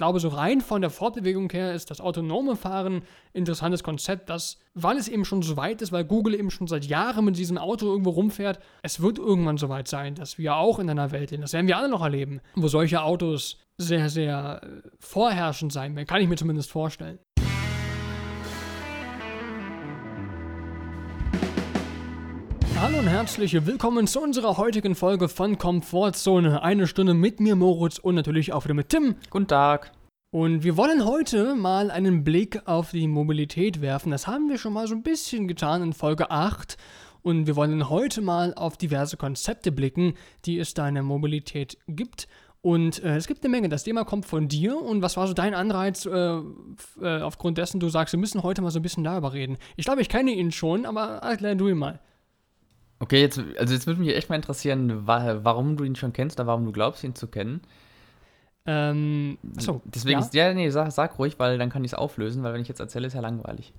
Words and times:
glaube, 0.00 0.18
so 0.18 0.28
rein 0.28 0.62
von 0.62 0.80
der 0.80 0.88
Fortbewegung 0.88 1.50
her 1.50 1.74
ist 1.74 1.90
das 1.90 2.00
autonome 2.00 2.56
Fahren 2.56 2.94
ein 2.94 3.02
interessantes 3.34 3.82
Konzept, 3.82 4.30
das, 4.30 4.56
weil 4.72 4.96
es 4.96 5.08
eben 5.08 5.26
schon 5.26 5.42
so 5.42 5.58
weit 5.58 5.82
ist, 5.82 5.92
weil 5.92 6.06
Google 6.06 6.34
eben 6.34 6.50
schon 6.50 6.68
seit 6.68 6.86
Jahren 6.86 7.26
mit 7.26 7.36
diesem 7.36 7.58
Auto 7.58 7.84
irgendwo 7.84 8.08
rumfährt, 8.08 8.60
es 8.82 9.02
wird 9.02 9.18
irgendwann 9.18 9.58
so 9.58 9.68
weit 9.68 9.88
sein, 9.88 10.14
dass 10.14 10.38
wir 10.38 10.56
auch 10.56 10.78
in 10.78 10.88
einer 10.88 11.12
Welt 11.12 11.32
leben, 11.32 11.42
das 11.42 11.52
werden 11.52 11.66
wir 11.66 11.76
alle 11.76 11.90
noch 11.90 12.00
erleben, 12.00 12.40
wo 12.54 12.66
solche 12.68 13.02
Autos 13.02 13.58
sehr, 13.76 14.08
sehr 14.08 14.62
äh, 14.62 14.88
vorherrschend 14.98 15.70
sein 15.70 15.94
werden, 15.94 16.06
kann 16.06 16.22
ich 16.22 16.28
mir 16.28 16.36
zumindest 16.36 16.70
vorstellen. 16.70 17.18
Hallo 22.80 22.98
und 22.98 23.08
herzlich 23.08 23.66
willkommen 23.66 24.06
zu 24.06 24.22
unserer 24.22 24.56
heutigen 24.56 24.94
Folge 24.94 25.28
von 25.28 25.58
Komfortzone. 25.58 26.62
Eine 26.62 26.86
Stunde 26.86 27.12
mit 27.12 27.38
mir, 27.38 27.54
Moritz, 27.54 27.98
und 27.98 28.14
natürlich 28.14 28.54
auch 28.54 28.64
wieder 28.64 28.72
mit 28.72 28.88
Tim. 28.88 29.16
Guten 29.28 29.48
Tag. 29.48 29.92
Und 30.30 30.64
wir 30.64 30.78
wollen 30.78 31.04
heute 31.04 31.54
mal 31.56 31.90
einen 31.90 32.24
Blick 32.24 32.66
auf 32.66 32.92
die 32.92 33.06
Mobilität 33.06 33.82
werfen. 33.82 34.10
Das 34.10 34.26
haben 34.26 34.48
wir 34.48 34.56
schon 34.56 34.72
mal 34.72 34.86
so 34.86 34.94
ein 34.94 35.02
bisschen 35.02 35.46
getan 35.46 35.82
in 35.82 35.92
Folge 35.92 36.30
8. 36.30 36.78
Und 37.20 37.46
wir 37.46 37.54
wollen 37.54 37.90
heute 37.90 38.22
mal 38.22 38.54
auf 38.54 38.78
diverse 38.78 39.18
Konzepte 39.18 39.72
blicken, 39.72 40.14
die 40.46 40.58
es 40.58 40.72
da 40.72 40.88
in 40.88 40.94
der 40.94 41.04
Mobilität 41.04 41.76
gibt. 41.86 42.28
Und 42.62 43.04
äh, 43.04 43.16
es 43.16 43.26
gibt 43.26 43.44
eine 43.44 43.50
Menge. 43.50 43.68
Das 43.68 43.84
Thema 43.84 44.06
kommt 44.06 44.24
von 44.24 44.48
dir. 44.48 44.80
Und 44.80 45.02
was 45.02 45.18
war 45.18 45.26
so 45.26 45.34
dein 45.34 45.52
Anreiz, 45.52 46.06
äh, 46.06 46.40
äh, 47.02 47.20
aufgrund 47.20 47.58
dessen 47.58 47.78
du 47.78 47.90
sagst, 47.90 48.14
wir 48.14 48.20
müssen 48.20 48.42
heute 48.42 48.62
mal 48.62 48.70
so 48.70 48.78
ein 48.78 48.82
bisschen 48.82 49.04
darüber 49.04 49.34
reden? 49.34 49.58
Ich 49.76 49.84
glaube, 49.84 50.00
ich 50.00 50.08
kenne 50.08 50.30
ihn 50.30 50.50
schon, 50.50 50.86
aber 50.86 51.18
erklär 51.18 51.56
du 51.56 51.68
ihn 51.68 51.76
mal. 51.76 52.00
Okay, 53.00 53.20
jetzt, 53.20 53.40
also 53.58 53.72
jetzt 53.74 53.86
würde 53.86 54.00
mich 54.00 54.14
echt 54.14 54.28
mal 54.28 54.36
interessieren, 54.36 55.06
warum 55.06 55.76
du 55.76 55.84
ihn 55.84 55.96
schon 55.96 56.12
kennst 56.12 56.38
oder 56.38 56.46
warum 56.46 56.66
du 56.66 56.72
glaubst, 56.72 57.02
ihn 57.02 57.14
zu 57.14 57.28
kennen. 57.28 57.62
Ähm, 58.66 59.38
achso. 59.56 59.80
Deswegen, 59.86 60.20
ja, 60.20 60.48
ja 60.48 60.54
nee, 60.54 60.68
sag, 60.68 60.92
sag 60.92 61.18
ruhig, 61.18 61.38
weil 61.38 61.56
dann 61.56 61.70
kann 61.70 61.82
ich 61.82 61.92
es 61.92 61.98
auflösen, 61.98 62.42
weil 62.42 62.52
wenn 62.52 62.60
ich 62.60 62.68
jetzt 62.68 62.78
erzähle, 62.78 63.06
ist 63.06 63.14
ja 63.14 63.20
langweilig. 63.20 63.72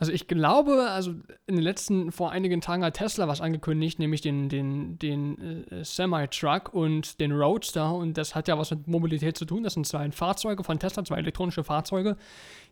Also 0.00 0.12
ich 0.12 0.28
glaube, 0.28 0.90
also 0.90 1.10
in 1.46 1.56
den 1.56 1.62
letzten, 1.64 2.12
vor 2.12 2.30
einigen 2.30 2.60
Tagen 2.60 2.84
hat 2.84 2.94
Tesla 2.94 3.26
was 3.26 3.40
angekündigt, 3.40 3.98
nämlich 3.98 4.20
den, 4.20 4.48
den, 4.48 4.96
den 5.00 5.66
äh, 5.72 5.84
Semi-Truck 5.84 6.72
und 6.72 7.18
den 7.18 7.32
Roadster 7.32 7.92
und 7.92 8.16
das 8.16 8.36
hat 8.36 8.46
ja 8.46 8.56
was 8.56 8.70
mit 8.70 8.86
Mobilität 8.86 9.36
zu 9.36 9.44
tun. 9.44 9.64
Das 9.64 9.74
sind 9.74 9.86
zwei 9.88 10.08
Fahrzeuge 10.12 10.62
von 10.62 10.78
Tesla, 10.78 11.04
zwei 11.04 11.16
elektronische 11.16 11.64
Fahrzeuge, 11.64 12.16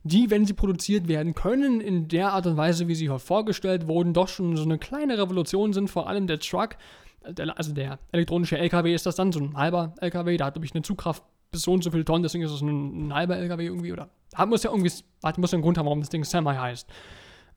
die, 0.07 0.31
wenn 0.31 0.45
sie 0.45 0.53
produziert 0.53 1.09
werden 1.09 1.35
können, 1.35 1.81
in 1.81 2.09
der 2.09 2.33
Art 2.33 2.47
und 2.47 2.57
Weise, 2.57 2.89
wie 2.89 2.95
sie 2.95 3.09
vorgestellt 3.19 3.87
wurden, 3.87 4.13
doch 4.13 4.29
schon 4.29 4.57
so 4.57 4.65
eine 4.65 4.79
kleine 4.79 5.19
Revolution 5.19 5.73
sind, 5.73 5.89
vor 5.89 6.09
allem 6.09 6.27
der 6.27 6.39
Truck, 6.39 6.77
also 7.23 7.73
der 7.73 7.99
elektronische 8.13 8.59
LKW 8.59 8.95
ist 8.95 9.07
das 9.07 9.17
dann, 9.17 9.33
so 9.33 9.41
ein 9.41 9.57
halber 9.57 9.95
LKW, 10.01 10.37
da 10.37 10.47
hat, 10.47 10.55
glaube 10.55 10.67
ich, 10.67 10.75
eine 10.75 10.83
Zugkraft 10.83 11.23
bis 11.51 11.63
so 11.63 11.73
und 11.73 11.83
so 11.83 11.91
viel 11.91 12.05
Tonnen, 12.05 12.23
deswegen 12.23 12.45
ist 12.45 12.53
es 12.53 12.61
ein, 12.61 13.09
ein 13.09 13.15
halber 13.15 13.37
LKW 13.37 13.67
irgendwie, 13.67 13.93
oder 13.93 14.09
hat, 14.35 14.49
muss 14.49 14.63
ja 14.63 14.71
irgendwie, 14.71 14.93
hat, 15.23 15.39
muss 15.39 15.53
ja 15.53 15.57
einen 15.57 15.63
Grund 15.63 15.79
haben, 15.79 15.87
warum 15.87 16.01
das 16.01 16.11
Ding 16.11 16.25
Semi 16.25 16.55
heißt. 16.55 16.89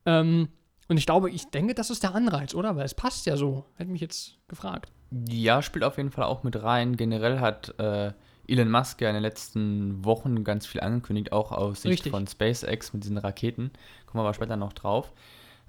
Ähm, 0.05 0.49
und 0.87 0.97
ich 0.97 1.05
glaube, 1.05 1.29
ich 1.29 1.45
denke, 1.49 1.75
das 1.75 1.91
ist 1.91 2.01
der 2.01 2.15
Anreiz, 2.15 2.55
oder? 2.55 2.75
Weil 2.75 2.85
es 2.85 2.95
passt 2.95 3.27
ja 3.27 3.37
so. 3.37 3.65
Hätte 3.75 3.91
mich 3.91 4.01
jetzt 4.01 4.39
gefragt. 4.47 4.91
Ja, 5.29 5.61
spielt 5.61 5.83
auf 5.83 5.97
jeden 5.97 6.09
Fall 6.09 6.25
auch 6.25 6.41
mit 6.43 6.61
rein. 6.63 6.97
Generell 6.97 7.39
hat 7.39 7.77
äh, 7.79 8.11
Elon 8.49 8.71
Musk 8.71 9.01
ja 9.01 9.09
in 9.09 9.15
den 9.15 9.23
letzten 9.23 10.03
Wochen 10.03 10.43
ganz 10.43 10.65
viel 10.65 10.81
angekündigt, 10.81 11.31
auch 11.31 11.51
aus 11.51 11.81
Sicht 11.81 11.93
Richtig. 11.93 12.11
von 12.11 12.27
SpaceX 12.27 12.93
mit 12.93 13.03
diesen 13.03 13.17
Raketen. 13.17 13.71
Kommen 14.05 14.23
wir 14.23 14.27
aber 14.27 14.33
später 14.33 14.57
noch 14.57 14.73
drauf. 14.73 15.11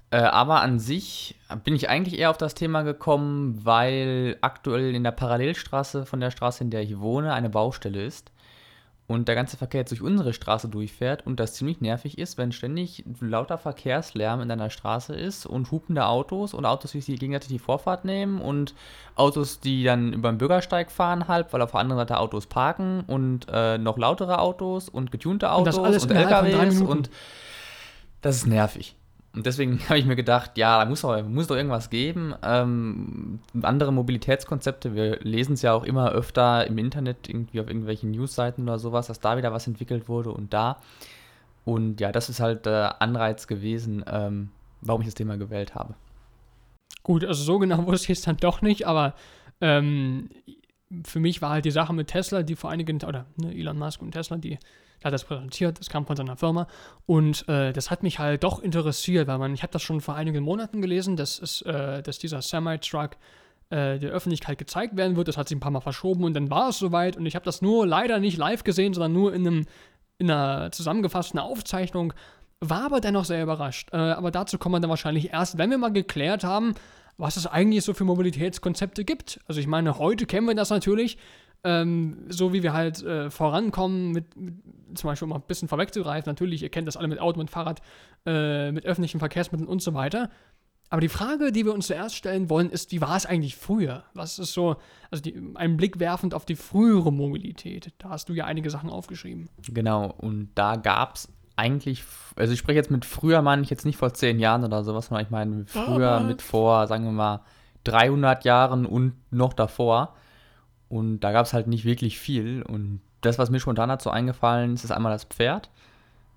Äh, 0.09 0.17
aber 0.17 0.61
an 0.61 0.79
sich 0.79 1.35
bin 1.63 1.75
ich 1.75 1.89
eigentlich 1.89 2.19
eher 2.19 2.29
auf 2.29 2.37
das 2.37 2.53
Thema 2.53 2.81
gekommen, 2.81 3.61
weil 3.63 4.37
aktuell 4.41 4.93
in 4.93 5.03
der 5.03 5.11
Parallelstraße 5.11 6.05
von 6.05 6.19
der 6.19 6.31
Straße, 6.31 6.63
in 6.63 6.69
der 6.69 6.81
ich 6.81 6.99
wohne, 6.99 7.33
eine 7.33 7.49
Baustelle 7.49 8.03
ist 8.03 8.31
und 9.11 9.27
der 9.27 9.35
ganze 9.35 9.57
Verkehr 9.57 9.81
jetzt 9.81 9.91
durch 9.91 10.01
unsere 10.01 10.33
Straße 10.33 10.69
durchfährt 10.69 11.25
und 11.27 11.39
das 11.39 11.53
ziemlich 11.53 11.81
nervig 11.81 12.17
ist, 12.17 12.37
wenn 12.37 12.51
ständig 12.51 13.03
lauter 13.19 13.57
Verkehrslärm 13.57 14.41
in 14.41 14.47
deiner 14.47 14.69
Straße 14.69 15.13
ist 15.13 15.45
und 15.45 15.69
hupende 15.69 16.05
Autos 16.05 16.53
und 16.53 16.65
Autos, 16.65 16.91
die 16.93 17.15
gegenseitig 17.15 17.49
die 17.49 17.59
Vorfahrt 17.59 18.05
nehmen 18.05 18.39
und 18.39 18.73
Autos, 19.15 19.59
die 19.59 19.83
dann 19.83 20.13
über 20.13 20.31
den 20.31 20.37
Bürgersteig 20.37 20.91
fahren 20.91 21.27
halb, 21.27 21.51
weil 21.51 21.61
auf 21.61 21.71
der 21.71 21.81
anderen 21.81 21.99
Seite 21.99 22.19
Autos 22.19 22.47
parken 22.47 23.03
und 23.05 23.47
äh, 23.51 23.77
noch 23.77 23.97
lautere 23.97 24.39
Autos 24.39 24.87
und 24.87 25.11
getunte 25.11 25.51
Autos 25.51 25.77
und, 25.77 25.85
und 25.87 26.11
LKWs 26.11 26.81
und 26.81 27.09
das 28.21 28.37
ist 28.37 28.47
nervig. 28.47 28.95
Und 29.33 29.45
deswegen 29.45 29.79
habe 29.89 29.99
ich 29.99 30.05
mir 30.05 30.15
gedacht, 30.15 30.57
ja, 30.57 30.79
da 30.79 30.89
muss 30.89 31.01
doch, 31.01 31.23
muss 31.23 31.47
doch 31.47 31.55
irgendwas 31.55 31.89
geben. 31.89 32.33
Ähm, 32.43 33.39
andere 33.61 33.93
Mobilitätskonzepte, 33.93 34.95
wir 34.95 35.19
lesen 35.21 35.53
es 35.53 35.61
ja 35.61 35.73
auch 35.73 35.83
immer 35.83 36.11
öfter 36.11 36.67
im 36.67 36.77
Internet, 36.77 37.29
irgendwie 37.29 37.61
auf 37.61 37.67
irgendwelchen 37.67 38.11
Newsseiten 38.11 38.63
oder 38.63 38.79
sowas, 38.79 39.07
dass 39.07 39.19
da 39.19 39.37
wieder 39.37 39.53
was 39.53 39.67
entwickelt 39.67 40.09
wurde 40.09 40.31
und 40.31 40.53
da. 40.53 40.77
Und 41.63 42.01
ja, 42.01 42.11
das 42.11 42.29
ist 42.29 42.39
halt 42.39 42.65
der 42.65 43.01
Anreiz 43.01 43.47
gewesen, 43.47 44.03
ähm, 44.07 44.49
warum 44.81 45.01
ich 45.01 45.07
das 45.07 45.15
Thema 45.15 45.37
gewählt 45.37 45.75
habe. 45.75 45.93
Gut, 47.03 47.23
also 47.23 47.43
so 47.43 47.59
genau 47.59 47.85
wusste 47.85 48.11
ich 48.11 48.19
es 48.19 48.25
dann 48.25 48.37
doch 48.37 48.61
nicht, 48.61 48.87
aber 48.87 49.13
ähm, 49.61 50.29
für 51.05 51.19
mich 51.19 51.41
war 51.41 51.51
halt 51.51 51.65
die 51.65 51.71
Sache 51.71 51.93
mit 51.93 52.07
Tesla, 52.07 52.43
die 52.43 52.55
vor 52.55 52.69
einigen, 52.69 53.01
oder 53.03 53.25
ne, 53.37 53.53
Elon 53.53 53.77
Musk 53.77 54.01
und 54.01 54.11
Tesla, 54.11 54.37
die 54.37 54.57
hat 55.03 55.13
das 55.13 55.23
präsentiert, 55.23 55.79
das 55.79 55.89
kam 55.89 56.05
von 56.05 56.15
seiner 56.15 56.37
Firma 56.37 56.67
und 57.05 57.47
äh, 57.49 57.73
das 57.73 57.89
hat 57.89 58.03
mich 58.03 58.19
halt 58.19 58.43
doch 58.43 58.59
interessiert, 58.59 59.27
weil 59.27 59.39
man, 59.39 59.53
ich 59.53 59.63
habe 59.63 59.73
das 59.73 59.81
schon 59.81 59.99
vor 59.99 60.15
einigen 60.15 60.43
Monaten 60.43 60.81
gelesen, 60.81 61.15
dass, 61.15 61.39
es, 61.39 61.61
äh, 61.63 62.03
dass 62.03 62.19
dieser 62.19 62.41
Semi-Truck 62.41 63.17
äh, 63.71 63.97
der 63.97 64.11
Öffentlichkeit 64.11 64.57
gezeigt 64.57 64.97
werden 64.97 65.15
wird. 65.15 65.27
Das 65.27 65.37
hat 65.37 65.47
sich 65.47 65.57
ein 65.57 65.61
paar 65.61 65.71
Mal 65.71 65.81
verschoben 65.81 66.23
und 66.23 66.33
dann 66.33 66.51
war 66.51 66.69
es 66.69 66.77
soweit 66.77 67.17
und 67.17 67.25
ich 67.25 67.35
habe 67.35 67.45
das 67.45 67.61
nur 67.61 67.87
leider 67.87 68.19
nicht 68.19 68.37
live 68.37 68.63
gesehen, 68.63 68.93
sondern 68.93 69.13
nur 69.13 69.33
in, 69.33 69.47
einem, 69.47 69.65
in 70.19 70.29
einer 70.29 70.71
zusammengefassten 70.71 71.39
Aufzeichnung. 71.39 72.13
War 72.59 72.85
aber 72.85 73.01
dennoch 73.01 73.25
sehr 73.25 73.41
überrascht. 73.41 73.89
Äh, 73.91 73.97
aber 73.97 74.29
dazu 74.29 74.59
kommen 74.59 74.75
wir 74.75 74.79
dann 74.81 74.89
wahrscheinlich 74.89 75.33
erst, 75.33 75.57
wenn 75.57 75.71
wir 75.71 75.79
mal 75.79 75.91
geklärt 75.91 76.43
haben, 76.43 76.75
was 77.21 77.37
es 77.37 77.47
eigentlich 77.47 77.83
so 77.83 77.93
für 77.93 78.03
Mobilitätskonzepte 78.03 79.05
gibt. 79.05 79.39
Also 79.47 79.61
ich 79.61 79.67
meine, 79.67 79.97
heute 79.97 80.25
kennen 80.25 80.47
wir 80.47 80.55
das 80.55 80.69
natürlich 80.69 81.17
ähm, 81.63 82.25
so 82.27 82.53
wie 82.53 82.63
wir 82.63 82.73
halt 82.73 83.03
äh, 83.03 83.29
vorankommen, 83.29 84.11
mit, 84.11 84.35
mit, 84.35 84.55
zum 84.95 85.09
Beispiel 85.09 85.27
um 85.27 85.33
ein 85.33 85.41
bisschen 85.41 85.67
vorwegzugreifen, 85.67 86.29
natürlich, 86.29 86.63
ihr 86.63 86.69
kennt 86.69 86.87
das 86.87 86.97
alle 86.97 87.07
mit 87.07 87.19
Auto, 87.19 87.39
mit 87.39 87.49
Fahrrad, 87.49 87.81
äh, 88.25 88.71
mit 88.71 88.85
öffentlichen 88.85 89.19
Verkehrsmitteln 89.19 89.67
und 89.67 89.81
so 89.81 89.93
weiter. 89.93 90.29
Aber 90.89 90.99
die 90.99 91.09
Frage, 91.09 91.53
die 91.53 91.63
wir 91.65 91.73
uns 91.73 91.87
zuerst 91.87 92.15
stellen 92.15 92.49
wollen, 92.49 92.69
ist, 92.69 92.91
wie 92.91 92.99
war 92.99 93.15
es 93.15 93.25
eigentlich 93.25 93.55
früher? 93.55 94.03
Was 94.13 94.39
ist 94.39 94.51
so, 94.51 94.75
also 95.09 95.21
die, 95.21 95.41
einen 95.55 95.77
Blick 95.77 95.99
werfend 95.99 96.33
auf 96.33 96.45
die 96.45 96.55
frühere 96.55 97.13
Mobilität. 97.13 97.93
Da 97.99 98.09
hast 98.09 98.27
du 98.27 98.33
ja 98.33 98.43
einige 98.43 98.69
Sachen 98.69 98.89
aufgeschrieben. 98.89 99.47
Genau, 99.69 100.13
und 100.17 100.49
da 100.55 100.75
gab 100.75 101.15
es 101.15 101.29
eigentlich, 101.55 102.03
also 102.35 102.53
ich 102.53 102.59
spreche 102.59 102.77
jetzt 102.77 102.91
mit 102.91 103.05
früher, 103.05 103.41
meine 103.41 103.61
ich 103.61 103.69
jetzt 103.69 103.85
nicht 103.85 103.97
vor 103.97 104.13
zehn 104.13 104.39
Jahren 104.39 104.63
oder 104.63 104.83
sowas, 104.83 105.07
sondern 105.07 105.25
ich 105.25 105.31
meine 105.31 105.65
früher 105.65 106.19
oh, 106.21 106.23
mit 106.25 106.41
vor, 106.41 106.87
sagen 106.87 107.05
wir 107.05 107.11
mal, 107.11 107.41
300 107.83 108.43
Jahren 108.45 108.85
und 108.85 109.13
noch 109.31 109.53
davor. 109.53 110.15
Und 110.89 111.21
da 111.21 111.31
gab 111.31 111.45
es 111.45 111.53
halt 111.53 111.67
nicht 111.67 111.85
wirklich 111.85 112.19
viel. 112.19 112.61
Und 112.63 113.01
das, 113.21 113.37
was 113.39 113.49
mir 113.49 113.59
spontan 113.59 113.89
dazu 113.89 114.09
eingefallen 114.09 114.73
ist, 114.73 114.83
ist 114.83 114.91
einmal 114.91 115.11
das 115.11 115.23
Pferd. 115.23 115.69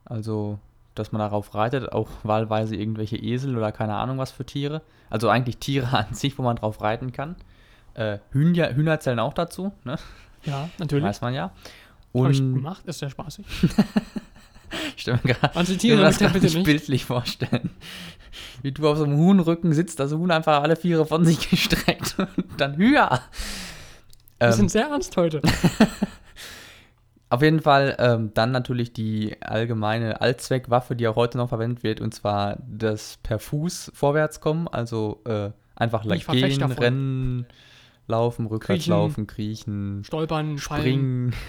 Also, 0.05 0.59
dass 0.95 1.13
man 1.13 1.21
darauf 1.21 1.55
reitet, 1.55 1.93
auch 1.93 2.09
wahlweise 2.23 2.77
irgendwelche 2.77 3.17
Esel 3.17 3.57
oder 3.57 3.73
keine 3.73 3.95
Ahnung 3.95 4.19
was 4.19 4.31
für 4.31 4.45
Tiere. 4.45 4.83
Also 5.11 5.29
eigentlich 5.29 5.59
Tiere 5.59 5.89
an 5.97 6.15
sich, 6.15 6.39
wo 6.39 6.43
man 6.43 6.57
drauf 6.57 6.81
reiten 6.81 7.13
kann. 7.13 7.37
Äh, 7.95 8.19
Hühner, 8.31 8.75
Hühner 8.75 9.01
zählen 9.01 9.21
auch 9.21 9.35
dazu, 9.35 9.73
ne? 9.85 9.97
Ja, 10.45 10.69
natürlich. 10.79 11.05
Weiß 11.05 11.21
man 11.21 11.33
ja. 11.33 11.53
Und 12.13 12.25
Hab 12.27 12.33
ich 12.33 12.39
gemacht, 12.39 12.85
ist 12.87 12.99
sehr 12.99 13.11
spaßig. 13.11 13.47
ich 14.97 15.03
stelle 15.03 15.21
mir 15.23 15.35
gerade 15.35 15.55
das 15.55 16.33
bitte 16.33 16.47
nicht 16.47 16.65
bildlich 16.65 17.05
vorstellen. 17.05 17.71
Wie 18.63 18.73
du 18.73 18.89
auf 18.89 18.99
so 18.99 19.05
einem 19.05 19.17
Huhnrücken 19.17 19.73
sitzt, 19.73 20.01
das 20.01 20.13
Huhn 20.13 20.31
einfach 20.31 20.63
alle 20.63 20.77
Viere 20.77 21.07
von 21.07 21.25
sich 21.25 21.51
gestreckt 21.51 22.17
und 22.19 22.47
dann 22.59 22.77
Hüher. 22.77 23.21
Wir 24.39 24.49
ähm, 24.49 24.53
sind 24.53 24.71
sehr 24.71 24.89
ernst 24.89 25.17
heute. 25.17 25.43
Auf 27.31 27.43
jeden 27.43 27.61
Fall 27.61 27.97
ähm, 27.99 28.31
dann 28.35 28.53
natürlich 28.53 28.93
die 28.93 29.37
allgemeine 29.43 30.21
Allzweckwaffe, 30.21 30.95
die 30.95 31.09
auch 31.09 31.17
heute 31.17 31.37
noch 31.39 31.49
verwendet 31.49 31.83
wird, 31.83 32.01
und 32.01 32.15
zwar 32.15 32.59
das 32.65 33.19
per 33.25 33.41
Fuß 33.41 33.91
vorwärts 33.93 34.41
kommen, 34.41 34.69
also 34.69 35.21
äh, 35.25 35.51
einfach 35.75 36.03
gehen, 36.05 36.63
rennen, 36.63 37.47
laufen, 38.07 38.47
rückwärts 38.47 38.85
kriechen, 38.85 38.91
laufen, 38.91 39.27
kriechen, 39.27 40.05
stolpern, 40.05 40.59
springen 40.59 41.33
fallen. 41.33 41.43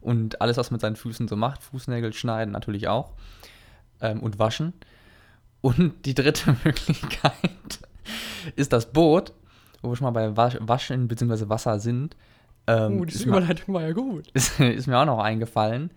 Und 0.00 0.40
alles, 0.40 0.56
was 0.56 0.70
man 0.70 0.76
mit 0.76 0.80
seinen 0.82 0.96
Füßen 0.96 1.28
so 1.28 1.36
macht, 1.36 1.62
Fußnägel 1.62 2.12
schneiden 2.12 2.52
natürlich 2.52 2.88
auch 2.88 3.12
ähm, 4.00 4.20
und 4.22 4.38
waschen. 4.38 4.72
Und 5.60 6.04
die 6.04 6.14
dritte 6.14 6.56
Möglichkeit 6.64 7.78
ist 8.54 8.72
das 8.72 8.92
Boot 8.92 9.32
wo 9.86 9.92
wir 9.92 9.96
schon 9.96 10.12
mal 10.12 10.30
bei 10.30 10.36
Waschen 10.36 11.08
bzw. 11.08 11.48
Wasser 11.48 11.78
sind. 11.78 12.16
Ähm, 12.66 13.00
uh, 13.00 13.04
diese 13.04 13.28
Überleitung 13.28 13.74
war 13.74 13.82
ja 13.82 13.92
gut. 13.92 14.28
Ist, 14.34 14.58
ist, 14.60 14.86
mir 14.86 14.98
auch 14.98 15.06
noch 15.06 15.18
eingefallen. 15.18 15.90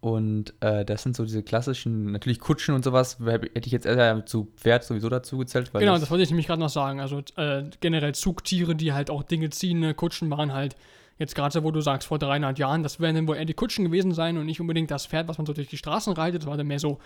Und 0.00 0.54
äh, 0.60 0.84
das 0.84 1.02
sind 1.02 1.16
so 1.16 1.24
diese 1.24 1.42
klassischen, 1.42 2.12
natürlich 2.12 2.38
Kutschen 2.38 2.76
und 2.76 2.84
sowas, 2.84 3.18
hätte 3.24 3.66
ich 3.66 3.72
jetzt 3.72 3.84
eher 3.84 4.24
zu 4.26 4.52
Pferd 4.56 4.84
sowieso 4.84 5.08
dazu 5.08 5.38
gezählt. 5.38 5.72
genau, 5.72 5.92
das, 5.92 6.02
das 6.02 6.10
wollte 6.10 6.22
ich 6.22 6.30
nämlich 6.30 6.46
gerade 6.46 6.60
noch 6.60 6.68
sagen. 6.68 7.00
Also 7.00 7.22
äh, 7.34 7.64
generell 7.80 8.14
Zugtiere, 8.14 8.76
die 8.76 8.92
halt 8.92 9.10
auch 9.10 9.24
Dinge 9.24 9.50
ziehen, 9.50 9.80
ne? 9.80 9.94
Kutschen 9.94 10.30
waren 10.30 10.52
halt 10.52 10.76
Jetzt 11.18 11.34
gerade 11.34 11.52
so, 11.52 11.64
wo 11.64 11.70
du 11.70 11.80
sagst, 11.80 12.06
vor 12.06 12.18
300 12.18 12.58
Jahren, 12.58 12.82
das 12.82 13.00
werden 13.00 13.16
dann 13.16 13.28
wohl 13.28 13.36
eher 13.36 13.44
die 13.44 13.54
Kutschen 13.54 13.84
gewesen 13.84 14.12
sein 14.12 14.38
und 14.38 14.46
nicht 14.46 14.60
unbedingt 14.60 14.90
das 14.90 15.06
Pferd, 15.06 15.26
was 15.28 15.38
man 15.38 15.46
so 15.46 15.52
durch 15.52 15.68
die 15.68 15.76
Straßen 15.76 16.12
reitet. 16.12 16.42
Das 16.42 16.48
war 16.48 16.56
dann 16.56 16.68
mehr 16.68 16.78
so, 16.78 16.98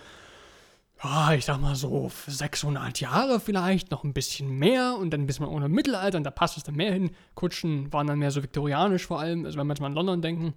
ja, 1.03 1.33
ich 1.33 1.45
sag 1.45 1.59
mal 1.59 1.75
so 1.75 2.11
600 2.27 2.99
Jahre 2.99 3.39
vielleicht, 3.39 3.91
noch 3.91 4.03
ein 4.03 4.13
bisschen 4.13 4.49
mehr 4.49 4.95
und 4.99 5.11
dann 5.11 5.25
bis 5.25 5.39
man 5.39 5.49
ohne 5.49 5.67
Mittelalter 5.67 6.17
und 6.17 6.23
da 6.23 6.31
passt 6.31 6.57
es 6.57 6.63
dann 6.63 6.75
mehr 6.75 6.93
hin. 6.93 7.11
Kutschen 7.33 7.91
waren 7.91 8.07
dann 8.07 8.19
mehr 8.19 8.31
so 8.31 8.43
viktorianisch 8.43 9.07
vor 9.07 9.19
allem, 9.19 9.45
also 9.45 9.57
wenn 9.57 9.67
wir 9.67 9.73
jetzt 9.73 9.81
mal 9.81 9.87
an 9.87 9.93
London 9.93 10.21
denken, 10.21 10.53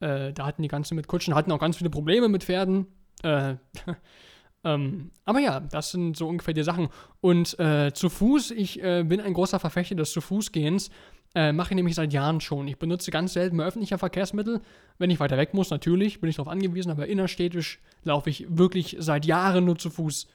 äh, 0.00 0.32
da 0.32 0.46
hatten 0.46 0.62
die 0.62 0.68
ganzen 0.68 0.94
mit 0.94 1.08
Kutschen, 1.08 1.34
hatten 1.34 1.50
auch 1.52 1.58
ganz 1.58 1.76
viele 1.76 1.90
Probleme 1.90 2.28
mit 2.28 2.44
Pferden. 2.44 2.86
Äh, 3.22 3.56
ähm, 4.64 5.10
aber 5.24 5.40
ja, 5.40 5.60
das 5.60 5.90
sind 5.90 6.16
so 6.16 6.28
ungefähr 6.28 6.54
die 6.54 6.62
Sachen. 6.62 6.88
Und 7.20 7.58
äh, 7.58 7.92
zu 7.92 8.08
Fuß, 8.08 8.52
ich 8.52 8.82
äh, 8.82 9.02
bin 9.02 9.20
ein 9.20 9.34
großer 9.34 9.58
Verfechter 9.58 9.96
des 9.96 10.12
zu 10.12 10.20
Fuß 10.20 10.52
gehens 10.52 10.90
äh, 11.34 11.52
mache 11.52 11.70
ich 11.70 11.76
nämlich 11.76 11.94
seit 11.94 12.12
Jahren 12.12 12.40
schon. 12.40 12.68
Ich 12.68 12.78
benutze 12.78 13.10
ganz 13.10 13.32
selten 13.32 13.60
öffentliche 13.60 13.98
Verkehrsmittel. 13.98 14.60
Wenn 14.98 15.10
ich 15.10 15.20
weiter 15.20 15.36
weg 15.36 15.54
muss, 15.54 15.70
natürlich, 15.70 16.20
bin 16.20 16.30
ich 16.30 16.36
darauf 16.36 16.52
angewiesen, 16.52 16.90
aber 16.90 17.06
innerstädtisch 17.06 17.80
laufe 18.04 18.30
ich 18.30 18.46
wirklich 18.48 18.96
seit 18.98 19.26
Jahren 19.26 19.64
nur 19.64 19.76
zu 19.76 19.90
Fuß. 19.90 20.28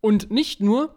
Und 0.00 0.30
nicht 0.30 0.60
nur, 0.60 0.96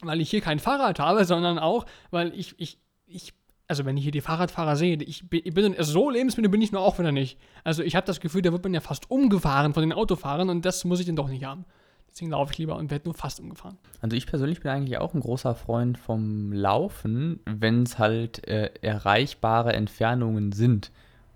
weil 0.00 0.20
ich 0.20 0.30
hier 0.30 0.40
kein 0.40 0.60
Fahrrad 0.60 0.98
habe, 0.98 1.24
sondern 1.24 1.58
auch, 1.58 1.84
weil 2.10 2.32
ich, 2.34 2.54
ich, 2.58 2.78
ich 3.06 3.34
also 3.68 3.84
wenn 3.84 3.96
ich 3.96 4.02
hier 4.02 4.12
die 4.12 4.20
Fahrradfahrer 4.20 4.76
sehe, 4.76 4.96
ich 4.96 5.28
bin, 5.28 5.42
ich 5.44 5.54
bin 5.54 5.76
so 5.78 6.10
lebensmüde 6.10 6.48
bin 6.48 6.62
ich 6.62 6.72
nur 6.72 6.80
auch 6.80 6.98
wieder 6.98 7.12
nicht. 7.12 7.38
Also 7.62 7.82
ich 7.82 7.94
habe 7.94 8.06
das 8.06 8.20
Gefühl, 8.20 8.42
da 8.42 8.50
wird 8.50 8.64
man 8.64 8.74
ja 8.74 8.80
fast 8.80 9.10
umgefahren 9.10 9.74
von 9.74 9.82
den 9.82 9.92
Autofahrern 9.92 10.48
und 10.48 10.64
das 10.64 10.84
muss 10.84 11.00
ich 11.00 11.06
dann 11.06 11.16
doch 11.16 11.28
nicht 11.28 11.44
haben. 11.44 11.64
Deswegen 12.12 12.32
laufe 12.32 12.52
ich 12.52 12.58
lieber 12.58 12.76
und 12.76 12.90
werde 12.90 13.06
nur 13.06 13.14
fast 13.14 13.40
umgefahren. 13.40 13.78
Also 14.00 14.16
ich 14.16 14.26
persönlich 14.26 14.60
bin 14.60 14.70
eigentlich 14.70 14.98
auch 14.98 15.14
ein 15.14 15.20
großer 15.20 15.54
Freund 15.54 15.96
vom 15.96 16.52
Laufen, 16.52 17.40
wenn 17.46 17.84
es 17.84 17.98
halt 17.98 18.46
äh, 18.48 18.70
erreichbare 18.82 19.72
Entfernungen 19.72 20.52
sind. 20.52 20.90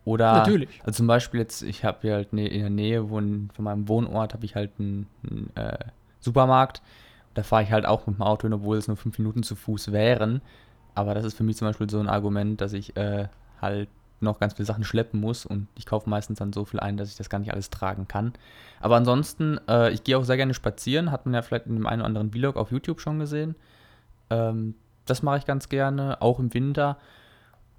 Oder 0.04 0.34
Natürlich. 0.34 0.80
Also 0.84 0.98
zum 0.98 1.06
Beispiel 1.06 1.40
jetzt, 1.40 1.62
ich 1.62 1.84
habe 1.84 1.98
hier 2.02 2.14
halt 2.14 2.32
in 2.32 2.38
der 2.38 2.70
Nähe 2.70 3.06
von, 3.06 3.50
von 3.54 3.64
meinem 3.64 3.88
Wohnort 3.88 4.34
habe 4.34 4.44
ich 4.44 4.54
halt 4.54 4.72
einen, 4.78 5.06
einen 5.22 5.50
äh, 5.54 5.78
Supermarkt. 6.20 6.82
Da 7.32 7.42
fahre 7.42 7.62
ich 7.62 7.72
halt 7.72 7.86
auch 7.86 8.06
mit 8.06 8.16
dem 8.16 8.22
Auto 8.22 8.42
hin, 8.42 8.52
obwohl 8.52 8.76
es 8.76 8.86
nur 8.86 8.96
fünf 8.96 9.18
Minuten 9.18 9.42
zu 9.42 9.54
Fuß 9.56 9.92
wären. 9.92 10.42
Aber 10.94 11.14
das 11.14 11.24
ist 11.24 11.36
für 11.36 11.44
mich 11.44 11.56
zum 11.56 11.68
Beispiel 11.68 11.88
so 11.88 11.98
ein 11.98 12.08
Argument, 12.08 12.60
dass 12.60 12.72
ich 12.72 12.96
äh, 12.96 13.28
halt 13.60 13.88
noch 14.20 14.40
ganz 14.40 14.54
viele 14.54 14.66
Sachen 14.66 14.84
schleppen 14.84 15.20
muss 15.20 15.44
und 15.44 15.68
ich 15.76 15.86
kaufe 15.86 16.08
meistens 16.08 16.38
dann 16.38 16.52
so 16.52 16.64
viel 16.64 16.80
ein, 16.80 16.96
dass 16.96 17.10
ich 17.10 17.16
das 17.16 17.28
gar 17.28 17.38
nicht 17.38 17.52
alles 17.52 17.70
tragen 17.70 18.08
kann. 18.08 18.32
Aber 18.80 18.96
ansonsten, 18.96 19.58
äh, 19.68 19.92
ich 19.92 20.04
gehe 20.04 20.16
auch 20.18 20.24
sehr 20.24 20.36
gerne 20.36 20.54
spazieren, 20.54 21.10
hat 21.10 21.26
man 21.26 21.34
ja 21.34 21.42
vielleicht 21.42 21.66
in 21.66 21.74
dem 21.74 21.86
einen 21.86 22.00
oder 22.00 22.06
anderen 22.06 22.30
Vlog 22.30 22.56
auf 22.56 22.70
YouTube 22.70 23.00
schon 23.00 23.18
gesehen. 23.18 23.54
Ähm, 24.30 24.74
das 25.06 25.22
mache 25.22 25.38
ich 25.38 25.44
ganz 25.44 25.68
gerne, 25.68 26.22
auch 26.22 26.38
im 26.38 26.54
Winter. 26.54 26.96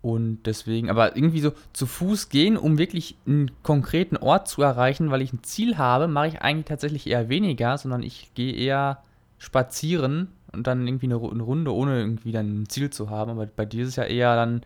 Und 0.01 0.43
deswegen, 0.45 0.91
aber 0.91 1.15
irgendwie 1.15 1.39
so 1.39 1.53
zu 1.73 1.87
Fuß 1.87 2.29
gehen, 2.29 2.57
um 2.57 2.77
wirklich 2.77 3.17
einen 3.25 3.49
konkreten 3.63 4.17
Ort 4.17 4.47
zu 4.47 4.61
erreichen, 4.61 5.09
weil 5.09 5.23
ich 5.23 5.33
ein 5.33 5.41
Ziel 5.41 5.79
habe, 5.79 6.07
mache 6.07 6.27
ich 6.27 6.41
eigentlich 6.43 6.67
tatsächlich 6.67 7.07
eher 7.07 7.27
weniger, 7.27 7.75
sondern 7.79 8.03
ich 8.03 8.31
gehe 8.35 8.53
eher 8.53 8.99
spazieren 9.39 10.27
und 10.53 10.67
dann 10.67 10.87
irgendwie 10.87 11.07
eine, 11.07 11.15
eine 11.15 11.41
Runde, 11.41 11.73
ohne 11.73 11.99
irgendwie 11.99 12.31
dann 12.31 12.61
ein 12.61 12.69
Ziel 12.69 12.91
zu 12.91 13.09
haben. 13.09 13.31
Aber 13.31 13.47
bei 13.47 13.65
dir 13.65 13.81
ist 13.81 13.89
es 13.89 13.95
ja 13.95 14.03
eher 14.03 14.35
dann, 14.35 14.61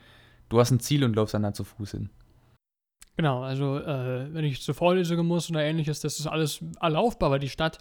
du 0.50 0.60
hast 0.60 0.72
ein 0.72 0.80
Ziel 0.80 1.04
und 1.04 1.16
läufst 1.16 1.34
dann 1.34 1.44
da 1.44 1.54
zu 1.54 1.64
Fuß 1.64 1.92
hin. 1.92 2.10
Genau, 3.16 3.42
also 3.42 3.78
äh, 3.78 4.34
wenn 4.34 4.46
ich 4.46 4.62
zur 4.62 4.76
Vorlesung 4.76 5.26
muss 5.26 5.50
oder 5.50 5.64
ähnliches, 5.64 6.00
das 6.00 6.20
ist 6.20 6.28
alles 6.28 6.64
erlaufbar, 6.80 7.32
weil 7.32 7.40
die 7.40 7.50
Stadt 7.50 7.78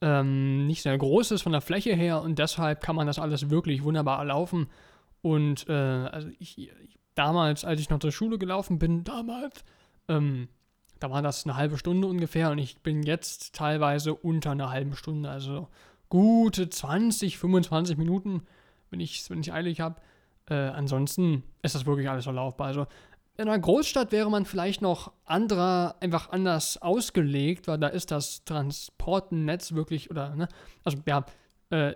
ähm, 0.00 0.66
nicht 0.66 0.82
sehr 0.82 0.98
groß 0.98 1.30
ist 1.30 1.42
von 1.42 1.52
der 1.52 1.60
Fläche 1.60 1.94
her 1.94 2.20
und 2.20 2.38
deshalb 2.38 2.82
kann 2.82 2.96
man 2.96 3.06
das 3.06 3.20
alles 3.20 3.48
wirklich 3.48 3.84
wunderbar 3.84 4.18
erlaufen. 4.18 4.66
Und 5.20 5.68
äh, 5.68 5.72
also 5.72 6.28
ich, 6.40 6.72
damals, 7.14 7.64
als 7.64 7.80
ich 7.80 7.90
noch 7.90 8.00
zur 8.00 8.10
Schule 8.10 8.38
gelaufen 8.38 8.80
bin, 8.80 9.04
damals, 9.04 9.64
ähm, 10.08 10.48
da 10.98 11.10
war 11.10 11.22
das 11.22 11.44
eine 11.44 11.56
halbe 11.56 11.78
Stunde 11.78 12.08
ungefähr 12.08 12.50
und 12.50 12.58
ich 12.58 12.78
bin 12.78 13.04
jetzt 13.04 13.54
teilweise 13.54 14.14
unter 14.14 14.50
einer 14.50 14.70
halben 14.70 14.96
Stunde, 14.96 15.30
also 15.30 15.68
gute 16.08 16.68
20, 16.68 17.38
25 17.38 17.96
Minuten, 17.96 18.42
wenn 18.90 19.00
ich 19.00 19.30
wenn 19.30 19.40
ich 19.40 19.52
eilig 19.52 19.80
habe. 19.80 20.00
Äh, 20.48 20.54
ansonsten 20.54 21.42
ist 21.62 21.74
das 21.74 21.86
wirklich 21.86 22.08
alles 22.08 22.26
erlaufbar. 22.26 22.68
Also 22.68 22.86
in 23.36 23.48
einer 23.48 23.58
Großstadt 23.58 24.12
wäre 24.12 24.30
man 24.30 24.44
vielleicht 24.44 24.82
noch 24.82 25.12
anderer, 25.24 25.96
einfach 26.00 26.30
anders 26.30 26.80
ausgelegt, 26.80 27.66
weil 27.66 27.78
da 27.78 27.88
ist 27.88 28.10
das 28.10 28.44
Transportnetz 28.44 29.72
wirklich, 29.72 30.10
oder, 30.10 30.34
ne, 30.36 30.48
also 30.84 30.98
ja, 31.06 31.24
äh, 31.70 31.94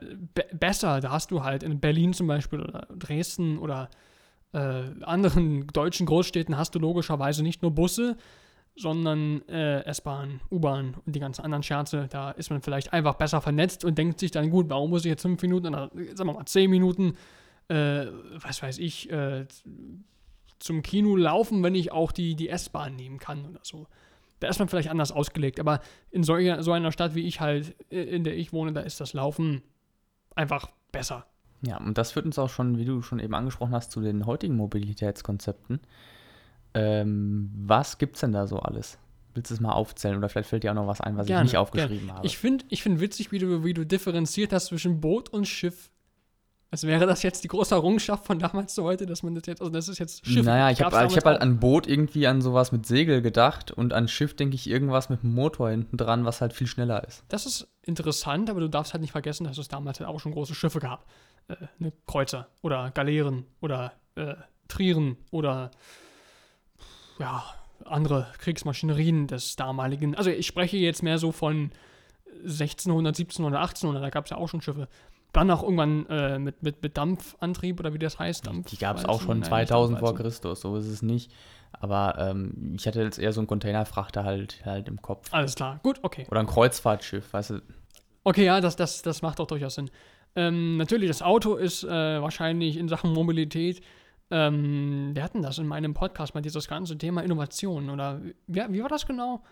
besser. 0.55 1.01
Da 1.01 1.11
hast 1.11 1.31
du 1.31 1.45
halt 1.45 1.63
in 1.63 1.79
Berlin 1.81 2.15
zum 2.15 2.27
Beispiel 2.27 2.61
oder 2.61 2.87
Dresden 2.97 3.59
oder 3.59 3.91
äh, 4.53 4.85
anderen 5.03 5.67
deutschen 5.67 6.07
Großstädten 6.07 6.57
hast 6.57 6.75
du 6.75 6.79
logischerweise 6.79 7.43
nicht 7.43 7.61
nur 7.61 7.73
Busse, 7.73 8.17
sondern 8.75 9.47
äh, 9.49 9.85
S-Bahn, 9.85 10.41
U-Bahn 10.51 10.97
und 11.05 11.15
die 11.15 11.21
ganzen 11.21 11.43
anderen 11.43 11.63
Scherze. 11.63 12.09
Da 12.09 12.31
ist 12.31 12.51
man 12.51 12.63
vielleicht 12.63 12.93
einfach 12.95 13.15
besser 13.15 13.43
vernetzt 13.43 13.85
und 13.85 13.99
denkt 13.99 14.19
sich 14.19 14.31
dann, 14.31 14.51
gut, 14.51 14.71
warum 14.71 14.91
muss 14.91 15.05
ich 15.05 15.11
jetzt 15.11 15.23
fünf 15.23 15.43
Minuten 15.43 15.69
oder 15.69 15.91
sagen 16.15 16.31
wir 16.31 16.35
mal 16.35 16.47
zehn 16.47 16.71
Minuten, 16.71 17.15
äh, 17.69 18.07
was 18.41 18.63
weiß 18.63 18.79
ich, 18.79 19.11
äh, 19.11 19.47
zum 20.59 20.83
Kino 20.83 21.17
laufen, 21.17 21.63
wenn 21.63 21.75
ich 21.75 21.93
auch 21.93 22.13
die, 22.13 22.35
die 22.35 22.49
S-Bahn 22.49 22.97
nehmen 22.97 23.19
kann 23.19 23.47
oder 23.47 23.61
so. 23.63 23.87
Da 24.41 24.49
ist 24.49 24.59
man 24.59 24.69
vielleicht 24.69 24.91
anders 24.91 25.13
ausgelegt, 25.13 25.61
aber 25.61 25.81
in 26.11 26.23
so, 26.23 26.37
so 26.61 26.73
einer 26.73 26.93
Stadt 26.93 27.15
wie 27.15 27.27
ich 27.27 27.41
halt, 27.41 27.75
äh, 27.91 28.03
in 28.03 28.25
der 28.25 28.37
ich 28.37 28.53
wohne, 28.53 28.73
da 28.73 28.81
ist 28.81 29.01
das 29.01 29.13
Laufen 29.13 29.63
einfach 30.35 30.71
besser. 30.93 31.27
Ja, 31.63 31.79
und 31.79 31.97
das 31.97 32.13
führt 32.13 32.27
uns 32.27 32.39
auch 32.39 32.51
schon, 32.51 32.79
wie 32.79 32.85
du 32.85 33.03
schon 33.03 33.19
eben 33.19 33.35
angesprochen 33.35 33.73
hast, 33.73 33.91
zu 33.91 34.01
den 34.01 34.27
heutigen 34.27 34.57
Mobilitätskonzepten. 34.57 35.81
Ähm, 36.75 37.51
was 37.57 37.97
es 38.01 38.21
denn 38.21 38.33
da 38.33 38.47
so 38.47 38.59
alles? 38.59 38.99
Willst 39.35 39.51
du 39.51 39.55
es 39.55 39.61
mal 39.61 39.73
aufzählen 39.73 40.17
oder 40.17 40.29
vielleicht 40.29 40.49
fällt 40.49 40.63
dir 40.63 40.71
auch 40.71 40.77
noch 40.77 40.87
was 40.87 41.01
ein, 41.01 41.17
was 41.17 41.27
gerne, 41.27 41.45
ich 41.45 41.53
nicht 41.53 41.59
aufgeschrieben 41.59 41.99
gerne. 41.99 42.19
habe? 42.19 42.27
Ich 42.27 42.39
finde 42.39 42.65
ich 42.69 42.83
find 42.83 43.01
witzig, 43.01 43.33
wie 43.33 43.39
du, 43.39 43.65
wie 43.65 43.75
du 43.75 43.85
differenziert 43.85 44.53
hast 44.53 44.67
zwischen 44.67 45.01
Boot 45.01 45.31
und 45.31 45.47
Schiff. 45.47 45.91
Als 46.71 46.83
wäre 46.83 47.07
das 47.07 47.23
jetzt 47.23 47.45
die 47.45 47.49
große 47.49 47.75
Errungenschaft 47.75 48.27
von 48.27 48.39
damals 48.41 48.75
zu 48.75 48.83
heute, 48.83 49.07
dass 49.07 49.23
man 49.23 49.35
das 49.35 49.45
jetzt, 49.47 49.61
also 49.61 49.71
das 49.73 49.89
ist 49.89 49.99
jetzt 49.99 50.27
Schiff. 50.27 50.45
Naja, 50.45 50.71
ich 50.71 50.83
habe 50.83 50.97
hab 50.97 51.25
halt 51.25 51.41
an 51.41 51.61
Boot 51.61 51.87
irgendwie 51.87 52.27
an 52.27 52.43
sowas 52.43 52.73
mit 52.73 52.87
Segel 52.87 53.23
gedacht 53.23 53.71
und 53.71 53.93
an 53.93 54.09
Schiff 54.09 54.35
denke 54.35 54.57
ich 54.57 54.69
irgendwas 54.69 55.09
mit 55.09 55.23
einem 55.23 55.35
Motor 55.35 55.71
hinten 55.71 55.97
dran, 55.97 56.25
was 56.25 56.41
halt 56.41 56.53
viel 56.53 56.67
schneller 56.67 57.07
ist. 57.07 57.25
Das 57.29 57.47
ist 57.47 57.69
interessant, 57.83 58.51
aber 58.51 58.61
du 58.61 58.69
darfst 58.69 58.95
halt 58.95 59.01
nicht 59.01 59.13
vergessen, 59.13 59.45
dass 59.45 59.59
es 59.59 59.69
damals 59.69 60.01
halt 60.01 60.09
auch 60.09 60.19
schon 60.19 60.33
große 60.33 60.55
Schiffe 60.55 60.81
gab. 60.81 61.07
Äh, 61.49 61.55
ne, 61.79 61.93
Kreuzer 62.07 62.49
oder 62.63 62.91
Galeeren 62.91 63.47
oder 63.61 63.93
äh, 64.17 64.35
Trieren 64.67 65.17
oder 65.31 65.71
ja, 67.21 67.45
andere 67.85 68.27
Kriegsmaschinerien 68.39 69.29
des 69.29 69.57
damaligen. 69.57 70.15
Also 70.17 70.31
ich 70.31 70.47
spreche 70.47 70.77
jetzt 70.77 71.03
mehr 71.03 71.19
so 71.19 71.31
von 71.33 71.71
1600, 72.43 73.17
1700, 73.17 73.61
1800, 73.61 74.03
da 74.03 74.11
gab 74.11 74.25
es 74.25 74.31
ja 74.31 74.37
auch 74.37 74.49
schon 74.49 74.61
Schiffe. 74.61 74.89
Dann 75.37 75.51
auch 75.51 75.63
irgendwann 75.63 76.07
äh, 76.07 76.39
mit, 76.39 76.63
mit, 76.63 76.83
mit 76.83 76.97
Dampfantrieb 76.97 77.79
oder 77.79 77.93
wie 77.93 77.99
das 77.99 78.19
heißt. 78.19 78.47
Dampf, 78.47 78.71
die 78.71 78.79
gab 78.79 78.97
es 78.97 79.05
auch 79.05 79.21
schon 79.21 79.43
2000 79.43 79.99
vor 79.99 80.15
Christus, 80.15 80.63
so 80.63 80.77
ist 80.77 80.87
es 80.87 81.03
nicht. 81.03 81.31
Aber 81.73 82.17
ähm, 82.19 82.75
ich 82.79 82.87
hatte 82.87 83.03
jetzt 83.03 83.19
eher 83.19 83.35
so 83.35 83.41
einen 83.41 83.47
Containerfrachter 83.47 84.25
halt, 84.25 84.65
halt 84.65 84.89
im 84.89 85.03
Kopf. 85.03 85.29
Alles 85.33 85.55
klar, 85.55 85.79
gut, 85.83 85.99
okay. 86.01 86.27
Oder 86.31 86.41
ein 86.41 86.47
Kreuzfahrtschiff, 86.47 87.35
weißt 87.35 87.51
du. 87.51 87.63
Okay, 88.25 88.47
ja, 88.47 88.63
das, 88.63 88.77
das, 88.77 89.03
das 89.03 89.21
macht 89.21 89.39
auch 89.41 89.47
durchaus 89.47 89.75
Sinn. 89.75 89.91
Ähm, 90.37 90.79
natürlich, 90.79 91.09
das 91.09 91.21
Auto 91.21 91.57
ist 91.57 91.85
äh, 91.85 91.89
wahrscheinlich 91.89 92.79
in 92.79 92.89
Sachen 92.89 93.13
Mobilität. 93.13 93.83
Ähm, 94.31 95.11
wir 95.15 95.23
hatten 95.23 95.43
das 95.43 95.59
in 95.59 95.67
meinem 95.67 95.93
Podcast 95.93 96.35
mal, 96.35 96.41
dieses 96.41 96.67
ganze 96.67 96.97
Thema 96.97 97.23
Innovation. 97.23 97.91
Oder 97.91 98.23
wie, 98.47 98.63
wie 98.71 98.81
war 98.81 98.89
das 98.89 99.07
genau? 99.07 99.43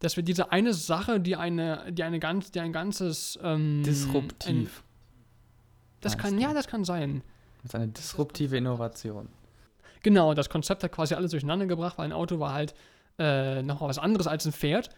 dass 0.00 0.16
wir 0.16 0.22
diese 0.22 0.52
eine 0.52 0.74
Sache, 0.74 1.20
die 1.20 1.36
eine, 1.36 1.92
die 1.92 2.02
eine 2.02 2.18
ganz, 2.18 2.50
die 2.50 2.60
ein 2.60 2.72
ganzes 2.72 3.38
ähm, 3.42 3.82
Disruptiv. 3.84 4.48
Ein, 4.48 4.87
das 6.00 6.18
kann, 6.18 6.36
du? 6.36 6.42
ja, 6.42 6.54
das 6.54 6.68
kann 6.68 6.84
sein. 6.84 7.22
Das 7.62 7.70
ist 7.70 7.74
eine 7.74 7.88
disruptive 7.88 8.56
Innovation. 8.56 9.28
Genau, 10.02 10.34
das 10.34 10.48
Konzept 10.48 10.84
hat 10.84 10.92
quasi 10.92 11.14
alles 11.14 11.32
durcheinander 11.32 11.66
gebracht, 11.66 11.98
weil 11.98 12.06
ein 12.06 12.12
Auto 12.12 12.38
war 12.38 12.52
halt 12.52 12.74
äh, 13.18 13.62
nochmal 13.62 13.88
was 13.88 13.98
anderes 13.98 14.26
als 14.26 14.46
ein 14.46 14.52
Pferd. 14.52 14.90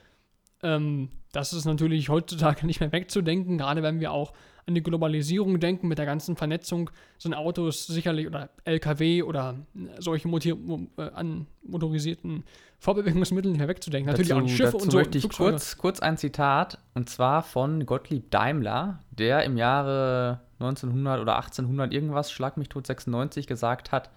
Ähm, 0.63 1.09
das 1.33 1.53
ist 1.53 1.65
natürlich 1.65 2.09
heutzutage 2.09 2.65
nicht 2.67 2.81
mehr 2.81 2.93
wegzudenken, 2.93 3.59
gerade 3.59 3.83
wenn 3.83 4.01
wir 4.01 4.13
auch 4.13 4.33
an 4.67 4.75
die 4.75 4.83
Globalisierung 4.83 5.59
denken, 5.59 5.89
mit 5.89 5.99
der 5.99 6.07
ganzen 6.07 6.37
Vernetzung 6.37 6.91
sind 7.19 7.35
Autos 7.35 7.87
sicherlich 7.87 8.27
oder 8.27 8.51
LKW 8.65 9.23
oder 9.23 9.57
solche 9.99 10.29
motor 10.29 10.57
äh, 10.97 11.11
an 11.15 11.47
motorisierten 11.63 12.45
Vorbewegungsmitteln 12.79 13.53
nicht 13.53 13.59
mehr 13.59 13.69
wegzudenken. 13.69 14.11
Natürlich 14.11 14.29
dazu, 14.29 14.45
auch 14.45 14.49
Schiffe 14.49 14.77
und 14.77 14.93
so. 14.93 14.99
möchte 14.99 15.19
ich 15.19 15.29
kurz, 15.29 15.77
kurz 15.77 16.01
ein 16.01 16.19
Zitat 16.19 16.79
und 16.95 17.09
zwar 17.09 17.43
von 17.43 17.87
Gottlieb 17.87 18.31
Daimler, 18.31 19.01
der 19.11 19.45
im 19.45 19.57
Jahre 19.57 20.41
1900 20.61 21.21
oder 21.21 21.37
1800 21.37 21.93
irgendwas, 21.93 22.31
schlag 22.31 22.57
mich 22.57 22.69
tot 22.69 22.87
96, 22.87 23.47
gesagt 23.47 23.93
hat, 23.93 24.11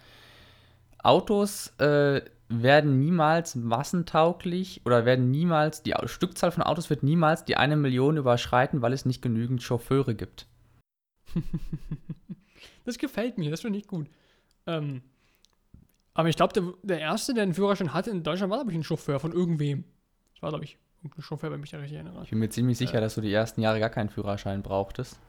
Autos 1.00 1.74
äh, 1.80 2.22
werden 2.50 3.00
niemals 3.00 3.56
massentauglich 3.56 4.82
oder 4.86 5.06
werden 5.06 5.32
niemals, 5.32 5.82
die 5.84 5.94
Stückzahl 6.06 6.52
von 6.52 6.64
Autos 6.64 6.90
wird 6.90 7.04
niemals 7.04 7.46
die 7.46 7.58
eine 7.58 7.76
Million 7.76 8.18
überschreiten, 8.18 8.82
weil 8.82 8.94
es 8.94 9.06
nicht 9.06 9.22
genügend 9.22 9.62
Chauffeure 9.64 10.16
gibt. 10.16 10.48
das 12.86 12.98
gefällt 12.98 13.38
mir, 13.38 13.50
das 13.50 13.62
finde 13.62 13.80
ich 13.80 13.88
gut. 13.88 14.08
Ähm, 14.68 15.02
Aber 16.14 16.30
ich 16.30 16.36
glaube, 16.36 16.54
der, 16.54 16.74
der 16.84 17.00
Erste, 17.00 17.34
der 17.34 17.44
einen 17.44 17.54
Führerschein 17.54 17.94
hatte 17.94 18.12
in 18.12 18.24
Deutschland, 18.24 18.52
war, 18.52 18.60
glaube 18.60 18.72
ich, 18.72 18.78
ein 18.78 18.84
Chauffeur 18.84 19.20
von 19.20 19.32
irgendwem. 19.32 19.84
Das 20.34 20.42
war, 20.44 20.50
glaube 20.50 20.66
ich, 20.66 20.78
ein 21.04 21.22
Chauffeur, 21.22 21.52
wenn 21.52 21.60
mich 21.60 21.72
da 21.72 21.80
richtig 21.80 21.98
erinnere. 21.98 22.24
Ich 22.24 22.30
bin 22.30 22.40
mir 22.40 22.50
ziemlich 22.50 22.78
sicher, 22.78 23.00
äh, 23.00 23.02
dass 23.02 23.16
du 23.16 23.22
die 23.22 23.34
ersten 23.34 23.62
Jahre 23.62 23.80
gar 23.80 23.90
keinen 23.90 24.10
Führerschein 24.10 24.62
brauchtest. 24.62 25.20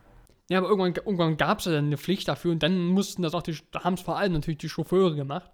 Ja, 0.50 0.58
aber 0.58 0.68
irgendwann, 0.68 0.94
irgendwann 0.94 1.36
gab 1.36 1.60
es 1.60 1.64
ja 1.64 1.72
dann 1.72 1.86
eine 1.86 1.96
Pflicht 1.96 2.28
dafür 2.28 2.52
und 2.52 2.62
dann 2.62 2.86
mussten 2.86 3.22
das 3.22 3.34
auch 3.34 3.42
die, 3.42 3.56
da 3.70 3.84
haben 3.84 3.94
es 3.94 4.02
vor 4.02 4.18
allem 4.18 4.32
natürlich 4.32 4.58
die 4.58 4.68
Chauffeure 4.68 5.14
gemacht, 5.14 5.50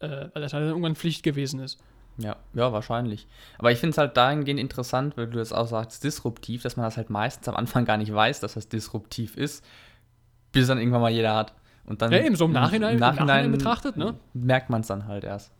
äh, 0.00 0.28
weil 0.32 0.42
das 0.42 0.52
halt 0.52 0.62
dann 0.62 0.70
irgendwann 0.70 0.96
Pflicht 0.96 1.22
gewesen 1.22 1.60
ist. 1.60 1.78
Ja, 2.18 2.36
ja, 2.54 2.72
wahrscheinlich. 2.72 3.26
Aber 3.58 3.70
ich 3.70 3.78
finde 3.78 3.90
es 3.90 3.98
halt 3.98 4.16
dahingehend 4.16 4.58
interessant, 4.58 5.16
weil 5.16 5.26
du 5.26 5.38
das 5.38 5.52
auch 5.52 5.66
sagst, 5.66 6.02
disruptiv, 6.02 6.62
dass 6.62 6.76
man 6.76 6.84
das 6.84 6.96
halt 6.96 7.10
meistens 7.10 7.48
am 7.48 7.56
Anfang 7.56 7.84
gar 7.84 7.98
nicht 7.98 8.12
weiß, 8.12 8.40
dass 8.40 8.54
das 8.54 8.68
disruptiv 8.68 9.36
ist, 9.36 9.64
bis 10.52 10.66
dann 10.66 10.78
irgendwann 10.78 11.02
mal 11.02 11.12
jeder 11.12 11.34
hat. 11.34 11.54
Und 11.84 12.02
dann 12.02 12.10
ja, 12.10 12.18
eben 12.18 12.34
so 12.34 12.46
im 12.46 12.52
Nachhinein, 12.52 12.94
im 12.94 13.00
Nachhinein, 13.00 13.26
Nachhinein 13.26 13.52
betrachtet, 13.52 13.96
ne? 13.96 14.14
Merkt 14.32 14.70
man 14.70 14.80
es 14.80 14.88
dann 14.88 15.06
halt 15.06 15.24
erst. 15.24 15.52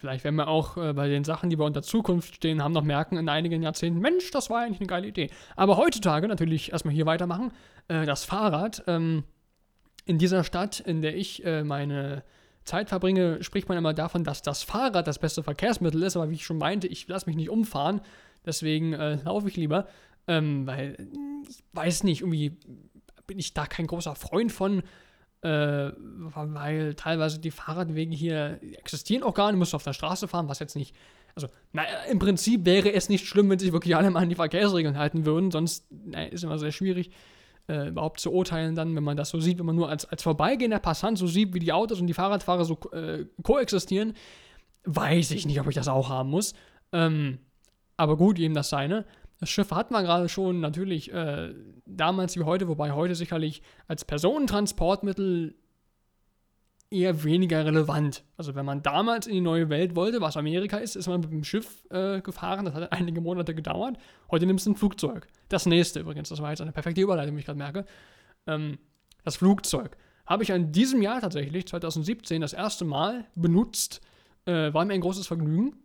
Vielleicht 0.00 0.24
werden 0.24 0.36
wir 0.36 0.48
auch 0.48 0.78
äh, 0.78 0.94
bei 0.94 1.08
den 1.08 1.24
Sachen, 1.24 1.50
die 1.50 1.58
wir 1.58 1.66
unter 1.66 1.82
Zukunft 1.82 2.36
stehen 2.36 2.64
haben, 2.64 2.72
noch 2.72 2.82
merken 2.82 3.18
in 3.18 3.28
einigen 3.28 3.62
Jahrzehnten, 3.62 4.00
Mensch, 4.00 4.30
das 4.30 4.48
war 4.48 4.62
eigentlich 4.62 4.80
eine 4.80 4.86
geile 4.86 5.06
Idee. 5.06 5.28
Aber 5.56 5.76
heutzutage 5.76 6.26
natürlich 6.26 6.72
erstmal 6.72 6.94
hier 6.94 7.04
weitermachen. 7.04 7.52
Äh, 7.88 8.06
das 8.06 8.24
Fahrrad 8.24 8.82
ähm, 8.86 9.24
in 10.06 10.16
dieser 10.16 10.42
Stadt, 10.42 10.80
in 10.80 11.02
der 11.02 11.14
ich 11.14 11.44
äh, 11.44 11.64
meine 11.64 12.24
Zeit 12.64 12.88
verbringe, 12.88 13.44
spricht 13.44 13.68
man 13.68 13.76
immer 13.76 13.92
davon, 13.92 14.24
dass 14.24 14.40
das 14.40 14.62
Fahrrad 14.62 15.06
das 15.06 15.18
beste 15.18 15.42
Verkehrsmittel 15.42 16.02
ist. 16.02 16.16
Aber 16.16 16.30
wie 16.30 16.36
ich 16.36 16.46
schon 16.46 16.56
meinte, 16.56 16.86
ich 16.86 17.06
lasse 17.06 17.26
mich 17.26 17.36
nicht 17.36 17.50
umfahren. 17.50 18.00
Deswegen 18.46 18.94
äh, 18.94 19.16
laufe 19.16 19.48
ich 19.48 19.56
lieber. 19.58 19.86
Ähm, 20.26 20.66
weil 20.66 20.96
ich 21.46 21.62
weiß 21.74 22.04
nicht, 22.04 22.22
irgendwie 22.22 22.56
bin 23.26 23.38
ich 23.38 23.52
da 23.52 23.66
kein 23.66 23.86
großer 23.86 24.14
Freund 24.14 24.50
von 24.50 24.82
äh, 25.42 25.90
weil 25.96 26.94
teilweise 26.94 27.38
die 27.38 27.50
Fahrradwege 27.50 28.14
hier 28.14 28.58
existieren 28.78 29.22
auch 29.22 29.34
gar 29.34 29.46
nicht, 29.46 29.54
du 29.54 29.58
musst 29.58 29.74
auf 29.74 29.82
der 29.82 29.92
Straße 29.92 30.28
fahren, 30.28 30.48
was 30.48 30.58
jetzt 30.58 30.76
nicht, 30.76 30.94
also 31.34 31.48
naja, 31.72 31.88
im 32.10 32.18
Prinzip 32.18 32.66
wäre 32.66 32.92
es 32.92 33.08
nicht 33.08 33.26
schlimm, 33.26 33.48
wenn 33.48 33.58
sich 33.58 33.72
wirklich 33.72 33.96
alle 33.96 34.10
mal 34.10 34.22
an 34.22 34.28
die 34.28 34.34
Verkehrsregeln 34.34 34.98
halten 34.98 35.24
würden, 35.24 35.50
sonst 35.50 35.86
naja, 35.90 36.28
ist 36.28 36.44
immer 36.44 36.58
sehr 36.58 36.72
schwierig, 36.72 37.10
äh, 37.68 37.88
überhaupt 37.88 38.20
zu 38.20 38.32
urteilen 38.32 38.74
dann, 38.74 38.94
wenn 38.94 39.04
man 39.04 39.16
das 39.16 39.30
so 39.30 39.40
sieht, 39.40 39.58
wenn 39.58 39.66
man 39.66 39.76
nur 39.76 39.88
als, 39.88 40.04
als 40.04 40.22
vorbeigehender 40.22 40.78
Passant 40.78 41.16
so 41.16 41.26
sieht, 41.26 41.54
wie 41.54 41.58
die 41.58 41.72
Autos 41.72 42.00
und 42.00 42.06
die 42.06 42.14
Fahrradfahrer 42.14 42.64
so 42.64 42.78
äh, 42.92 43.24
koexistieren, 43.42 44.14
weiß 44.84 45.30
ich 45.30 45.46
nicht, 45.46 45.60
ob 45.60 45.68
ich 45.68 45.74
das 45.74 45.88
auch 45.88 46.08
haben 46.08 46.30
muss. 46.30 46.54
Ähm, 46.92 47.38
aber 47.96 48.16
gut, 48.16 48.38
jedem 48.38 48.54
das 48.54 48.70
seine. 48.70 49.04
Das 49.40 49.48
Schiff 49.48 49.70
hatten 49.70 49.94
wir 49.94 50.02
gerade 50.02 50.28
schon, 50.28 50.60
natürlich 50.60 51.12
äh, 51.12 51.54
damals 51.86 52.36
wie 52.36 52.44
heute, 52.44 52.68
wobei 52.68 52.92
heute 52.92 53.14
sicherlich 53.14 53.62
als 53.88 54.04
Personentransportmittel 54.04 55.54
eher 56.90 57.24
weniger 57.24 57.64
relevant. 57.64 58.24
Also 58.36 58.54
wenn 58.54 58.66
man 58.66 58.82
damals 58.82 59.26
in 59.26 59.34
die 59.34 59.40
neue 59.40 59.70
Welt 59.70 59.96
wollte, 59.96 60.20
was 60.20 60.36
Amerika 60.36 60.76
ist, 60.76 60.96
ist 60.96 61.06
man 61.06 61.20
mit 61.20 61.30
dem 61.30 61.44
Schiff 61.44 61.84
äh, 61.90 62.20
gefahren. 62.20 62.66
Das 62.66 62.74
hat 62.74 62.92
einige 62.92 63.20
Monate 63.20 63.54
gedauert. 63.54 63.96
Heute 64.30 64.44
nimmst 64.44 64.66
du 64.66 64.72
ein 64.72 64.76
Flugzeug. 64.76 65.26
Das 65.48 65.66
nächste 65.66 66.00
übrigens, 66.00 66.28
das 66.28 66.42
war 66.42 66.50
jetzt 66.50 66.60
eine 66.60 66.72
perfekte 66.72 67.00
Überleitung, 67.00 67.34
wie 67.36 67.40
ich 67.40 67.46
gerade 67.46 67.58
merke. 67.58 67.86
Ähm, 68.46 68.78
das 69.24 69.36
Flugzeug 69.36 69.96
habe 70.26 70.42
ich 70.42 70.50
in 70.50 70.72
diesem 70.72 71.00
Jahr 71.00 71.20
tatsächlich, 71.20 71.66
2017, 71.66 72.40
das 72.40 72.52
erste 72.52 72.84
Mal 72.84 73.24
benutzt. 73.34 74.00
Äh, 74.44 74.74
war 74.74 74.84
mir 74.84 74.94
ein 74.94 75.00
großes 75.00 75.26
Vergnügen. 75.26 75.76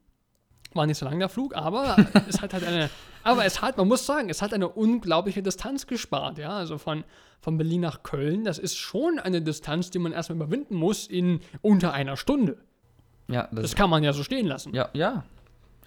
War 0.76 0.86
nicht 0.86 0.98
so 0.98 1.06
lang 1.06 1.18
der 1.18 1.30
Flug, 1.30 1.56
aber 1.56 1.96
es 2.30 2.42
hat 2.42 2.54
halt 2.54 2.66
eine, 2.66 2.90
aber 3.24 3.46
es 3.46 3.62
hat, 3.62 3.78
man 3.78 3.88
muss 3.88 4.06
sagen, 4.06 4.30
es 4.30 4.42
hat 4.42 4.54
eine 4.54 4.68
unglaubliche 4.68 5.42
Distanz 5.42 5.88
gespart, 5.88 6.38
ja, 6.38 6.50
also 6.50 6.78
von, 6.78 7.04
von 7.42 7.58
Berlin 7.58 7.82
nach 7.82 8.04
Köln, 8.04 8.44
das 8.44 8.60
ist 8.60 8.76
schon 8.76 9.18
eine 9.18 9.42
Distanz, 9.42 9.90
die 9.90 10.00
man 10.00 10.12
erstmal 10.12 10.36
überwinden 10.36 10.76
muss 10.76 11.08
in 11.08 11.40
unter 11.62 11.94
einer 11.94 12.18
Stunde. 12.18 12.58
Ja, 13.28 13.48
das, 13.52 13.62
das 13.62 13.76
kann 13.76 13.90
man 13.90 14.04
ja 14.04 14.14
so 14.14 14.24
stehen 14.24 14.46
lassen. 14.46 14.76
Ja, 14.76 14.90
ja, 14.94 15.24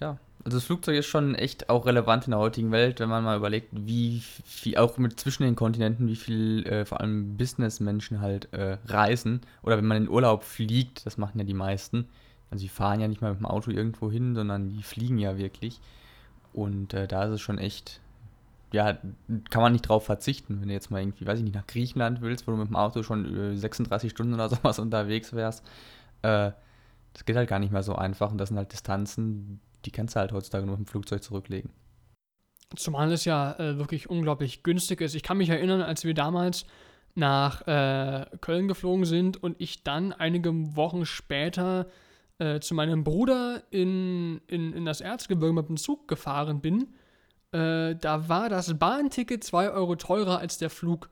ja. 0.01 0.17
Also 0.43 0.57
das 0.57 0.65
Flugzeug 0.65 0.97
ist 0.97 1.05
schon 1.05 1.35
echt 1.35 1.69
auch 1.69 1.85
relevant 1.85 2.25
in 2.25 2.31
der 2.31 2.39
heutigen 2.39 2.71
Welt, 2.71 2.99
wenn 2.99 3.09
man 3.09 3.23
mal 3.23 3.37
überlegt, 3.37 3.69
wie 3.71 4.23
viel, 4.45 4.77
auch 4.77 4.97
mit 4.97 5.19
zwischen 5.19 5.43
den 5.43 5.55
Kontinenten, 5.55 6.07
wie 6.07 6.15
viel 6.15 6.65
äh, 6.65 6.85
vor 6.85 7.01
allem 7.01 7.35
Businessmenschen 7.35 8.21
halt 8.21 8.51
äh, 8.53 8.77
reisen. 8.87 9.41
Oder 9.63 9.77
wenn 9.77 9.85
man 9.85 9.97
in 9.97 10.09
Urlaub 10.09 10.43
fliegt, 10.43 11.05
das 11.05 11.17
machen 11.17 11.39
ja 11.39 11.43
die 11.43 11.53
meisten, 11.53 12.07
also 12.51 12.61
die 12.63 12.69
fahren 12.69 12.99
ja 12.99 13.07
nicht 13.07 13.21
mal 13.21 13.31
mit 13.31 13.39
dem 13.39 13.45
Auto 13.45 13.71
irgendwo 13.71 14.11
hin, 14.11 14.35
sondern 14.35 14.69
die 14.69 14.83
fliegen 14.83 15.17
ja 15.17 15.37
wirklich. 15.37 15.79
Und 16.53 16.93
äh, 16.93 17.07
da 17.07 17.25
ist 17.25 17.31
es 17.31 17.41
schon 17.41 17.57
echt, 17.57 18.01
ja, 18.71 18.97
kann 19.49 19.61
man 19.61 19.71
nicht 19.71 19.83
drauf 19.83 20.05
verzichten, 20.05 20.59
wenn 20.61 20.67
du 20.67 20.73
jetzt 20.73 20.89
mal 20.89 20.99
irgendwie, 20.99 21.25
weiß 21.25 21.39
ich 21.39 21.45
nicht, 21.45 21.55
nach 21.55 21.67
Griechenland 21.67 22.21
willst, 22.21 22.47
wo 22.47 22.51
du 22.51 22.57
mit 22.57 22.67
dem 22.67 22.75
Auto 22.75 23.03
schon 23.03 23.53
äh, 23.53 23.57
36 23.57 24.11
Stunden 24.11 24.33
oder 24.33 24.49
sowas 24.49 24.79
unterwegs 24.79 25.33
wärst. 25.33 25.63
Äh, 26.23 26.51
das 27.13 27.25
geht 27.25 27.35
halt 27.35 27.49
gar 27.49 27.59
nicht 27.59 27.71
mehr 27.71 27.83
so 27.83 27.95
einfach 27.95 28.31
und 28.31 28.37
das 28.37 28.49
sind 28.49 28.57
halt 28.57 28.71
Distanzen, 28.71 29.59
die 29.85 29.91
kannst 29.91 30.15
du 30.15 30.19
halt 30.19 30.31
heutzutage 30.31 30.65
nur 30.65 30.77
mit 30.77 30.87
dem 30.87 30.89
Flugzeug 30.89 31.23
zurücklegen. 31.23 31.71
Zumal 32.75 33.11
es 33.11 33.25
ja 33.25 33.53
äh, 33.53 33.77
wirklich 33.77 34.09
unglaublich 34.09 34.61
günstig 34.61 35.01
ist. 35.01 35.15
Ich 35.15 35.23
kann 35.23 35.37
mich 35.37 35.49
erinnern, 35.49 35.81
als 35.81 36.03
wir 36.03 36.13
damals 36.13 36.65
nach 37.15 37.65
äh, 37.67 38.25
Köln 38.41 38.67
geflogen 38.67 39.05
sind 39.05 39.41
und 39.41 39.59
ich 39.59 39.83
dann 39.83 40.13
einige 40.13 40.75
Wochen 40.75 41.05
später 41.05 41.87
äh, 42.39 42.59
zu 42.59 42.73
meinem 42.73 43.03
Bruder 43.03 43.63
in, 43.69 44.41
in, 44.47 44.73
in 44.73 44.85
das 44.85 45.01
Erzgebirge 45.01 45.53
mit 45.53 45.69
dem 45.69 45.77
Zug 45.77 46.07
gefahren 46.07 46.61
bin, 46.61 46.87
äh, 47.51 47.95
da 47.95 48.29
war 48.29 48.49
das 48.49 48.77
Bahnticket 48.77 49.43
2 49.43 49.71
Euro 49.71 49.95
teurer 49.95 50.39
als 50.39 50.57
der 50.57 50.69
Flug. 50.69 51.09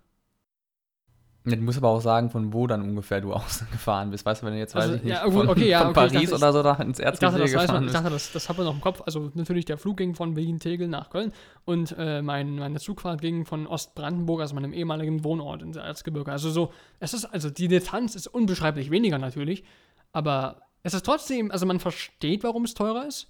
Ja, 1.45 1.55
du 1.55 1.61
musst 1.61 1.77
aber 1.77 1.87
auch 1.87 2.01
sagen, 2.01 2.29
von 2.29 2.51
wo 2.53 2.67
dann 2.67 2.81
ungefähr 2.81 3.21
du 3.21 3.33
ausgefahren 3.33 4.11
bist. 4.11 4.25
Weißt 4.25 4.41
du, 4.41 4.45
wenn 4.45 4.53
du 4.53 4.59
jetzt, 4.59 4.75
also, 4.75 4.89
weiß 4.89 4.97
ich 4.97 5.03
nicht, 5.03 5.13
ja, 5.13 5.29
von, 5.29 5.47
okay, 5.47 5.69
ja, 5.69 5.79
von 5.79 5.89
okay, 5.89 6.09
Paris 6.09 6.29
dachte, 6.29 6.35
oder 6.35 6.53
so 6.53 6.63
da 6.63 6.73
ins 6.75 6.99
Erzgebirge 6.99 7.45
ich 7.45 7.51
dachte, 7.53 7.67
gefahren 7.67 7.85
Ich 7.87 7.93
dachte, 7.93 8.09
das, 8.09 8.31
das 8.33 8.49
habe 8.49 8.61
ich 8.61 8.67
noch 8.67 8.73
im 8.73 8.81
Kopf. 8.81 9.01
Also 9.05 9.31
natürlich, 9.33 9.65
der 9.65 9.77
Flug 9.77 9.97
ging 9.97 10.13
von 10.13 10.33
Berlin-Tegel 10.33 10.87
nach 10.89 11.09
Köln 11.09 11.31
und 11.63 11.95
äh, 11.97 12.21
mein, 12.21 12.55
meine 12.55 12.79
Zugfahrt 12.79 13.21
ging 13.21 13.45
von 13.45 13.65
Ostbrandenburg, 13.65 14.41
also 14.41 14.55
meinem 14.55 14.73
ehemaligen 14.73 15.23
Wohnort 15.23 15.61
ins 15.61 15.77
Erzgebirge. 15.77 16.31
Also 16.31 16.49
so, 16.51 16.73
es 16.99 17.13
ist, 17.13 17.25
also 17.25 17.49
die 17.49 17.69
Distanz 17.69 18.15
ist 18.15 18.27
unbeschreiblich 18.27 18.91
weniger 18.91 19.17
natürlich, 19.17 19.63
aber 20.11 20.66
es 20.83 20.93
ist 20.93 21.05
trotzdem, 21.05 21.51
also 21.51 21.65
man 21.65 21.79
versteht, 21.79 22.43
warum 22.43 22.63
es 22.63 22.73
teurer 22.73 23.05
ist, 23.07 23.27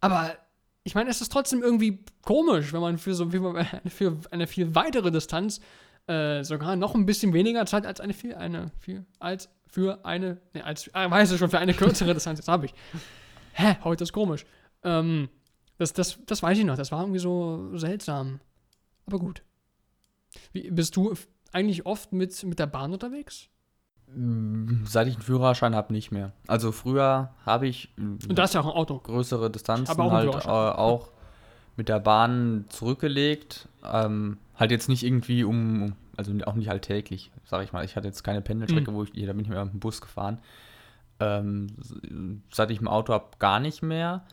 aber 0.00 0.36
ich 0.84 0.94
meine, 0.94 1.10
es 1.10 1.20
ist 1.20 1.32
trotzdem 1.32 1.62
irgendwie 1.62 2.00
komisch, 2.22 2.72
wenn 2.72 2.80
man 2.80 2.98
für 2.98 3.14
so 3.14 3.30
für 3.88 4.18
eine 4.30 4.46
viel 4.46 4.74
weitere 4.74 5.10
Distanz 5.10 5.60
äh, 6.06 6.42
sogar 6.42 6.76
noch 6.76 6.94
ein 6.94 7.06
bisschen 7.06 7.32
weniger 7.32 7.64
zahlt 7.66 7.86
als 7.86 8.00
eine 8.00 8.12
viel, 8.12 8.34
eine 8.34 8.70
viel, 8.78 9.06
als 9.20 9.48
für 9.66 10.04
eine, 10.04 10.40
ne, 10.52 10.64
als, 10.64 10.88
äh, 10.88 11.10
weiß 11.10 11.32
ich 11.32 11.38
schon, 11.38 11.50
für 11.50 11.60
eine 11.60 11.74
kürzere 11.74 12.14
Distanz, 12.14 12.40
das 12.40 12.48
habe 12.48 12.66
ich. 12.66 12.74
Hä, 13.52 13.76
heute 13.84 14.04
ist 14.04 14.12
komisch. 14.12 14.44
Ähm, 14.82 15.28
das, 15.78 15.92
das, 15.92 16.18
das 16.26 16.42
weiß 16.42 16.58
ich 16.58 16.64
noch, 16.64 16.76
das 16.76 16.90
war 16.90 17.00
irgendwie 17.00 17.20
so 17.20 17.76
seltsam. 17.76 18.40
Aber 19.06 19.18
gut. 19.18 19.42
Wie, 20.52 20.70
bist 20.70 20.96
du 20.96 21.14
eigentlich 21.52 21.86
oft 21.86 22.12
mit, 22.12 22.42
mit 22.42 22.58
der 22.58 22.66
Bahn 22.66 22.92
unterwegs? 22.92 23.48
Seit 24.84 25.08
ich 25.08 25.14
einen 25.14 25.22
Führerschein 25.22 25.74
habe, 25.74 25.92
nicht 25.92 26.10
mehr. 26.10 26.32
Also 26.46 26.72
früher 26.72 27.30
habe 27.46 27.66
ich 27.66 27.88
Und 27.96 28.38
da 28.38 28.44
ist 28.44 28.54
ja 28.54 28.60
auch 28.60 28.66
ein 28.66 28.72
Auto. 28.72 28.98
größere 28.98 29.50
Distanzen 29.50 29.98
auch 29.98 30.12
halt 30.12 30.34
äh, 30.34 30.48
auch 30.48 31.10
mit 31.76 31.88
der 31.88 32.00
Bahn 32.00 32.66
zurückgelegt. 32.68 33.68
Ähm, 33.90 34.38
halt 34.56 34.70
jetzt 34.70 34.88
nicht 34.88 35.02
irgendwie 35.02 35.44
um, 35.44 35.94
also 36.16 36.32
auch 36.44 36.54
nicht 36.54 36.70
alltäglich, 36.70 37.30
sage 37.44 37.64
ich 37.64 37.72
mal. 37.72 37.84
Ich 37.84 37.96
hatte 37.96 38.06
jetzt 38.06 38.22
keine 38.22 38.42
Pendelstrecke, 38.42 38.90
mhm. 38.90 38.94
wo 38.94 39.02
ich, 39.04 39.12
da 39.12 39.32
bin 39.32 39.40
ich 39.40 39.48
mehr 39.48 39.64
mit 39.64 39.74
dem 39.74 39.80
Bus 39.80 40.00
gefahren. 40.00 40.38
Ähm, 41.20 41.68
seit 42.50 42.70
ich 42.70 42.80
ein 42.80 42.88
Auto 42.88 43.12
habe, 43.12 43.26
gar 43.38 43.60
nicht 43.60 43.82
mehr. 43.82 44.24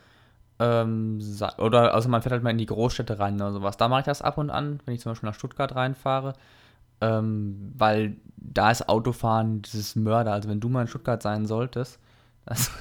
Ähm, 0.59 1.19
oder 1.57 1.93
also 1.93 2.09
man 2.09 2.21
fährt 2.21 2.33
halt 2.33 2.43
mal 2.43 2.50
in 2.50 2.57
die 2.57 2.65
Großstädte 2.65 3.17
rein 3.17 3.36
oder 3.36 3.53
sowas. 3.53 3.77
Da 3.77 3.88
mache 3.88 4.01
ich 4.01 4.05
das 4.05 4.21
ab 4.21 4.38
und 4.38 4.50
an, 4.50 4.81
wenn 4.86 4.93
ich 4.93 5.01
zum 5.01 5.12
Beispiel 5.12 5.29
nach 5.29 5.36
Stuttgart 5.36 5.74
reinfahre. 5.74 6.33
Ähm, 7.01 7.74
weil 7.77 8.18
da 8.38 8.72
ist 8.72 8.89
Autofahren 8.89 9.62
dieses 9.62 9.96
Mörder. 9.96 10.34
Also 10.34 10.50
wenn 10.50 10.60
du 10.60 10.70
mal 10.70 10.82
in 10.82 10.88
Stuttgart 10.88 11.22
sein 11.22 11.46
solltest, 11.46 12.00
das 12.46 12.72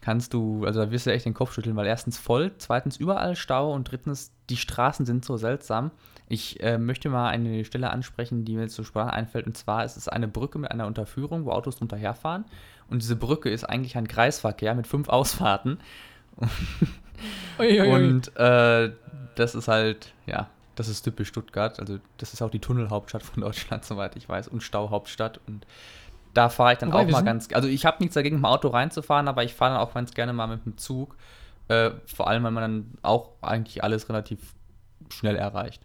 kannst 0.00 0.34
du, 0.34 0.64
also 0.64 0.80
da 0.84 0.90
wirst 0.90 1.06
du 1.06 1.12
echt 1.12 1.26
den 1.26 1.34
Kopf 1.34 1.52
schütteln, 1.52 1.76
weil 1.76 1.86
erstens 1.86 2.18
voll, 2.18 2.52
zweitens 2.58 2.96
überall 2.96 3.36
Stau 3.36 3.72
und 3.72 3.90
drittens 3.90 4.32
die 4.50 4.56
Straßen 4.56 5.06
sind 5.06 5.24
so 5.24 5.36
seltsam. 5.36 5.92
Ich 6.28 6.62
äh, 6.62 6.78
möchte 6.78 7.08
mal 7.08 7.28
eine 7.28 7.64
Stelle 7.64 7.90
ansprechen, 7.90 8.44
die 8.44 8.56
mir 8.56 8.62
jetzt 8.62 8.74
so 8.74 8.84
Sprache 8.84 9.12
einfällt. 9.12 9.46
Und 9.46 9.56
zwar 9.56 9.84
ist 9.84 9.96
es 9.96 10.08
eine 10.08 10.28
Brücke 10.28 10.58
mit 10.58 10.70
einer 10.70 10.86
Unterführung, 10.86 11.44
wo 11.44 11.50
Autos 11.50 11.76
drunter 11.76 11.96
herfahren. 11.96 12.44
Und 12.88 13.02
diese 13.02 13.16
Brücke 13.16 13.50
ist 13.50 13.64
eigentlich 13.64 13.96
ein 13.96 14.08
Kreisverkehr 14.08 14.74
mit 14.74 14.86
fünf 14.86 15.08
Ausfahrten. 15.08 15.78
und 17.58 18.36
äh, 18.36 18.92
das 19.34 19.54
ist 19.54 19.68
halt, 19.68 20.12
ja, 20.26 20.48
das 20.74 20.88
ist 20.88 21.02
typisch 21.02 21.28
Stuttgart. 21.28 21.78
Also, 21.80 21.98
das 22.18 22.32
ist 22.32 22.42
auch 22.42 22.50
die 22.50 22.58
Tunnelhauptstadt 22.58 23.22
von 23.22 23.40
Deutschland, 23.42 23.84
soweit 23.86 24.16
ich 24.16 24.28
weiß, 24.28 24.48
und 24.48 24.62
Stauhauptstadt. 24.62 25.40
Und 25.46 25.66
da 26.34 26.48
fahre 26.48 26.72
ich 26.72 26.78
dann 26.78 26.92
Wobei, 26.92 27.04
auch 27.04 27.10
mal 27.10 27.22
ganz. 27.22 27.48
Also, 27.52 27.68
ich 27.68 27.84
habe 27.84 27.98
nichts 28.00 28.14
dagegen, 28.14 28.36
mit 28.36 28.42
dem 28.42 28.46
Auto 28.46 28.68
reinzufahren, 28.68 29.28
aber 29.28 29.44
ich 29.44 29.54
fahre 29.54 29.74
dann 29.74 29.80
auch 29.80 29.94
ganz 29.94 30.12
gerne 30.14 30.32
mal 30.32 30.46
mit 30.46 30.64
dem 30.64 30.76
Zug. 30.78 31.16
Äh, 31.68 31.90
vor 32.06 32.28
allem, 32.28 32.42
weil 32.44 32.50
man 32.50 32.62
dann 32.62 32.98
auch 33.02 33.30
eigentlich 33.40 33.84
alles 33.84 34.08
relativ 34.08 34.54
schnell 35.10 35.36
erreicht. 35.36 35.82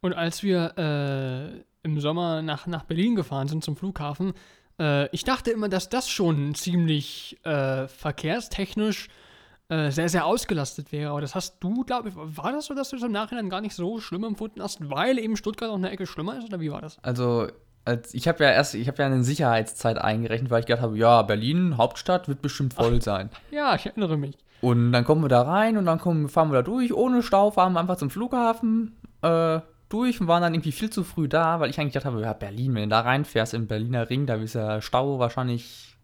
Und 0.00 0.14
als 0.14 0.42
wir 0.42 0.76
äh, 0.78 1.64
im 1.82 2.00
Sommer 2.00 2.42
nach, 2.42 2.66
nach 2.66 2.84
Berlin 2.84 3.16
gefahren 3.16 3.48
sind 3.48 3.64
zum 3.64 3.76
Flughafen, 3.76 4.32
Äh, 4.80 5.14
ich 5.14 5.24
dachte 5.24 5.50
immer, 5.50 5.68
dass 5.68 5.88
das 5.88 6.08
schon 6.08 6.54
ziemlich 6.54 7.38
äh, 7.44 7.86
verkehrstechnisch 7.86 9.08
äh, 9.70 9.90
sehr, 9.90 10.08
sehr 10.08 10.26
ausgelastet 10.26 10.90
wäre. 10.90 11.10
Aber 11.10 11.20
das 11.20 11.36
hast 11.36 11.58
du, 11.60 11.84
glaube 11.84 12.08
ich, 12.08 12.14
war 12.16 12.52
das 12.52 12.66
so, 12.66 12.74
dass 12.74 12.90
du 12.90 12.96
es 12.96 13.02
im 13.02 13.12
Nachhinein 13.12 13.48
gar 13.48 13.60
nicht 13.60 13.74
so 13.74 14.00
schlimm 14.00 14.24
empfunden 14.24 14.60
hast, 14.60 14.90
weil 14.90 15.18
eben 15.18 15.36
Stuttgart 15.36 15.70
auch 15.70 15.76
eine 15.76 15.90
Ecke 15.90 16.06
schlimmer 16.06 16.36
ist? 16.36 16.44
Oder 16.44 16.58
wie 16.58 16.72
war 16.72 16.80
das? 16.80 16.98
Also, 17.02 17.46
als, 17.84 18.12
ich 18.12 18.26
habe 18.26 18.42
ja 18.42 18.50
erst, 18.50 18.74
ich 18.74 18.88
habe 18.88 18.98
ja 18.98 19.06
eine 19.06 19.22
Sicherheitszeit 19.22 19.96
eingerechnet, 19.96 20.50
weil 20.50 20.60
ich 20.60 20.66
gedacht 20.66 20.82
habe, 20.82 20.98
ja, 20.98 21.22
Berlin, 21.22 21.76
Hauptstadt, 21.76 22.26
wird 22.26 22.42
bestimmt 22.42 22.74
voll 22.74 22.96
Ach, 22.98 23.02
sein. 23.02 23.30
Ja, 23.52 23.76
ich 23.76 23.86
erinnere 23.86 24.16
mich. 24.16 24.36
Und 24.60 24.90
dann 24.90 25.04
kommen 25.04 25.22
wir 25.22 25.28
da 25.28 25.42
rein 25.42 25.78
und 25.78 25.86
dann 25.86 26.00
kommen, 26.00 26.28
fahren 26.28 26.50
wir 26.50 26.56
da 26.56 26.62
durch, 26.62 26.92
ohne 26.92 27.22
Stau, 27.22 27.52
fahren 27.52 27.72
wir 27.72 27.80
einfach 27.80 27.96
zum 27.96 28.10
Flughafen 28.10 28.96
äh, 29.22 29.60
durch 29.88 30.20
und 30.20 30.26
waren 30.26 30.42
dann 30.42 30.52
irgendwie 30.52 30.72
viel 30.72 30.90
zu 30.90 31.04
früh 31.04 31.28
da, 31.28 31.60
weil 31.60 31.70
ich 31.70 31.78
eigentlich 31.78 31.92
gedacht 31.92 32.06
habe, 32.06 32.20
ja, 32.20 32.32
Berlin, 32.32 32.74
wenn 32.74 32.82
du 32.82 32.88
da 32.88 33.00
reinfährst 33.00 33.54
im 33.54 33.68
Berliner 33.68 34.10
Ring, 34.10 34.26
da 34.26 34.34
ist 34.34 34.54
ja 34.54 34.82
Stau 34.82 35.18
wahrscheinlich 35.20 35.96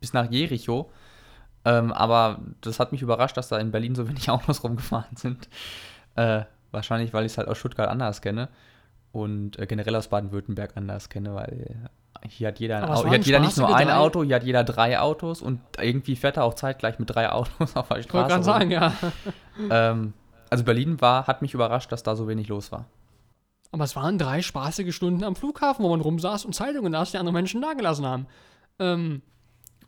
bis 0.00 0.12
nach 0.12 0.30
Jericho. 0.30 0.90
Ähm, 1.68 1.92
aber 1.92 2.38
das 2.62 2.80
hat 2.80 2.92
mich 2.92 3.02
überrascht, 3.02 3.36
dass 3.36 3.48
da 3.48 3.58
in 3.58 3.70
Berlin 3.70 3.94
so 3.94 4.08
wenig 4.08 4.30
Autos 4.30 4.64
rumgefahren 4.64 5.16
sind. 5.16 5.48
Äh, 6.16 6.42
wahrscheinlich, 6.70 7.12
weil 7.12 7.26
ich 7.26 7.32
es 7.32 7.38
halt 7.38 7.48
aus 7.48 7.58
Stuttgart 7.58 7.90
anders 7.90 8.22
kenne 8.22 8.48
und 9.12 9.58
äh, 9.58 9.66
generell 9.66 9.94
aus 9.96 10.08
Baden-Württemberg 10.08 10.76
anders 10.76 11.10
kenne, 11.10 11.34
weil 11.34 11.90
hier 12.26 12.48
hat 12.48 12.58
jeder, 12.58 12.78
ein 12.78 12.84
Auto, 12.84 13.08
hier 13.08 13.18
hat 13.18 13.26
jeder 13.26 13.40
nicht 13.40 13.56
nur 13.58 13.74
ein 13.74 13.90
Auto, 13.90 14.24
hier 14.24 14.36
hat 14.36 14.44
jeder 14.44 14.64
drei 14.64 14.98
Autos 14.98 15.42
und 15.42 15.60
irgendwie 15.78 16.16
fährt 16.16 16.36
er 16.36 16.44
auch 16.44 16.54
zeitgleich 16.54 16.98
mit 16.98 17.10
drei 17.10 17.30
Autos 17.30 17.52
auf 17.76 17.88
der 17.88 18.02
Straße. 18.02 18.06
Ich 18.06 18.14
wollte 18.14 18.28
gerade 18.28 18.44
sagen, 18.44 18.70
ja. 18.70 18.92
Ähm, 19.70 20.14
also 20.50 20.62
Berlin 20.62 21.00
war, 21.00 21.26
hat 21.26 21.42
mich 21.42 21.52
überrascht, 21.52 21.90
dass 21.90 22.04
da 22.04 22.14
so 22.14 22.28
wenig 22.28 22.46
los 22.46 22.70
war. 22.70 22.84
Aber 23.72 23.82
es 23.82 23.96
waren 23.96 24.18
drei 24.18 24.40
spaßige 24.40 24.94
Stunden 24.94 25.24
am 25.24 25.34
Flughafen, 25.34 25.84
wo 25.84 25.88
man 25.88 26.00
rumsaß 26.00 26.44
und 26.44 26.54
Zeitungen 26.54 26.92
las, 26.92 27.10
die 27.10 27.18
andere 27.18 27.32
Menschen 27.32 27.60
dagelassen 27.60 28.06
haben. 28.06 28.26
Ähm, 28.78 29.22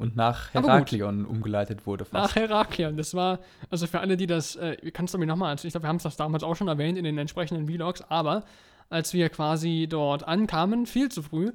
und 0.00 0.16
nach 0.16 0.54
Heraklion 0.54 1.26
umgeleitet 1.26 1.86
wurde. 1.86 2.06
Fast. 2.06 2.34
Nach 2.34 2.34
Heraklion. 2.34 2.96
Das 2.96 3.12
war, 3.14 3.38
also 3.68 3.86
für 3.86 4.00
alle, 4.00 4.16
die 4.16 4.26
das, 4.26 4.56
äh, 4.56 4.90
kannst 4.92 5.12
du 5.12 5.18
mir 5.18 5.26
nochmal, 5.26 5.54
ich 5.54 5.60
glaube, 5.60 5.84
wir 5.84 5.88
haben 5.88 5.96
es 5.96 6.04
das 6.04 6.16
damals 6.16 6.42
auch 6.42 6.56
schon 6.56 6.68
erwähnt 6.68 6.96
in 6.96 7.04
den 7.04 7.18
entsprechenden 7.18 7.66
Vlogs, 7.66 8.02
aber 8.08 8.44
als 8.88 9.12
wir 9.12 9.28
quasi 9.28 9.86
dort 9.88 10.26
ankamen, 10.26 10.86
viel 10.86 11.10
zu 11.10 11.22
früh, 11.22 11.52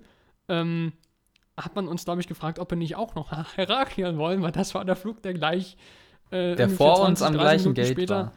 ähm, 0.47 0.93
hat 1.57 1.75
man 1.75 1.87
uns, 1.87 2.05
glaube 2.05 2.21
ich, 2.21 2.27
gefragt, 2.27 2.59
ob 2.59 2.69
wir 2.69 2.77
nicht 2.77 2.95
auch 2.95 3.15
noch 3.15 3.31
nach 3.31 3.57
Heraklion 3.57 4.17
wollen, 4.19 4.43
weil 4.43 4.51
das 4.51 4.75
war 4.75 4.85
der 4.85 4.95
Flug, 4.95 5.23
der 5.23 5.33
gleich. 5.33 5.75
Äh, 6.29 6.55
der 6.55 6.69
vor 6.69 6.97
20, 6.97 7.09
uns 7.09 7.21
am 7.23 7.33
gleichen 7.33 7.63
Minuten 7.63 7.81
Gate 7.81 7.91
später, 7.91 8.15
war. 8.15 8.33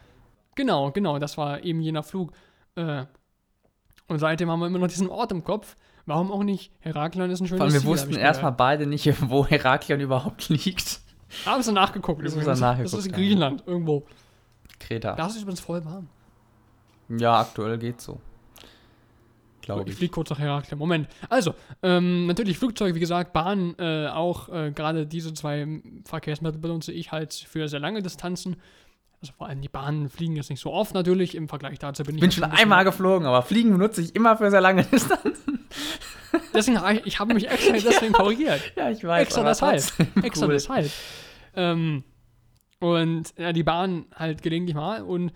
Genau, 0.55 0.91
genau, 0.91 1.19
das 1.19 1.37
war 1.37 1.63
eben 1.63 1.83
jener 1.83 2.03
Flug. 2.03 2.33
Äh, 2.77 3.05
und 4.07 4.19
seitdem 4.21 4.51
haben 4.51 4.61
wir 4.61 4.67
immer 4.67 4.79
noch 4.79 4.89
diesen 4.89 5.11
Ort 5.11 5.33
im 5.33 5.45
Kopf. 5.45 5.77
Warum 6.09 6.33
auch 6.33 6.43
nicht? 6.43 6.73
Heraklion 6.81 7.31
ist 7.31 7.41
ein 7.41 7.49
schönes 7.49 7.59
Vor 7.59 7.67
allem, 7.67 7.75
wir 7.75 7.81
Ziel, 7.81 7.91
wussten 7.91 8.15
erstmal 8.15 8.53
beide 8.53 8.87
nicht, 8.87 9.13
wo 9.29 9.47
Heraklion 9.47 10.01
überhaupt 10.01 10.49
liegt. 10.49 11.01
Haben 11.45 11.63
sie 11.63 11.71
nachgeguckt. 11.71 12.25
Das, 12.25 12.33
übrigens. 12.33 12.61
nachgeguckt, 12.61 12.95
das 12.95 13.01
ist 13.01 13.07
in 13.09 13.13
Griechenland, 13.13 13.61
ja. 13.61 13.67
irgendwo. 13.67 14.07
Kreta. 14.81 15.15
Das 15.17 15.37
ist 15.37 15.43
übrigens 15.43 15.61
voll 15.61 15.85
warm. 15.85 16.09
Ja, 17.11 17.41
aktuell 17.41 17.77
geht's 17.77 18.05
so. 18.05 18.21
Glaube 19.61 19.83
ich. 19.83 19.89
Ich 19.89 19.97
fliege 19.97 20.13
kurz 20.13 20.31
nach 20.31 20.39
Heraklion. 20.39 20.79
Moment. 20.79 21.09
Also, 21.29 21.55
ähm, 21.83 22.27
natürlich 22.27 22.57
Flugzeug, 22.57 22.95
wie 22.95 23.01
gesagt, 23.01 23.35
Bahn, 23.35 23.75
äh, 23.79 24.09
auch 24.09 24.49
äh, 24.49 24.71
gerade 24.71 25.07
diese 25.07 25.35
zwei 25.35 25.83
Verkehrsmittel 26.07 26.59
benutze 26.59 26.91
ich 26.91 27.13
halt 27.13 27.35
für 27.35 27.69
sehr 27.69 27.81
lange 27.81 28.01
Distanzen. 28.01 28.57
Also 29.21 29.33
vor 29.37 29.49
allem 29.49 29.61
die 29.61 29.69
Bahnen 29.69 30.09
fliegen 30.09 30.37
jetzt 30.37 30.49
nicht 30.49 30.61
so 30.61 30.73
oft 30.73 30.95
natürlich 30.95 31.35
im 31.35 31.49
Vergleich 31.49 31.79
dazu 31.79 32.05
bin 32.05 32.15
ich. 32.15 32.21
Bin 32.21 32.31
schon 32.31 32.45
einmal 32.45 32.85
geflogen, 32.85 33.27
aber 33.27 33.43
fliegen 33.43 33.73
benutze 33.73 34.01
ich 34.01 34.15
immer 34.15 34.37
für 34.37 34.51
sehr 34.51 34.61
lange 34.61 34.85
Distanzen. 34.93 35.67
Deswegen 36.55 36.81
habe 36.81 37.03
ich, 37.05 37.19
habe 37.19 37.35
mich 37.35 37.49
extra 37.49 37.73
deswegen 37.85 38.13
korrigiert. 38.13 38.73
Ja, 38.77 38.91
ich 38.91 39.03
weiß. 39.03 39.23
Extra 39.23 39.43
deshalb. 39.43 39.83
Extra 40.23 40.47
cool. 40.47 40.53
deshalb. 40.53 40.91
Ähm, 41.57 42.05
und 42.79 43.35
ja, 43.37 43.53
die 43.53 43.65
Bahn 43.65 44.07
halt 44.15 44.43
gelegentlich 44.43 44.77
mal 44.77 45.03
und 45.03 45.33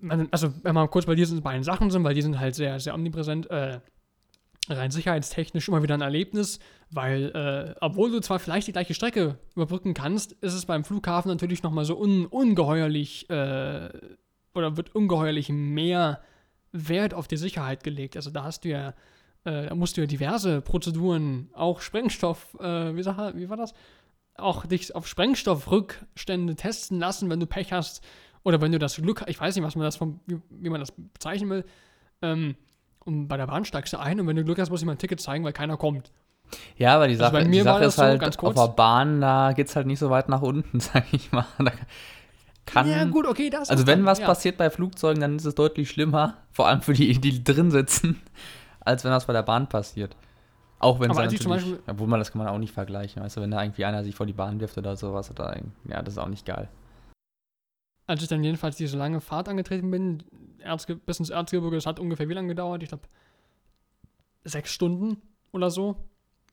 man, 0.00 0.28
also 0.30 0.52
wenn 0.62 0.74
wir 0.74 0.86
kurz 0.88 1.06
bei 1.06 1.14
diesen 1.14 1.42
beiden 1.42 1.64
Sachen 1.64 1.90
sind, 1.90 2.04
weil 2.04 2.14
die 2.14 2.20
sind 2.20 2.38
halt 2.38 2.54
sehr, 2.54 2.78
sehr 2.78 2.94
omnipräsent, 2.94 3.50
äh, 3.50 3.80
rein 4.68 4.90
sicherheitstechnisch 4.90 5.68
immer 5.68 5.82
wieder 5.82 5.94
ein 5.94 6.02
Erlebnis, 6.02 6.58
weil, 6.94 7.30
äh, 7.34 7.74
obwohl 7.80 8.10
du 8.10 8.20
zwar 8.20 8.38
vielleicht 8.38 8.68
die 8.68 8.72
gleiche 8.72 8.94
Strecke 8.94 9.38
überbrücken 9.56 9.94
kannst, 9.94 10.32
ist 10.32 10.54
es 10.54 10.66
beim 10.66 10.84
Flughafen 10.84 11.28
natürlich 11.28 11.62
nochmal 11.62 11.84
so 11.84 11.98
un 11.98 12.26
ungeheuerlich 12.26 13.28
äh, 13.30 13.88
oder 14.54 14.76
wird 14.76 14.94
ungeheuerlich 14.94 15.48
mehr 15.48 16.20
Wert 16.72 17.12
auf 17.12 17.26
die 17.26 17.36
Sicherheit 17.36 17.82
gelegt. 17.82 18.16
Also 18.16 18.30
da 18.30 18.44
hast 18.44 18.64
du 18.64 18.68
ja, 18.68 18.90
äh, 19.44 19.66
da 19.66 19.74
musst 19.74 19.96
du 19.96 20.02
ja 20.02 20.06
diverse 20.06 20.60
Prozeduren, 20.60 21.50
auch 21.52 21.80
Sprengstoff, 21.80 22.56
äh, 22.60 22.94
wie, 22.94 23.02
sag, 23.02 23.34
wie 23.36 23.48
war 23.48 23.56
das? 23.56 23.74
Auch 24.36 24.66
dich 24.66 24.94
auf 24.94 25.06
Sprengstoffrückstände 25.06 26.54
testen 26.54 26.98
lassen, 26.98 27.28
wenn 27.28 27.40
du 27.40 27.46
Pech 27.46 27.72
hast 27.72 28.04
oder 28.44 28.60
wenn 28.60 28.72
du 28.72 28.78
das 28.78 28.96
Glück, 28.96 29.24
ich 29.26 29.40
weiß 29.40 29.56
nicht, 29.56 29.64
was 29.64 29.74
man 29.74 29.84
das 29.84 29.96
vom, 29.96 30.20
wie, 30.26 30.40
wie 30.50 30.70
man 30.70 30.80
das 30.80 30.92
bezeichnen 30.92 31.50
will. 31.50 31.64
Ähm, 32.22 32.56
und 33.00 33.28
bei 33.28 33.36
der 33.36 33.46
Bahn 33.46 33.64
steigst 33.64 33.92
du 33.92 33.98
ein 33.98 34.20
und 34.20 34.26
wenn 34.26 34.36
du 34.36 34.44
Glück 34.44 34.58
hast, 34.58 34.70
muss 34.70 34.80
ich 34.80 34.86
mal 34.86 34.92
ein 34.92 34.98
Ticket 34.98 35.20
zeigen, 35.20 35.44
weil 35.44 35.52
keiner 35.52 35.76
kommt. 35.76 36.12
Ja, 36.76 36.96
aber 36.96 37.08
die 37.08 37.14
also 37.14 37.24
Sache, 37.24 37.36
also 37.36 37.50
die 37.50 37.60
Sache 37.60 37.84
ist 37.84 37.98
halt, 37.98 38.34
so, 38.34 38.46
auf 38.46 38.54
der 38.54 38.68
Bahn, 38.68 39.20
da 39.20 39.52
geht 39.52 39.68
es 39.68 39.76
halt 39.76 39.86
nicht 39.86 39.98
so 39.98 40.10
weit 40.10 40.28
nach 40.28 40.42
unten, 40.42 40.80
sag 40.80 41.04
ich 41.12 41.32
mal. 41.32 41.46
Da 41.58 41.72
kann, 42.66 42.88
ja, 42.88 43.04
gut, 43.04 43.26
okay, 43.26 43.50
das 43.50 43.70
Also, 43.70 43.86
wenn 43.86 44.00
dann, 44.00 44.06
was 44.06 44.20
ja. 44.20 44.26
passiert 44.26 44.56
bei 44.56 44.70
Flugzeugen, 44.70 45.20
dann 45.20 45.36
ist 45.36 45.44
es 45.44 45.54
deutlich 45.54 45.90
schlimmer, 45.90 46.38
vor 46.50 46.68
allem 46.68 46.80
für 46.80 46.94
die, 46.94 47.20
die 47.20 47.44
drin 47.44 47.70
sitzen, 47.70 48.20
als 48.80 49.04
wenn 49.04 49.10
das 49.10 49.26
bei 49.26 49.32
der 49.32 49.42
Bahn 49.42 49.68
passiert. 49.68 50.16
Auch 50.78 51.00
wenn 51.00 51.10
es 51.10 51.16
natürlich, 51.16 51.46
Beispiel, 51.46 51.80
obwohl 51.86 52.08
man 52.08 52.20
das 52.20 52.32
kann 52.32 52.40
man 52.40 52.48
auch 52.48 52.58
nicht 52.58 52.72
vergleichen, 52.72 53.22
weißt 53.22 53.36
du, 53.36 53.40
wenn 53.40 53.50
da 53.50 53.62
irgendwie 53.62 53.84
einer 53.84 54.04
sich 54.04 54.14
vor 54.14 54.26
die 54.26 54.32
Bahn 54.32 54.60
wirft 54.60 54.76
oder 54.76 54.96
sowas, 54.96 55.30
oder, 55.30 55.56
ja, 55.88 56.02
das 56.02 56.14
ist 56.14 56.18
auch 56.18 56.28
nicht 56.28 56.44
geil. 56.44 56.68
Als 58.06 58.22
ich 58.22 58.28
dann 58.28 58.44
jedenfalls 58.44 58.76
diese 58.76 58.98
lange 58.98 59.20
Fahrt 59.20 59.48
angetreten 59.48 59.90
bin, 59.90 60.22
Erzge 60.58 60.96
bis 60.96 61.18
ins 61.20 61.30
Erzgebirge, 61.30 61.76
das 61.76 61.86
hat 61.86 61.98
ungefähr 61.98 62.28
wie 62.28 62.34
lange 62.34 62.48
gedauert? 62.48 62.82
Ich 62.82 62.90
glaube, 62.90 63.04
sechs 64.44 64.72
Stunden 64.72 65.22
oder 65.52 65.70
so. 65.70 65.96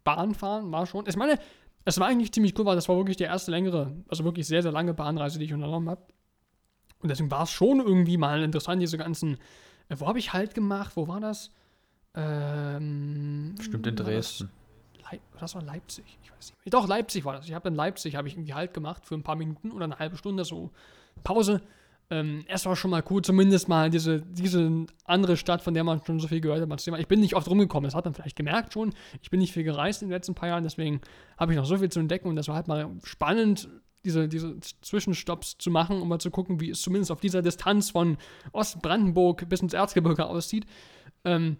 Bahn 0.04 0.34
fahren 0.34 0.72
war 0.72 0.86
schon. 0.86 1.06
Ich 1.08 1.16
meine, 1.16 1.38
es 1.86 2.00
war 2.00 2.08
eigentlich 2.08 2.32
ziemlich 2.32 2.58
cool, 2.58 2.66
weil 2.66 2.76
das 2.76 2.90
war 2.90 2.98
wirklich 2.98 3.18
die 3.18 3.24
erste 3.24 3.52
längere, 3.52 3.92
also 4.08 4.24
wirklich 4.24 4.48
sehr, 4.48 4.62
sehr 4.62 4.72
lange 4.72 4.94
Bahnreise, 4.94 5.40
die 5.40 5.46
ich 5.46 5.54
unternommen 5.54 5.90
habe. 5.90 6.02
Und 7.00 7.10
deswegen 7.10 7.32
war 7.32 7.44
es 7.44 7.52
schon 7.52 7.80
irgendwie 7.80 8.18
mal 8.18 8.44
interessant, 8.44 8.82
diese 8.82 8.98
ganzen. 8.98 9.38
Äh, 9.90 9.96
wo 9.98 10.08
habe 10.08 10.20
ich 10.20 10.34
halt 10.34 10.54
gemacht? 10.54 10.94
Wo 10.96 11.08
war 11.08 11.20
das? 11.20 11.52
Ähm, 12.14 13.56
Bestimmt 13.58 13.88
in 13.88 13.96
Dresden. 13.96 14.50
Das? 14.94 15.12
Leip 15.12 15.22
das 15.40 15.56
war 15.56 15.64
Leipzig. 15.64 16.20
Ich 16.24 16.32
weiß 16.32 16.54
nicht. 16.64 16.74
Doch, 16.74 16.88
Leipzig 16.88 17.26
war 17.26 17.34
das. 17.34 17.46
Ich 17.46 17.54
habe 17.54 17.70
in 17.70 17.76
Leipzig 17.76 18.16
habe 18.16 18.28
ich 18.28 18.36
irgendwie 18.36 18.54
halt 18.54 18.74
gemacht 18.74 19.06
für 19.06 19.16
ein 19.16 19.24
paar 19.24 19.36
Minuten 19.36 19.72
oder 19.72 19.86
eine 19.86 19.98
halbe 19.98 20.18
Stunde 20.18 20.46
so 20.46 20.72
Pause 21.24 21.62
ähm, 22.12 22.44
es 22.48 22.66
war 22.66 22.76
schon 22.76 22.92
mal 22.92 23.04
cool, 23.10 23.22
zumindest 23.22 23.70
mal 23.70 23.90
diese, 23.90 24.22
diese 24.22 24.86
andere 25.06 25.38
Stadt, 25.38 25.62
von 25.62 25.74
der 25.74 25.86
man 25.86 26.04
schon 26.06 26.20
so 26.20 26.28
viel 26.28 26.42
gehört 26.42 26.62
hat. 26.62 27.00
Ich 27.00 27.08
bin 27.08 27.22
nicht 27.22 27.36
oft 27.36 27.50
rumgekommen, 27.50 27.88
das 27.88 27.96
hat 27.96 28.04
man 28.04 28.14
vielleicht 28.14 28.36
gemerkt 28.36 28.74
schon. 28.74 28.94
Ich 29.22 29.32
bin 29.32 29.40
nicht 29.40 29.54
viel 29.54 29.64
gereist 29.64 30.02
in 30.02 30.10
den 30.10 30.14
letzten 30.14 30.36
paar 30.36 30.50
Jahren, 30.50 30.64
deswegen 30.64 31.00
habe 31.38 31.54
ich 31.54 31.58
noch 31.58 31.66
so 31.66 31.78
viel 31.78 31.90
zu 31.90 32.02
entdecken 32.02 32.28
und 32.28 32.36
das 32.36 32.50
war 32.50 32.56
halt 32.56 32.68
mal 32.68 32.90
spannend, 33.04 33.70
diese, 34.04 34.28
diese 34.28 34.60
Zwischenstopps 34.60 35.58
zu 35.58 35.72
machen, 35.72 36.02
um 36.02 36.10
mal 36.10 36.20
zu 36.20 36.32
gucken, 36.32 36.60
wie 36.60 36.72
es 36.72 36.82
zumindest 36.82 37.12
auf 37.12 37.22
dieser 37.22 37.42
Distanz 37.42 37.92
von 37.92 38.18
Ostbrandenburg 38.52 39.48
bis 39.48 39.62
ins 39.62 39.74
Erzgebirge 39.74 40.26
aussieht. 40.26 40.66
Ähm, 41.24 41.58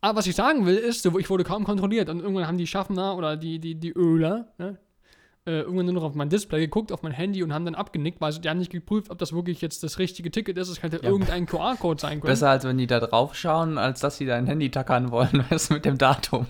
aber 0.00 0.18
was 0.18 0.26
ich 0.26 0.34
sagen 0.34 0.66
will, 0.66 0.76
ist, 0.76 1.06
ich 1.06 1.30
wurde 1.30 1.44
kaum 1.44 1.62
kontrolliert 1.62 2.08
und 2.08 2.20
irgendwann 2.20 2.48
haben 2.48 2.58
die 2.58 2.66
Schaffner 2.66 3.16
oder 3.16 3.36
die, 3.36 3.60
die, 3.60 3.76
die 3.76 3.92
Öler, 3.92 4.52
ne, 4.58 4.78
äh, 5.44 5.62
irgendwann 5.62 5.86
nur 5.86 5.94
noch 5.94 6.04
auf 6.04 6.14
mein 6.14 6.28
Display 6.28 6.60
geguckt, 6.60 6.92
auf 6.92 7.02
mein 7.02 7.10
Handy 7.10 7.42
und 7.42 7.52
haben 7.52 7.64
dann 7.64 7.74
abgenickt, 7.74 8.20
weil 8.20 8.32
die 8.32 8.48
haben 8.48 8.58
nicht 8.58 8.70
geprüft, 8.70 9.10
ob 9.10 9.18
das 9.18 9.32
wirklich 9.32 9.60
jetzt 9.60 9.82
das 9.82 9.98
richtige 9.98 10.30
Ticket 10.30 10.56
ist. 10.56 10.68
Es 10.68 10.80
könnte 10.80 10.98
ja, 11.02 11.08
irgendein 11.08 11.46
QR-Code 11.46 12.00
sein 12.00 12.20
können. 12.20 12.30
Besser 12.30 12.50
als 12.50 12.64
wenn 12.64 12.78
die 12.78 12.86
da 12.86 13.00
drauf 13.00 13.34
schauen, 13.34 13.76
als 13.76 14.00
dass 14.00 14.18
sie 14.18 14.26
dein 14.26 14.46
Handy 14.46 14.70
tackern 14.70 15.10
wollen, 15.10 15.44
was 15.50 15.70
mit 15.70 15.84
dem 15.84 15.98
Datum. 15.98 16.46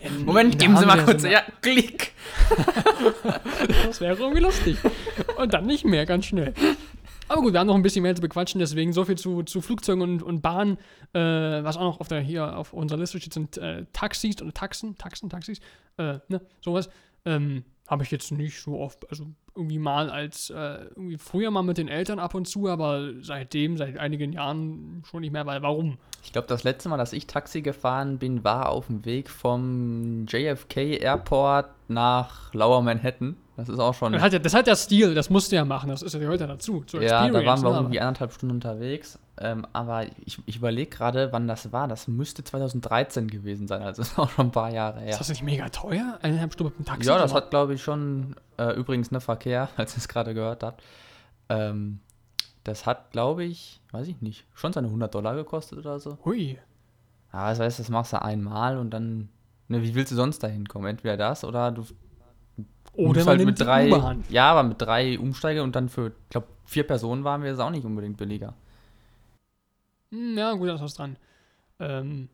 Ja, 0.00 0.10
Moment, 0.24 0.58
geben 0.58 0.76
Sie 0.76 0.86
mal 0.86 1.04
kurz. 1.04 1.24
Ja, 1.24 1.42
klick. 1.60 2.12
das 3.86 4.00
wäre 4.00 4.16
irgendwie 4.16 4.40
lustig. 4.40 4.78
Und 5.36 5.52
dann 5.52 5.66
nicht 5.66 5.84
mehr, 5.84 6.06
ganz 6.06 6.26
schnell. 6.26 6.54
Aber 7.26 7.42
gut, 7.42 7.52
wir 7.52 7.60
haben 7.60 7.66
noch 7.66 7.74
ein 7.74 7.82
bisschen 7.82 8.04
mehr 8.04 8.14
zu 8.14 8.22
bequatschen, 8.22 8.60
deswegen 8.60 8.92
so 8.92 9.04
viel 9.04 9.18
zu, 9.18 9.42
zu 9.42 9.60
Flugzeugen 9.60 10.02
und, 10.02 10.22
und 10.22 10.42
Bahnen. 10.42 10.78
Äh, 11.12 11.20
was 11.20 11.76
auch 11.76 11.82
noch 11.82 12.00
auf 12.00 12.08
der, 12.08 12.20
hier 12.20 12.56
auf 12.56 12.72
unserer 12.72 13.00
Liste 13.00 13.18
steht, 13.18 13.34
sind 13.34 13.58
äh, 13.58 13.84
Taxis 13.92 14.40
oder 14.40 14.54
Taxen, 14.54 14.96
Taxen, 14.96 15.28
Taxis, 15.28 15.58
äh, 15.98 16.20
ne, 16.28 16.40
sowas. 16.62 16.88
Ähm, 17.24 17.64
habe 17.88 18.04
ich 18.04 18.10
jetzt 18.10 18.30
nicht 18.30 18.60
so 18.60 18.78
oft, 18.78 19.08
also 19.10 19.26
irgendwie 19.54 19.78
mal 19.78 20.10
als, 20.10 20.50
äh, 20.50 20.84
irgendwie 20.94 21.16
früher 21.16 21.50
mal 21.50 21.62
mit 21.62 21.78
den 21.78 21.88
Eltern 21.88 22.18
ab 22.18 22.34
und 22.34 22.46
zu, 22.46 22.68
aber 22.68 23.14
seitdem, 23.20 23.76
seit 23.78 23.98
einigen 23.98 24.32
Jahren 24.32 25.02
schon 25.08 25.22
nicht 25.22 25.32
mehr, 25.32 25.46
weil 25.46 25.62
warum? 25.62 25.96
Ich 26.22 26.32
glaube, 26.32 26.46
das 26.48 26.64
letzte 26.64 26.90
Mal, 26.90 26.98
dass 26.98 27.14
ich 27.14 27.26
Taxi 27.26 27.62
gefahren 27.62 28.18
bin, 28.18 28.44
war 28.44 28.68
auf 28.68 28.86
dem 28.86 29.04
Weg 29.06 29.30
vom 29.30 30.26
JFK 30.26 30.98
Airport 30.98 31.70
nach 31.88 32.52
Lower 32.52 32.82
Manhattan, 32.82 33.36
Das 33.58 33.68
ist 33.68 33.80
auch 33.80 33.92
schon. 33.92 34.12
Das 34.12 34.22
hat, 34.22 34.32
ja, 34.32 34.38
das 34.38 34.54
hat 34.54 34.68
ja 34.68 34.76
Stil, 34.76 35.16
das 35.16 35.30
musst 35.30 35.50
du 35.50 35.56
ja 35.56 35.64
machen, 35.64 35.88
das 35.88 36.02
ist 36.02 36.14
ja 36.14 36.20
ja 36.20 36.36
dazu. 36.36 36.84
ja, 36.92 37.28
da 37.28 37.44
waren 37.44 37.60
wir 37.60 37.70
ne, 37.70 37.76
irgendwie 37.76 37.98
anderthalb 37.98 38.32
Stunden 38.32 38.54
unterwegs. 38.54 39.18
Ähm, 39.36 39.66
aber 39.72 40.04
ich, 40.24 40.38
ich 40.46 40.58
überlege 40.58 40.88
gerade, 40.88 41.32
wann 41.32 41.48
das 41.48 41.72
war. 41.72 41.88
Das 41.88 42.06
müsste 42.06 42.44
2013 42.44 43.26
gewesen 43.26 43.66
sein, 43.66 43.82
also 43.82 44.02
ist 44.02 44.16
auch 44.16 44.30
schon 44.30 44.46
ein 44.46 44.52
paar 44.52 44.70
Jahre 44.70 45.00
her. 45.00 45.10
Ist 45.10 45.18
das 45.18 45.28
nicht 45.28 45.42
mega 45.42 45.68
teuer? 45.70 46.20
Eineinhalb 46.22 46.52
Stunden 46.52 46.72
mit 46.78 46.86
dem 46.86 46.88
Taxi? 46.88 47.08
Ja, 47.08 47.18
das 47.18 47.34
hat, 47.34 47.50
glaube 47.50 47.74
ich, 47.74 47.82
schon 47.82 48.36
äh, 48.58 48.76
übrigens 48.76 49.10
ne 49.10 49.20
Verkehr, 49.20 49.68
als 49.76 49.94
ihr 49.94 49.98
es 49.98 50.06
gerade 50.06 50.34
gehört 50.34 50.62
habt. 50.62 50.80
Ähm, 51.48 51.98
das 52.62 52.86
hat, 52.86 53.10
glaube 53.10 53.42
ich, 53.42 53.80
weiß 53.90 54.06
ich 54.06 54.22
nicht, 54.22 54.46
schon 54.54 54.72
seine 54.72 54.86
100 54.86 55.12
Dollar 55.12 55.34
gekostet 55.34 55.80
oder 55.80 55.98
so. 55.98 56.16
Hui. 56.24 56.60
Ja, 57.32 57.50
das 57.50 57.58
heißt, 57.58 57.80
das 57.80 57.88
machst 57.88 58.12
du 58.12 58.22
einmal 58.22 58.78
und 58.78 58.90
dann, 58.90 59.30
ne, 59.66 59.82
wie 59.82 59.96
willst 59.96 60.12
du 60.12 60.16
sonst 60.16 60.44
da 60.44 60.46
hinkommen? 60.46 60.88
Entweder 60.88 61.16
das 61.16 61.42
oder 61.42 61.72
du 61.72 61.84
oder 62.98 63.24
halt 63.24 63.44
mit 63.44 63.60
drei, 63.60 63.88
ja, 64.28 64.50
aber 64.50 64.62
mit 64.62 64.80
drei 64.80 65.18
Umsteige 65.18 65.62
und 65.62 65.76
dann 65.76 65.88
für, 65.88 66.08
ich 66.08 66.30
glaube, 66.30 66.48
vier 66.64 66.84
Personen 66.84 67.24
waren 67.24 67.42
wir 67.42 67.50
jetzt 67.50 67.60
auch 67.60 67.70
nicht 67.70 67.84
unbedingt 67.84 68.16
billiger. 68.16 68.54
Hm, 70.10 70.36
ja, 70.36 70.52
gut, 70.54 70.68
das 70.68 70.82
ist 70.82 70.98
dran. 70.98 71.16
Ähm, 71.78 72.28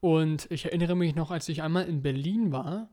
und 0.00 0.50
ich 0.50 0.64
erinnere 0.64 0.96
mich 0.96 1.14
noch, 1.14 1.30
als 1.30 1.48
ich 1.48 1.62
einmal 1.62 1.84
in 1.84 2.02
Berlin 2.02 2.52
war, 2.52 2.88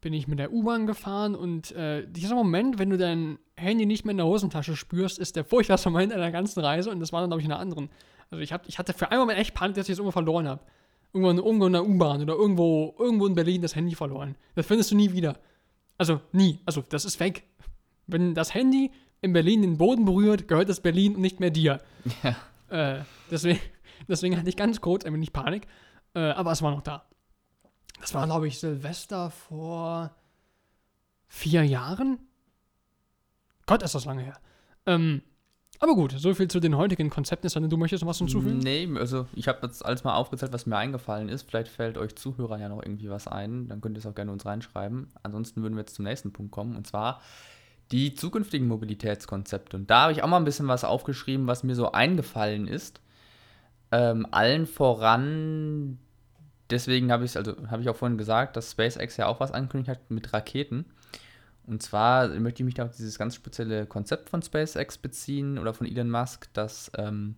bin 0.00 0.12
ich 0.12 0.28
mit 0.28 0.38
der 0.38 0.52
U-Bahn 0.52 0.86
gefahren 0.86 1.34
und 1.34 1.72
äh, 1.72 2.06
dieser 2.06 2.34
Moment, 2.34 2.78
wenn 2.78 2.90
du 2.90 2.98
dein 2.98 3.38
Handy 3.56 3.86
nicht 3.86 4.04
mehr 4.04 4.12
in 4.12 4.18
der 4.18 4.26
Hosentasche 4.26 4.76
spürst, 4.76 5.18
ist 5.18 5.36
der 5.36 5.44
furchtbarste 5.44 5.90
Moment 5.90 6.12
einer 6.12 6.30
ganzen 6.30 6.60
Reise 6.60 6.90
und 6.90 7.00
das 7.00 7.12
war 7.12 7.20
dann, 7.22 7.30
glaube 7.30 7.40
ich, 7.40 7.46
in 7.46 7.52
einer 7.52 7.60
anderen. 7.60 7.88
Also 8.30 8.42
ich, 8.42 8.52
hab, 8.52 8.68
ich 8.68 8.78
hatte 8.78 8.92
für 8.92 9.10
einen 9.10 9.20
Moment 9.20 9.38
echt 9.38 9.54
Panik, 9.54 9.76
dass 9.76 9.88
ich 9.88 9.94
es 9.94 9.98
irgendwo 9.98 10.12
verloren 10.12 10.46
habe. 10.46 10.60
Irgendwo, 11.12 11.42
irgendwo 11.42 11.66
in 11.66 11.72
der 11.72 11.86
U-Bahn 11.86 12.22
oder 12.22 12.34
irgendwo, 12.34 12.94
irgendwo 12.98 13.26
in 13.26 13.34
Berlin 13.34 13.62
das 13.62 13.74
Handy 13.74 13.94
verloren. 13.94 14.36
Das 14.54 14.66
findest 14.66 14.90
du 14.90 14.96
nie 14.96 15.12
wieder. 15.12 15.38
Also 15.98 16.20
nie. 16.32 16.60
Also 16.66 16.82
das 16.88 17.04
ist 17.04 17.20
weg. 17.20 17.44
Wenn 18.06 18.34
das 18.34 18.54
Handy 18.54 18.92
in 19.20 19.32
Berlin 19.32 19.62
den 19.62 19.78
Boden 19.78 20.04
berührt, 20.04 20.48
gehört 20.48 20.68
das 20.68 20.80
Berlin 20.80 21.16
und 21.16 21.20
nicht 21.20 21.40
mehr 21.40 21.50
dir. 21.50 21.80
Ja. 22.22 22.36
Äh, 22.68 23.04
deswegen, 23.30 23.60
deswegen 24.08 24.36
hatte 24.36 24.48
ich 24.48 24.56
ganz 24.56 24.80
kurz 24.80 25.04
ein 25.04 25.14
wenig 25.14 25.32
Panik. 25.32 25.66
Äh, 26.14 26.30
aber 26.30 26.52
es 26.52 26.62
war 26.62 26.70
noch 26.70 26.82
da. 26.82 27.08
Das 28.00 28.12
war, 28.14 28.26
glaube 28.26 28.46
ich, 28.48 28.58
Silvester 28.58 29.30
vor 29.30 30.14
vier 31.28 31.64
Jahren. 31.64 32.18
Gott, 33.66 33.82
ist 33.82 33.94
das 33.94 34.04
lange 34.04 34.22
her. 34.22 34.38
Ähm, 34.86 35.22
aber 35.80 35.94
gut, 35.94 36.14
so 36.16 36.34
viel 36.34 36.48
zu 36.48 36.60
den 36.60 36.76
heutigen 36.76 37.10
Konzepten. 37.10 37.46
Ist 37.46 37.56
du 37.56 37.76
möchtest 37.76 38.02
noch 38.02 38.10
was 38.10 38.18
hinzufügen? 38.18 38.58
Nee, 38.58 38.88
also 38.98 39.26
ich 39.34 39.48
habe 39.48 39.66
jetzt 39.66 39.84
alles 39.84 40.04
mal 40.04 40.14
aufgezählt, 40.14 40.52
was 40.52 40.66
mir 40.66 40.76
eingefallen 40.76 41.28
ist. 41.28 41.48
Vielleicht 41.48 41.68
fällt 41.68 41.98
euch 41.98 42.16
Zuhörern 42.16 42.60
ja 42.60 42.68
noch 42.68 42.82
irgendwie 42.82 43.10
was 43.10 43.28
ein. 43.28 43.68
Dann 43.68 43.80
könnt 43.80 43.96
ihr 43.96 44.00
es 44.00 44.06
auch 44.06 44.14
gerne 44.14 44.32
uns 44.32 44.46
reinschreiben. 44.46 45.08
Ansonsten 45.22 45.62
würden 45.62 45.74
wir 45.74 45.80
jetzt 45.80 45.94
zum 45.94 46.04
nächsten 46.04 46.32
Punkt 46.32 46.52
kommen. 46.52 46.76
Und 46.76 46.86
zwar 46.86 47.20
die 47.92 48.14
zukünftigen 48.14 48.66
Mobilitätskonzepte. 48.68 49.76
Und 49.76 49.90
da 49.90 50.02
habe 50.02 50.12
ich 50.12 50.22
auch 50.22 50.28
mal 50.28 50.38
ein 50.38 50.44
bisschen 50.44 50.68
was 50.68 50.84
aufgeschrieben, 50.84 51.46
was 51.46 51.62
mir 51.62 51.74
so 51.74 51.92
eingefallen 51.92 52.66
ist. 52.66 53.00
Ähm, 53.92 54.26
allen 54.32 54.66
voran, 54.66 55.98
deswegen 56.70 57.12
habe 57.12 57.24
ich 57.24 57.32
es, 57.32 57.36
also 57.36 57.54
habe 57.70 57.82
ich 57.82 57.88
auch 57.88 57.96
vorhin 57.96 58.18
gesagt, 58.18 58.56
dass 58.56 58.72
SpaceX 58.72 59.16
ja 59.16 59.26
auch 59.26 59.38
was 59.38 59.52
angekündigt 59.52 59.90
hat 59.90 60.10
mit 60.10 60.32
Raketen. 60.32 60.86
Und 61.66 61.82
zwar 61.82 62.28
möchte 62.28 62.62
ich 62.62 62.64
mich 62.64 62.74
da 62.74 62.84
auf 62.84 62.96
dieses 62.96 63.18
ganz 63.18 63.34
spezielle 63.34 63.86
Konzept 63.86 64.30
von 64.30 64.42
SpaceX 64.42 64.98
beziehen 64.98 65.58
oder 65.58 65.74
von 65.74 65.86
Elon 65.86 66.10
Musk, 66.10 66.52
dass 66.54 66.90
ähm, 66.96 67.36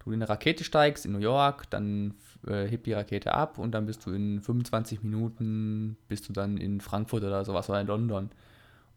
du 0.00 0.10
in 0.10 0.20
eine 0.20 0.28
Rakete 0.28 0.64
steigst 0.64 1.06
in 1.06 1.12
New 1.12 1.18
York, 1.18 1.70
dann 1.70 2.14
äh, 2.46 2.66
hebt 2.66 2.86
die 2.86 2.92
Rakete 2.92 3.34
ab 3.34 3.58
und 3.58 3.72
dann 3.72 3.86
bist 3.86 4.04
du 4.04 4.10
in 4.10 4.40
25 4.40 5.02
Minuten, 5.02 5.96
bist 6.08 6.28
du 6.28 6.32
dann 6.32 6.56
in 6.56 6.80
Frankfurt 6.80 7.22
oder 7.22 7.44
sowas 7.44 7.68
oder 7.70 7.80
in 7.80 7.86
London. 7.86 8.30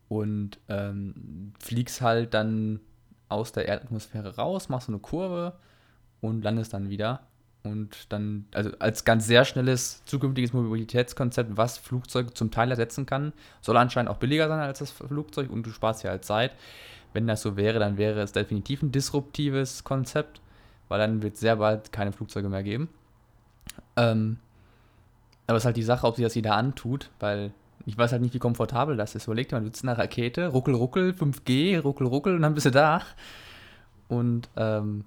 Und 0.08 0.60
ähm, 0.68 1.54
fliegst 1.60 2.02
halt 2.02 2.34
dann 2.34 2.80
aus 3.28 3.52
der 3.52 3.68
Erdatmosphäre 3.68 4.36
raus, 4.36 4.70
machst 4.70 4.88
so 4.88 4.94
eine 4.94 5.00
Kurve 5.00 5.54
und 6.22 6.44
landest 6.44 6.74
dann 6.74 6.90
wieder 6.90 7.28
und 7.66 8.12
dann, 8.12 8.46
also 8.54 8.72
als 8.80 9.06
ganz 9.06 9.28
sehr 9.28 9.44
schnelles 9.46 10.04
zukünftiges 10.06 10.54
Mobilitätskonzept, 10.54 11.58
was 11.58 11.78
Flugzeuge 11.78 12.34
zum 12.34 12.52
Teil 12.52 12.70
ersetzen 12.70 13.06
kann, 13.06 13.34
soll 13.62 13.78
anscheinend 13.78 14.10
auch 14.10 14.18
billiger 14.18 14.48
sein 14.48 14.60
als 14.60 14.80
das 14.80 14.92
Flugzeug 14.92 15.50
und 15.50 15.66
du 15.66 15.72
sparst 15.72 16.04
ja 16.04 16.12
halt 16.12 16.26
Zeit. 16.26 16.52
Wenn 17.14 17.28
das 17.28 17.42
so 17.42 17.58
wäre, 17.58 17.80
dann 17.80 17.98
wäre 17.98 18.22
es 18.22 18.34
definitiv 18.34 18.82
ein 18.82 18.92
disruptives 18.92 19.84
Konzept, 19.84 20.42
weil 20.90 21.00
dann 21.00 21.22
wird 21.22 21.36
es 21.36 21.40
sehr 21.40 21.56
bald 21.58 21.92
keine 21.92 22.12
Flugzeuge 22.12 22.50
mehr 22.50 22.64
geben. 22.64 22.90
Ähm, 23.96 24.38
aber 25.48 25.58
es 25.58 25.64
ist 25.64 25.66
halt 25.66 25.78
die 25.78 25.84
Sache, 25.84 26.08
ob 26.08 26.16
sich 26.16 26.24
das 26.24 26.36
jeder 26.36 26.56
antut, 26.56 27.10
weil 27.20 27.52
ich 27.86 27.98
weiß 27.98 28.12
halt 28.12 28.22
nicht, 28.22 28.34
wie 28.34 28.40
komfortabel 28.40 28.98
das 28.98 29.16
ist. 29.16 29.28
Überleg 29.28 29.50
dir 29.50 29.56
mal, 29.56 29.62
du 29.62 29.68
sitzt 29.68 29.84
in 29.84 29.90
einer 29.90 30.00
Rakete, 30.00 30.48
ruckel, 30.48 30.74
ruckel, 30.74 31.12
5G, 31.12 31.80
ruckel, 31.80 32.08
ruckel 32.08 32.36
und 32.36 32.42
dann 32.42 32.54
bist 32.54 32.66
du 32.66 32.72
da. 32.72 33.02
Und 34.08 34.50
ähm, 34.56 35.06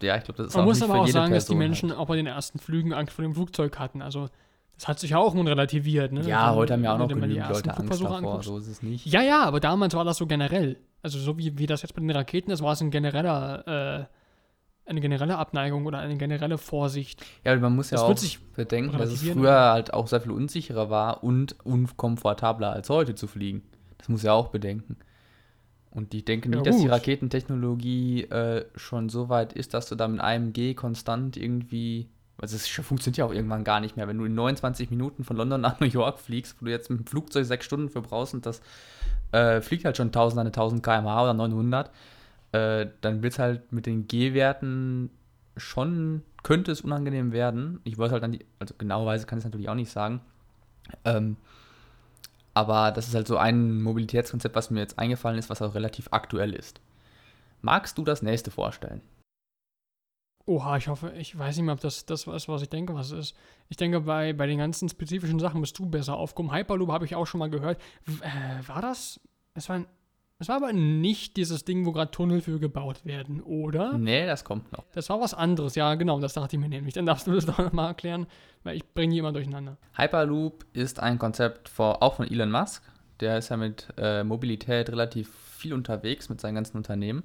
ja, 0.00 0.16
ich 0.16 0.24
glaube, 0.24 0.38
das 0.38 0.48
ist 0.48 0.54
Man 0.54 0.62
auch 0.62 0.68
muss 0.68 0.82
aber 0.82 0.94
auch 1.00 1.06
sagen, 1.06 1.30
Person 1.30 1.32
dass 1.32 1.46
die 1.46 1.54
Menschen 1.54 1.90
halt. 1.90 1.98
auch 1.98 2.06
bei 2.06 2.16
den 2.16 2.26
ersten 2.26 2.58
Flügen 2.58 2.92
Angst 2.92 3.14
vor 3.14 3.22
dem 3.22 3.34
Flugzeug 3.34 3.78
hatten. 3.78 4.02
Also 4.02 4.28
das 4.76 4.88
hat 4.88 4.98
sich 5.00 5.10
ja 5.10 5.18
auch 5.18 5.34
nun 5.34 5.48
relativiert. 5.48 6.12
Ne? 6.12 6.22
Ja, 6.28 6.48
also, 6.48 6.56
heute 6.60 6.74
haben 6.74 6.84
ja 6.84 6.94
auch 6.94 6.98
noch 6.98 7.08
genügend 7.08 7.48
Leute 7.48 7.74
Angst 7.74 8.00
davor, 8.00 8.16
anguckst. 8.16 8.46
so 8.46 8.58
ist 8.58 8.68
es 8.68 8.82
nicht. 8.82 9.06
Ja, 9.06 9.22
ja, 9.22 9.42
aber 9.42 9.58
damals 9.58 9.94
war 9.94 10.04
das 10.04 10.18
so 10.18 10.26
generell. 10.26 10.76
Also 11.02 11.18
so 11.18 11.38
wie, 11.38 11.56
wie 11.58 11.66
das 11.66 11.82
jetzt 11.82 11.94
bei 11.94 12.00
den 12.00 12.10
Raketen 12.10 12.50
ist, 12.50 12.62
war 12.62 12.72
es 12.72 12.80
ein 12.82 12.90
genereller, 12.90 14.06
äh, 14.06 14.90
eine 14.90 15.00
generelle 15.00 15.38
Abneigung 15.38 15.86
oder 15.86 15.98
eine 15.98 16.16
generelle 16.16 16.58
Vorsicht. 16.58 17.24
Ja, 17.44 17.56
man 17.56 17.74
muss 17.74 17.90
ja 17.90 18.06
das 18.06 18.36
auch 18.36 18.38
bedenken, 18.54 18.96
dass 18.98 19.10
es 19.10 19.22
früher 19.22 19.72
halt 19.72 19.94
auch 19.94 20.06
sehr 20.06 20.20
viel 20.20 20.32
unsicherer 20.32 20.90
war 20.90 21.24
und 21.24 21.56
unkomfortabler 21.64 22.72
als 22.72 22.90
heute 22.90 23.14
zu 23.14 23.26
fliegen. 23.26 23.62
Das 23.98 24.08
muss 24.08 24.22
ja 24.22 24.32
auch 24.32 24.48
bedenken. 24.48 24.96
Und 25.90 26.12
ich 26.12 26.24
denke 26.24 26.48
nicht, 26.48 26.58
ja, 26.58 26.62
dass 26.70 26.80
die 26.80 26.88
Raketentechnologie 26.88 28.24
äh, 28.24 28.66
schon 28.76 29.08
so 29.08 29.28
weit 29.28 29.54
ist, 29.54 29.72
dass 29.72 29.88
du 29.88 29.94
da 29.94 30.08
mit 30.08 30.20
einem 30.20 30.52
G 30.52 30.74
konstant 30.74 31.36
irgendwie. 31.36 32.08
Also 32.38 32.56
es 32.56 32.68
funktioniert 32.68 33.16
ja 33.16 33.24
auch 33.24 33.32
irgendwann 33.32 33.64
gar 33.64 33.80
nicht 33.80 33.96
mehr. 33.96 34.06
Wenn 34.06 34.18
du 34.18 34.26
in 34.26 34.34
29 34.34 34.90
Minuten 34.90 35.24
von 35.24 35.36
London 35.36 35.60
nach 35.60 35.80
New 35.80 35.86
York 35.86 36.18
fliegst, 36.18 36.60
wo 36.60 36.66
du 36.66 36.70
jetzt 36.70 36.90
mit 36.90 37.00
dem 37.00 37.06
Flugzeug 37.06 37.46
sechs 37.46 37.64
Stunden 37.64 37.88
für 37.88 38.02
brauchst 38.02 38.34
und 38.34 38.44
das 38.44 38.60
äh, 39.32 39.62
fliegt 39.62 39.86
halt 39.86 39.96
schon 39.96 40.08
1000 40.08 40.40
an 40.40 40.46
1000 40.48 40.82
km/h 40.82 41.22
oder 41.22 41.34
900, 41.34 41.90
äh, 42.52 42.86
dann 43.00 43.22
wird 43.22 43.32
es 43.32 43.38
halt 43.38 43.72
mit 43.72 43.86
den 43.86 44.06
G-Werten 44.06 45.10
schon, 45.56 46.22
könnte 46.42 46.72
es 46.72 46.82
unangenehm 46.82 47.32
werden. 47.32 47.80
Ich 47.84 47.96
weiß 47.96 48.12
halt 48.12 48.22
dann, 48.22 48.32
die, 48.32 48.44
also 48.58 48.74
genauerweise 48.76 49.26
kann 49.26 49.38
ich 49.38 49.42
es 49.42 49.46
natürlich 49.46 49.68
auch 49.68 49.74
nicht 49.74 49.90
sagen. 49.90 50.20
Ähm, 51.04 51.36
aber 52.56 52.90
das 52.90 53.06
ist 53.06 53.14
halt 53.14 53.26
so 53.26 53.36
ein 53.36 53.82
Mobilitätskonzept, 53.82 54.56
was 54.56 54.70
mir 54.70 54.80
jetzt 54.80 54.98
eingefallen 54.98 55.38
ist, 55.38 55.50
was 55.50 55.60
auch 55.60 55.74
relativ 55.74 56.08
aktuell 56.10 56.54
ist. 56.54 56.80
Magst 57.60 57.98
du 57.98 58.02
das 58.02 58.22
nächste 58.22 58.50
vorstellen? 58.50 59.02
Oha, 60.46 60.78
ich 60.78 60.88
hoffe, 60.88 61.12
ich 61.18 61.38
weiß 61.38 61.56
nicht 61.56 61.66
mehr, 61.66 61.74
ob 61.74 61.80
das 61.80 62.06
das 62.06 62.26
ist, 62.26 62.48
was 62.48 62.62
ich 62.62 62.70
denke, 62.70 62.94
was 62.94 63.10
es 63.10 63.30
ist. 63.30 63.36
Ich 63.68 63.76
denke, 63.76 64.00
bei, 64.00 64.32
bei 64.32 64.46
den 64.46 64.56
ganzen 64.56 64.88
spezifischen 64.88 65.38
Sachen 65.38 65.60
bist 65.60 65.78
du 65.78 65.84
besser 65.84 66.16
aufgekommen. 66.16 66.54
Hyperloop 66.54 66.90
habe 66.90 67.04
ich 67.04 67.14
auch 67.14 67.26
schon 67.26 67.40
mal 67.40 67.50
gehört. 67.50 67.78
Äh, 68.22 68.66
war 68.66 68.80
das? 68.80 69.20
Es 69.52 69.68
war 69.68 69.76
ein 69.76 69.86
es 70.38 70.48
war 70.48 70.56
aber 70.56 70.72
nicht 70.72 71.36
dieses 71.36 71.64
Ding, 71.64 71.86
wo 71.86 71.92
gerade 71.92 72.10
Tunnel 72.10 72.42
für 72.42 72.58
gebaut 72.58 73.04
werden, 73.04 73.40
oder? 73.40 73.96
Nee, 73.96 74.26
das 74.26 74.44
kommt 74.44 74.70
noch. 74.72 74.84
Das 74.92 75.08
war 75.08 75.20
was 75.20 75.32
anderes, 75.32 75.74
ja, 75.74 75.94
genau, 75.94 76.20
das 76.20 76.34
dachte 76.34 76.56
ich 76.56 76.60
mir 76.60 76.68
nämlich. 76.68 76.94
Dann 76.94 77.06
darfst 77.06 77.26
du 77.26 77.32
das 77.32 77.46
doch 77.46 77.58
nochmal 77.58 77.88
erklären, 77.88 78.26
weil 78.62 78.76
ich 78.76 78.84
bringe 78.92 79.14
die 79.14 79.18
immer 79.18 79.32
durcheinander. 79.32 79.78
Hyperloop 79.96 80.66
ist 80.74 81.00
ein 81.00 81.18
Konzept 81.18 81.68
vor, 81.68 82.02
auch 82.02 82.16
von 82.16 82.30
Elon 82.30 82.50
Musk. 82.50 82.82
Der 83.20 83.38
ist 83.38 83.48
ja 83.48 83.56
mit 83.56 83.88
äh, 83.96 84.24
Mobilität 84.24 84.90
relativ 84.90 85.34
viel 85.34 85.72
unterwegs 85.72 86.28
mit 86.28 86.40
seinen 86.40 86.56
ganzen 86.56 86.76
Unternehmen. 86.76 87.22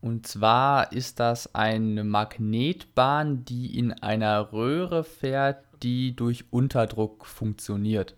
Und 0.00 0.28
zwar 0.28 0.92
ist 0.92 1.18
das 1.18 1.56
eine 1.56 2.04
Magnetbahn, 2.04 3.44
die 3.44 3.76
in 3.76 3.92
einer 3.92 4.52
Röhre 4.52 5.02
fährt, 5.02 5.64
die 5.82 6.14
durch 6.14 6.52
Unterdruck 6.52 7.26
funktioniert. 7.26 8.14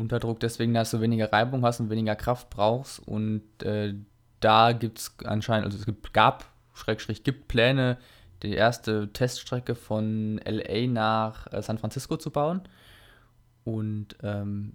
Unterdruck 0.00 0.40
deswegen, 0.40 0.74
dass 0.74 0.90
du 0.90 1.00
weniger 1.00 1.32
Reibung 1.32 1.64
hast 1.64 1.80
und 1.80 1.90
weniger 1.90 2.16
Kraft 2.16 2.50
brauchst. 2.50 3.06
Und 3.06 3.42
äh, 3.62 3.94
da 4.40 4.72
gibt 4.72 4.98
es 4.98 5.14
anscheinend, 5.24 5.66
also 5.66 5.78
es 5.78 5.86
gibt, 5.86 6.12
gab, 6.12 6.46
Schrägstrich, 6.74 7.22
gibt 7.22 7.48
Pläne, 7.48 7.98
die 8.42 8.54
erste 8.54 9.12
Teststrecke 9.12 9.74
von 9.74 10.40
LA 10.44 10.86
nach 10.86 11.52
äh, 11.52 11.62
San 11.62 11.78
Francisco 11.78 12.16
zu 12.16 12.30
bauen. 12.30 12.62
Und 13.64 14.16
ähm, 14.22 14.74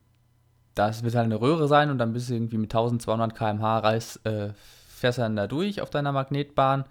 das 0.76 1.04
wird 1.04 1.16
halt 1.16 1.26
eine 1.26 1.42
Röhre 1.42 1.68
sein 1.68 1.90
und 1.90 1.98
dann 1.98 2.14
bist 2.14 2.30
du 2.30 2.34
irgendwie 2.34 2.58
mit 2.58 2.74
1200 2.74 3.34
km/h 3.36 3.80
reist, 3.80 4.26
äh, 4.26 4.50
fährst 4.88 5.18
dann 5.18 5.36
da 5.36 5.48
durch 5.48 5.82
auf 5.82 5.90
deiner 5.90 6.12
Magnetbahn 6.12 6.86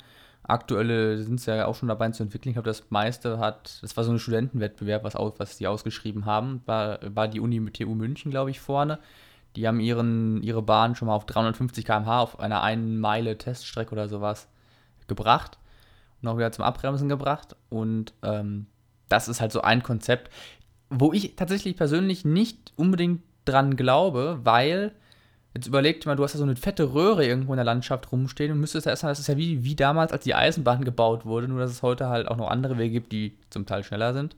Aktuelle 0.47 1.23
sind 1.23 1.41
es 1.41 1.47
ja 1.47 1.67
auch 1.67 1.75
schon 1.75 1.89
dabei 1.89 2.11
zu 2.11 2.23
entwickeln. 2.23 2.51
Ich 2.51 2.55
glaube, 2.55 2.69
das 2.69 2.85
meiste 2.91 3.39
hat, 3.39 3.79
das 3.81 3.97
war 3.97 4.05
so 4.05 4.13
ein 4.13 4.19
Studentenwettbewerb, 4.19 5.03
was, 5.03 5.17
aus, 5.17 5.33
was 5.39 5.57
die 5.57 5.67
ausgeschrieben 5.67 6.27
haben, 6.27 6.63
war, 6.67 6.99
war 7.15 7.29
die 7.29 7.41
Uni 7.41 7.61
mit 7.61 7.75
TU 7.75 7.95
München, 7.95 8.31
glaube 8.31 8.51
ich, 8.51 8.61
vorne. 8.61 8.99
Die 9.57 9.67
haben 9.67 9.81
ihren, 9.81 10.43
ihre 10.43 10.63
Bahn 10.63 10.97
schon 10.97 11.09
mal 11.09 11.15
auf 11.15 11.27
350 11.27 11.85
km/h 11.85 12.21
auf 12.21 12.41
einer 12.41 12.63
einen 12.63 12.99
Meile 12.99 13.39
Teststrecke 13.39 13.93
oder 13.93 14.09
sowas 14.09 14.49
gebracht 15.07 15.59
und 16.21 16.29
auch 16.29 16.37
wieder 16.37 16.53
zum 16.53 16.65
Abbremsen 16.65 17.09
gebracht. 17.09 17.57
Und 17.71 18.13
ähm, 18.23 18.67
das 19.09 19.29
ist 19.29 19.41
halt 19.41 19.53
so 19.53 19.63
ein 19.63 19.83
Konzept, 19.83 20.31
wo 20.91 21.13
ich 21.13 21.37
tatsächlich 21.37 21.77
persönlich 21.77 22.25
nicht 22.25 22.73
unbedingt 22.77 23.23
dran 23.45 23.77
glaube, 23.77 24.41
weil 24.43 24.93
Jetzt 25.55 25.69
überlegt 25.69 26.05
mal, 26.05 26.17
du 26.17 26.25
hast 26.25 26.33
ja 26.33 26.39
so 26.39 26.45
eine 26.45 26.57
fette 26.57 26.95
Röhre 26.95 27.25
irgendwo 27.25 27.53
in 27.53 27.59
der 27.59 27.65
Landschaft 27.65 28.11
rumstehen 28.11 28.51
und 28.51 28.59
müsstest 28.59 28.87
da 28.87 28.91
erstmal, 28.91 29.13
das 29.13 29.21
ist 29.21 29.29
ja 29.29 29.37
wie, 29.37 29.63
wie 29.63 29.77
damals, 29.77 30.13
als 30.13 30.25
die 30.25 30.35
Eisenbahn 30.35 30.85
gebaut 30.85 31.25
wurde, 31.25 31.47
nur 31.47 31.61
dass 31.61 31.71
es 31.71 31.83
heute 31.83 32.09
halt 32.09 32.27
auch 32.27 32.37
noch 32.37 32.51
andere 32.51 32.77
Wege 32.77 32.95
gibt, 32.95 33.13
die 33.13 33.35
zum 33.51 33.65
Teil 33.65 33.85
schneller 33.85 34.13
sind. 34.15 34.35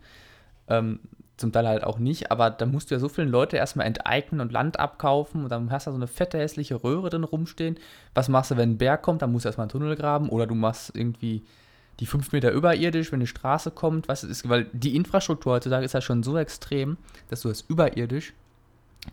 Ähm, 0.68 1.00
zum 1.38 1.52
Teil 1.52 1.66
halt 1.66 1.84
auch 1.84 1.98
nicht, 1.98 2.30
aber 2.30 2.50
da 2.50 2.66
musst 2.66 2.90
du 2.90 2.94
ja 2.94 2.98
so 2.98 3.08
viele 3.08 3.28
Leute 3.28 3.56
erstmal 3.56 3.86
enteignen 3.86 4.40
und 4.40 4.52
Land 4.52 4.78
abkaufen 4.78 5.42
und 5.42 5.50
dann 5.50 5.70
hast 5.70 5.86
du 5.86 5.90
so 5.90 5.96
eine 5.96 6.06
fette 6.06 6.38
hässliche 6.38 6.82
Röhre 6.82 7.10
drin 7.10 7.24
rumstehen. 7.24 7.78
Was 8.14 8.28
machst 8.28 8.50
du, 8.50 8.56
wenn 8.56 8.72
ein 8.72 8.78
Berg 8.78 9.02
kommt? 9.02 9.22
Dann 9.22 9.32
musst 9.32 9.44
du 9.44 9.48
erstmal 9.48 9.64
einen 9.64 9.70
Tunnel 9.70 9.96
graben 9.96 10.28
oder 10.28 10.46
du 10.46 10.54
machst 10.54 10.94
irgendwie 10.94 11.42
die 12.00 12.06
fünf 12.06 12.32
Meter 12.32 12.52
überirdisch, 12.52 13.12
wenn 13.12 13.20
eine 13.20 13.26
Straße 13.26 13.70
kommt. 13.70 14.08
Was 14.08 14.24
ist, 14.24 14.48
weil 14.48 14.66
die 14.72 14.96
Infrastruktur 14.96 15.54
heutzutage 15.54 15.84
ist 15.84 15.92
ja 15.92 16.00
schon 16.00 16.22
so 16.22 16.36
extrem, 16.36 16.96
dass 17.28 17.42
du 17.42 17.48
das 17.48 17.62
überirdisch 17.62 18.32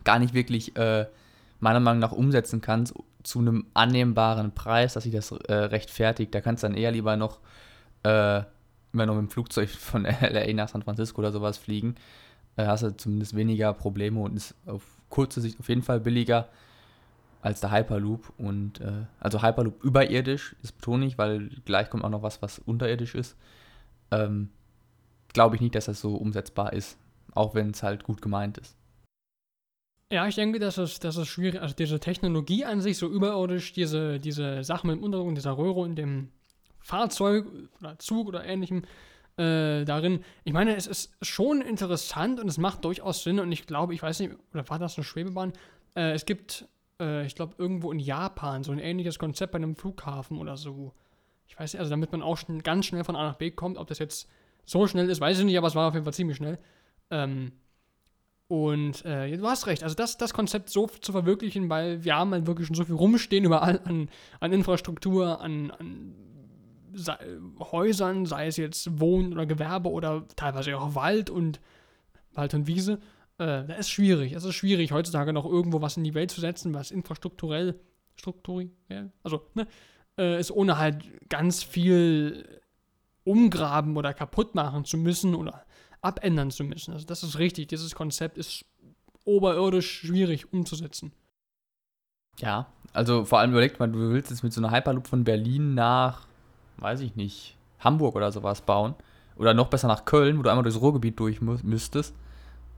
gar 0.04 0.20
nicht 0.20 0.34
wirklich 0.34 0.76
äh, 0.78 1.06
meiner 1.64 1.80
Meinung 1.80 2.00
nach 2.00 2.12
umsetzen 2.12 2.62
kannst 2.62 2.94
zu 3.24 3.40
einem 3.40 3.66
annehmbaren 3.74 4.54
Preis, 4.54 4.94
dass 4.94 5.04
sich 5.04 5.14
das 5.14 5.32
äh, 5.32 5.54
rechtfertigt. 5.54 6.36
Da 6.36 6.42
kannst 6.42 6.62
du 6.62 6.68
dann 6.68 6.76
eher 6.76 6.92
lieber 6.92 7.16
noch 7.16 7.40
äh, 8.04 8.42
immer 8.92 9.06
noch 9.06 9.16
mit 9.16 9.24
dem 9.24 9.30
Flugzeug 9.30 9.70
von 9.70 10.04
LA 10.04 10.54
nach 10.54 10.68
San 10.68 10.84
Francisco 10.84 11.22
oder 11.22 11.32
sowas 11.32 11.58
fliegen, 11.58 11.96
äh, 12.58 12.66
hast 12.66 12.84
du 12.84 12.96
zumindest 12.96 13.36
weniger 13.36 13.74
Probleme 13.74 14.20
und 14.20 14.36
ist 14.36 14.56
auf 14.66 14.84
kurze 15.10 15.40
Sicht 15.40 15.60
auf 15.60 15.70
jeden 15.70 15.84
Fall 15.84 16.02
billiger 16.02 16.50
als 17.42 17.62
der 17.62 17.72
Hyperloop. 17.72 18.34
Und 18.38 18.82
äh, 18.82 19.06
also 19.22 19.42
Hyperloop 19.42 19.84
überirdisch, 19.84 20.58
das 20.62 20.74
betone 20.74 21.06
ich, 21.06 21.18
weil 21.18 21.50
gleich 21.64 21.90
kommt 21.90 22.04
auch 22.04 22.10
noch 22.10 22.24
was, 22.24 22.42
was 22.42 22.60
unterirdisch 22.60 23.16
ist. 23.16 23.38
Ähm, 24.12 24.50
Glaube 25.34 25.56
ich 25.56 25.62
nicht, 25.62 25.74
dass 25.74 25.86
das 25.86 26.00
so 26.00 26.16
umsetzbar 26.16 26.74
ist, 26.74 26.98
auch 27.34 27.56
wenn 27.56 27.72
es 27.72 27.82
halt 27.82 28.04
gut 28.04 28.22
gemeint 28.22 28.60
ist. 28.60 28.76
Ja, 30.14 30.28
ich 30.28 30.36
denke, 30.36 30.60
dass 30.60 30.78
es, 30.78 31.00
dass 31.00 31.18
es 31.18 31.28
schwierig 31.28 31.60
Also 31.60 31.74
diese 31.74 32.00
Technologie 32.00 32.66
an 32.66 32.82
sich, 32.82 33.00
so 33.00 33.08
überirdisch, 33.08 33.74
diese, 33.74 34.20
diese 34.20 34.64
Sachen 34.64 34.92
mit 34.92 34.98
dem 34.98 35.04
Untergrund, 35.04 35.36
dieser 35.36 35.58
Röhre 35.58 35.80
und 35.80 35.96
dem 35.96 36.30
Fahrzeug 36.82 37.48
oder 37.80 37.98
Zug 37.98 38.28
oder 38.28 38.46
ähnlichem 38.46 38.84
äh, 39.38 39.84
darin. 39.86 40.24
Ich 40.44 40.54
meine, 40.54 40.76
es 40.76 40.86
ist 40.86 41.14
schon 41.24 41.62
interessant 41.62 42.40
und 42.40 42.48
es 42.48 42.60
macht 42.60 42.86
durchaus 42.86 43.24
Sinn 43.24 43.40
und 43.40 43.52
ich 43.52 43.66
glaube, 43.66 43.96
ich 43.96 44.04
weiß 44.04 44.20
nicht, 44.20 44.36
oder 44.54 44.70
war 44.70 44.78
das 44.78 44.98
eine 44.98 45.04
Schwebebahn? 45.04 45.52
Äh, 45.96 46.12
es 46.12 46.28
gibt, 46.28 46.68
äh, 47.00 47.26
ich 47.26 47.34
glaube, 47.34 47.56
irgendwo 47.58 47.92
in 47.92 47.98
Japan 47.98 48.64
so 48.64 48.72
ein 48.72 48.78
ähnliches 48.78 49.18
Konzept 49.18 49.54
bei 49.54 49.58
einem 49.58 49.76
Flughafen 49.76 50.38
oder 50.38 50.58
so. 50.58 50.94
Ich 51.48 51.58
weiß 51.58 51.74
nicht, 51.74 51.80
also 51.80 51.90
damit 51.90 52.12
man 52.12 52.22
auch 52.22 52.38
schon 52.38 52.62
ganz 52.62 52.86
schnell 52.86 53.04
von 53.04 53.16
A 53.16 53.24
nach 53.24 53.38
B 53.38 53.50
kommt, 53.50 53.80
ob 53.80 53.88
das 53.88 53.98
jetzt 53.98 54.30
so 54.64 54.86
schnell 54.86 55.10
ist, 55.10 55.22
weiß 55.22 55.40
ich 55.40 55.46
nicht, 55.46 55.58
aber 55.58 55.70
es 55.70 55.74
war 55.74 55.88
auf 55.88 55.96
jeden 55.96 56.06
Fall 56.06 56.14
ziemlich 56.14 56.38
schnell. 56.38 56.60
Ähm, 57.10 57.54
und 58.48 59.06
äh, 59.06 59.36
du 59.36 59.48
hast 59.48 59.68
recht, 59.68 59.84
also 59.84 59.96
das, 59.96 60.18
das 60.18 60.34
Konzept 60.34 60.70
so 60.70 60.88
zu 60.88 61.12
verwirklichen, 61.12 61.70
weil 61.70 62.04
wir 62.04 62.16
haben 62.16 62.32
halt 62.32 62.46
wirklich 62.46 62.68
schon 62.68 62.76
so 62.76 62.86
viel 62.86 62.96
rumstehen 62.96 63.46
überall 63.46 63.80
an, 63.86 64.10
an 64.40 64.54
Infrastruktur, 64.54 65.42
an, 65.42 65.72
an 65.72 66.14
sei, 66.94 67.18
Häusern, 67.60 68.26
sei 68.26 68.48
es 68.48 68.58
jetzt 68.58 69.00
Wohn- 69.00 69.34
oder 69.34 69.46
Gewerbe 69.46 69.90
oder 69.90 70.28
teilweise 70.36 70.78
auch 70.78 70.96
Wald 70.96 71.30
und 71.30 71.60
Wald 72.34 72.54
und 72.54 72.68
Wiese, 72.68 73.00
äh, 73.38 73.66
das 73.66 73.80
ist 73.80 73.90
schwierig. 73.90 74.34
Es 74.34 74.44
ist 74.44 74.56
schwierig, 74.56 74.92
heutzutage 74.92 75.34
noch 75.34 75.46
irgendwo 75.46 75.82
was 75.82 75.98
in 75.98 76.04
die 76.04 76.14
Welt 76.14 76.32
zu 76.32 76.42
setzen, 76.42 76.74
was 76.74 76.92
infrastrukturell, 76.92 77.80
strukturiell, 78.16 79.12
also, 79.24 79.48
ne, 79.54 79.68
äh, 80.18 80.40
ist 80.40 80.52
ohne 80.52 80.78
halt 80.78 81.30
ganz 81.30 81.64
viel 81.64 82.62
umgraben 83.24 83.96
oder 83.98 84.14
kaputt 84.14 84.54
machen 84.54 84.86
zu 84.86 84.98
müssen 84.98 85.34
oder 85.34 85.66
abändern 86.04 86.52
zu 86.52 86.64
müssen. 86.64 86.94
Also 86.94 87.06
das 87.06 87.24
ist 87.24 87.40
richtig, 87.40 87.68
dieses 87.68 87.96
Konzept 87.96 88.38
ist 88.38 88.66
oberirdisch 89.26 90.02
schwierig 90.02 90.54
umzusetzen. 90.54 91.12
Ja, 92.40 92.68
also 92.94 93.26
vor 93.26 93.40
allem 93.40 93.52
überlegt 93.52 93.80
man, 93.80 93.94
du 93.94 94.00
willst 94.12 94.30
jetzt 94.30 94.44
mit 94.44 94.54
so 94.54 94.62
einer 94.62 94.72
Hyperloop 94.72 95.08
von 95.08 95.24
Berlin 95.24 95.74
nach 95.74 96.28
weiß 96.78 97.02
ich 97.02 97.16
nicht, 97.16 97.58
Hamburg 97.80 98.16
oder 98.16 98.32
sowas 98.32 98.62
bauen. 98.62 98.96
Oder 99.36 99.54
noch 99.54 99.70
besser 99.70 99.88
nach 99.88 100.06
Köln, 100.06 100.38
wo 100.38 100.44
du 100.44 100.50
einmal 100.50 100.64
durchs 100.64 100.80
Ruhrgebiet 100.80 101.20
durch 101.20 101.42
müsstest. 101.42 102.14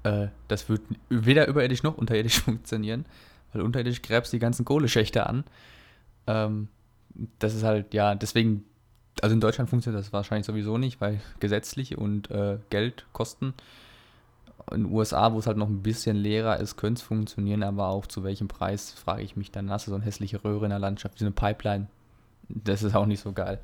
Äh, 0.03 0.27
das 0.47 0.69
wird 0.69 0.81
weder 1.09 1.47
überirdisch 1.47 1.83
noch 1.83 1.97
unterirdisch 1.97 2.39
funktionieren. 2.41 3.05
Weil 3.51 3.61
unterirdisch 3.61 4.01
gräbst 4.01 4.31
die 4.31 4.39
ganzen 4.39 4.63
Kohleschächte 4.63 5.27
an. 5.27 5.43
Ähm, 6.27 6.69
das 7.39 7.53
ist 7.53 7.63
halt, 7.63 7.93
ja, 7.93 8.15
deswegen, 8.15 8.65
also 9.21 9.33
in 9.33 9.41
Deutschland 9.41 9.69
funktioniert 9.69 10.03
das 10.03 10.13
wahrscheinlich 10.13 10.45
sowieso 10.45 10.77
nicht, 10.77 11.01
weil 11.01 11.21
gesetzlich 11.39 11.97
und 11.97 12.29
äh, 12.31 12.57
Geld 12.69 13.05
kosten. 13.13 13.53
In 14.71 14.83
den 14.83 14.91
USA, 14.91 15.31
wo 15.33 15.39
es 15.39 15.47
halt 15.47 15.57
noch 15.57 15.69
ein 15.69 15.83
bisschen 15.83 16.15
leerer 16.15 16.59
ist, 16.59 16.75
könnte 16.75 16.99
es 16.99 17.05
funktionieren, 17.05 17.63
aber 17.63 17.89
auch 17.89 18.07
zu 18.07 18.23
welchem 18.23 18.47
Preis, 18.47 18.91
frage 18.91 19.21
ich 19.21 19.35
mich 19.35 19.51
dann. 19.51 19.69
Hast 19.69 19.87
du 19.87 19.91
so 19.91 19.95
eine 19.95 20.05
hässliche 20.05 20.43
Röhre 20.43 20.65
in 20.65 20.71
der 20.71 20.79
Landschaft, 20.79 21.19
so 21.19 21.25
eine 21.25 21.31
Pipeline. 21.31 21.87
Das 22.49 22.83
ist 22.83 22.95
auch 22.95 23.05
nicht 23.05 23.21
so 23.21 23.31
geil. 23.31 23.59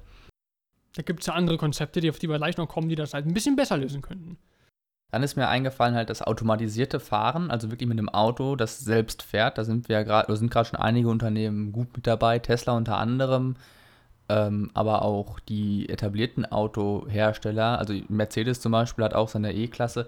Da 0.95 1.01
gibt 1.01 1.21
es 1.21 1.27
ja 1.27 1.33
andere 1.33 1.57
Konzepte, 1.57 2.01
die, 2.01 2.09
auf 2.09 2.19
die 2.19 2.29
wir 2.29 2.37
gleich 2.37 2.57
noch 2.57 2.67
kommen, 2.67 2.89
die 2.89 2.95
das 2.95 3.13
halt 3.13 3.25
ein 3.25 3.33
bisschen 3.33 3.55
besser 3.55 3.77
lösen 3.77 4.01
könnten. 4.01 4.37
Dann 5.11 5.23
ist 5.23 5.35
mir 5.35 5.47
eingefallen, 5.49 5.95
halt 5.95 6.09
das 6.09 6.21
automatisierte 6.21 6.99
Fahren, 6.99 7.51
also 7.51 7.69
wirklich 7.69 7.87
mit 7.87 7.97
einem 7.97 8.09
Auto, 8.09 8.55
das 8.55 8.79
selbst 8.79 9.23
fährt. 9.23 9.57
Da 9.57 9.65
sind 9.65 9.89
wir 9.89 9.97
ja 9.97 10.03
gerade, 10.03 10.35
sind 10.35 10.51
gerade 10.51 10.69
schon 10.69 10.79
einige 10.79 11.09
Unternehmen 11.09 11.71
gut 11.71 11.95
mit 11.95 12.07
dabei, 12.07 12.39
Tesla 12.39 12.73
unter 12.73 12.97
anderem, 12.97 13.55
ähm, 14.31 14.71
aber 14.73 15.01
auch 15.01 15.39
die 15.39 15.89
etablierten 15.89 16.45
Autohersteller, 16.45 17.77
also 17.77 17.93
Mercedes 18.07 18.61
zum 18.61 18.71
Beispiel 18.71 19.03
hat 19.03 19.13
auch 19.13 19.27
seine 19.27 19.53
E-Klasse, 19.53 20.07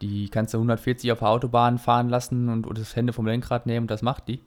die 0.00 0.28
kannst 0.28 0.52
du 0.52 0.58
140 0.58 1.12
auf 1.12 1.20
der 1.20 1.28
Autobahn 1.28 1.78
fahren 1.78 2.08
lassen 2.08 2.48
und, 2.48 2.66
und 2.66 2.76
das 2.76 2.96
Hände 2.96 3.12
vom 3.12 3.26
Lenkrad 3.26 3.66
nehmen, 3.66 3.86
das 3.86 4.02
macht 4.02 4.26
die 4.28 4.40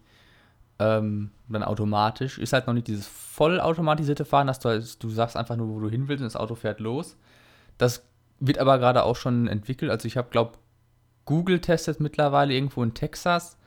ähm, 0.79 1.31
dann 1.47 1.63
automatisch. 1.63 2.37
Ist 2.37 2.53
halt 2.53 2.67
noch 2.67 2.73
nicht 2.73 2.87
dieses 2.87 3.07
vollautomatisierte 3.07 4.25
Fahren, 4.25 4.47
dass 4.47 4.59
du, 4.59 4.69
halt, 4.69 5.03
du 5.03 5.09
sagst 5.09 5.37
einfach 5.37 5.55
nur, 5.55 5.69
wo 5.69 5.79
du 5.79 5.89
hin 5.89 6.07
willst 6.07 6.21
und 6.21 6.25
das 6.25 6.35
Auto 6.35 6.55
fährt 6.55 6.79
los. 6.79 7.17
Das 7.77 8.03
wird 8.39 8.57
aber 8.57 8.77
gerade 8.77 9.03
auch 9.03 9.15
schon 9.15 9.47
entwickelt. 9.47 9.91
Also 9.91 10.07
ich 10.07 10.17
habe, 10.17 10.29
glaube 10.29 10.57
Google 11.25 11.59
testet 11.59 11.99
mittlerweile 11.99 12.53
irgendwo 12.53 12.83
in 12.83 12.93
Texas 12.93 13.57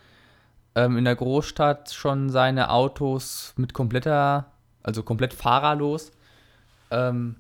ähm, 0.75 0.97
in 0.97 1.05
der 1.05 1.17
Großstadt 1.17 1.93
schon 1.93 2.31
seine 2.31 2.71
Autos 2.71 3.55
mit 3.57 3.73
kompletter, 3.75 4.53
also 4.89 5.03
komplett 5.03 5.33
fahrerlos. 5.33 6.11
Ähm, 6.91 7.37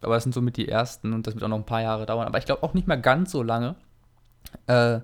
aber 0.00 0.14
das 0.14 0.22
sind 0.22 0.32
somit 0.32 0.56
die 0.56 0.68
ersten 0.68 1.12
und 1.12 1.26
das 1.26 1.34
wird 1.34 1.44
auch 1.44 1.48
noch 1.48 1.58
ein 1.58 1.66
paar 1.66 1.82
Jahre 1.82 2.06
dauern. 2.06 2.26
Aber 2.26 2.38
ich 2.38 2.44
glaube 2.46 2.62
auch 2.62 2.74
nicht 2.74 2.86
mehr 2.86 2.96
ganz 2.96 3.32
so 3.32 3.42
lange. 3.42 3.74
Äh, 4.66 5.00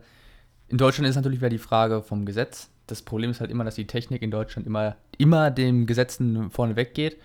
in 0.69 0.79
Deutschland 0.79 1.09
ist 1.09 1.17
natürlich 1.17 1.41
wieder 1.41 1.51
die 1.51 1.59
Frage 1.59 2.03
vom 2.03 2.25
Gesetz 2.25 2.71
das 2.87 3.03
Problem 3.03 3.31
ist 3.31 3.41
halt 3.41 3.51
immer, 3.51 3.65
dass 3.65 3.75
die 3.75 3.87
Technik 3.87 4.23
in 4.23 4.31
Deutschland 4.31 4.67
immer, 4.67 4.97
immer 5.19 5.51
dem 5.51 5.87
Gesetzen 5.87 6.51
vorne 6.51 6.77
weggeht 6.77 7.17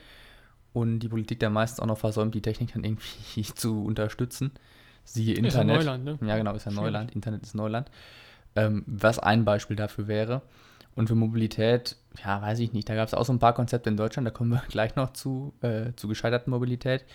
und 0.73 0.99
die 0.99 1.10
Politik 1.10 1.39
dann 1.39 1.53
meistens 1.53 1.79
auch 1.79 1.86
noch 1.86 1.97
versäumt, 1.97 2.34
die 2.34 2.41
Technik 2.41 2.73
dann 2.73 2.84
irgendwie 2.84 3.43
zu 3.55 3.84
unterstützen. 3.84 4.51
Siehe 5.03 5.36
Internet. 5.36 5.79
Ist 5.79 5.86
ja 5.86 5.97
Neuland, 5.97 6.21
ne? 6.21 6.27
Ja, 6.27 6.38
genau, 6.38 6.53
ist 6.53 6.65
ja. 6.65 6.71
Neuland. 6.71 7.12
Internet 7.15 7.43
ist 7.43 7.55
Neuland. 7.55 7.89
Ähm, 8.55 8.84
was 8.86 9.19
ein 9.19 9.45
Beispiel 9.45 9.75
dafür 9.75 10.07
wäre. 10.07 10.41
Und 10.95 11.08
für 11.08 11.15
Mobilität, 11.15 11.95
ja, 12.23 12.41
weiß 12.41 12.60
ich 12.60 12.73
nicht, 12.73 12.89
da 12.89 12.95
gab 12.95 13.08
es 13.08 13.13
auch 13.13 13.25
so 13.25 13.34
ein 13.34 13.39
paar 13.39 13.54
Konzepte 13.54 13.89
in 13.89 13.97
Deutschland, 13.97 14.27
da 14.27 14.32
kommen 14.32 14.51
wir 14.51 14.63
gleich 14.69 14.95
noch 14.95 15.13
zu, 15.13 15.54
äh, 15.62 15.93
zu 15.95 16.08
gescheiterten 16.08 16.51
Mobilität. 16.51 17.06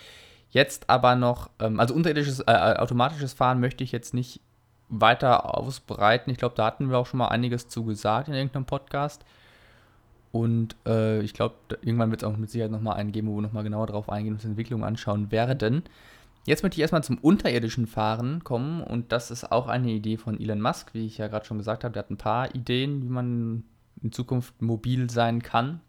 Jetzt 0.50 0.88
aber 0.88 1.16
noch, 1.16 1.50
ähm, 1.60 1.80
also 1.80 1.94
unterirdisches, 1.94 2.40
äh, 2.40 2.76
automatisches 2.78 3.34
Fahren 3.34 3.60
möchte 3.60 3.84
ich 3.84 3.92
jetzt 3.92 4.14
nicht 4.14 4.40
weiter 4.88 5.56
ausbreiten. 5.56 6.30
Ich 6.30 6.38
glaube, 6.38 6.54
da 6.54 6.66
hatten 6.66 6.90
wir 6.90 6.98
auch 6.98 7.06
schon 7.06 7.18
mal 7.18 7.28
einiges 7.28 7.68
zu 7.68 7.84
gesagt 7.84 8.28
in 8.28 8.34
irgendeinem 8.34 8.66
Podcast. 8.66 9.24
Und 10.32 10.76
äh, 10.86 11.20
ich 11.20 11.34
glaube, 11.34 11.54
irgendwann 11.82 12.10
wird 12.10 12.22
es 12.22 12.28
auch 12.28 12.36
mit 12.36 12.50
Sicherheit 12.50 12.70
nochmal 12.70 12.96
einen 12.96 13.12
geben, 13.12 13.28
wo 13.28 13.36
wir 13.36 13.42
nochmal 13.42 13.64
genauer 13.64 13.86
drauf 13.86 14.08
eingehen 14.08 14.34
und 14.34 14.38
uns 14.38 14.44
Entwicklung 14.44 14.84
anschauen 14.84 15.32
werden. 15.32 15.82
Jetzt 16.46 16.62
möchte 16.62 16.76
ich 16.76 16.82
erstmal 16.82 17.02
zum 17.02 17.18
unterirdischen 17.18 17.88
Fahren 17.88 18.44
kommen 18.44 18.80
und 18.80 19.10
das 19.10 19.32
ist 19.32 19.50
auch 19.50 19.66
eine 19.66 19.90
Idee 19.90 20.16
von 20.16 20.40
Elon 20.40 20.60
Musk, 20.60 20.94
wie 20.94 21.04
ich 21.04 21.18
ja 21.18 21.26
gerade 21.26 21.44
schon 21.44 21.58
gesagt 21.58 21.82
habe. 21.82 21.92
Der 21.92 22.04
hat 22.04 22.10
ein 22.10 22.18
paar 22.18 22.54
Ideen, 22.54 23.02
wie 23.02 23.08
man 23.08 23.64
in 24.00 24.12
Zukunft 24.12 24.62
mobil 24.62 25.10
sein 25.10 25.42
kann. 25.42 25.80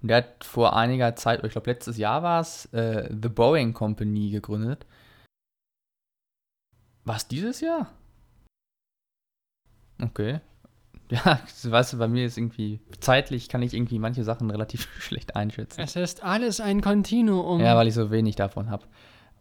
Und 0.00 0.08
der 0.08 0.18
hat 0.18 0.44
vor 0.44 0.76
einiger 0.76 1.16
Zeit, 1.16 1.44
ich 1.44 1.50
glaube 1.50 1.68
letztes 1.68 1.98
Jahr 1.98 2.22
war 2.22 2.40
es, 2.40 2.66
äh, 2.66 3.08
The 3.10 3.28
Boeing 3.28 3.74
Company 3.74 4.30
gegründet. 4.30 4.86
Was, 7.04 7.26
dieses 7.26 7.60
Jahr? 7.60 7.90
Okay. 10.00 10.40
Ja, 11.12 11.40
weißt 11.64 11.94
du, 11.94 11.98
bei 11.98 12.06
mir 12.06 12.24
ist 12.24 12.38
irgendwie 12.38 12.78
zeitlich 13.00 13.48
kann 13.48 13.62
ich 13.62 13.74
irgendwie 13.74 13.98
manche 13.98 14.22
Sachen 14.22 14.48
relativ 14.48 14.88
schlecht 15.00 15.34
einschätzen. 15.34 15.80
Es 15.80 15.96
ist 15.96 16.22
alles 16.22 16.60
ein 16.60 16.82
Kontinuum. 16.82 17.60
Ja, 17.60 17.74
weil 17.74 17.88
ich 17.88 17.94
so 17.94 18.12
wenig 18.12 18.36
davon 18.36 18.70
habe. 18.70 18.84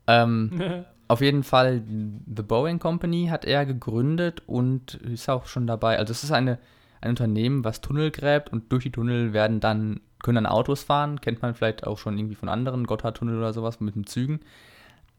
Ähm, 0.09 0.85
auf 1.07 1.21
jeden 1.21 1.43
Fall, 1.43 1.81
The 1.85 2.43
Boeing 2.43 2.79
Company 2.79 3.27
hat 3.27 3.45
er 3.45 3.65
gegründet 3.65 4.43
und 4.47 4.95
ist 4.95 5.29
auch 5.29 5.45
schon 5.45 5.67
dabei. 5.67 5.97
Also 5.97 6.11
es 6.11 6.23
ist 6.23 6.31
eine, 6.31 6.59
ein 7.01 7.11
Unternehmen, 7.11 7.63
was 7.63 7.81
Tunnel 7.81 8.11
gräbt 8.11 8.51
und 8.51 8.71
durch 8.71 8.83
die 8.83 8.91
Tunnel 8.91 9.33
werden 9.33 9.59
dann, 9.59 10.01
können 10.23 10.35
dann 10.35 10.45
Autos 10.45 10.83
fahren. 10.83 11.21
Kennt 11.21 11.41
man 11.41 11.55
vielleicht 11.55 11.87
auch 11.87 11.97
schon 11.97 12.17
irgendwie 12.17 12.35
von 12.35 12.49
anderen, 12.49 12.85
Gotthardtunnel 12.85 13.37
oder 13.37 13.53
sowas 13.53 13.79
mit 13.79 13.95
den 13.95 14.05
Zügen. 14.05 14.39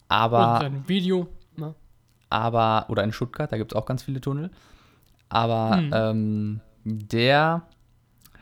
Aber. 0.09 0.61
Und 0.61 0.67
ein 0.67 0.89
Video. 0.89 1.29
Ne? 1.57 1.75
aber, 2.31 2.87
oder 2.89 3.03
in 3.03 3.13
Stuttgart, 3.13 3.51
da 3.53 3.59
gibt 3.59 3.73
es 3.73 3.77
auch 3.77 3.85
ganz 3.85 4.05
viele 4.05 4.21
Tunnel. 4.21 4.51
Aber 5.29 5.77
hm. 5.77 5.91
ähm, 5.93 6.61
der 6.85 7.63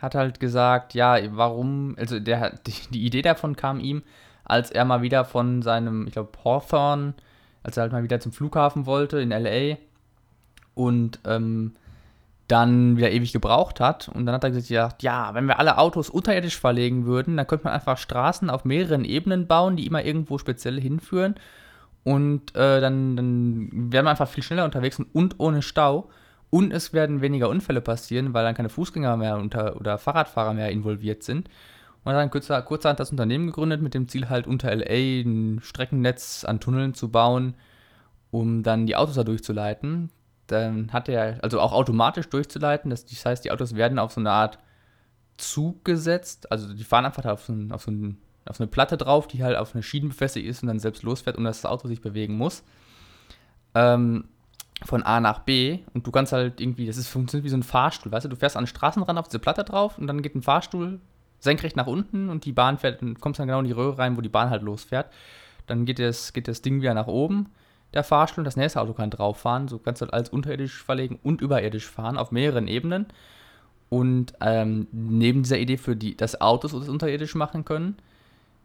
hat 0.01 0.15
halt 0.15 0.39
gesagt, 0.39 0.95
ja, 0.95 1.17
warum, 1.37 1.97
also 1.99 2.21
der, 2.21 2.59
die, 2.67 2.75
die 2.91 3.05
Idee 3.05 3.23
davon 3.23 3.57
kam 3.57 3.81
ihm, 3.81 4.03
als 4.49 4.71
er 4.71 4.85
mal 4.85 5.03
wieder 5.03 5.25
von 5.25 5.63
seinem, 5.63 6.07
ich 6.07 6.15
glaube, 6.15 6.33
Hawthorne, 6.45 7.15
als 7.63 7.77
er 7.77 7.83
halt 7.83 7.93
mal 7.93 8.03
wieder 8.03 8.19
zum 8.19 8.33
Flughafen 8.33 8.87
wollte 8.87 9.21
in 9.21 9.31
LA 9.31 9.77
und 10.75 11.21
ähm, 11.27 11.73
dann 12.49 12.97
wieder 12.97 13.11
ewig 13.11 13.33
gebraucht 13.33 13.79
hat. 13.79 14.09
Und 14.09 14.25
dann 14.25 14.35
hat 14.35 14.45
er 14.45 14.51
gesagt, 14.51 15.03
ja, 15.03 15.35
wenn 15.35 15.45
wir 15.45 15.59
alle 15.59 15.77
Autos 15.77 16.09
unterirdisch 16.09 16.59
verlegen 16.59 17.05
würden, 17.05 17.37
dann 17.37 17.47
könnte 17.47 17.65
man 17.65 17.75
einfach 17.75 17.99
Straßen 17.99 18.49
auf 18.49 18.65
mehreren 18.65 19.05
Ebenen 19.05 19.47
bauen, 19.47 19.77
die 19.77 19.87
immer 19.87 20.03
irgendwo 20.03 20.39
speziell 20.39 20.81
hinführen. 20.81 21.35
Und 22.05 22.57
äh, 22.57 22.81
dann, 22.81 23.17
dann 23.17 23.69
wären 23.73 24.07
wir 24.07 24.11
einfach 24.11 24.29
viel 24.29 24.43
schneller 24.43 24.65
unterwegs 24.65 25.01
und 25.13 25.35
ohne 25.39 25.61
Stau. 25.61 26.09
Und 26.49 26.73
es 26.73 26.95
werden 26.95 27.21
weniger 27.21 27.51
Unfälle 27.51 27.83
passieren, 27.83 28.33
weil 28.33 28.45
dann 28.45 28.55
keine 28.55 28.71
Fußgänger 28.71 29.19
mehr 29.19 29.37
unter, 29.37 29.77
oder 29.77 29.99
Fahrradfahrer 29.99 30.55
mehr 30.55 30.71
involviert 30.71 31.23
sind. 31.23 31.51
Und 32.09 32.15
dann 32.15 32.31
kürzer, 32.31 32.63
kurzerhand 32.63 33.01
das 33.01 33.11
Unternehmen 33.11 33.49
gegründet 33.49 33.83
mit 33.83 33.93
dem 33.93 34.09
Ziel 34.09 34.31
halt 34.31 34.47
unter 34.47 34.75
LA 34.75 35.21
ein 35.27 35.61
Streckennetz 35.63 36.43
an 36.43 36.59
Tunneln 36.59 36.95
zu 36.95 37.11
bauen, 37.11 37.53
um 38.31 38.63
dann 38.63 38.87
die 38.87 38.97
Autos 38.97 39.17
da 39.17 39.25
durchzuleiten. 39.25 40.09
Dann 40.47 40.91
hat 40.91 41.11
er, 41.11 41.39
also 41.45 41.61
auch 41.61 41.73
automatisch 41.73 42.27
durchzuleiten, 42.31 42.89
das, 42.89 43.05
heißt, 43.05 43.45
die 43.45 43.51
Autos 43.51 43.75
werden 43.75 43.99
auf 43.99 44.13
so 44.13 44.21
eine 44.21 44.31
Art 44.31 44.59
Zug 45.37 45.85
gesetzt, 45.85 46.51
also 46.51 46.73
die 46.73 46.83
fahren 46.83 47.05
einfach 47.05 47.27
auf 47.27 47.45
so, 47.45 47.53
ein, 47.53 47.73
auf 47.73 47.83
so, 47.83 47.91
ein, 47.91 48.17
auf 48.47 48.59
eine 48.59 48.69
Platte 48.69 48.97
drauf, 48.97 49.29
die 49.29 49.45
halt 49.45 49.59
auf 49.59 49.75
eine 49.75 49.83
Schiene 49.83 50.09
befestigt 50.09 50.47
ist 50.47 50.63
und 50.63 50.69
dann 50.69 50.79
selbst 50.79 51.03
losfährt, 51.03 51.37
ohne 51.37 51.51
dass 51.51 51.61
das 51.61 51.71
Auto 51.71 51.89
sich 51.89 52.01
bewegen 52.01 52.39
muss. 52.39 52.65
Ähm, 53.75 54.25
von 54.83 55.03
A 55.03 55.21
nach 55.21 55.41
B 55.41 55.81
und 55.93 56.07
du 56.07 56.11
kannst 56.11 56.33
halt 56.33 56.59
irgendwie, 56.59 56.87
das 56.87 56.97
ist, 56.97 57.09
funktioniert 57.09 57.45
wie 57.45 57.51
so 57.51 57.59
ein 57.59 57.63
Fahrstuhl, 57.63 58.11
weißt 58.11 58.25
du, 58.25 58.31
du 58.31 58.37
fährst 58.37 58.57
an 58.57 58.65
den 58.65 58.69
Straßenrand 58.69 59.19
auf 59.19 59.29
diese 59.29 59.41
Platte 59.41 59.63
drauf 59.63 59.99
und 59.99 60.07
dann 60.07 60.23
geht 60.23 60.35
ein 60.35 60.41
Fahrstuhl 60.41 61.01
senkrecht 61.39 61.77
nach 61.77 61.87
unten 61.87 62.29
und 62.29 62.45
die 62.45 62.53
Bahn 62.53 62.79
fährt, 62.79 63.03
und 63.03 63.21
kommst 63.21 63.41
dann 63.41 63.47
genau 63.47 63.61
in 63.61 63.67
die 63.67 63.73
Röhre 63.73 63.99
rein, 63.99 64.17
wo 64.17 64.21
die 64.21 64.29
Bahn 64.29 64.51
halt 64.51 64.63
losfährt. 64.63 65.13
Dann 65.67 65.85
geht 65.85 65.99
das, 65.99 66.33
geht 66.33 66.49
das 66.49 66.63
Ding 66.63 66.81
wieder 66.81 66.95
nach 66.95 67.07
oben, 67.07 67.47
der 67.95 68.05
Fahrstuhl, 68.05 68.43
und 68.43 68.47
das 68.47 68.57
nächste 68.57 68.81
Auto 68.81 68.93
kann 68.93 69.11
drauf 69.11 69.39
fahren. 69.39 69.69
So 69.69 69.79
kannst 69.79 70.01
du 70.01 70.07
halt 70.07 70.15
alles 70.15 70.29
unterirdisch 70.29 70.83
verlegen 70.83 71.19
und 71.23 71.41
überirdisch 71.41 71.87
fahren 71.87 72.19
auf 72.19 72.33
mehreren 72.33 72.69
Ebenen. 72.69 73.07
Und 73.89 74.35
ähm, 74.41 74.87
neben 74.93 75.43
dieser 75.43 75.59
Idee 75.59 75.79
für 75.79 75.97
die, 75.97 76.17
dass 76.17 76.41
Autos 76.41 76.73
das 76.73 76.89
unterirdisch 76.89 77.35
machen 77.35 77.65
können, 77.65 77.97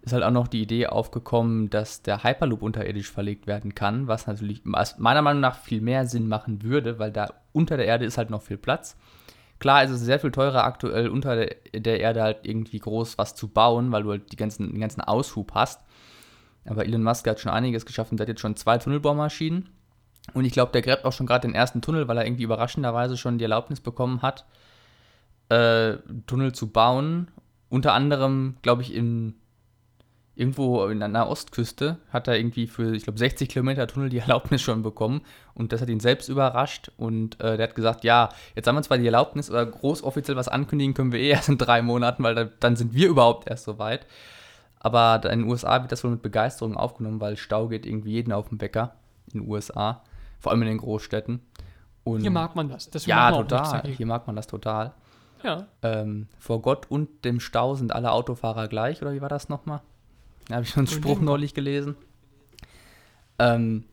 ist 0.02 0.12
halt 0.12 0.24
auch 0.24 0.32
noch 0.32 0.50
die 0.50 0.62
Idee 0.62 0.88
aufgekommen, 0.88 1.70
dass 1.70 2.02
der 2.02 2.26
Hyperloop 2.26 2.62
unterirdisch 2.62 3.10
verlegt 3.10 3.48
werden 3.48 3.74
kann, 3.74 4.08
was 4.08 4.28
natürlich 4.28 4.62
meiner 4.66 5.22
Meinung 5.22 5.40
nach 5.40 5.56
viel 5.56 5.80
mehr 5.80 6.06
Sinn 6.06 6.28
machen 6.28 6.62
würde, 6.62 7.00
weil 7.00 7.12
da 7.12 7.34
unter 7.54 7.78
der 7.78 7.86
Erde 7.86 8.04
ist 8.04 8.18
halt 8.18 8.30
noch 8.30 8.42
viel 8.42 8.58
Platz. 8.58 8.98
Klar 9.64 9.86
ist 9.86 9.92
es 9.92 10.02
sehr 10.02 10.20
viel 10.20 10.32
teurer 10.32 10.66
aktuell 10.66 11.08
unter 11.08 11.38
der, 11.38 12.00
Erde 12.02 12.22
halt 12.22 12.40
irgendwie 12.44 12.80
groß 12.80 13.18
was 13.18 13.34
zu 13.34 13.48
bauen, 13.48 13.94
weil 13.94 14.04
du 14.04 14.12
halt 14.12 14.30
die 14.34 14.36
ganzen, 14.36 14.74
den 14.74 14.82
ganzen 14.82 15.00
Aushub 15.00 15.54
hast. 15.54 15.80
Aber 16.66 16.86
Elon 16.86 17.02
Musk 17.02 17.26
hat 17.30 17.40
schon 17.40 17.54
einiges 17.54 17.86
geschaffen, 17.86 18.18
der 18.18 18.26
hat 18.26 18.28
jetzt 18.28 18.42
schon 18.42 18.58
zwei 18.58 18.78
Tunnelbaumaschinen. 18.78 19.70
Und 20.34 20.44
ich 20.44 20.52
glaube, 20.52 20.74
der 20.74 20.82
gräbt 20.82 21.06
auch 21.06 21.14
schon 21.14 21.28
gerade 21.28 21.48
den 21.48 21.56
ersten 21.56 21.82
Tunnel, 21.82 22.10
weil 22.10 22.18
er 22.18 22.26
irgendwie 22.26 22.44
überraschenderweise 22.44 23.16
schon 23.16 23.38
die 23.38 23.46
Erlaubnis 23.46 23.80
bekommen 23.80 24.22
hat, 24.22 24.44
äh, 25.48 25.94
Tunnel 26.28 26.52
zu 26.52 26.68
bauen. 26.68 27.32
Unter 27.70 27.94
anderem, 27.94 28.58
glaube 28.64 28.82
ich, 28.82 28.94
in 28.94 29.34
irgendwo 30.36 30.86
in 30.88 31.04
einer 31.04 31.28
Ostküste 31.30 31.98
hat 32.12 32.28
er 32.28 32.38
irgendwie 32.38 32.68
für, 32.68 32.96
ich 32.96 33.04
glaube, 33.04 33.20
60 33.20 33.50
Kilometer 33.50 33.88
Tunnel 33.88 34.10
die 34.10 34.18
Erlaubnis 34.20 34.62
schon 34.62 34.82
bekommen 34.82 35.22
und 35.54 35.72
das 35.72 35.82
hat 35.82 35.90
ihn 35.90 36.00
selbst 36.00 36.30
überrascht 36.30 36.92
und 36.98 37.40
äh, 37.40 37.58
der 37.58 37.68
hat 37.68 37.76
gesagt, 37.76 38.04
ja, 38.04 38.30
jetzt 38.56 38.68
haben 38.68 38.76
wir 38.76 38.82
zwar 38.82 38.98
die 38.98 39.06
Erlaubnis, 39.06 39.50
aber 39.50 39.66
groß 39.66 40.04
offiziell 40.04 40.36
was 40.36 40.48
ankündigen 40.48 40.94
können 40.94 41.12
wir 41.12 41.20
eh 41.20 41.30
erst 41.30 41.50
in 41.50 41.58
drei 41.58 41.82
Monaten, 41.82 42.24
weil 42.24 42.36
da, 42.36 42.46
dann 42.46 42.76
sind 42.76 42.94
wir 42.94 43.10
überhaupt 43.10 43.50
erst 43.50 43.66
so 43.66 43.78
weit. 43.78 44.08
Aber 44.80 45.22
in 45.32 45.40
den 45.40 45.50
USA 45.50 45.82
wird 45.82 45.94
das 45.94 46.04
wohl 46.04 46.12
mit 46.12 46.22
Begeisterung 46.22 46.76
aufgenommen, 46.76 47.22
weil 47.22 47.38
Stau 47.38 47.70
geht 47.70 47.86
irgendwie 47.86 48.12
jeden 48.12 48.34
auf 48.34 48.50
den 48.50 48.58
Bäcker 48.58 48.96
in 49.32 49.40
den 49.40 49.50
USA, 49.50 50.02
vor 50.40 50.52
allem 50.52 50.62
in 50.64 50.68
den 50.68 50.78
Großstädten. 50.78 51.40
Und 52.04 52.20
Hier 52.20 52.32
mag 52.32 52.54
man 52.56 52.68
das. 52.68 52.90
das 52.90 53.06
ja, 53.06 53.32
total. 53.32 53.84
Hier 53.88 54.06
mag 54.06 54.28
man 54.28 54.36
das 54.36 54.46
total. 54.48 54.94
Ja. 55.42 55.68
Ähm, 55.82 56.28
vor 56.38 56.62
Gott 56.62 56.90
und 56.90 57.24
dem 57.24 57.40
Stau 57.40 57.76
sind 57.76 57.94
alle 57.94 58.12
Autofahrer 58.12 58.68
gleich, 58.68 59.02
oder 59.02 59.14
wie 59.14 59.22
war 59.22 59.30
das 59.30 59.48
nochmal? 59.48 59.82
Da 60.48 60.56
habe 60.56 60.66
ich 60.66 60.70
schon 60.70 60.82
einen 60.82 60.88
Spruch 60.88 61.22
neulich 61.22 61.54
gelesen. 61.54 61.96
Ähm, 63.40 63.86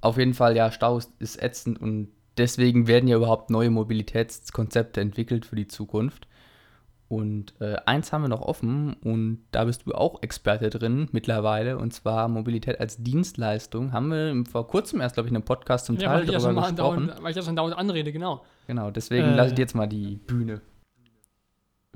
auf 0.00 0.18
jeden 0.18 0.34
Fall, 0.34 0.56
ja, 0.56 0.70
Stau 0.70 0.98
ist, 1.18 1.42
ätzend 1.42 1.80
und 1.80 2.08
deswegen 2.36 2.86
werden 2.86 3.08
ja 3.08 3.16
überhaupt 3.16 3.50
neue 3.50 3.70
Mobilitätskonzepte 3.70 5.00
entwickelt 5.00 5.46
für 5.46 5.56
die 5.56 5.68
Zukunft. 5.68 6.26
Und 7.08 7.54
äh, 7.60 7.76
eins 7.86 8.12
haben 8.12 8.22
wir 8.22 8.28
noch 8.28 8.40
offen 8.40 8.94
und 9.02 9.42
da 9.50 9.64
bist 9.64 9.84
du 9.84 9.92
auch 9.92 10.22
Experte 10.22 10.70
drin 10.70 11.08
mittlerweile 11.10 11.76
und 11.76 11.92
zwar 11.92 12.28
Mobilität 12.28 12.78
als 12.78 13.02
Dienstleistung. 13.02 13.92
Haben 13.92 14.10
wir 14.12 14.44
vor 14.48 14.68
kurzem 14.68 15.00
erst, 15.00 15.14
glaube 15.14 15.26
ich, 15.26 15.32
in 15.32 15.36
einem 15.36 15.44
Podcast 15.44 15.86
zum 15.86 15.98
Teil 15.98 16.24
ja, 16.24 16.38
darüber 16.38 16.54
gesprochen. 16.54 16.76
Dauernd, 16.76 17.16
weil 17.20 17.30
ich 17.30 17.36
das 17.36 17.52
dauernd 17.52 17.76
anrede, 17.76 18.12
genau. 18.12 18.44
Genau, 18.68 18.92
deswegen 18.92 19.26
äh, 19.26 19.34
lasse 19.34 19.48
ich 19.48 19.54
dir 19.56 19.62
jetzt 19.62 19.74
mal 19.74 19.88
die 19.88 20.20
Bühne. 20.24 20.60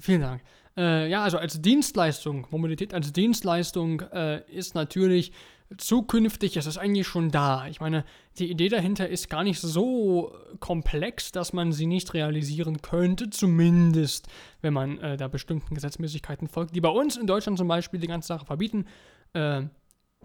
Vielen 0.01 0.23
Dank. 0.23 0.43
Äh, 0.77 1.09
ja, 1.09 1.23
also 1.23 1.39
als 1.39 1.61
Dienstleistung, 1.61 2.47
Mobilität 2.51 2.95
als 2.95 3.13
Dienstleistung 3.13 4.01
äh, 4.13 4.43
ist 4.51 4.75
natürlich 4.75 5.33
zukünftig, 5.79 6.57
es 6.57 6.67
ist 6.67 6.79
eigentlich 6.79 7.07
schon 7.07 7.31
da. 7.31 7.67
Ich 7.69 7.81
meine, 7.81 8.05
die 8.39 8.51
Idee 8.51 8.69
dahinter 8.69 9.09
ist 9.09 9.31
gar 9.31 9.45
nicht 9.45 9.61
so 9.61 10.35
komplex, 10.61 11.33
dass 11.33 11.53
man 11.53 11.73
sie 11.73 11.87
nicht 11.87 12.15
realisieren 12.15 12.83
könnte, 12.83 13.31
zumindest 13.31 14.29
wenn 14.63 14.75
man 14.75 14.99
äh, 14.99 15.17
da 15.17 15.29
bestimmten 15.29 15.75
Gesetzmäßigkeiten 15.75 16.49
folgt, 16.49 16.75
die 16.75 16.81
bei 16.81 16.89
uns 16.89 17.17
in 17.17 17.27
Deutschland 17.27 17.59
zum 17.59 17.69
Beispiel 17.69 18.01
die 18.01 18.07
ganze 18.07 18.29
Sache 18.29 18.47
verbieten. 18.47 18.87
Äh, 19.33 19.63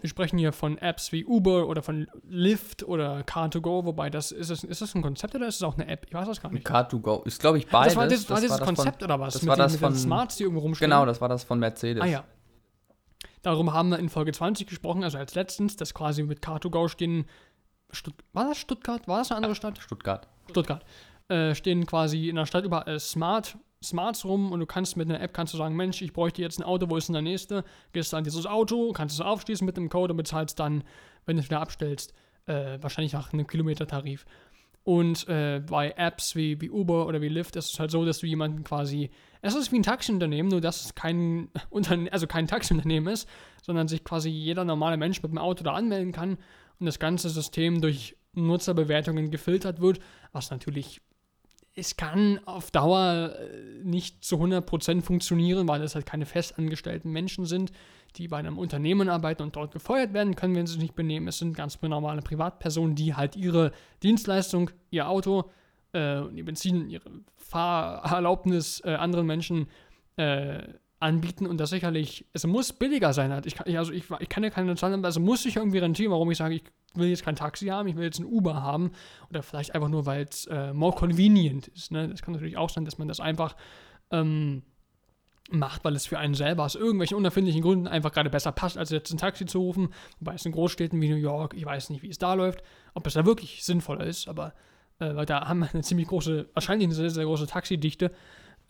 wir 0.00 0.08
sprechen 0.08 0.38
hier 0.38 0.52
von 0.52 0.78
Apps 0.78 1.12
wie 1.12 1.24
Uber 1.24 1.66
oder 1.66 1.82
von 1.82 2.06
Lyft 2.28 2.82
oder 2.82 3.20
Car2Go, 3.20 3.84
wobei 3.84 4.10
das 4.10 4.32
ist, 4.32 4.50
das, 4.50 4.64
ist 4.64 4.82
das 4.82 4.94
ein 4.94 5.02
Konzept 5.02 5.34
oder 5.34 5.46
ist 5.46 5.56
es 5.56 5.62
auch 5.62 5.74
eine 5.74 5.86
App? 5.88 6.06
Ich 6.08 6.14
weiß 6.14 6.26
das 6.26 6.40
gar 6.40 6.50
nicht. 6.52 6.66
Car2Go 6.66 7.26
ist, 7.26 7.40
glaube 7.40 7.58
ich, 7.58 7.66
beides. 7.66 7.94
Das 7.94 7.96
war, 7.96 8.08
das, 8.08 8.20
das 8.20 8.30
war 8.30 8.40
dieses 8.40 8.56
das 8.58 8.66
Konzept 8.66 8.98
von, 9.00 9.04
oder 9.04 9.20
was? 9.20 9.34
Das 9.34 9.46
war 9.46 9.56
den, 9.56 9.62
das 9.62 9.76
von, 9.76 9.94
Smarts, 9.94 10.36
die 10.36 10.44
irgendwo 10.44 10.62
rumstehen? 10.62 10.90
Genau, 10.90 11.06
das 11.06 11.20
war 11.20 11.28
das 11.28 11.44
von 11.44 11.58
Mercedes. 11.58 12.02
Ah 12.02 12.06
ja. 12.06 12.24
Darum 13.42 13.72
haben 13.72 13.90
wir 13.90 13.98
in 13.98 14.08
Folge 14.08 14.32
20 14.32 14.66
gesprochen, 14.66 15.02
also 15.04 15.18
als 15.18 15.34
letztens, 15.34 15.76
dass 15.76 15.94
quasi 15.94 16.22
mit 16.22 16.40
Car2Go 16.40 16.88
stehen. 16.88 17.26
Stutt 17.92 18.14
war 18.32 18.48
das 18.48 18.58
Stuttgart? 18.58 19.08
War 19.08 19.18
das 19.18 19.30
eine 19.30 19.38
andere 19.38 19.54
Stadt? 19.54 19.78
Stuttgart. 19.78 20.28
Stuttgart. 20.50 20.84
Äh, 21.28 21.54
stehen 21.54 21.86
quasi 21.86 22.28
in 22.28 22.36
der 22.36 22.46
Stadt 22.46 22.64
überall 22.64 23.00
Smart 23.00 23.56
Smarts 23.82 24.26
rum 24.26 24.52
und 24.52 24.60
du 24.60 24.66
kannst 24.66 24.96
mit 24.96 25.08
einer 25.08 25.20
App 25.20 25.32
kannst 25.32 25.54
du 25.54 25.58
sagen, 25.58 25.74
Mensch, 25.74 26.02
ich 26.02 26.12
bräuchte 26.12 26.42
jetzt 26.42 26.58
ein 26.58 26.64
Auto, 26.64 26.90
wo 26.90 26.96
ist 26.96 27.08
denn 27.08 27.14
der 27.14 27.22
nächste? 27.22 27.64
Gehst 27.92 28.12
an 28.12 28.24
dieses 28.24 28.44
Auto, 28.44 28.92
kannst 28.92 29.14
es 29.14 29.20
aufschließen 29.24 29.64
mit 29.64 29.76
dem 29.76 29.88
Code 29.88 30.12
und 30.12 30.18
bezahlst 30.18 30.60
dann, 30.60 30.84
wenn 31.24 31.36
du 31.36 31.42
es 31.42 31.48
wieder 31.48 31.60
abstellst, 31.60 32.12
äh, 32.46 32.78
wahrscheinlich 32.80 33.14
nach 33.14 33.32
einem 33.32 33.46
Kilometertarif. 33.46 34.26
Und 34.84 35.26
äh, 35.28 35.62
bei 35.66 35.92
Apps 35.96 36.36
wie, 36.36 36.60
wie 36.60 36.70
Uber 36.70 37.06
oder 37.06 37.22
wie 37.22 37.28
Lyft 37.28 37.56
ist 37.56 37.72
es 37.72 37.80
halt 37.80 37.90
so, 37.90 38.04
dass 38.04 38.18
du 38.18 38.26
jemanden 38.26 38.64
quasi, 38.64 39.10
es 39.40 39.54
ist 39.54 39.72
wie 39.72 39.78
ein 39.78 39.82
Taxiunternehmen, 39.82 40.50
nur 40.50 40.60
dass 40.60 40.84
es 40.84 40.94
kein, 40.94 41.48
Unterne 41.70 42.12
also 42.12 42.26
kein 42.26 42.46
Taxiunternehmen 42.46 43.10
ist, 43.10 43.28
sondern 43.62 43.88
sich 43.88 44.04
quasi 44.04 44.28
jeder 44.28 44.64
normale 44.64 44.98
Mensch 44.98 45.22
mit 45.22 45.32
dem 45.32 45.38
Auto 45.38 45.64
da 45.64 45.72
anmelden 45.72 46.12
kann 46.12 46.36
und 46.78 46.86
das 46.86 46.98
ganze 46.98 47.30
System 47.30 47.80
durch 47.80 48.16
Nutzerbewertungen 48.34 49.30
gefiltert 49.30 49.80
wird, 49.80 50.00
was 50.32 50.50
natürlich 50.50 51.00
es 51.80 51.96
kann 51.96 52.40
auf 52.44 52.70
Dauer 52.70 53.34
äh, 53.38 53.82
nicht 53.82 54.22
zu 54.22 54.36
100% 54.36 55.02
funktionieren, 55.02 55.66
weil 55.66 55.82
es 55.82 55.94
halt 55.94 56.06
keine 56.06 56.26
festangestellten 56.26 57.10
Menschen 57.10 57.46
sind, 57.46 57.72
die 58.16 58.28
bei 58.28 58.36
einem 58.36 58.58
Unternehmen 58.58 59.08
arbeiten 59.08 59.42
und 59.42 59.56
dort 59.56 59.72
gefeuert 59.72 60.12
werden 60.12 60.36
können, 60.36 60.54
wenn 60.54 60.66
sie 60.66 60.74
sich 60.74 60.82
nicht 60.82 60.94
benehmen. 60.94 61.26
Es 61.26 61.38
sind 61.38 61.56
ganz 61.56 61.80
normale 61.80 62.22
Privatpersonen, 62.22 62.94
die 62.94 63.14
halt 63.14 63.34
ihre 63.34 63.72
Dienstleistung, 64.02 64.70
ihr 64.90 65.08
Auto, 65.08 65.50
äh, 65.94 66.26
ihr 66.28 66.44
Benzin, 66.44 66.90
ihre 66.90 67.10
Fahrerlaubnis 67.36 68.82
äh, 68.84 68.94
anderen 68.94 69.26
Menschen 69.26 69.68
äh, 70.16 70.62
anbieten 71.00 71.46
und 71.46 71.58
das 71.58 71.70
sicherlich, 71.70 72.26
es 72.34 72.46
muss 72.46 72.72
billiger 72.74 73.12
sein. 73.12 73.32
Halt. 73.32 73.46
Ich, 73.46 73.58
also 73.76 73.90
ich, 73.92 74.04
ich 74.20 74.28
kann 74.28 74.44
ja 74.44 74.50
keine 74.50 74.76
Zahlen, 74.76 74.94
aber 74.94 75.08
es 75.08 75.18
muss 75.18 75.42
sich 75.42 75.56
irgendwie 75.56 75.78
rentieren, 75.78 76.12
warum 76.12 76.30
ich 76.30 76.38
sage, 76.38 76.54
ich 76.54 76.64
will 76.94 77.08
jetzt 77.08 77.24
kein 77.24 77.36
Taxi 77.36 77.66
haben, 77.66 77.88
ich 77.88 77.96
will 77.96 78.04
jetzt 78.04 78.18
ein 78.18 78.26
Uber 78.26 78.62
haben 78.62 78.92
oder 79.30 79.42
vielleicht 79.42 79.74
einfach 79.74 79.88
nur, 79.88 80.04
weil 80.04 80.24
es 80.24 80.46
äh, 80.46 80.72
more 80.74 80.94
convenient 80.94 81.68
ist. 81.68 81.90
Ne? 81.90 82.08
Das 82.08 82.20
kann 82.20 82.34
natürlich 82.34 82.58
auch 82.58 82.68
sein, 82.68 82.84
dass 82.84 82.98
man 82.98 83.08
das 83.08 83.18
einfach 83.18 83.56
ähm, 84.10 84.62
macht, 85.50 85.84
weil 85.84 85.96
es 85.96 86.06
für 86.06 86.18
einen 86.18 86.34
selber 86.34 86.64
aus 86.64 86.74
irgendwelchen 86.74 87.16
unerfindlichen 87.16 87.62
Gründen 87.62 87.86
einfach 87.86 88.12
gerade 88.12 88.28
besser 88.28 88.52
passt, 88.52 88.76
als 88.76 88.90
jetzt 88.90 89.10
ein 89.10 89.18
Taxi 89.18 89.46
zu 89.46 89.58
rufen. 89.58 89.94
Wobei 90.18 90.34
es 90.34 90.44
in 90.44 90.52
Großstädten 90.52 91.00
wie 91.00 91.08
New 91.08 91.16
York, 91.16 91.54
ich 91.54 91.64
weiß 91.64 91.88
nicht, 91.90 92.02
wie 92.02 92.10
es 92.10 92.18
da 92.18 92.34
läuft, 92.34 92.62
ob 92.92 93.06
es 93.06 93.14
da 93.14 93.24
wirklich 93.24 93.64
sinnvoller 93.64 94.04
ist, 94.04 94.28
aber 94.28 94.52
äh, 94.98 95.16
weil 95.16 95.26
da 95.26 95.48
haben 95.48 95.60
wir 95.60 95.70
eine 95.72 95.82
ziemlich 95.82 96.08
große, 96.08 96.50
wahrscheinlich 96.52 96.86
eine 96.86 96.94
sehr, 96.94 97.10
sehr 97.10 97.24
große 97.24 97.46
Taxidichte. 97.46 98.12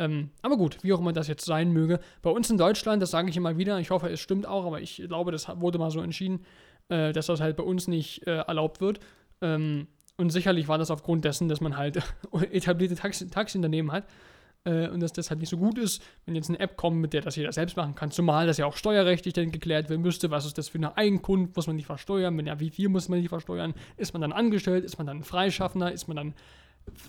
Ähm, 0.00 0.30
aber 0.40 0.56
gut, 0.56 0.78
wie 0.82 0.94
auch 0.94 0.98
immer 0.98 1.12
das 1.12 1.28
jetzt 1.28 1.44
sein 1.44 1.72
möge. 1.72 2.00
Bei 2.22 2.30
uns 2.30 2.48
in 2.48 2.56
Deutschland, 2.56 3.02
das 3.02 3.10
sage 3.10 3.28
ich 3.28 3.36
immer 3.36 3.58
wieder, 3.58 3.78
ich 3.78 3.90
hoffe, 3.90 4.08
es 4.08 4.18
stimmt 4.18 4.46
auch, 4.46 4.64
aber 4.64 4.80
ich 4.80 4.96
glaube, 5.06 5.30
das 5.30 5.46
wurde 5.60 5.78
mal 5.78 5.90
so 5.90 6.00
entschieden, 6.00 6.40
äh, 6.88 7.12
dass 7.12 7.26
das 7.26 7.40
halt 7.40 7.56
bei 7.56 7.62
uns 7.62 7.86
nicht 7.86 8.26
äh, 8.26 8.38
erlaubt 8.38 8.80
wird. 8.80 8.98
Ähm, 9.42 9.88
und 10.16 10.30
sicherlich 10.30 10.68
war 10.68 10.78
das 10.78 10.90
aufgrund 10.90 11.26
dessen, 11.26 11.48
dass 11.50 11.60
man 11.60 11.76
halt 11.76 12.02
etablierte 12.50 12.94
Taxi 12.94 13.28
Taxiunternehmen 13.28 13.92
hat. 13.92 14.06
äh, 14.64 14.88
und 14.88 15.00
dass 15.00 15.12
das 15.12 15.28
halt 15.28 15.40
nicht 15.40 15.50
so 15.50 15.58
gut 15.58 15.76
ist, 15.76 16.02
wenn 16.24 16.34
jetzt 16.34 16.48
eine 16.48 16.60
App 16.60 16.78
kommt, 16.78 16.96
mit 16.96 17.12
der 17.12 17.20
das 17.20 17.36
jeder 17.36 17.52
selbst 17.52 17.76
machen 17.76 17.94
kann. 17.94 18.10
Zumal 18.10 18.46
das 18.46 18.56
ja 18.56 18.64
auch 18.64 18.76
steuerrechtlich 18.78 19.34
dann 19.34 19.50
geklärt 19.50 19.90
werden 19.90 20.00
müsste. 20.00 20.30
Was 20.30 20.46
ist 20.46 20.56
das 20.56 20.70
für 20.70 20.78
eine 20.78 20.96
Eigenkunft? 20.96 21.56
Muss 21.56 21.66
man 21.66 21.76
nicht 21.76 21.86
versteuern? 21.86 22.38
Wenn 22.38 22.46
ja, 22.46 22.58
wie 22.58 22.70
viel 22.70 22.88
muss 22.88 23.10
man 23.10 23.18
nicht 23.18 23.28
versteuern? 23.28 23.74
Ist 23.98 24.14
man 24.14 24.22
dann 24.22 24.32
angestellt? 24.32 24.82
Ist 24.82 24.96
man 24.96 25.06
dann 25.06 25.24
Freischaffender? 25.24 25.92
Ist 25.92 26.08
man 26.08 26.16
dann 26.16 26.34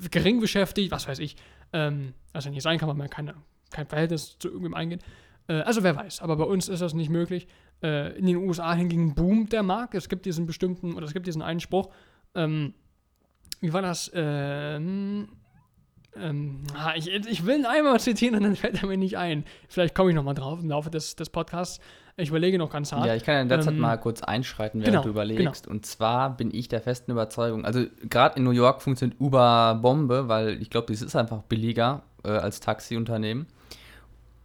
gering 0.09 0.39
beschäftigt? 0.39 0.91
Was 0.91 1.07
weiß 1.07 1.19
ich. 1.19 1.35
Ähm, 1.73 2.13
also 2.33 2.49
nicht 2.49 2.63
sein 2.63 2.77
kann, 2.77 2.89
weil 2.89 2.95
man 2.95 3.09
keine, 3.09 3.35
kein 3.69 3.87
Verhältnis 3.87 4.37
zu 4.39 4.49
irgendwem 4.49 4.73
eingeht. 4.73 5.01
Äh, 5.47 5.61
also 5.61 5.83
wer 5.83 5.95
weiß. 5.95 6.21
Aber 6.21 6.35
bei 6.35 6.43
uns 6.43 6.69
ist 6.69 6.81
das 6.81 6.93
nicht 6.93 7.09
möglich. 7.09 7.47
Äh, 7.83 8.17
in 8.17 8.25
den 8.25 8.37
USA 8.37 8.73
hingegen 8.73 9.15
boomt 9.15 9.53
der 9.53 9.63
Markt. 9.63 9.95
Es 9.95 10.09
gibt 10.09 10.25
diesen 10.25 10.45
bestimmten, 10.45 10.93
oder 10.93 11.05
es 11.05 11.13
gibt 11.13 11.27
diesen 11.27 11.41
einen 11.41 11.59
Spruch, 11.59 11.89
ähm, 12.35 12.73
wie 13.59 13.73
war 13.73 13.81
das? 13.81 14.11
Ähm, 14.13 15.29
ähm, 16.15 16.63
ich, 16.95 17.09
ich 17.09 17.45
will 17.45 17.59
ihn 17.59 17.65
einmal 17.65 17.99
zitieren 17.99 18.35
und 18.35 18.43
dann 18.43 18.55
fällt 18.55 18.81
er 18.81 18.87
mir 18.87 18.97
nicht 18.97 19.17
ein. 19.17 19.45
Vielleicht 19.69 19.95
komme 19.95 20.09
ich 20.09 20.15
nochmal 20.15 20.33
drauf 20.33 20.59
im 20.61 20.69
Laufe 20.69 20.89
des, 20.89 21.15
des 21.15 21.29
Podcasts. 21.29 21.79
Ich 22.17 22.29
überlege 22.29 22.57
noch 22.57 22.69
ganz 22.69 22.91
hart. 22.91 23.05
Ja, 23.05 23.15
ich 23.15 23.23
kann 23.23 23.41
in 23.41 23.49
der 23.49 23.61
Zeit 23.61 23.73
ähm, 23.73 23.79
mal 23.79 23.97
kurz 23.97 24.21
einschreiten, 24.21 24.81
während 24.81 24.91
genau, 24.91 25.03
du 25.03 25.09
überlegst. 25.09 25.63
Genau. 25.63 25.75
Und 25.75 25.85
zwar 25.85 26.35
bin 26.35 26.53
ich 26.53 26.67
der 26.67 26.81
festen 26.81 27.11
Überzeugung, 27.11 27.65
also 27.65 27.85
gerade 28.09 28.37
in 28.37 28.43
New 28.43 28.51
York 28.51 28.81
funktioniert 28.81 29.19
Uber 29.19 29.79
Bombe, 29.81 30.27
weil 30.27 30.61
ich 30.61 30.69
glaube, 30.69 30.91
das 30.91 31.01
ist 31.01 31.15
einfach 31.15 31.43
billiger 31.43 32.03
äh, 32.23 32.29
als 32.29 32.59
Taxiunternehmen. 32.59 33.47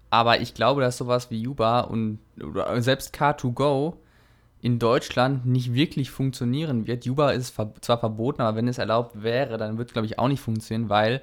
Aber 0.09 0.41
ich 0.41 0.55
glaube, 0.55 0.81
dass 0.81 0.97
sowas 0.97 1.31
wie 1.31 1.47
Uber 1.47 1.91
und 1.91 2.21
selbst 2.77 3.15
Car2Go 3.15 3.95
in 4.63 4.79
Deutschland 4.79 5.45
nicht 5.47 5.75
wirklich 5.75 6.11
funktionieren 6.11 6.87
wird. 6.87 7.07
Uber 7.07 7.35
ist 7.35 7.55
zwar 7.55 7.99
verboten, 7.99 8.41
aber 8.41 8.57
wenn 8.57 8.69
es 8.69 8.79
erlaubt 8.79 9.23
wäre, 9.23 9.59
dann 9.59 9.79
wird 9.79 9.89
es, 9.89 9.93
glaube 9.93 10.07
ich, 10.07 10.19
auch 10.19 10.29
nicht 10.29 10.41
funktionieren, 10.41 10.89
weil 10.89 11.21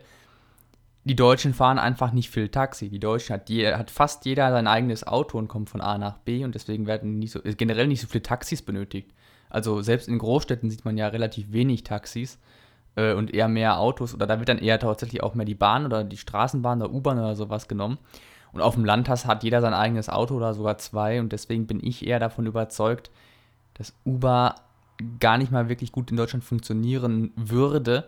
die 1.06 1.16
Deutschen 1.16 1.54
fahren 1.54 1.80
einfach 1.80 2.14
nicht 2.14 2.30
viel 2.30 2.49
Taxi. 2.49 2.89
Die 2.89 2.99
Deutschen 2.99 3.34
hat, 3.34 3.49
je, 3.49 3.74
hat 3.74 3.91
fast 3.91 4.26
jeder 4.26 4.51
sein 4.51 4.68
eigenes 4.68 5.06
Auto 5.06 5.38
und 5.38 5.49
kommt 5.49 5.70
von 5.70 5.82
A 5.82 5.97
nach 5.97 6.18
B 6.20 6.45
und 6.45 6.56
deswegen 6.56 6.88
werden 6.88 7.20
nicht 7.20 7.32
so, 7.32 7.41
generell 7.43 7.88
nicht 7.88 8.01
so 8.01 8.08
viele 8.08 8.24
Taxis 8.24 8.62
benötigt. 8.62 9.12
Also 9.49 9.82
selbst 9.82 10.08
in 10.08 10.18
Großstädten 10.18 10.70
sieht 10.70 10.86
man 10.86 10.97
ja 10.97 11.08
relativ 11.08 11.51
wenig 11.51 11.84
Taxis 11.84 12.39
äh, 12.95 13.14
und 13.14 13.34
eher 13.34 13.49
mehr 13.49 13.80
Autos 13.80 14.14
oder 14.14 14.26
da 14.26 14.39
wird 14.39 14.49
dann 14.49 14.60
eher 14.60 14.80
tatsächlich 14.80 15.22
auch 15.24 15.36
mehr 15.36 15.45
die 15.45 15.56
Bahn 15.56 15.86
oder 15.86 16.04
die 16.04 16.18
Straßenbahn 16.18 16.82
oder 16.82 16.93
U-Bahn 16.93 17.20
oder 17.20 17.36
sowas 17.36 17.68
genommen. 17.68 17.97
Und 18.54 18.62
auf 18.62 18.76
dem 18.76 18.86
Land 18.86 19.10
hat 19.10 19.43
jeder 19.43 19.62
sein 19.62 19.74
eigenes 19.74 20.10
Auto 20.10 20.36
oder 20.36 20.54
sogar 20.54 20.78
zwei 20.78 21.20
und 21.20 21.34
deswegen 21.34 21.68
bin 21.68 21.86
ich 21.86 22.06
eher 22.06 22.20
davon 22.20 22.45
überzeugt, 22.45 23.12
dass 23.74 23.93
Uber 24.06 24.56
gar 25.20 25.38
nicht 25.38 25.51
mal 25.51 25.70
wirklich 25.70 25.91
gut 25.91 26.12
in 26.12 26.18
Deutschland 26.18 26.43
funktionieren 26.43 27.34
würde 27.36 28.08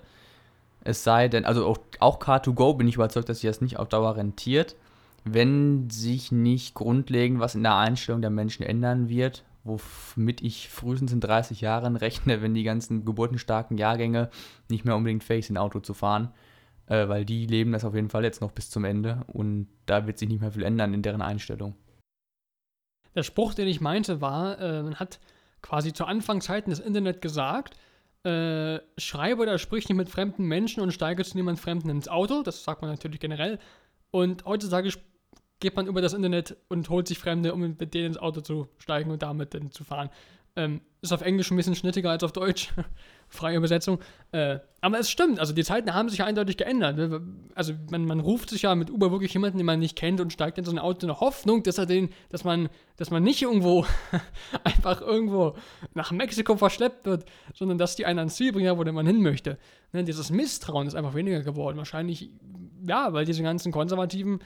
es 0.85 1.03
sei 1.03 1.27
denn, 1.27 1.45
also 1.45 1.65
auch, 1.65 1.79
auch 1.99 2.19
Car2Go 2.19 2.77
bin 2.77 2.87
ich 2.87 2.95
überzeugt, 2.95 3.27
dass 3.27 3.39
sich 3.39 3.49
das 3.49 3.59
nicht 3.59 3.77
auf 3.77 3.89
Dauer 3.89 4.15
rentiert, 4.15 4.75
wenn 5.25 5.89
sich 5.89 6.31
nicht 6.31 6.75
grundlegend 6.75 7.39
was 7.39 7.55
in 7.55 7.63
der 7.63 7.75
Einstellung 7.75 8.21
der 8.21 8.29
Menschen 8.29 8.63
ändern 8.63 9.09
wird, 9.09 9.43
womit 9.63 10.41
ich 10.41 10.69
frühestens 10.69 11.11
in 11.11 11.19
30 11.19 11.59
Jahren 11.59 11.95
rechne, 11.95 12.43
wenn 12.43 12.53
die 12.53 12.63
ganzen 12.63 13.03
geburtenstarken 13.03 13.79
Jahrgänge 13.79 14.29
nicht 14.69 14.85
mehr 14.85 14.95
unbedingt 14.95 15.23
fähig 15.23 15.47
sind, 15.47 15.57
Auto 15.57 15.79
zu 15.79 15.95
fahren. 15.95 16.31
Äh, 16.85 17.07
weil 17.09 17.25
die 17.25 17.47
leben 17.47 17.71
das 17.71 17.83
auf 17.83 17.95
jeden 17.95 18.09
Fall 18.09 18.23
jetzt 18.23 18.41
noch 18.41 18.51
bis 18.51 18.69
zum 18.69 18.85
Ende 18.85 19.23
und 19.25 19.67
da 19.87 20.05
wird 20.05 20.19
sich 20.19 20.29
nicht 20.29 20.41
mehr 20.41 20.51
viel 20.51 20.63
ändern 20.63 20.93
in 20.93 21.01
deren 21.01 21.23
Einstellung. 21.23 21.75
Der 23.15 23.23
Spruch, 23.23 23.55
den 23.55 23.67
ich 23.67 23.81
meinte, 23.81 24.21
war, 24.21 24.59
äh, 24.59 24.83
man 24.83 24.95
hat 24.95 25.19
quasi 25.63 25.93
zu 25.93 26.05
Anfangszeiten 26.05 26.69
des 26.69 26.79
Internet 26.79 27.23
gesagt, 27.23 27.75
äh, 28.25 28.81
schreibe 28.97 29.43
oder 29.43 29.59
sprich 29.59 29.87
nicht 29.87 29.97
mit 29.97 30.09
fremden 30.09 30.45
Menschen 30.45 30.81
und 30.81 30.91
steige 30.91 31.23
zu 31.23 31.37
niemand 31.37 31.59
Fremden 31.59 31.89
ins 31.89 32.07
Auto. 32.07 32.41
Das 32.41 32.63
sagt 32.63 32.81
man 32.81 32.91
natürlich 32.91 33.19
generell. 33.19 33.59
Und 34.11 34.45
heutzutage 34.45 34.89
geht 35.59 35.75
man 35.75 35.87
über 35.87 36.01
das 36.01 36.13
Internet 36.13 36.57
und 36.67 36.89
holt 36.89 37.07
sich 37.07 37.19
Fremde, 37.19 37.53
um 37.53 37.61
mit 37.61 37.93
denen 37.93 38.07
ins 38.07 38.17
Auto 38.17 38.41
zu 38.41 38.67
steigen 38.77 39.11
und 39.11 39.21
damit 39.21 39.53
dann 39.53 39.71
zu 39.71 39.83
fahren. 39.83 40.09
Ähm, 40.55 40.81
ist 41.01 41.11
auf 41.11 41.21
Englisch 41.21 41.51
ein 41.51 41.57
bisschen 41.57 41.75
schnittiger 41.75 42.09
als 42.09 42.23
auf 42.23 42.31
Deutsch. 42.31 42.73
Freie 43.27 43.57
Übersetzung. 43.57 43.99
Äh, 44.31 44.59
aber 44.81 44.99
es 44.99 45.09
stimmt, 45.09 45.39
also 45.39 45.53
die 45.53 45.63
Zeiten 45.63 45.93
haben 45.93 46.09
sich 46.09 46.23
eindeutig 46.23 46.57
geändert. 46.57 46.97
Ne? 46.97 47.21
Also 47.55 47.73
man, 47.89 48.05
man 48.05 48.19
ruft 48.19 48.49
sich 48.49 48.63
ja 48.63 48.75
mit 48.75 48.91
Uber 48.91 49.11
wirklich 49.11 49.33
jemanden, 49.33 49.57
den 49.57 49.65
man 49.65 49.79
nicht 49.79 49.97
kennt 49.97 50.21
und 50.21 50.31
steigt 50.31 50.57
in 50.57 50.65
so 50.65 50.71
ein 50.71 50.79
Auto 50.79 51.01
in 51.01 51.07
der 51.07 51.19
Hoffnung, 51.19 51.63
dass 51.63 51.77
er 51.77 51.85
den, 51.85 52.09
dass 52.29 52.43
man, 52.43 52.69
dass 52.97 53.09
man 53.09 53.23
nicht 53.23 53.41
irgendwo 53.41 53.85
einfach 54.63 55.01
irgendwo 55.01 55.55
nach 55.93 56.11
Mexiko 56.11 56.55
verschleppt 56.55 57.05
wird, 57.05 57.25
sondern 57.53 57.77
dass 57.77 57.95
die 57.95 58.05
einen 58.05 58.19
ans 58.19 58.35
Ziel 58.35 58.51
bringen, 58.51 58.77
wo 58.77 58.83
man 58.83 59.07
hin 59.07 59.21
möchte. 59.21 59.57
Ne? 59.91 60.03
Dieses 60.03 60.29
Misstrauen 60.29 60.87
ist 60.87 60.95
einfach 60.95 61.15
weniger 61.15 61.41
geworden. 61.41 61.77
Wahrscheinlich, 61.77 62.29
ja, 62.87 63.11
weil 63.13 63.25
diese 63.25 63.43
ganzen 63.43 63.71
konservativen 63.71 64.39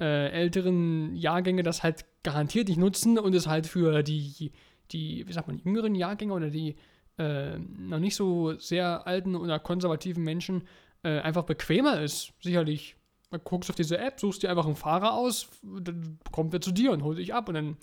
äh, 0.00 0.30
älteren 0.30 1.14
Jahrgänge 1.14 1.62
das 1.62 1.82
halt 1.82 2.04
garantiert 2.24 2.68
nicht 2.68 2.78
nutzen 2.78 3.18
und 3.18 3.34
es 3.34 3.46
halt 3.46 3.66
für 3.66 4.02
die 4.02 4.50
die, 4.90 5.26
wie 5.26 5.32
sagt 5.32 5.48
man, 5.48 5.58
jüngeren 5.58 5.94
Jahrgänge 5.94 6.32
oder 6.32 6.50
die 6.50 6.76
äh, 7.18 7.58
noch 7.58 8.00
nicht 8.00 8.16
so 8.16 8.58
sehr 8.58 9.06
alten 9.06 9.36
oder 9.36 9.58
konservativen 9.58 10.24
Menschen 10.24 10.66
äh, 11.02 11.20
einfach 11.20 11.44
bequemer 11.44 12.00
ist. 12.00 12.32
Sicherlich, 12.40 12.96
du 13.30 13.38
guckst 13.38 13.70
auf 13.70 13.76
diese 13.76 13.98
App, 13.98 14.20
suchst 14.20 14.42
dir 14.42 14.50
einfach 14.50 14.66
einen 14.66 14.76
Fahrer 14.76 15.14
aus, 15.14 15.48
dann 15.62 16.18
kommt 16.32 16.54
er 16.54 16.60
zu 16.60 16.72
dir 16.72 16.92
und 16.92 17.02
holt 17.02 17.18
dich 17.18 17.34
ab 17.34 17.48
und 17.48 17.54
dann 17.54 17.76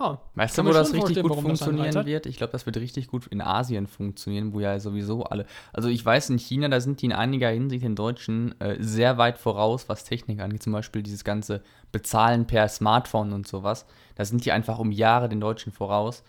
ja, 0.00 0.20
weißt 0.34 0.58
du, 0.58 0.64
wo 0.64 0.72
das 0.72 0.92
richtig 0.92 1.22
gut 1.22 1.36
funktionieren 1.36 2.04
wird? 2.04 2.26
Ich 2.26 2.36
glaube, 2.36 2.50
das 2.50 2.66
wird 2.66 2.76
richtig 2.78 3.06
gut 3.06 3.28
in 3.28 3.40
Asien 3.40 3.86
funktionieren, 3.86 4.52
wo 4.52 4.58
ja 4.58 4.80
sowieso 4.80 5.22
alle. 5.22 5.46
Also 5.72 5.88
ich 5.88 6.04
weiß, 6.04 6.30
in 6.30 6.38
China, 6.38 6.68
da 6.68 6.80
sind 6.80 7.00
die 7.00 7.06
in 7.06 7.12
einiger 7.12 7.48
Hinsicht 7.48 7.84
den 7.84 7.94
Deutschen 7.94 8.60
äh, 8.60 8.76
sehr 8.80 9.18
weit 9.18 9.38
voraus, 9.38 9.88
was 9.88 10.02
Technik 10.02 10.40
angeht. 10.40 10.64
Zum 10.64 10.72
Beispiel 10.72 11.04
dieses 11.04 11.22
ganze 11.22 11.62
Bezahlen 11.92 12.46
per 12.46 12.68
Smartphone 12.68 13.32
und 13.32 13.46
sowas. 13.46 13.86
Da 14.16 14.24
sind 14.24 14.44
die 14.44 14.50
einfach 14.50 14.80
um 14.80 14.90
Jahre 14.90 15.28
den 15.28 15.40
Deutschen 15.40 15.70
voraus, 15.70 16.24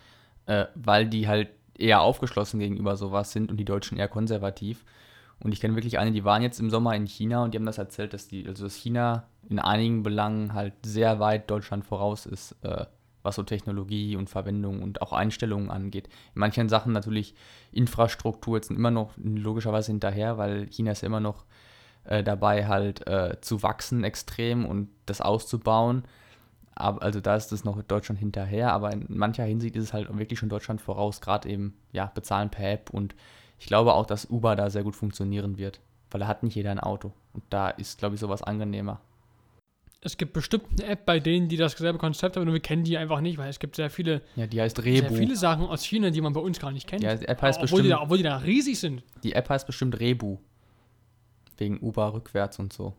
äh, 0.46 0.66
weil 0.76 1.08
die 1.08 1.28
halt 1.28 1.50
eher 1.78 2.02
aufgeschlossen 2.02 2.60
gegenüber 2.60 2.98
sowas 2.98 3.32
sind 3.32 3.52
und 3.52 3.58
die 3.58 3.66
Deutschen 3.66 3.98
eher 3.98 4.08
konservativ. 4.08 4.86
Und 5.40 5.52
ich 5.52 5.60
kenne 5.60 5.76
wirklich 5.76 6.00
eine, 6.00 6.12
die 6.12 6.24
waren 6.24 6.42
jetzt 6.42 6.60
im 6.60 6.70
Sommer 6.70 6.96
in 6.96 7.06
China 7.08 7.44
und 7.44 7.54
die 7.54 7.58
haben 7.58 7.66
das 7.66 7.78
erzählt, 7.78 8.14
dass 8.14 8.28
die, 8.28 8.48
also 8.48 8.64
dass 8.64 8.76
China 8.76 9.28
in 9.50 9.60
einigen 9.60 10.02
Belangen 10.02 10.54
halt 10.54 10.74
sehr 10.86 11.20
weit 11.20 11.50
Deutschland 11.52 11.86
voraus 11.86 12.26
ist. 12.26 12.56
Äh, 12.62 12.86
was 13.26 13.36
so 13.36 13.44
Technologie 13.44 14.16
und 14.16 14.30
Verwendung 14.30 14.82
und 14.82 15.02
auch 15.02 15.12
Einstellungen 15.12 15.70
angeht. 15.70 16.08
In 16.36 16.40
manchen 16.40 16.70
Sachen 16.70 16.94
natürlich 16.94 17.34
Infrastruktur 17.72 18.58
jetzt 18.58 18.72
immer 18.72 18.92
noch 18.92 19.12
logischerweise 19.18 19.92
hinterher, 19.92 20.38
weil 20.38 20.68
China 20.68 20.92
ist 20.92 21.02
ja 21.02 21.08
immer 21.08 21.20
noch 21.20 21.46
äh, 22.06 22.24
dabei, 22.24 22.68
halt 22.68 23.06
äh, 23.08 23.42
zu 23.42 23.64
wachsen 23.64 24.04
extrem 24.04 24.66
und 24.66 24.90
das 25.08 25.20
auszubauen. 25.20 26.04
Also 26.76 27.22
da 27.22 27.36
ist 27.36 27.52
es 27.52 27.64
noch 27.64 27.82
Deutschland 27.84 28.20
hinterher, 28.20 28.74
aber 28.74 28.92
in 28.92 29.06
mancher 29.08 29.44
Hinsicht 29.44 29.76
ist 29.76 29.86
es 29.86 29.94
halt 29.94 30.16
wirklich 30.18 30.40
schon 30.40 30.50
Deutschland 30.50 30.82
voraus, 30.82 31.22
gerade 31.22 31.48
eben, 31.50 31.76
ja, 31.94 32.12
bezahlen 32.14 32.50
per 32.50 32.72
App 32.72 32.90
und 32.90 33.16
ich 33.58 33.68
glaube 33.68 33.94
auch, 33.94 34.06
dass 34.06 34.30
Uber 34.30 34.58
da 34.58 34.70
sehr 34.70 34.84
gut 34.84 34.96
funktionieren 34.96 35.58
wird, 35.58 35.80
weil 36.12 36.20
da 36.20 36.28
hat 36.28 36.44
nicht 36.44 36.56
jeder 36.56 36.72
ein 36.72 36.80
Auto 36.80 37.14
und 37.34 37.44
da 37.50 37.70
ist, 37.70 37.98
glaube 38.00 38.16
ich, 38.16 38.22
sowas 38.22 38.44
angenehmer 38.44 39.00
es 40.06 40.18
gibt 40.18 40.34
bestimmt 40.34 40.66
eine 40.72 40.88
App 40.92 41.06
bei 41.06 41.20
denen, 41.20 41.50
die 41.50 41.58
dasselbe 41.58 41.98
Konzept 41.98 42.38
haben, 42.38 42.48
und 42.48 42.54
wir 42.54 42.60
kennen 42.60 42.84
die 42.84 42.96
einfach 42.96 43.22
nicht, 43.22 43.40
weil 43.40 43.50
es 43.50 43.58
gibt 43.58 43.76
sehr 43.76 43.90
viele, 43.90 44.22
ja, 44.36 44.46
die 44.46 44.62
heißt 44.62 44.84
Rebu. 44.86 45.10
sehr 45.10 45.12
viele 45.12 45.36
Sachen 45.36 45.66
aus 45.66 45.84
China, 45.84 46.12
die 46.12 46.22
man 46.22 46.32
bei 46.32 46.40
uns 46.40 46.60
gar 46.60 46.72
nicht 46.72 46.88
kennt. 46.88 47.04
Ja, 47.04 47.16
die 47.16 47.28
App 47.28 47.42
heißt 47.42 47.58
obwohl 47.58 47.64
bestimmt, 47.64 47.86
die 47.86 47.90
da, 47.90 48.02
obwohl 48.02 48.18
die 48.18 48.24
da 48.24 48.38
riesig 48.38 48.80
sind. 48.80 49.04
Die 49.24 49.34
App 49.34 49.50
heißt 49.50 49.66
bestimmt 49.66 50.00
Rebu. 50.00 50.38
Wegen 51.58 51.80
Uber 51.80 52.14
rückwärts 52.14 52.60
und 52.60 52.72
so. 52.72 52.94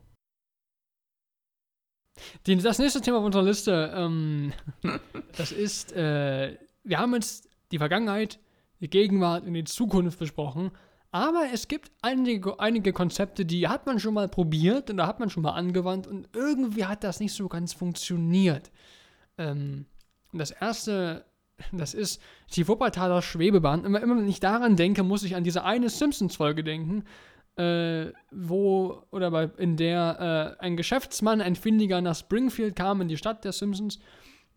Die, 2.46 2.56
das 2.56 2.78
nächste 2.78 3.00
Thema 3.00 3.18
auf 3.18 3.24
unserer 3.24 3.42
Liste, 3.42 3.92
ähm, 3.94 4.52
das 5.36 5.52
ist, 5.52 5.92
äh, 5.92 6.56
wir 6.84 6.98
haben 6.98 7.14
jetzt 7.14 7.48
die 7.72 7.78
Vergangenheit, 7.78 8.38
die 8.80 8.90
Gegenwart 8.90 9.46
und 9.46 9.54
die 9.54 9.64
Zukunft 9.64 10.18
besprochen. 10.18 10.70
Aber 11.12 11.44
es 11.52 11.68
gibt 11.68 11.90
einige, 12.02 12.60
einige 12.60 12.92
Konzepte, 12.92 13.46
die 13.46 13.68
hat 13.68 13.86
man 13.86 13.98
schon 14.00 14.14
mal 14.14 14.28
probiert 14.28 14.90
und 14.90 14.98
da 14.98 15.06
hat 15.06 15.18
man 15.18 15.30
schon 15.30 15.42
mal 15.42 15.52
angewandt 15.52 16.06
und 16.06 16.28
irgendwie 16.34 16.84
hat 16.84 17.04
das 17.04 17.20
nicht 17.20 17.32
so 17.32 17.48
ganz 17.48 17.72
funktioniert. 17.72 18.70
Ähm, 19.38 19.86
das 20.32 20.50
erste, 20.50 21.24
das 21.72 21.94
ist 21.94 22.20
die 22.54 22.68
Wuppertaler 22.68 23.22
Schwebebahn. 23.22 23.84
Immer, 23.84 24.02
immer 24.02 24.16
wenn 24.16 24.28
ich 24.28 24.40
daran 24.40 24.76
denke, 24.76 25.02
muss 25.02 25.22
ich 25.22 25.36
an 25.36 25.44
diese 25.44 25.64
eine 25.64 25.88
Simpsons-Folge 25.88 26.62
denken, 26.62 27.04
äh, 27.56 28.12
wo, 28.30 29.02
oder 29.10 29.30
bei, 29.30 29.50
in 29.56 29.76
der 29.76 30.56
äh, 30.60 30.62
ein 30.62 30.76
Geschäftsmann, 30.76 31.40
ein 31.40 31.56
Findiger 31.56 32.00
nach 32.00 32.14
Springfield 32.14 32.76
kam, 32.76 33.00
in 33.00 33.08
die 33.08 33.16
Stadt 33.16 33.44
der 33.44 33.52
Simpsons 33.52 33.98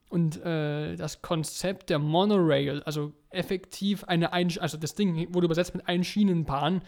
und 0.09 0.43
äh, 0.43 0.95
das 0.95 1.21
Konzept 1.21 1.89
der 1.89 1.99
Monorail, 1.99 2.83
also 2.83 3.13
effektiv 3.29 4.03
eine, 4.05 4.33
Ein 4.33 4.51
also 4.59 4.77
das 4.77 4.95
Ding 4.95 5.33
wurde 5.33 5.45
übersetzt 5.45 5.75
mit 5.75 5.87
Einschienenbahn, 5.87 6.81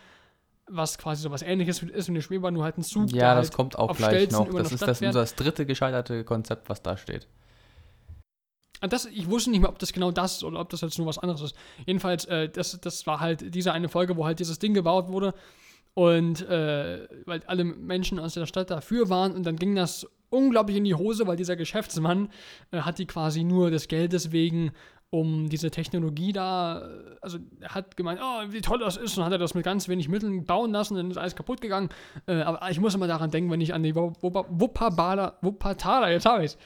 was 0.68 0.98
quasi 0.98 1.24
so 1.24 1.32
was 1.32 1.44
ähnliches 1.44 1.82
ist 1.82 2.08
wie 2.08 2.12
eine 2.12 2.22
Schwebebahn, 2.22 2.54
nur 2.54 2.64
halt 2.64 2.78
ein 2.78 2.84
Zug. 2.84 3.12
Ja, 3.12 3.36
das 3.36 3.48
halt 3.48 3.56
kommt 3.56 3.78
auch 3.78 3.96
gleich 3.96 4.10
Stelzen 4.10 4.46
noch. 4.46 4.54
Das 4.54 4.72
ist 4.72 4.82
das, 4.82 5.00
das 5.00 5.36
dritte 5.36 5.66
gescheiterte 5.66 6.24
Konzept, 6.24 6.68
was 6.70 6.82
da 6.82 6.98
steht. 6.98 7.28
Ah, 8.82 8.88
das, 8.88 9.06
ich 9.06 9.30
wusste 9.30 9.52
nicht 9.52 9.60
mehr, 9.60 9.70
ob 9.70 9.78
das 9.78 9.94
genau 9.94 10.12
das 10.12 10.38
ist 10.38 10.44
oder 10.44 10.60
ob 10.60 10.70
das 10.70 10.82
jetzt 10.82 10.98
nur 10.98 11.06
was 11.06 11.20
anderes 11.20 11.42
ist. 11.42 11.56
Jedenfalls, 11.86 12.26
äh, 12.26 12.50
das, 12.50 12.80
das 12.82 13.06
war 13.06 13.20
halt 13.20 13.54
diese 13.54 13.72
eine 13.72 13.88
Folge, 13.90 14.18
wo 14.18 14.26
halt 14.26 14.40
dieses 14.40 14.58
Ding 14.58 14.74
gebaut 14.74 15.10
wurde 15.10 15.36
Und 15.94 16.48
äh, 16.48 17.08
weil 17.26 17.42
alle 17.48 17.64
Menschen 17.64 18.20
aus 18.20 18.34
der 18.34 18.46
Stadt 18.46 18.72
dafür 18.72 19.10
waren 19.10 19.34
und 19.34 19.46
dann 19.46 19.58
ging 19.58 19.76
das 19.76 20.08
unglaublich 20.30 20.78
in 20.78 20.86
die 20.86 20.96
Hose, 20.96 21.28
weil 21.28 21.36
dieser 21.36 21.56
Geschäftsmann 21.56 22.30
äh, 22.72 22.80
hat 22.80 22.98
die 22.98 23.06
quasi 23.06 23.44
nur 23.44 23.70
des 23.70 23.88
Geldes 23.88 24.32
wegen 24.32 24.72
um 25.14 25.50
diese 25.50 25.70
Technologie 25.70 26.32
da, 26.32 26.88
also 27.20 27.38
er 27.60 27.76
hat 27.76 27.98
gemeint, 27.98 28.22
oh, 28.24 28.44
wie 28.48 28.62
toll 28.62 28.80
das 28.80 28.96
ist, 28.96 29.18
und 29.18 29.26
hat 29.26 29.34
er 29.34 29.38
das 29.38 29.54
mit 29.54 29.66
ganz 29.66 29.90
wenig 29.90 30.08
Mitteln 30.08 30.46
bauen 30.46 30.72
lassen, 30.72 30.96
dann 30.96 31.12
ist 31.12 31.18
alles 31.18 31.36
kaputt 31.36 31.60
gegangen. 31.60 31.90
Äh, 32.28 32.42
aber 32.42 32.72
ich 32.72 32.80
muss 32.80 32.96
immer 32.96 33.08
daran 33.08 33.30
denken, 33.30 33.52
wenn 33.52 33.60
ich 33.60 33.74
an 33.74 33.84
die 33.84 33.94
Wuppertaler, 33.94 35.38
Wuppertaler, 35.42 36.12
jetzt 36.12 36.26
habe 36.26 36.46
ich 36.46 36.58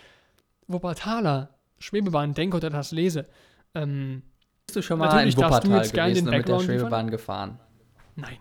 Wuppertaler 0.68 1.50
Schwebebahn 1.80 2.36
denke 2.36 2.58
oder 2.58 2.70
das 2.70 2.92
lese. 2.92 3.26
Ähm, 3.74 4.22
Bist 4.68 4.76
du 4.76 4.82
schon 4.84 5.00
mal 5.00 5.28
in 5.28 5.36
Wuppertal 5.36 5.90
gewesen 5.90 6.28
und 6.28 6.36
mit 6.36 6.48
der 6.48 6.60
Schwebebahn 6.60 7.10
gefahren? 7.10 7.60
Nein. 8.16 8.38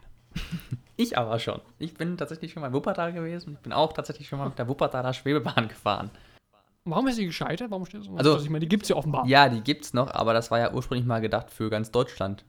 ich 0.96 1.16
aber 1.18 1.38
schon. 1.38 1.60
Ich 1.78 1.94
bin 1.94 2.16
tatsächlich 2.16 2.52
schon 2.52 2.60
mal 2.60 2.68
in 2.68 2.74
Wuppertal 2.74 3.12
gewesen. 3.12 3.54
Ich 3.54 3.60
bin 3.60 3.72
auch 3.72 3.92
tatsächlich 3.92 4.28
schon 4.28 4.38
mal 4.38 4.48
mit 4.48 4.58
der 4.58 4.68
Wuppertaler 4.68 5.12
Schwebebahn 5.12 5.68
gefahren. 5.68 6.10
Warum 6.86 7.06
ist 7.08 7.16
sie 7.16 7.26
gescheitert? 7.26 7.70
Warum 7.70 7.86
steht 7.86 8.00
das 8.00 8.06
so? 8.06 8.16
Also, 8.16 8.38
ich 8.38 8.50
meine, 8.50 8.60
die 8.60 8.68
gibt 8.68 8.82
es 8.82 8.90
ja 8.90 8.96
offenbar. 8.96 9.26
Ja, 9.26 9.48
die 9.48 9.62
gibt 9.62 9.86
es 9.86 9.94
noch, 9.94 10.12
aber 10.12 10.34
das 10.34 10.50
war 10.50 10.58
ja 10.58 10.72
ursprünglich 10.72 11.06
mal 11.06 11.20
gedacht 11.20 11.50
für 11.50 11.70
ganz 11.70 11.90
Deutschland. 11.90 12.44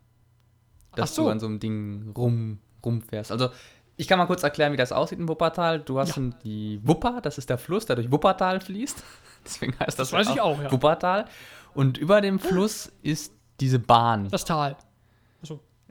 Dass 0.95 1.15
so. 1.15 1.23
du 1.23 1.29
an 1.29 1.39
so 1.39 1.45
einem 1.45 1.59
Ding 1.59 2.11
rum, 2.15 2.59
rumfährst. 2.83 3.31
Also, 3.31 3.49
ich 3.97 4.07
kann 4.07 4.19
mal 4.19 4.25
kurz 4.25 4.43
erklären, 4.43 4.73
wie 4.73 4.77
das 4.77 4.91
aussieht 4.91 5.19
in 5.19 5.29
Wuppertal. 5.29 5.79
Du 5.79 5.99
hast 5.99 6.17
ja. 6.17 6.23
die 6.43 6.81
Wupper, 6.83 7.21
das 7.21 7.37
ist 7.37 7.49
der 7.49 7.57
Fluss, 7.57 7.85
der 7.85 7.95
durch 7.95 8.11
Wuppertal 8.11 8.59
fließt. 8.59 9.03
Deswegen 9.45 9.73
heißt 9.79 9.99
das, 9.99 10.09
das 10.09 10.13
weiß 10.13 10.29
ich 10.31 10.41
auch, 10.41 10.61
ja. 10.61 10.71
Wuppertal. 10.71 11.25
Und 11.73 11.97
über 11.97 12.19
dem 12.19 12.39
Fluss 12.39 12.91
ist 13.03 13.33
diese 13.61 13.79
Bahn. 13.79 14.27
Das 14.29 14.43
Tal. 14.43 14.75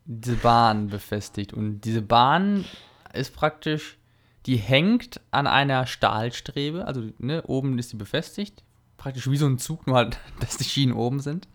Diese 0.05 0.37
Bahn 0.37 0.89
befestigt. 0.89 1.53
Und 1.53 1.81
diese 1.83 2.03
Bahn 2.03 2.65
ist 3.13 3.35
praktisch 3.35 3.99
die 4.47 4.57
hängt 4.57 5.21
an 5.31 5.47
einer 5.47 5.87
Stahlstrebe, 5.87 6.87
also 6.87 7.03
ne, 7.19 7.43
oben 7.47 7.79
ist 7.79 7.91
sie 7.91 7.97
befestigt, 7.97 8.63
praktisch 8.97 9.31
wie 9.31 9.37
so 9.37 9.47
ein 9.47 9.59
Zug, 9.59 9.87
nur 9.87 9.97
halt, 9.97 10.19
dass 10.41 10.57
die 10.57 10.65
Schienen 10.65 10.93
oben 10.93 11.21
sind. 11.21 11.49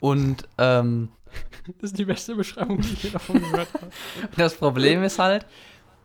Und 0.00 0.48
ähm, 0.58 1.10
das 1.80 1.90
ist 1.90 1.98
die 1.98 2.04
beste 2.04 2.34
Beschreibung, 2.34 2.80
die 2.80 2.92
ich 2.92 3.02
je 3.04 3.10
davon 3.10 3.40
gehört 3.40 3.72
habe. 3.74 3.90
das 4.36 4.54
Problem 4.54 5.02
ist 5.02 5.18
halt, 5.18 5.44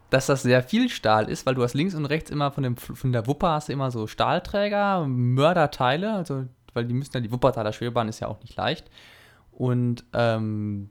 dass 0.09 0.25
das 0.25 0.43
sehr 0.43 0.61
viel 0.61 0.89
Stahl 0.89 1.29
ist, 1.29 1.45
weil 1.45 1.55
du 1.55 1.63
hast 1.63 1.73
links 1.73 1.95
und 1.95 2.05
rechts 2.05 2.29
immer 2.29 2.51
von, 2.51 2.63
dem, 2.63 2.75
von 2.75 3.11
der 3.11 3.25
Wupper 3.25 3.51
hast 3.51 3.69
du 3.69 3.73
immer 3.73 3.89
so 3.89 4.05
Stahlträger, 4.05 5.07
Mörderteile, 5.07 6.13
also 6.13 6.45
weil 6.73 6.85
die 6.85 6.93
müssen 6.93 7.13
ja, 7.13 7.19
die 7.19 7.31
Wuppertaler 7.31 7.71
Schwebebahn 7.71 8.09
ist 8.09 8.19
ja 8.19 8.27
auch 8.27 8.41
nicht 8.41 8.55
leicht. 8.55 8.89
Und 9.51 10.03
ähm, 10.13 10.89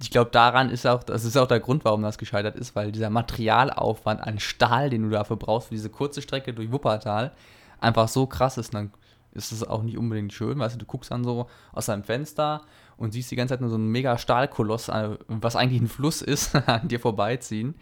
ich 0.00 0.10
glaube, 0.10 0.30
daran 0.30 0.70
ist 0.70 0.86
auch, 0.86 1.02
das 1.02 1.24
ist 1.24 1.36
auch 1.36 1.46
der 1.46 1.60
Grund, 1.60 1.84
warum 1.84 2.02
das 2.02 2.16
gescheitert 2.16 2.56
ist, 2.56 2.74
weil 2.74 2.90
dieser 2.90 3.10
Materialaufwand 3.10 4.20
an 4.20 4.38
Stahl, 4.38 4.88
den 4.88 5.02
du 5.02 5.10
dafür 5.10 5.36
brauchst, 5.36 5.68
für 5.68 5.74
diese 5.74 5.90
kurze 5.90 6.22
Strecke 6.22 6.54
durch 6.54 6.72
Wuppertal, 6.72 7.32
einfach 7.80 8.08
so 8.08 8.26
krass 8.26 8.56
ist. 8.56 8.74
Und 8.74 8.74
dann 8.74 8.90
ist 9.32 9.52
es 9.52 9.62
auch 9.62 9.82
nicht 9.82 9.98
unbedingt 9.98 10.32
schön, 10.32 10.58
weißt 10.58 10.74
du, 10.74 10.78
du 10.78 10.86
guckst 10.86 11.10
dann 11.10 11.22
so 11.22 11.48
aus 11.72 11.86
deinem 11.86 12.02
Fenster 12.02 12.62
und 12.96 13.12
siehst 13.12 13.30
die 13.30 13.36
ganze 13.36 13.54
Zeit 13.54 13.60
nur 13.60 13.70
so 13.70 13.76
einen 13.76 13.88
mega 13.88 14.16
Stahlkoloss, 14.16 14.88
äh, 14.88 15.16
was 15.28 15.56
eigentlich 15.56 15.82
ein 15.82 15.88
Fluss 15.88 16.22
ist, 16.22 16.54
an 16.66 16.88
dir 16.88 17.00
vorbeiziehen. 17.00 17.74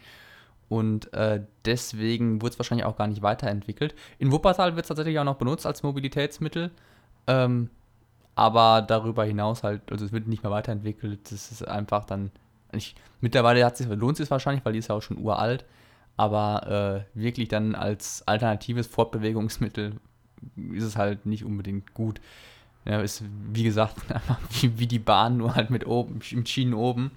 Und 0.69 1.12
äh, 1.14 1.43
deswegen 1.64 2.43
wurde 2.43 2.53
es 2.53 2.59
wahrscheinlich 2.59 2.85
auch 2.85 2.97
gar 2.97 3.07
nicht 3.07 3.23
weiterentwickelt. 3.23 3.95
In 4.19 4.33
Wuppertal 4.33 4.77
wird 4.77 4.85
es 4.85 4.89
tatsächlich 4.89 5.19
auch 5.19 5.25
noch 5.25 5.37
benutzt 5.37 5.66
als 5.66 5.83
Mobilitätsmittel. 5.83 6.71
Ähm, 7.27 7.71
aber 8.39 8.82
darüber 8.82 9.24
hinaus 9.24 9.64
halt, 9.64 9.91
also 9.91 10.05
es 10.05 10.12
wird 10.12 10.28
nicht 10.28 10.45
mehr 10.45 10.53
weiterentwickelt. 10.53 11.32
Das 11.32 11.51
ist 11.51 11.66
einfach 11.66 12.05
dann, 12.05 12.30
ich, 12.72 12.95
mittlerweile 13.20 13.64
hat 13.64 13.76
sich, 13.76 13.89
lohnt 13.89 14.12
es 14.12 14.18
sich 14.18 14.30
wahrscheinlich, 14.30 14.64
weil 14.64 14.74
die 14.74 14.78
ist 14.78 14.89
ja 14.89 14.95
auch 14.95 15.03
schon 15.03 15.18
uralt, 15.18 15.64
aber 16.16 17.05
äh, 17.14 17.18
wirklich 17.18 17.49
dann 17.49 17.74
als 17.74 18.22
alternatives 18.28 18.86
Fortbewegungsmittel 18.86 19.95
ist 20.72 20.84
es 20.84 20.97
halt 20.97 21.26
nicht 21.26 21.45
unbedingt 21.45 21.95
gut. 21.95 22.20
Ja, 22.84 23.01
ist, 23.01 23.24
wie 23.53 23.64
gesagt, 23.64 23.97
wie, 24.61 24.78
wie 24.78 24.86
die 24.86 25.01
Bahn, 25.01 25.36
nur 25.36 25.57
halt 25.57 25.70
mit 25.70 25.84
oben, 25.84 26.20
mit 26.32 26.49
Schienen 26.49 26.74
oben 26.74 27.11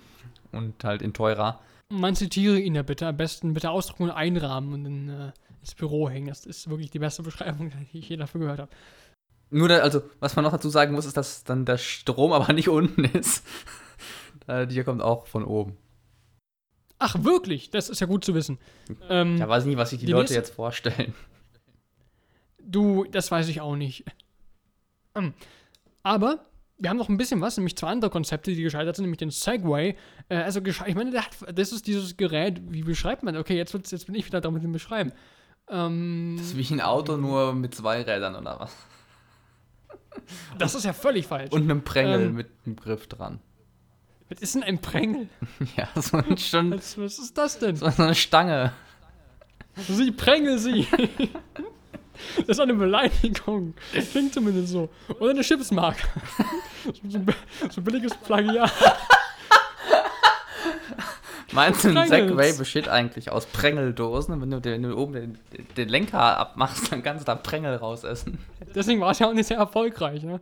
und 0.51 0.83
halt 0.83 1.03
in 1.03 1.13
teurer. 1.13 1.59
Man 1.89 2.15
zitiere 2.15 2.59
ihn 2.59 2.73
ja 2.73 2.81
bitte, 2.81 3.05
am 3.05 3.17
besten 3.17 3.53
bitte 3.53 3.69
ausdrucken 3.69 4.03
und 4.03 4.11
einrahmen 4.11 4.73
und 4.73 4.85
in, 4.85 5.09
äh, 5.09 5.31
ins 5.59 5.75
Büro 5.75 6.09
hängen. 6.09 6.29
Das 6.29 6.47
ist 6.47 6.67
wirklich 6.67 6.89
die 6.89 6.99
beste 6.99 7.21
Beschreibung, 7.21 7.71
die 7.93 7.99
ich 7.99 8.09
je 8.09 8.17
dafür 8.17 8.41
gehört 8.41 8.59
habe. 8.59 8.71
Nur, 9.51 9.67
da, 9.67 9.79
also, 9.79 10.01
was 10.21 10.35
man 10.35 10.43
noch 10.43 10.53
dazu 10.53 10.69
sagen 10.69 10.95
muss, 10.95 11.05
ist, 11.05 11.17
dass 11.17 11.43
dann 11.43 11.65
der 11.65 11.77
Strom 11.77 12.31
aber 12.31 12.53
nicht 12.53 12.69
unten 12.69 13.03
ist. 13.03 13.45
Der 14.47 14.83
kommt 14.83 15.01
auch 15.01 15.27
von 15.27 15.45
oben. 15.45 15.77
Ach, 16.97 17.23
wirklich? 17.23 17.69
Das 17.69 17.89
ist 17.89 17.99
ja 18.01 18.07
gut 18.07 18.25
zu 18.25 18.33
wissen. 18.33 18.57
Ähm, 19.09 19.37
ja, 19.37 19.47
weiß 19.47 19.65
nicht, 19.65 19.77
was 19.77 19.91
sich 19.91 19.99
die, 19.99 20.07
die 20.07 20.11
Leute 20.11 20.33
jetzt 20.33 20.55
vorstellen. 20.55 21.13
Du, 22.59 23.05
das 23.05 23.31
weiß 23.31 23.47
ich 23.49 23.61
auch 23.61 23.75
nicht. 23.75 24.03
Ähm, 25.15 25.33
aber 26.03 26.45
wir 26.77 26.89
haben 26.89 26.97
noch 26.97 27.09
ein 27.09 27.17
bisschen 27.17 27.41
was, 27.41 27.57
nämlich 27.57 27.75
zwei 27.75 27.89
andere 27.89 28.09
Konzepte, 28.09 28.53
die 28.53 28.63
gescheitert 28.63 28.95
sind, 28.95 29.03
nämlich 29.03 29.19
den 29.19 29.29
Segway. 29.29 29.95
Äh, 30.29 30.37
also, 30.37 30.59
ich 30.63 30.95
meine, 30.95 31.17
hat, 31.17 31.29
das 31.53 31.71
ist 31.71 31.87
dieses 31.87 32.17
Gerät, 32.17 32.61
wie 32.69 32.83
beschreibt 32.83 33.23
man? 33.23 33.37
Okay, 33.37 33.55
jetzt, 33.55 33.73
jetzt 33.73 34.05
bin 34.05 34.15
ich 34.15 34.25
wieder 34.25 34.41
dran 34.41 34.53
mit 34.53 34.63
dem 34.63 34.71
Beschreiben. 34.71 35.11
Ähm, 35.69 36.35
das 36.37 36.47
ist 36.47 36.57
wie 36.57 36.73
ein 36.73 36.81
Auto, 36.81 37.17
nur 37.17 37.53
mit 37.53 37.75
zwei 37.75 38.01
Rädern 38.01 38.35
oder 38.35 38.59
was? 38.59 38.75
Das 40.57 40.75
ist 40.75 40.85
ja 40.85 40.93
völlig 40.93 41.27
falsch. 41.27 41.51
Und 41.51 41.63
einem 41.63 41.83
Prängel 41.83 42.21
ähm, 42.27 42.35
mit 42.35 42.49
einem 42.65 42.75
Griff 42.75 43.07
dran. 43.07 43.39
Was 44.29 44.39
ist 44.39 44.55
denn 44.55 44.63
ein 44.63 44.79
Prängel? 44.79 45.27
ja, 45.77 45.89
so 45.99 46.17
ein 46.17 46.37
schon. 46.37 46.71
Was, 46.71 46.97
was 46.97 47.19
ist 47.19 47.37
das 47.37 47.59
denn? 47.59 47.75
So 47.75 47.85
eine 47.85 48.15
Stange. 48.15 48.71
Sie, 49.87 50.11
Prängel 50.11 50.57
sie. 50.57 50.87
Das 52.37 52.49
ist 52.49 52.59
eine 52.59 52.75
Beleidigung. 52.75 53.73
Klingt 54.11 54.33
zumindest 54.33 54.67
so. 54.67 54.89
Oder 55.19 55.31
eine 55.31 55.41
Chipsmarke. 55.41 56.07
So, 57.07 57.19
so 57.69 57.81
billiges 57.81 58.15
Plagiat. 58.15 58.71
Meinst 61.51 61.83
du, 61.83 61.89
ein 61.89 62.07
Segway 62.07 62.53
besteht 62.53 62.87
eigentlich 62.87 63.31
aus 63.31 63.45
Prängeldosen? 63.45 64.41
Wenn 64.41 64.51
du, 64.51 64.63
wenn 64.63 64.83
du 64.83 64.97
oben 64.97 65.13
den, 65.13 65.37
den, 65.75 65.89
Lenker 65.89 66.37
abmachst, 66.37 66.91
dann 66.91 67.03
kannst 67.03 67.23
du 67.23 67.25
da 67.25 67.35
Prängel 67.35 67.75
rausessen. 67.75 68.39
Deswegen 68.73 69.01
war 69.01 69.11
es 69.11 69.19
ja 69.19 69.27
auch 69.27 69.33
nicht 69.33 69.47
sehr 69.47 69.57
erfolgreich, 69.57 70.23
ne? 70.23 70.39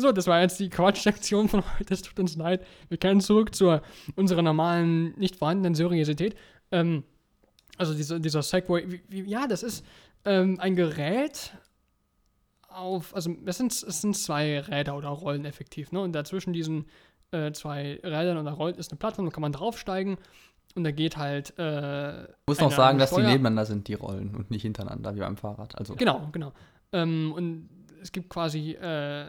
So, 0.00 0.12
das 0.12 0.28
war 0.28 0.40
jetzt 0.40 0.60
die 0.60 0.70
Quatsch-Sektion 0.70 1.48
von 1.48 1.64
heute. 1.78 1.92
Es 1.92 2.02
tut 2.02 2.20
uns 2.20 2.36
leid. 2.36 2.64
Wir 2.88 2.98
kehren 2.98 3.20
zurück 3.20 3.54
zu 3.54 3.80
unserer 4.14 4.42
normalen, 4.42 5.12
nicht 5.18 5.34
vorhandenen 5.34 5.74
Seriosität. 5.74 6.36
Ähm, 6.70 7.02
also 7.76 7.94
dieser, 7.94 8.20
dieser 8.20 8.42
Segway, 8.42 9.00
ja, 9.10 9.48
das 9.48 9.64
ist 9.64 9.84
ähm, 10.24 10.58
ein 10.60 10.76
Gerät 10.76 11.52
auf, 12.68 13.14
also 13.14 13.34
es 13.44 13.58
sind, 13.58 13.72
es 13.72 14.00
sind 14.00 14.16
zwei 14.16 14.60
Räder 14.60 14.96
oder 14.96 15.08
Rollen 15.08 15.44
effektiv, 15.44 15.90
ne? 15.90 16.00
Und 16.00 16.12
dazwischen 16.12 16.52
diesen 16.52 16.86
äh, 17.30 17.52
zwei 17.52 18.00
Rädern 18.02 18.38
und 18.38 18.44
da 18.44 18.52
rollt 18.52 18.76
ist 18.76 18.90
eine 18.90 18.98
Plattform, 18.98 19.26
da 19.26 19.32
kann 19.32 19.42
man 19.42 19.52
draufsteigen 19.52 20.16
und 20.74 20.84
da 20.84 20.90
geht 20.90 21.16
halt. 21.16 21.58
Äh, 21.58 22.22
ich 22.22 22.28
muss 22.46 22.60
noch 22.60 22.72
sagen, 22.72 22.98
dass 22.98 23.10
die 23.10 23.22
nebeneinander 23.22 23.66
sind, 23.66 23.88
die 23.88 23.94
Rollen 23.94 24.34
und 24.34 24.50
nicht 24.50 24.62
hintereinander 24.62 25.14
wie 25.14 25.20
beim 25.20 25.36
Fahrrad. 25.36 25.76
Also. 25.78 25.94
Genau, 25.96 26.28
genau. 26.32 26.52
Ähm, 26.92 27.32
und 27.34 27.68
es 28.00 28.12
gibt 28.12 28.30
quasi. 28.30 28.72
Äh, 28.72 29.26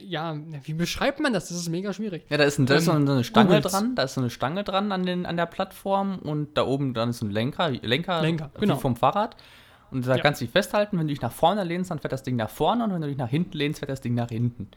ja, 0.00 0.36
wie 0.64 0.74
beschreibt 0.74 1.18
man 1.18 1.32
das? 1.32 1.48
Das 1.48 1.56
ist 1.56 1.70
mega 1.70 1.90
schwierig. 1.94 2.26
Ja, 2.28 2.36
da 2.36 2.44
ist, 2.44 2.58
ein, 2.58 2.66
da 2.66 2.74
ist 2.74 2.88
ähm, 2.88 3.06
so 3.06 3.12
eine 3.12 3.24
Stange 3.24 3.54
Googles. 3.54 3.72
dran, 3.72 3.94
da 3.94 4.02
ist 4.02 4.12
so 4.12 4.20
eine 4.20 4.28
Stange 4.28 4.64
dran 4.64 4.92
an, 4.92 5.06
den, 5.06 5.24
an 5.24 5.38
der 5.38 5.46
Plattform 5.46 6.18
und 6.18 6.58
da 6.58 6.66
oben 6.66 6.92
dann 6.92 7.08
ist 7.08 7.22
ein 7.22 7.30
Lenker, 7.30 7.70
Lenker, 7.70 8.20
Lenker 8.20 8.50
genau. 8.60 8.76
vom 8.76 8.96
Fahrrad. 8.96 9.34
Und 9.90 10.06
da 10.06 10.16
ja. 10.16 10.22
kannst 10.22 10.42
du 10.42 10.44
dich 10.44 10.52
festhalten, 10.52 10.98
wenn 10.98 11.06
du 11.06 11.14
dich 11.14 11.22
nach 11.22 11.32
vorne 11.32 11.64
lehnst, 11.64 11.90
dann 11.90 12.00
fährt 12.00 12.12
das 12.12 12.22
Ding 12.22 12.36
nach 12.36 12.50
vorne 12.50 12.84
und 12.84 12.92
wenn 12.92 13.00
du 13.00 13.08
dich 13.08 13.16
nach 13.16 13.30
hinten 13.30 13.56
lehnst, 13.56 13.78
fährt 13.78 13.90
das 13.90 14.02
Ding 14.02 14.14
nach 14.14 14.28
hinten. 14.28 14.68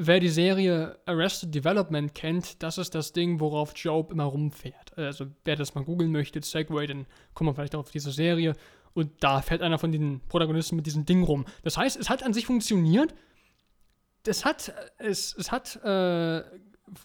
Wer 0.00 0.20
die 0.20 0.28
Serie 0.28 0.96
Arrested 1.06 1.52
Development 1.52 2.14
kennt, 2.14 2.62
das 2.62 2.78
ist 2.78 2.94
das 2.94 3.12
Ding, 3.12 3.40
worauf 3.40 3.72
Job 3.74 4.12
immer 4.12 4.24
rumfährt. 4.24 4.96
Also 4.96 5.26
wer 5.44 5.56
das 5.56 5.74
mal 5.74 5.82
googeln 5.82 6.12
möchte, 6.12 6.40
Segway, 6.40 6.86
dann 6.86 7.06
kommt 7.34 7.46
man 7.46 7.56
vielleicht 7.56 7.74
auf 7.74 7.90
diese 7.90 8.12
Serie 8.12 8.54
und 8.94 9.10
da 9.18 9.42
fährt 9.42 9.60
einer 9.60 9.76
von 9.76 9.90
den 9.90 10.20
Protagonisten 10.28 10.76
mit 10.76 10.86
diesem 10.86 11.04
Ding 11.04 11.24
rum. 11.24 11.46
Das 11.64 11.76
heißt, 11.76 11.96
es 11.96 12.08
hat 12.08 12.22
an 12.22 12.32
sich 12.32 12.46
funktioniert. 12.46 13.12
Es 14.24 14.44
hat, 14.44 14.72
es, 14.98 15.34
es 15.36 15.50
hat, 15.50 15.76
äh, 15.82 16.38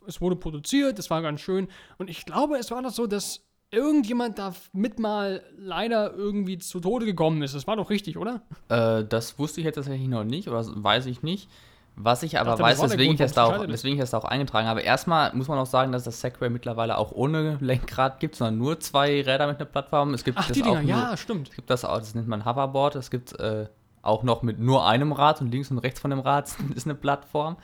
es 0.05 0.21
wurde 0.21 0.35
produziert, 0.35 0.99
es 0.99 1.09
war 1.09 1.23
ganz 1.23 1.41
schön 1.41 1.69
und 1.97 2.11
ich 2.11 2.25
glaube, 2.25 2.57
es 2.57 2.69
war 2.69 2.83
doch 2.83 2.91
so, 2.91 3.07
dass 3.07 3.43
irgendjemand 3.71 4.37
damit 4.37 4.99
mal 4.99 5.43
leider 5.57 6.13
irgendwie 6.13 6.59
zu 6.59 6.79
Tode 6.79 7.07
gekommen 7.07 7.41
ist. 7.41 7.55
Das 7.55 7.65
war 7.65 7.75
doch 7.75 7.89
richtig, 7.89 8.17
oder? 8.17 8.43
Äh, 8.69 9.03
das 9.03 9.39
wusste 9.39 9.61
ich 9.61 9.65
jetzt 9.65 9.75
tatsächlich 9.75 10.07
noch 10.07 10.23
nicht 10.23 10.47
oder 10.47 10.63
weiß 10.63 11.07
ich 11.07 11.23
nicht. 11.23 11.49
Was 11.95 12.23
ich 12.23 12.39
aber 12.39 12.51
dachte, 12.51 12.63
weiß, 12.63 12.81
weswegen, 12.81 13.13
ich 13.13 13.19
das 13.19 13.33
da 13.33 13.45
auch, 13.45 13.67
weswegen 13.67 13.97
ich 13.97 14.01
das 14.01 14.11
da 14.11 14.17
auch 14.17 14.25
eingetragen 14.25 14.67
habe. 14.67 14.81
Erstmal 14.81 15.31
muss 15.35 15.47
man 15.47 15.59
auch 15.59 15.67
sagen, 15.67 15.91
dass 15.91 16.03
das 16.03 16.19
Segway 16.21 16.49
mittlerweile 16.49 16.97
auch 16.97 17.11
ohne 17.11 17.57
Lenkrad 17.61 18.19
gibt, 18.19 18.35
sondern 18.35 18.57
nur 18.57 18.79
zwei 18.79 19.21
Räder 19.21 19.45
mit 19.45 19.57
einer 19.57 19.65
Plattform. 19.65 20.13
Es 20.15 20.23
gibt 20.23 20.39
Ach, 20.39 20.47
das 20.47 20.57
die 20.57 20.63
Dinger, 20.63 20.81
nur, 20.81 20.89
ja, 20.89 21.15
stimmt. 21.15 21.49
Es 21.49 21.55
gibt 21.55 21.69
das 21.69 21.85
auch, 21.85 21.99
das 21.99 22.15
nennt 22.15 22.27
man 22.27 22.45
Hoverboard. 22.45 22.95
Es 22.95 23.11
gibt 23.11 23.39
äh, 23.39 23.67
auch 24.01 24.23
noch 24.23 24.41
mit 24.41 24.59
nur 24.59 24.87
einem 24.87 25.11
Rad 25.11 25.41
und 25.41 25.51
links 25.51 25.69
und 25.69 25.77
rechts 25.77 25.99
von 25.99 26.09
dem 26.09 26.19
Rad 26.19 26.49
ist 26.75 26.87
eine 26.87 26.95
Plattform. 26.95 27.57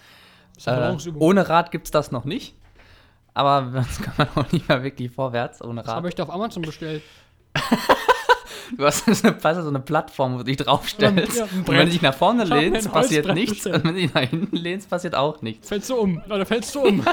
Ist 0.56 0.68
äh, 0.68 0.96
ohne 1.16 1.50
Rad 1.50 1.72
gibt 1.72 1.86
es 1.86 1.92
das 1.92 2.12
noch 2.12 2.26
nicht. 2.26 2.56
aber 3.34 3.70
sonst 3.74 4.04
kann 4.04 4.14
man 4.18 4.28
auch 4.36 4.52
nicht 4.52 4.70
mehr 4.70 4.84
wirklich 4.84 5.12
vorwärts 5.12 5.64
ohne 5.64 5.82
Rad. 5.82 5.88
Das 5.88 5.96
habe 5.96 6.08
ich 6.08 6.16
da 6.16 6.24
auf 6.24 6.32
Amazon 6.32 6.62
bestellt. 6.62 7.02
Du 8.78 8.86
hast 8.86 9.06
so 9.06 9.28
eine, 9.28 9.62
so 9.62 9.70
eine 9.70 9.80
Plattform, 9.80 10.34
wo 10.34 10.38
du 10.40 10.44
dich 10.44 10.58
draufstellst. 10.58 11.38
Ja, 11.38 11.44
und 11.44 11.68
wenn 11.68 11.86
du 11.86 11.92
dich 11.92 12.02
nach 12.02 12.14
vorne 12.14 12.44
lehnst, 12.44 12.92
passiert 12.92 13.34
nichts. 13.34 13.66
Und 13.66 13.74
wenn 13.74 13.84
du 13.84 13.94
dich 13.94 14.14
nach 14.14 14.22
hinten 14.22 14.56
lehnst, 14.56 14.90
passiert 14.90 15.16
auch 15.16 15.42
nichts. 15.42 15.70
Fällst 15.70 15.90
du 15.90 15.96
um. 15.96 16.22
Oder 16.30 16.46
fällst 16.46 16.74
du 16.76 16.82
um. 16.82 17.04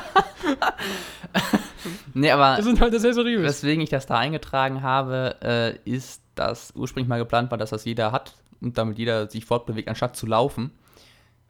nee, 2.15 2.31
aber. 2.31 2.57
Das 2.57 2.65
sind 2.65 2.81
halt 2.81 2.99
sehr 3.01 3.15
seriös. 3.15 3.43
Weswegen 3.43 3.83
ich 3.83 3.91
das 3.91 4.07
da 4.07 4.19
eingetragen 4.19 4.83
habe, 4.83 5.37
äh, 5.43 5.91
ist, 5.91 6.23
dass 6.35 6.73
ursprünglich 6.75 7.09
mal 7.09 7.19
geplant 7.19 7.51
war, 7.51 7.59
dass 7.59 7.71
das 7.71 7.85
jeder 7.85 8.13
hat 8.13 8.35
und 8.61 8.77
damit 8.79 8.99
jeder 8.99 9.31
sich 9.31 9.45
fortbewegt, 9.45 9.89
anstatt 9.89 10.17
zu 10.17 10.27
laufen. 10.27 10.73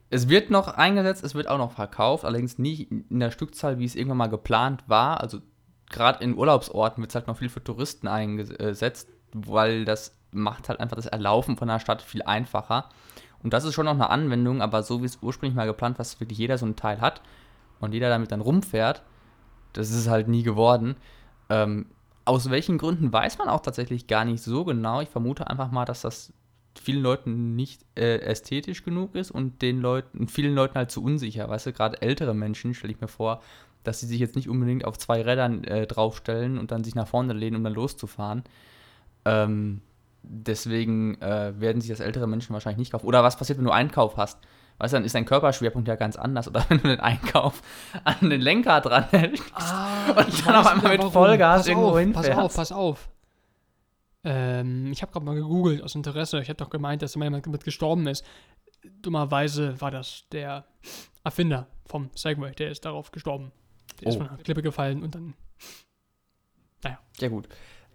Es 0.09 0.29
wird 0.29 0.51
noch 0.51 0.69
eingesetzt, 0.69 1.25
es 1.25 1.35
wird 1.35 1.49
auch 1.49 1.59
noch 1.59 1.73
verkauft, 1.73 2.25
allerdings 2.25 2.59
nicht 2.59 2.93
in 2.93 3.19
der 3.19 3.33
Stückzahl, 3.33 3.81
wie 3.81 3.85
es 3.85 3.97
irgendwann 3.97 4.19
mal 4.19 4.29
geplant 4.29 4.85
war. 4.87 5.21
Also 5.21 5.41
gerade 5.91 6.23
in 6.23 6.37
Urlaubsorten 6.37 7.03
wird 7.03 7.11
es 7.11 7.17
halt 7.17 7.27
noch 7.27 7.39
viel 7.39 7.49
für 7.49 7.63
Touristen 7.63 8.07
eingesetzt 8.07 9.09
weil 9.45 9.85
das 9.85 10.17
macht 10.33 10.69
halt 10.69 10.81
einfach 10.81 10.97
das 10.97 11.07
Erlaufen 11.07 11.57
von 11.57 11.69
der 11.69 11.81
Stadt 11.81 12.03
viel 12.03 12.23
einfacher. 12.23 12.89
Und 13.43 13.53
das 13.53 13.65
ist 13.65 13.75
schon 13.75 13.87
noch 13.87 13.95
eine 13.95 14.11
Anwendung, 14.11 14.63
aber 14.63 14.83
so 14.83 15.03
wie 15.03 15.07
es 15.07 15.19
ursprünglich 15.23 15.57
mal 15.57 15.67
geplant 15.67 15.99
war, 15.99 16.05
dass 16.05 16.21
wirklich 16.21 16.39
jeder 16.39 16.59
so 16.59 16.67
ein 16.67 16.77
Teil 16.77 17.01
hat 17.01 17.21
und 17.81 17.93
jeder 17.93 18.09
damit 18.09 18.33
dann 18.33 18.41
rumfährt, 18.41 19.03
das 19.73 19.91
ist 19.91 20.09
halt 20.09 20.29
nie 20.29 20.43
geworden. 20.43 20.97
Ähm, 21.49 21.87
aus 22.25 22.51
welchen 22.51 22.79
Gründen 22.79 23.13
weiß 23.13 23.39
man 23.39 23.49
auch 23.49 23.61
tatsächlich 23.61 24.07
gar 24.07 24.25
nicht 24.25 24.43
so 24.43 24.65
genau. 24.65 25.01
Ich 25.01 25.11
vermute 25.11 25.49
einfach 25.49 25.71
mal, 25.71 25.85
dass 25.85 26.01
das 26.01 26.33
vielen 26.75 27.03
Leuten 27.03 27.55
nicht 27.55 27.85
äh, 27.95 28.19
ästhetisch 28.19 28.85
genug 28.85 29.15
ist 29.15 29.31
und 29.31 29.63
den 29.63 29.81
Leuten, 29.81 30.29
vielen 30.29 30.55
Leuten 30.55 30.75
halt 30.75 30.91
zu 30.91 31.03
unsicher. 31.03 31.49
Weißt 31.49 31.67
du, 31.67 31.73
gerade 31.73 32.03
ältere 32.03 32.35
Menschen, 32.35 32.75
stelle 32.75 32.93
ich 32.93 33.01
mir 33.01 33.09
vor, 33.09 33.43
dass 33.85 34.01
sie 34.01 34.07
sich 34.07 34.19
jetzt 34.19 34.37
nicht 34.37 34.49
unbedingt 34.49 34.85
auf 34.85 34.99
zwei 34.99 35.23
Rädern 35.23 35.65
äh, 35.65 35.87
draufstellen 35.87 36.59
und 36.59 36.73
dann 36.73 36.85
sich 36.85 36.95
nach 36.95 37.07
vorne 37.07 37.33
lehnen, 37.33 37.57
um 37.57 37.65
dann 37.65 37.75
loszufahren. 37.75 38.43
Ähm, 39.27 39.83
deswegen 40.23 41.21
äh, 41.21 41.59
werden 41.61 41.81
sich 41.81 41.91
das 41.91 42.01
ältere 42.01 42.27
Menschen 42.27 42.53
wahrscheinlich 42.53 42.79
nicht 42.79 42.93
kaufen. 42.93 43.07
Oder 43.07 43.23
was 43.23 43.37
passiert, 43.37 43.59
wenn 43.59 43.65
du 43.65 43.73
Einkauf 43.73 44.17
hast? 44.17 44.39
Weißt 44.79 44.93
du, 44.93 44.97
dann 44.97 45.05
ist 45.05 45.15
dein 45.15 45.25
Körperschwerpunkt 45.25 45.89
ja 45.89 45.97
ganz 45.97 46.17
anders. 46.17 46.49
Oder 46.49 46.65
wenn 46.69 46.79
du 46.79 46.89
den 46.89 47.01
Einkauf 47.01 47.63
an 48.05 48.31
den 48.31 48.41
Lenker 48.41 48.81
dran 48.81 49.07
hältst 49.11 49.45
ah, 49.55 50.13
und 50.17 50.47
dann 50.47 50.57
auf 50.57 50.67
einmal 50.67 50.97
mit 50.97 51.05
Vollgas 51.05 51.61
pass 51.61 51.67
irgendwo 51.67 51.99
hinfährst. 51.99 52.31
Pass 52.31 52.39
auf, 52.39 52.55
pass 52.55 52.73
auf. 52.73 53.09
Ähm, 54.25 54.91
ich 54.93 55.03
habe 55.03 55.13
gerade 55.13 55.25
mal 55.25 55.35
gegoogelt 55.35 55.83
aus 55.83 55.95
Interesse. 55.95 56.41
Ich 56.41 56.49
habe 56.49 56.57
doch 56.57 56.71
gemeint, 56.71 57.03
dass 57.03 57.15
jemand 57.15 57.47
damit 57.47 57.65
gestorben 57.65 58.07
ist. 58.07 58.25
Dummerweise 59.03 59.81
war 59.81 59.91
das 59.91 60.25
der 60.33 60.65
Erfinder 61.25 61.69
vom 61.87 62.11
Segway. 62.15 62.53
Der 62.53 62.71
ist 62.71 62.85
darauf 62.85 63.11
gestorben. 63.11 63.53
Der 64.01 64.09
oh. 64.09 64.11
ist 64.11 64.17
von 64.17 64.29
einer 64.29 64.39
Klippe 64.39 64.63
gefallen 64.63 65.03
und 65.03 65.15
dann. 65.15 65.35
Naja. 66.83 66.99
Ja, 67.19 67.29
gut. 67.29 67.49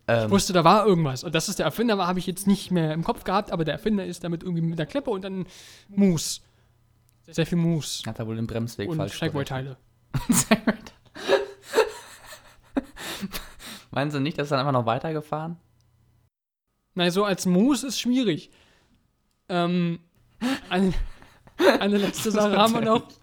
Ähm, 0.08 0.26
ich 0.26 0.32
wusste, 0.32 0.54
da 0.54 0.64
war 0.64 0.86
irgendwas. 0.86 1.24
Und 1.24 1.36
dass 1.36 1.48
es 1.48 1.56
der 1.56 1.66
Erfinder 1.66 1.98
war, 1.98 2.08
habe 2.08 2.20
ich 2.20 2.28
jetzt 2.28 2.48
nicht 2.48 2.72
mehr 2.72 2.94
im 2.94 3.04
Kopf 3.04 3.24
gehabt, 3.24 3.52
aber 3.52 3.66
der 3.66 3.74
Erfinder 3.76 4.06
ist 4.06 4.24
damit 4.24 4.44
irgendwie 4.44 4.62
mit 4.62 4.80
der 4.80 4.86
Klippe 4.86 5.10
und 5.10 5.24
dann 5.24 5.46
Moos. 5.90 6.42
Sehr 7.28 7.46
viel 7.46 7.58
Moos. 7.58 8.04
Hat 8.06 8.20
er 8.20 8.28
wohl 8.28 8.36
den 8.36 8.48
Bremsweg 8.48 8.90
und 8.90 8.98
falsch 8.98 9.20
Segway-Teile. 9.20 9.78
Meinen 13.92 14.12
Sie 14.12 14.20
nicht, 14.20 14.38
dass 14.38 14.52
er 14.52 14.58
dann 14.58 14.68
einfach 14.68 14.80
noch 14.80 14.86
weitergefahren? 14.86 15.58
Nein, 16.94 17.12
so 17.12 17.24
als 17.24 17.46
Moos 17.46 17.84
ist 17.84 18.00
schwierig. 18.00 18.52
Ähm, 19.50 20.00
eine, 20.70 20.94
eine 21.80 21.98
letzte 21.98 22.32
Sache 22.32 22.58
haben 22.58 22.74
wir 22.74 22.82
noch. 22.82 23.08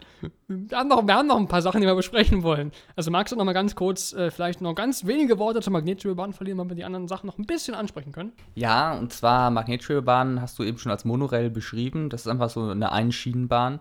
Wir 0.49 0.79
haben, 0.79 0.89
noch, 0.89 1.07
wir 1.07 1.14
haben 1.14 1.27
noch 1.27 1.37
ein 1.37 1.49
paar 1.49 1.62
Sachen, 1.62 1.81
die 1.81 1.87
wir 1.87 1.95
besprechen 1.95 2.43
wollen. 2.43 2.73
Also 2.97 3.11
magst 3.11 3.33
du 3.33 3.37
noch 3.37 3.45
mal 3.45 3.53
ganz 3.53 3.75
kurz 3.75 4.12
äh, 4.12 4.31
vielleicht 4.31 4.61
noch 4.61 4.75
ganz 4.75 5.07
wenige 5.07 5.39
Worte 5.39 5.61
zur 5.61 5.73
Magnetschwebebahn 5.73 6.33
verlieren, 6.33 6.59
weil 6.59 6.69
wir 6.69 6.77
die 6.77 6.85
anderen 6.85 7.09
Sachen 7.09 7.27
noch 7.27 7.39
ein 7.39 7.47
bisschen 7.47 7.75
ansprechen 7.75 8.12
können? 8.12 8.33
Ja, 8.55 8.97
und 8.97 9.12
zwar 9.12 9.51
Magnetschwebebahn 9.51 10.41
hast 10.41 10.59
du 10.59 10.64
eben 10.64 10.79
schon 10.79 10.93
als 10.93 11.05
Monorail 11.05 11.51
beschrieben. 11.51 12.11
Das 12.11 12.23
ist 12.23 12.29
einfach 12.29 12.51
so 12.51 12.69
eine 12.69 12.93
Einschienenbahn, 12.93 13.81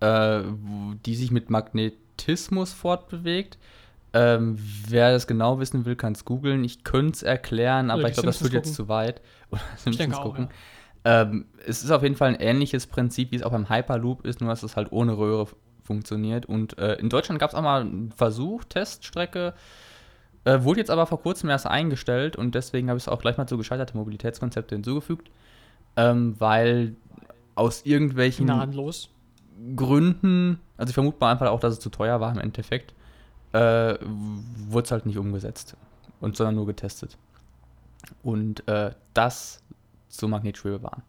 äh, 0.00 0.42
die 1.04 1.14
sich 1.14 1.30
mit 1.30 1.50
Magnetismus 1.50 2.72
fortbewegt. 2.72 3.58
Ähm, 4.12 4.56
wer 4.88 5.12
das 5.12 5.26
genau 5.26 5.58
wissen 5.58 5.84
will, 5.84 5.94
kann 5.94 6.14
es 6.14 6.24
googeln. 6.24 6.64
Ich 6.64 6.84
könnte 6.84 7.12
es 7.12 7.22
erklären, 7.22 7.90
aber 7.90 8.08
ich 8.08 8.14
glaube, 8.14 8.28
das 8.28 8.38
führt 8.38 8.54
jetzt 8.54 8.74
zu 8.74 8.88
weit. 8.88 9.20
Oder 9.50 9.60
Simpsons 9.76 10.16
gucken. 10.16 10.46
Auch, 10.46 10.50
ja. 11.04 11.22
ähm, 11.22 11.46
es 11.66 11.84
ist 11.84 11.90
auf 11.90 12.02
jeden 12.02 12.14
Fall 12.14 12.30
ein 12.30 12.40
ähnliches 12.40 12.86
Prinzip, 12.86 13.30
wie 13.32 13.36
es 13.36 13.42
auch 13.42 13.50
beim 13.50 13.68
Hyperloop 13.68 14.24
ist, 14.24 14.40
nur 14.40 14.48
dass 14.48 14.62
es 14.62 14.74
halt 14.74 14.90
ohne 14.90 15.18
Röhre 15.18 15.48
funktioniert. 15.86 16.46
Und 16.46 16.78
äh, 16.78 16.94
in 16.94 17.08
Deutschland 17.08 17.40
gab 17.40 17.50
es 17.50 17.56
auch 17.56 17.62
mal 17.62 17.82
einen 17.82 18.12
Versuch, 18.12 18.64
Teststrecke. 18.64 19.54
Äh, 20.44 20.62
wurde 20.62 20.80
jetzt 20.80 20.90
aber 20.90 21.06
vor 21.06 21.20
kurzem 21.20 21.50
erst 21.50 21.66
eingestellt 21.66 22.36
und 22.36 22.54
deswegen 22.54 22.88
habe 22.88 22.98
ich 22.98 23.04
es 23.04 23.08
auch 23.08 23.20
gleich 23.20 23.36
mal 23.36 23.48
zu 23.48 23.56
gescheiterte 23.56 23.96
Mobilitätskonzepte 23.96 24.76
hinzugefügt, 24.76 25.30
ähm, 25.96 26.36
weil 26.38 26.94
aus 27.56 27.84
irgendwelchen 27.84 28.46
Gnadenlos. 28.46 29.10
Gründen, 29.74 30.60
also 30.76 30.90
ich 30.90 30.94
vermute 30.94 31.16
mal 31.18 31.32
einfach 31.32 31.48
auch, 31.48 31.58
dass 31.58 31.72
es 31.72 31.80
zu 31.80 31.90
teuer 31.90 32.20
war 32.20 32.30
im 32.30 32.38
Endeffekt, 32.38 32.94
äh, 33.52 33.96
wurde 34.68 34.84
es 34.84 34.90
halt 34.92 35.06
nicht 35.06 35.18
umgesetzt 35.18 35.76
und 36.20 36.36
sondern 36.36 36.54
nur 36.54 36.66
getestet. 36.66 37.16
Und 38.22 38.68
äh, 38.68 38.92
das 39.14 39.64
zur 40.08 40.28
Magnetschwebebahn. 40.28 41.02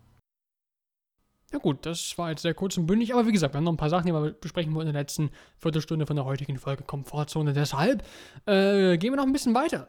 Ja 1.51 1.59
gut, 1.59 1.85
das 1.85 2.17
war 2.17 2.29
jetzt 2.29 2.41
sehr 2.41 2.53
kurz 2.53 2.77
und 2.77 2.87
bündig, 2.87 3.13
aber 3.13 3.25
wie 3.25 3.31
gesagt, 3.31 3.53
wir 3.53 3.57
haben 3.57 3.63
noch 3.63 3.71
ein 3.71 3.77
paar 3.77 3.89
Sachen, 3.89 4.05
die 4.05 4.11
wir 4.13 4.31
besprechen 4.31 4.75
wollen 4.75 4.87
in 4.87 4.93
der 4.93 5.01
letzten 5.01 5.29
Viertelstunde 5.59 6.05
von 6.05 6.17
der 6.17 6.25
heutigen 6.25 6.57
Folge 6.57 6.83
Komfortzone. 6.83 7.53
Deshalb 7.53 8.03
äh, 8.45 8.97
gehen 8.97 9.13
wir 9.13 9.17
noch 9.17 9.25
ein 9.25 9.31
bisschen 9.31 9.55
weiter. 9.55 9.87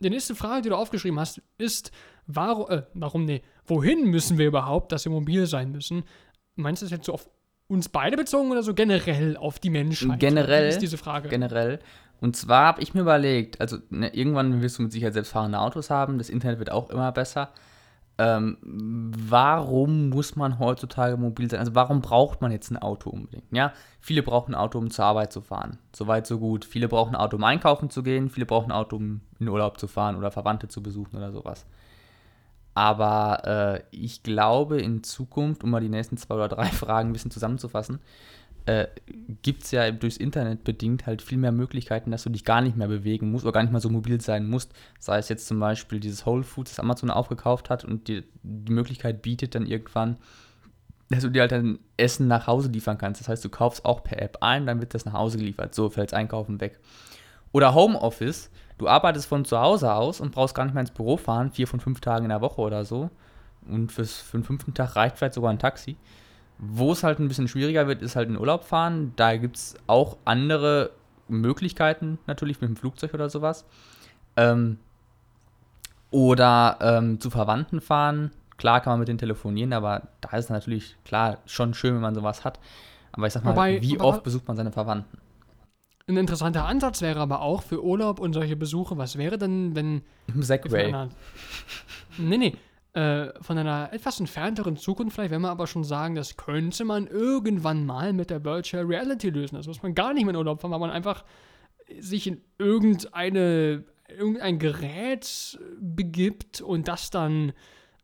Die 0.00 0.10
nächste 0.10 0.34
Frage, 0.34 0.62
die 0.62 0.68
du 0.68 0.74
aufgeschrieben 0.74 1.18
hast, 1.20 1.40
ist, 1.58 1.92
warum, 2.26 2.70
äh, 2.70 2.82
warum, 2.94 3.24
nee, 3.24 3.42
wohin 3.66 4.10
müssen 4.10 4.36
wir 4.36 4.48
überhaupt, 4.48 4.90
dass 4.90 5.04
wir 5.04 5.12
mobil 5.12 5.46
sein 5.46 5.70
müssen? 5.70 6.02
Meinst 6.56 6.82
du 6.82 6.86
das 6.86 6.90
jetzt 6.90 7.06
so 7.06 7.14
auf 7.14 7.30
uns 7.68 7.88
beide 7.88 8.16
bezogen 8.16 8.50
oder 8.50 8.62
so 8.64 8.74
generell 8.74 9.36
auf 9.36 9.60
die 9.60 9.70
Menschheit? 9.70 10.18
Generell. 10.18 10.68
ist 10.68 10.80
diese 10.80 10.98
Frage. 10.98 11.28
Generell. 11.28 11.78
Und 12.20 12.36
zwar 12.36 12.66
habe 12.66 12.82
ich 12.82 12.94
mir 12.94 13.02
überlegt, 13.02 13.60
also 13.60 13.78
ne, 13.90 14.14
irgendwann 14.14 14.60
wirst 14.62 14.78
du 14.78 14.82
mit 14.82 14.92
Sicherheit 14.92 15.14
selbstfahrende 15.14 15.58
Autos 15.58 15.90
haben, 15.90 16.18
das 16.18 16.30
Internet 16.30 16.58
wird 16.58 16.70
auch 16.70 16.90
immer 16.90 17.12
besser. 17.12 17.52
Ähm, 18.18 18.56
warum 18.62 20.08
muss 20.08 20.36
man 20.36 20.58
heutzutage 20.58 21.16
mobil 21.18 21.50
sein? 21.50 21.60
Also 21.60 21.74
warum 21.74 22.00
braucht 22.00 22.40
man 22.40 22.50
jetzt 22.50 22.70
ein 22.70 22.78
Auto 22.78 23.10
unbedingt? 23.10 23.44
Ja, 23.52 23.72
viele 24.00 24.22
brauchen 24.22 24.54
ein 24.54 24.60
Auto, 24.60 24.78
um 24.78 24.90
zur 24.90 25.04
Arbeit 25.04 25.32
zu 25.32 25.42
fahren. 25.42 25.78
Soweit, 25.94 26.26
so 26.26 26.38
gut. 26.38 26.64
Viele 26.64 26.88
brauchen 26.88 27.14
ein 27.14 27.20
Auto, 27.20 27.36
um 27.36 27.44
einkaufen 27.44 27.90
zu 27.90 28.02
gehen. 28.02 28.30
Viele 28.30 28.46
brauchen 28.46 28.70
ein 28.70 28.76
Auto, 28.76 28.96
um 28.96 29.20
in 29.38 29.48
Urlaub 29.48 29.78
zu 29.78 29.86
fahren 29.86 30.16
oder 30.16 30.30
Verwandte 30.30 30.68
zu 30.68 30.82
besuchen 30.82 31.16
oder 31.16 31.30
sowas. 31.30 31.66
Aber 32.72 33.42
äh, 33.44 33.82
ich 33.90 34.22
glaube, 34.22 34.80
in 34.80 35.02
Zukunft, 35.02 35.64
um 35.64 35.70
mal 35.70 35.80
die 35.80 35.88
nächsten 35.88 36.16
zwei 36.16 36.34
oder 36.36 36.48
drei 36.48 36.66
Fragen 36.66 37.10
ein 37.10 37.12
bisschen 37.12 37.30
zusammenzufassen, 37.30 38.00
äh, 38.66 38.88
gibt 39.42 39.62
es 39.62 39.70
ja 39.70 39.90
durchs 39.92 40.16
Internet 40.16 40.64
bedingt 40.64 41.06
halt 41.06 41.22
viel 41.22 41.38
mehr 41.38 41.52
Möglichkeiten, 41.52 42.10
dass 42.10 42.24
du 42.24 42.30
dich 42.30 42.44
gar 42.44 42.60
nicht 42.60 42.76
mehr 42.76 42.88
bewegen 42.88 43.30
musst 43.30 43.44
oder 43.44 43.52
gar 43.52 43.62
nicht 43.62 43.72
mal 43.72 43.80
so 43.80 43.88
mobil 43.88 44.20
sein 44.20 44.48
musst. 44.48 44.72
Sei 44.98 45.18
es 45.18 45.28
jetzt 45.28 45.46
zum 45.46 45.60
Beispiel 45.60 46.00
dieses 46.00 46.26
Whole 46.26 46.42
Foods, 46.42 46.72
das 46.72 46.80
Amazon 46.80 47.10
aufgekauft 47.10 47.70
hat 47.70 47.84
und 47.84 48.08
dir 48.08 48.24
die 48.42 48.72
Möglichkeit 48.72 49.22
bietet 49.22 49.54
dann 49.54 49.66
irgendwann, 49.66 50.18
dass 51.10 51.22
du 51.22 51.30
dir 51.30 51.42
halt 51.42 51.52
dein 51.52 51.78
Essen 51.96 52.26
nach 52.26 52.48
Hause 52.48 52.68
liefern 52.68 52.98
kannst. 52.98 53.20
Das 53.20 53.28
heißt, 53.28 53.44
du 53.44 53.48
kaufst 53.48 53.84
auch 53.84 54.02
per 54.02 54.20
App 54.20 54.38
ein, 54.40 54.66
dann 54.66 54.80
wird 54.80 54.94
das 54.94 55.04
nach 55.04 55.12
Hause 55.12 55.38
geliefert. 55.38 55.74
So 55.74 55.88
fällt 55.88 56.12
Einkaufen 56.12 56.60
weg. 56.60 56.80
Oder 57.52 57.74
Homeoffice. 57.74 58.50
Du 58.78 58.88
arbeitest 58.88 59.28
von 59.28 59.44
zu 59.44 59.58
Hause 59.60 59.94
aus 59.94 60.20
und 60.20 60.32
brauchst 60.32 60.54
gar 60.54 60.64
nicht 60.64 60.74
mehr 60.74 60.82
ins 60.82 60.90
Büro 60.90 61.16
fahren, 61.16 61.52
vier 61.52 61.68
von 61.68 61.80
fünf 61.80 62.00
Tagen 62.00 62.24
in 62.24 62.30
der 62.30 62.40
Woche 62.40 62.60
oder 62.60 62.84
so. 62.84 63.10
Und 63.68 63.92
fürs, 63.92 64.16
für 64.16 64.38
den 64.38 64.44
fünften 64.44 64.74
Tag 64.74 64.96
reicht 64.96 65.16
vielleicht 65.16 65.34
sogar 65.34 65.50
ein 65.50 65.58
Taxi. 65.58 65.96
Wo 66.58 66.92
es 66.92 67.02
halt 67.02 67.18
ein 67.18 67.28
bisschen 67.28 67.48
schwieriger 67.48 67.86
wird, 67.86 68.02
ist 68.02 68.16
halt 68.16 68.28
in 68.28 68.38
Urlaub 68.38 68.64
fahren. 68.64 69.12
Da 69.16 69.36
gibt 69.36 69.56
es 69.56 69.74
auch 69.86 70.16
andere 70.24 70.90
Möglichkeiten, 71.28 72.18
natürlich 72.26 72.60
mit 72.60 72.70
dem 72.70 72.76
Flugzeug 72.76 73.12
oder 73.12 73.28
sowas. 73.28 73.66
Ähm, 74.36 74.78
oder 76.10 76.78
ähm, 76.80 77.20
zu 77.20 77.30
Verwandten 77.30 77.80
fahren. 77.80 78.30
Klar 78.56 78.80
kann 78.80 78.92
man 78.92 79.00
mit 79.00 79.08
denen 79.08 79.18
telefonieren, 79.18 79.74
aber 79.74 80.08
da 80.22 80.36
ist 80.36 80.46
es 80.46 80.50
natürlich 80.50 80.96
klar 81.04 81.38
schon 81.44 81.74
schön, 81.74 81.94
wenn 81.94 82.00
man 82.00 82.14
sowas 82.14 82.44
hat. 82.44 82.58
Aber 83.12 83.26
ich 83.26 83.32
sag 83.34 83.44
mal, 83.44 83.50
Wobei, 83.50 83.82
wie 83.82 84.00
oft 84.00 84.22
besucht 84.22 84.48
man 84.48 84.56
seine 84.56 84.72
Verwandten? 84.72 85.18
Ein 86.06 86.16
interessanter 86.16 86.64
Ansatz 86.64 87.02
wäre 87.02 87.20
aber 87.20 87.42
auch 87.42 87.62
für 87.62 87.82
Urlaub 87.82 88.20
und 88.20 88.32
solche 88.32 88.56
Besuche, 88.56 88.96
was 88.96 89.18
wäre 89.18 89.36
denn, 89.36 89.74
wenn. 89.74 90.02
Segway. 90.40 91.08
Nee, 92.18 92.38
nee 92.38 92.56
äh, 92.96 93.34
von 93.42 93.58
einer 93.58 93.92
etwas 93.92 94.20
entfernteren 94.20 94.78
Zukunft 94.78 95.14
vielleicht, 95.14 95.30
wenn 95.30 95.42
wir 95.42 95.50
aber 95.50 95.66
schon 95.66 95.84
sagen, 95.84 96.14
das 96.14 96.38
könnte 96.38 96.82
man 96.86 97.06
irgendwann 97.06 97.84
mal 97.84 98.14
mit 98.14 98.30
der 98.30 98.42
Virtual 98.42 98.86
Reality 98.86 99.28
lösen. 99.28 99.56
Das 99.56 99.66
muss 99.66 99.82
man 99.82 99.94
gar 99.94 100.14
nicht 100.14 100.24
mehr 100.24 100.32
in 100.32 100.38
Urlaub 100.38 100.62
fahren, 100.62 100.70
weil 100.70 100.80
man 100.80 100.90
einfach 100.90 101.22
sich 102.00 102.26
in 102.26 102.40
irgendeine, 102.56 103.84
irgendein 104.08 104.58
Gerät 104.58 105.58
begibt 105.78 106.62
und 106.62 106.88
das 106.88 107.10
dann 107.10 107.52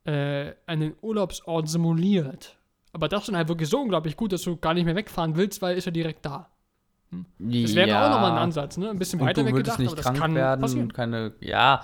äh, 0.05 0.53
einen 0.66 0.95
Urlaubsort 1.01 1.70
simuliert. 1.70 2.59
Aber 2.93 3.09
das 3.09 3.24
dann 3.24 3.36
halt 3.36 3.49
wirklich 3.49 3.70
so 3.70 3.80
unglaublich 3.80 4.14
gut, 4.14 4.32
dass 4.32 4.43
du 4.43 4.59
gar 4.59 4.74
nicht 4.74 4.84
mehr 4.84 4.95
wegfahren 4.95 5.36
willst, 5.36 5.62
weil 5.62 5.78
ist 5.78 5.86
ja 5.86 5.90
direkt 5.90 6.26
da. 6.26 6.51
Hm. 7.12 7.26
Das 7.38 7.74
wäre 7.74 7.90
ja. 7.90 8.06
auch 8.06 8.10
nochmal 8.10 8.32
ein 8.32 8.38
Ansatz, 8.38 8.78
ne? 8.78 8.88
Ein 8.88 8.98
bisschen 8.98 9.20
und 9.20 9.26
weiter 9.26 9.42
du 9.42 9.48
weggedacht, 9.48 9.78
nicht 9.78 9.92
aber 9.92 10.00
krank 10.00 10.16
das 10.16 10.22
kann 10.22 10.34
werden 10.34 10.60
passieren. 10.62 10.82
und 10.84 10.94
keine, 10.94 11.32
ja, 11.40 11.82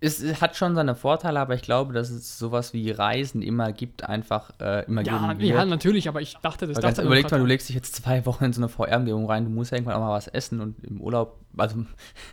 es 0.00 0.40
hat 0.40 0.56
schon 0.56 0.74
seine 0.74 0.96
Vorteile, 0.96 1.38
aber 1.38 1.54
ich 1.54 1.62
glaube, 1.62 1.92
dass 1.92 2.10
es 2.10 2.38
sowas 2.38 2.72
wie 2.72 2.90
Reisen 2.90 3.40
immer 3.40 3.72
gibt, 3.72 4.02
einfach 4.04 4.50
äh, 4.60 4.84
immer 4.86 5.02
ja, 5.02 5.18
geben 5.18 5.40
wird. 5.40 5.50
Ja, 5.50 5.64
natürlich, 5.64 6.08
aber 6.08 6.20
ich 6.20 6.36
dachte, 6.42 6.66
das 6.66 6.78
dachte 6.78 7.02
Überleg 7.02 7.30
mal, 7.30 7.38
du 7.38 7.46
legst 7.46 7.68
dich 7.68 7.76
jetzt 7.76 7.94
zwei 7.94 8.26
Wochen 8.26 8.44
in 8.44 8.52
so 8.52 8.60
eine 8.60 8.68
VR-Umgebung 8.68 9.26
rein, 9.26 9.44
du 9.44 9.50
musst 9.50 9.70
ja 9.70 9.76
irgendwann 9.76 9.94
auch 9.94 10.00
mal 10.00 10.12
was 10.12 10.26
essen 10.26 10.60
und 10.60 10.82
im 10.84 11.00
Urlaub, 11.00 11.38
also 11.56 11.76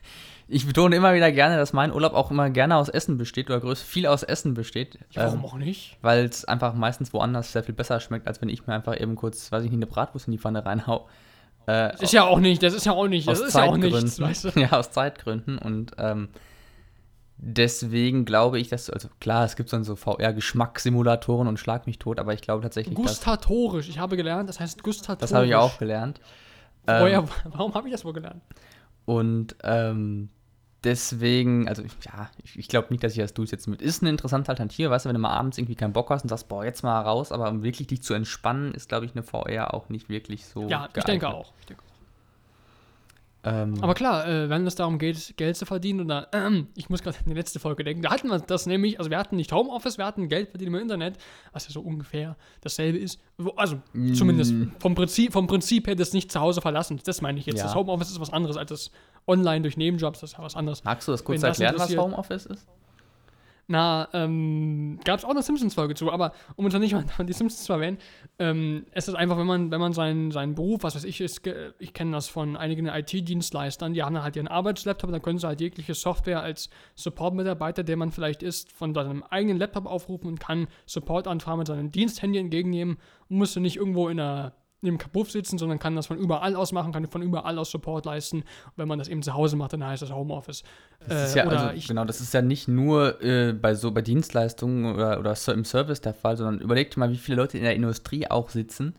ich 0.47 0.66
betone 0.66 0.95
immer 0.95 1.14
wieder 1.14 1.32
gerne, 1.32 1.57
dass 1.57 1.74
mein 1.74 1.93
Urlaub 1.93 2.14
auch 2.14 2.32
immer 2.32 2.49
gerne 2.49 2.76
aus 2.78 2.89
Essen 2.89 3.18
besteht 3.18 3.51
oder 3.51 3.60
größer 3.60 3.86
viel 3.86 4.07
aus 4.07 4.24
Essen 4.24 4.55
besteht. 4.55 4.97
Ja, 5.12 5.26
warum 5.26 5.39
ähm, 5.39 5.45
auch 5.45 5.57
nicht? 5.57 5.97
Weil 6.01 6.26
es 6.26 6.45
einfach 6.45 6.74
meistens 6.74 7.14
woanders 7.14 7.51
sehr 7.51 7.62
viel 7.64 7.76
besser 7.76 7.99
schmeckt, 7.99 8.28
als 8.28 8.41
wenn 8.41 8.49
ich 8.49 8.66
mir 8.66 8.74
einfach 8.74 8.99
eben 8.99 9.16
kurz, 9.16 9.51
weiß 9.51 9.64
ich 9.64 9.70
nicht, 9.70 9.78
eine 9.78 9.86
Bratwurst 9.86 10.28
in 10.28 10.32
die 10.32 10.39
Pfanne 10.39 10.66
reinhau. 10.66 11.07
Äh, 11.68 12.01
ist 12.01 12.14
ja 12.14 12.26
auch 12.26 12.39
nicht, 12.39 12.64
das 12.64 12.74
ist 12.74 12.86
ja 12.86 12.93
auch 12.93 13.07
nicht, 13.07 13.28
das 13.28 13.39
ist 13.39 13.55
ja 13.55 13.64
auch 13.64 13.78
nichts, 13.78 14.20
weißt 14.22 14.45
du? 14.45 14.60
Ja, 14.60 14.72
aus 14.72 14.91
Zeitgründen 14.91 15.57
und 15.57 15.91
ähm, 15.97 16.30
deswegen 17.38 18.26
glaube 18.26 18.60
ich, 18.60 18.70
dass, 18.70 18.89
also 18.89 19.07
klar, 19.20 19.45
es 19.45 19.55
gibt 19.55 19.72
dann 19.72 19.84
so 19.84 19.95
VR-Geschmackssimulatoren 19.95 21.47
und 21.47 21.60
Schlag 21.60 21.88
mich 21.88 21.99
tot, 21.99 22.20
aber 22.20 22.34
ich 22.34 22.41
glaube 22.41 22.64
tatsächlich. 22.64 22.95
Gustatorisch, 22.95 23.89
ich 23.89 23.99
habe 23.99 24.18
gelernt, 24.18 24.49
das 24.49 24.60
heißt 24.60 24.84
gustatorisch. 24.84 25.22
Das 25.22 25.34
habe 25.34 25.47
ich 25.47 25.55
auch 25.55 25.78
gelernt. 25.78 26.20
Ähm, 26.88 27.28
warum 27.45 27.74
habe 27.74 27.88
ich 27.88 27.93
das 27.93 28.03
wohl 28.03 28.14
gelernt? 28.14 28.41
Und 29.05 29.55
ähm, 29.64 30.30
deswegen, 30.84 31.68
also 31.68 31.84
ja, 31.84 32.30
ich, 32.44 32.58
ich 32.58 32.68
glaube 32.68 32.88
nicht, 32.92 33.04
dass 33.04 33.14
ich 33.14 33.20
das 33.20 33.34
durchsetzen 33.34 33.72
würde. 33.72 33.84
Ist 33.84 34.02
eine 34.02 34.10
interessante 34.10 34.50
Alternative, 34.50 34.90
weißt 34.90 35.06
du, 35.06 35.10
wenn 35.10 35.16
du 35.16 35.22
mal 35.22 35.36
abends 35.36 35.58
irgendwie 35.58 35.76
keinen 35.76 35.94
Bock 35.94 36.10
hast 36.10 36.24
und 36.24 36.30
sagst, 36.30 36.48
boah, 36.48 36.64
jetzt 36.64 36.84
mal 36.84 37.02
raus, 37.02 37.32
aber 37.32 37.50
um 37.50 37.64
wirklich 37.64 37.88
dich 37.88 38.02
zu 38.02 38.14
entspannen, 38.14 38.74
ist, 38.74 38.90
glaube 38.90 39.06
ich, 39.06 39.14
eine 39.14 39.24
VR 39.24 39.74
auch 39.74 39.90
nicht 39.90 40.10
wirklich 40.10 40.46
so. 40.46 40.62
Ja, 40.62 40.88
geeignet. 40.88 40.98
ich 40.98 41.04
denke 41.06 41.28
auch. 41.30 41.54
Ich 41.60 41.66
denke 41.66 41.84
ähm, 43.42 43.76
Aber 43.82 43.94
klar, 43.94 44.28
äh, 44.28 44.50
wenn 44.50 44.68
es 44.68 44.76
darum 44.76 45.00
geht, 45.00 45.38
Geld 45.38 45.56
zu 45.56 45.66
verdienen, 45.66 46.02
oder 46.02 46.28
äh, 46.34 46.64
ich 46.76 46.90
muss 46.90 47.02
gerade 47.02 47.18
an 47.20 47.26
die 47.28 47.34
letzte 47.34 47.60
Folge 47.60 47.86
denken, 47.86 48.02
da 48.02 48.12
hatten 48.12 48.28
wir 48.28 48.40
das 48.40 48.66
nämlich, 48.66 49.00
also 49.00 49.10
wir 49.10 49.18
hatten 49.18 49.38
nicht 49.38 49.54
Homeoffice, 49.54 49.98
wir 49.98 50.06
hatten 50.06 50.28
Geld 50.28 50.50
verdienen 50.50 50.76
im 50.76 50.82
Internet, 50.82 51.18
was 51.54 51.66
ja 51.66 51.72
so 51.72 51.80
ungefähr 51.80 52.36
dasselbe 52.62 52.98
ist. 52.98 53.22
Wo, 53.38 53.52
also 53.52 53.82
mm. 53.94 54.14
zumindest 54.14 54.54
vom 54.80 54.94
Prinzip, 54.94 55.32
vom 55.32 55.48
Prinzip 55.48 55.88
her 55.88 55.96
das 55.96 56.12
nicht 56.12 56.32
zu 56.32 56.42
Hause 56.42 56.60
verlassen. 56.60 57.00
Das 57.06 57.22
meine 57.22 57.40
ich 57.40 57.46
jetzt. 57.46 57.60
Ja. 57.60 57.64
Das 57.64 57.76
Homeoffice 57.76 58.12
ist 58.12 58.20
was 58.20 58.34
anderes 58.34 58.58
als 58.58 58.70
das 58.70 58.92
Online 59.30 59.62
durch 59.62 59.78
Nebenjobs, 59.78 60.20
das 60.20 60.32
ist 60.32 60.38
ja 60.38 60.44
was 60.44 60.56
anderes. 60.56 60.84
Magst 60.84 61.08
du 61.08 61.12
das 61.12 61.24
kurz 61.24 61.44
erklären, 61.44 61.76
was 61.78 61.96
Homeoffice 61.96 62.48
ist? 62.48 62.68
Na, 63.72 64.10
ähm, 64.14 65.00
gab 65.06 65.20
es 65.20 65.26
auch 65.26 65.30
eine 65.30 65.44
Simpsons-Folge 65.44 65.94
zu, 65.94 66.12
aber 66.12 66.34
um 66.56 66.66
uns 66.66 66.74
nicht 66.74 66.94
mal 66.94 67.06
die 67.20 67.34
Simpsons 67.34 67.66
zu 67.66 67.74
erwähnen, 67.74 68.00
ähm, 68.40 68.88
es 68.94 69.08
ist 69.08 69.14
einfach, 69.14 69.38
wenn 69.38 69.46
man, 69.46 69.70
wenn 69.70 69.80
man 69.80 69.94
seinen, 69.94 70.32
seinen 70.32 70.56
Beruf, 70.56 70.82
was 70.82 70.96
weiß 70.96 71.04
ich, 71.04 71.22
ist, 71.22 71.48
ich 71.78 71.94
kenne 71.94 72.14
das 72.14 72.28
von 72.28 72.58
einigen 72.58 72.88
IT-Dienstleistern, 72.88 73.94
die 73.94 74.02
haben 74.02 74.16
dann 74.16 74.24
halt 74.24 74.36
ihren 74.36 74.48
Arbeitslaptop, 74.48 75.12
dann 75.12 75.22
können 75.22 75.38
sie 75.38 75.46
halt 75.46 75.62
jegliche 75.62 75.94
Software 75.94 76.42
als 76.42 76.72
Support-Mitarbeiter, 76.96 77.84
der 77.84 77.96
man 77.96 78.12
vielleicht 78.12 78.42
ist, 78.42 78.72
von 78.72 78.96
seinem 78.96 79.22
eigenen 79.22 79.60
Laptop 79.60 79.86
aufrufen 79.86 80.26
und 80.26 80.40
kann 80.40 80.68
Support-Anfragen 80.88 81.60
mit 81.60 81.68
seinem 81.68 81.92
Diensthandy 81.92 82.40
entgegennehmen 82.40 82.98
und 83.30 83.38
musste 83.38 83.60
nicht 83.60 83.76
irgendwo 83.76 84.10
in 84.10 84.20
einer 84.20 84.54
neben 84.82 84.98
Kapuff 84.98 85.32
sitzen, 85.32 85.58
sondern 85.58 85.80
kann 85.80 85.96
das 85.96 86.08
von 86.08 86.18
überall 86.18 86.56
aus 86.56 86.72
machen, 86.72 86.92
kann 86.92 87.08
von 87.08 87.22
überall 87.22 87.58
aus 87.58 87.72
Support 87.72 88.06
leisten. 88.06 88.38
Und 88.38 88.74
wenn 88.78 88.88
man 88.88 89.00
das 89.00 89.08
eben 89.08 89.22
zu 89.22 89.34
Hause 89.34 89.56
macht, 89.56 89.74
dann 89.74 89.86
heißt 89.86 90.02
das 90.02 90.12
Homeoffice. 90.12 90.64
Das 91.08 91.36
äh, 91.36 91.40
ja, 91.40 91.48
also, 91.48 91.88
genau, 91.88 92.06
das 92.06 92.22
ist 92.22 92.34
ja 92.34 92.42
nicht 92.42 92.68
nur 92.68 93.22
äh, 93.22 93.54
bei 93.54 93.76
so 93.76 93.92
bei 93.92 94.02
Dienstleistungen 94.02 94.94
oder, 94.94 95.20
oder 95.20 95.36
im 95.54 95.66
Service 95.66 96.02
der 96.02 96.14
Fall, 96.14 96.38
sondern 96.38 96.62
überlegt 96.62 96.98
mal, 96.98 97.12
wie 97.12 97.18
viele 97.18 97.38
Leute 97.38 97.58
in 97.58 97.64
der 97.64 97.76
Industrie 97.76 98.30
auch 98.30 98.50
sitzen 98.50 98.96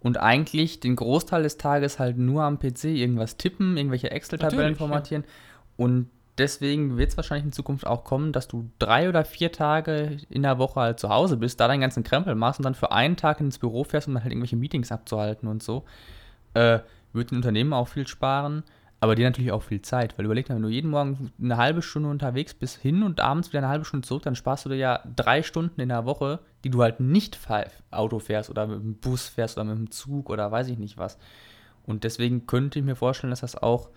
und 0.00 0.18
eigentlich 0.18 0.80
den 0.80 0.96
Großteil 0.96 1.44
des 1.44 1.56
Tages 1.56 1.98
halt 1.98 2.18
nur 2.18 2.42
am 2.42 2.58
PC 2.58 2.84
irgendwas 2.84 3.36
tippen, 3.36 3.76
irgendwelche 3.76 4.10
Excel-Tabellen 4.10 4.74
formatieren 4.74 5.24
ja. 5.24 5.84
und 5.84 6.10
deswegen 6.38 6.96
wird 6.96 7.10
es 7.10 7.16
wahrscheinlich 7.16 7.44
in 7.44 7.52
Zukunft 7.52 7.86
auch 7.86 8.04
kommen, 8.04 8.32
dass 8.32 8.48
du 8.48 8.70
drei 8.78 9.08
oder 9.08 9.24
vier 9.24 9.52
Tage 9.52 10.18
in 10.30 10.42
der 10.42 10.58
Woche 10.58 10.80
halt 10.80 11.00
zu 11.00 11.08
Hause 11.08 11.36
bist, 11.36 11.60
da 11.60 11.68
deinen 11.68 11.80
ganzen 11.80 12.04
Krempel 12.04 12.34
machst 12.34 12.60
und 12.60 12.64
dann 12.64 12.74
für 12.74 12.92
einen 12.92 13.16
Tag 13.16 13.40
ins 13.40 13.58
Büro 13.58 13.84
fährst, 13.84 14.08
um 14.08 14.14
dann 14.14 14.22
halt 14.22 14.32
irgendwelche 14.32 14.56
Meetings 14.56 14.92
abzuhalten 14.92 15.48
und 15.48 15.62
so. 15.62 15.84
Äh, 16.54 16.80
wird 17.12 17.30
den 17.30 17.36
Unternehmen 17.36 17.72
auch 17.72 17.88
viel 17.88 18.06
sparen, 18.06 18.62
aber 19.00 19.14
dir 19.14 19.26
natürlich 19.26 19.52
auch 19.52 19.62
viel 19.62 19.82
Zeit, 19.82 20.16
weil 20.16 20.24
überleg 20.24 20.48
mal, 20.48 20.54
wenn 20.54 20.62
du 20.62 20.68
jeden 20.68 20.90
Morgen 20.90 21.32
eine 21.40 21.56
halbe 21.56 21.82
Stunde 21.82 22.08
unterwegs 22.08 22.54
bist, 22.54 22.78
hin 22.78 23.02
und 23.02 23.20
abends 23.20 23.48
wieder 23.50 23.58
eine 23.58 23.68
halbe 23.68 23.84
Stunde 23.84 24.06
zurück, 24.06 24.22
dann 24.22 24.36
sparst 24.36 24.64
du 24.64 24.70
dir 24.70 24.76
ja 24.76 25.00
drei 25.16 25.42
Stunden 25.42 25.80
in 25.80 25.88
der 25.90 26.06
Woche, 26.06 26.38
die 26.64 26.70
du 26.70 26.82
halt 26.82 27.00
nicht 27.00 27.38
Auto 27.90 28.18
fährst 28.20 28.48
oder 28.48 28.66
mit 28.66 28.80
dem 28.80 28.94
Bus 28.94 29.28
fährst 29.28 29.58
oder 29.58 29.64
mit 29.64 29.76
dem 29.76 29.90
Zug 29.90 30.30
oder 30.30 30.50
weiß 30.50 30.68
ich 30.68 30.78
nicht 30.78 30.96
was. 30.96 31.18
Und 31.84 32.04
deswegen 32.04 32.46
könnte 32.46 32.78
ich 32.78 32.84
mir 32.84 32.94
vorstellen, 32.94 33.30
dass 33.30 33.40
das 33.40 33.60
auch 33.60 33.90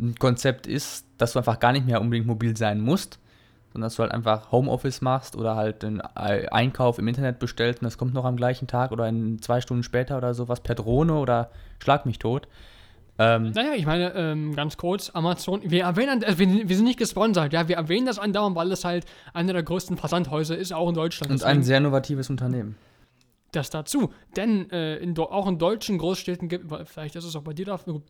ein 0.00 0.14
Konzept 0.16 0.66
ist, 0.66 1.06
dass 1.18 1.32
du 1.32 1.38
einfach 1.38 1.60
gar 1.60 1.72
nicht 1.72 1.86
mehr 1.86 2.00
unbedingt 2.00 2.26
mobil 2.26 2.56
sein 2.56 2.80
musst, 2.80 3.18
sondern 3.72 3.86
dass 3.86 3.96
du 3.96 4.02
halt 4.02 4.12
einfach 4.12 4.52
Homeoffice 4.52 5.00
machst 5.00 5.36
oder 5.36 5.56
halt 5.56 5.82
den 5.82 6.00
Einkauf 6.00 6.98
im 6.98 7.08
Internet 7.08 7.38
bestellst 7.38 7.80
und 7.80 7.86
das 7.86 7.98
kommt 7.98 8.14
noch 8.14 8.24
am 8.24 8.36
gleichen 8.36 8.66
Tag 8.66 8.92
oder 8.92 9.08
in 9.08 9.40
zwei 9.40 9.60
Stunden 9.60 9.82
später 9.82 10.18
oder 10.18 10.34
sowas 10.34 10.60
per 10.60 10.74
Drohne 10.74 11.14
oder 11.14 11.50
schlag 11.78 12.06
mich 12.06 12.18
tot. 12.18 12.48
Ähm, 13.18 13.50
naja, 13.50 13.74
ich 13.74 13.84
meine, 13.84 14.14
ähm, 14.14 14.56
ganz 14.56 14.76
kurz, 14.76 15.10
Amazon, 15.10 15.60
wir 15.64 15.84
erwähnen, 15.84 16.24
also 16.24 16.38
wir, 16.38 16.68
wir, 16.68 16.76
sind 16.76 16.86
nicht 16.86 16.98
gesponsert, 16.98 17.52
ja, 17.52 17.68
wir 17.68 17.76
erwähnen 17.76 18.06
das 18.06 18.18
andauernd, 18.18 18.56
weil 18.56 18.72
es 18.72 18.84
halt 18.84 19.04
einer 19.34 19.52
der 19.52 19.62
größten 19.62 19.98
Versandhäuser 19.98 20.56
ist, 20.56 20.72
auch 20.72 20.88
in 20.88 20.94
Deutschland. 20.94 21.30
Und 21.30 21.44
ein 21.44 21.62
sehr 21.62 21.78
innovatives 21.78 22.30
Unternehmen. 22.30 22.76
Das 23.52 23.68
dazu. 23.68 24.12
Denn 24.34 24.70
äh, 24.70 24.96
in, 24.96 25.16
auch 25.18 25.46
in 25.46 25.58
deutschen 25.58 25.98
Großstädten 25.98 26.48
gibt, 26.48 26.72
vielleicht 26.88 27.16
ist 27.16 27.24
es 27.24 27.36
auch 27.36 27.42
bei 27.42 27.52
dir 27.52 27.66
da, 27.66 27.76
gut, 27.76 28.06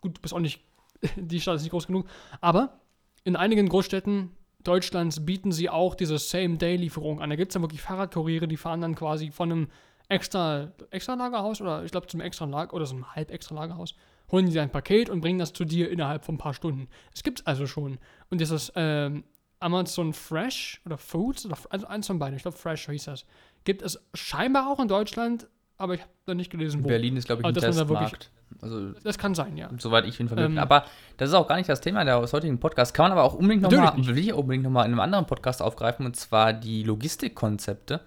gut 0.00 0.16
du 0.16 0.20
bist 0.22 0.32
auch 0.32 0.40
nicht 0.40 0.62
die 1.16 1.40
Stadt 1.40 1.56
ist 1.56 1.62
nicht 1.62 1.70
groß 1.70 1.86
genug. 1.86 2.06
Aber 2.40 2.80
in 3.24 3.36
einigen 3.36 3.68
Großstädten 3.68 4.30
Deutschlands 4.64 5.24
bieten 5.24 5.52
sie 5.52 5.70
auch 5.70 5.94
diese 5.94 6.18
Same-Day-Lieferung 6.18 7.20
an. 7.20 7.30
Da 7.30 7.36
gibt 7.36 7.50
es 7.50 7.54
dann 7.54 7.62
wirklich 7.62 7.80
Fahrradkuriere, 7.80 8.48
die 8.48 8.56
fahren 8.56 8.80
dann 8.80 8.94
quasi 8.94 9.30
von 9.30 9.52
einem 9.52 9.68
extra, 10.08 10.72
extra 10.90 11.14
Lagerhaus 11.14 11.60
oder 11.60 11.84
ich 11.84 11.90
glaube 11.90 12.06
zum 12.06 12.20
extra 12.20 12.44
Lager 12.44 12.74
oder 12.74 12.86
so 12.86 12.94
einem 12.94 13.14
halb 13.14 13.30
extra 13.30 13.54
Lagerhaus, 13.54 13.94
holen 14.30 14.50
sie 14.50 14.60
ein 14.60 14.70
Paket 14.70 15.10
und 15.10 15.20
bringen 15.20 15.38
das 15.38 15.52
zu 15.52 15.64
dir 15.64 15.90
innerhalb 15.90 16.24
von 16.24 16.34
ein 16.34 16.38
paar 16.38 16.54
Stunden. 16.54 16.88
Es 17.14 17.22
gibt 17.22 17.40
es 17.40 17.46
also 17.46 17.66
schon. 17.66 17.98
Und 18.30 18.40
dieses 18.40 18.72
ähm, 18.74 19.24
Amazon 19.60 20.12
Fresh 20.12 20.80
oder 20.84 20.98
Foods, 20.98 21.46
oder, 21.46 21.56
also 21.70 21.86
eins 21.86 22.06
von 22.06 22.18
beiden, 22.18 22.36
ich 22.36 22.42
glaube 22.42 22.56
Fresh 22.56 22.88
hieß 22.88 23.04
das, 23.04 23.24
gibt 23.64 23.82
es 23.82 24.00
scheinbar 24.14 24.70
auch 24.70 24.80
in 24.80 24.88
Deutschland, 24.88 25.48
aber 25.78 25.94
ich 25.94 26.00
habe 26.00 26.10
da 26.26 26.34
nicht 26.34 26.50
gelesen, 26.50 26.82
wo. 26.82 26.88
Berlin 26.88 27.16
ist, 27.16 27.26
glaube 27.26 27.42
ich, 27.42 27.46
ein 27.46 27.54
Testmarkt. 27.54 28.30
Also, 28.60 28.90
das 29.04 29.16
kann 29.16 29.34
sein, 29.34 29.56
ja. 29.56 29.70
Soweit 29.78 30.04
ich 30.06 30.18
ihn 30.18 30.26
vermittle. 30.26 30.52
Ähm, 30.52 30.58
aber 30.58 30.84
das 31.16 31.28
ist 31.28 31.34
auch 31.34 31.46
gar 31.46 31.56
nicht 31.56 31.68
das 31.68 31.80
Thema 31.80 32.04
des 32.04 32.32
heutigen 32.32 32.58
Podcasts. 32.58 32.92
Kann 32.92 33.04
man 33.04 33.12
aber 33.12 33.22
auch 33.22 33.34
unbedingt 33.34 33.62
nochmal, 33.62 33.94
will 33.96 34.18
ich 34.18 34.32
unbedingt 34.32 34.64
nochmal 34.64 34.86
in 34.86 34.92
einem 34.92 35.00
anderen 35.00 35.26
Podcast 35.26 35.62
aufgreifen, 35.62 36.04
und 36.04 36.16
zwar 36.16 36.52
die 36.52 36.82
Logistikkonzepte. 36.82 38.00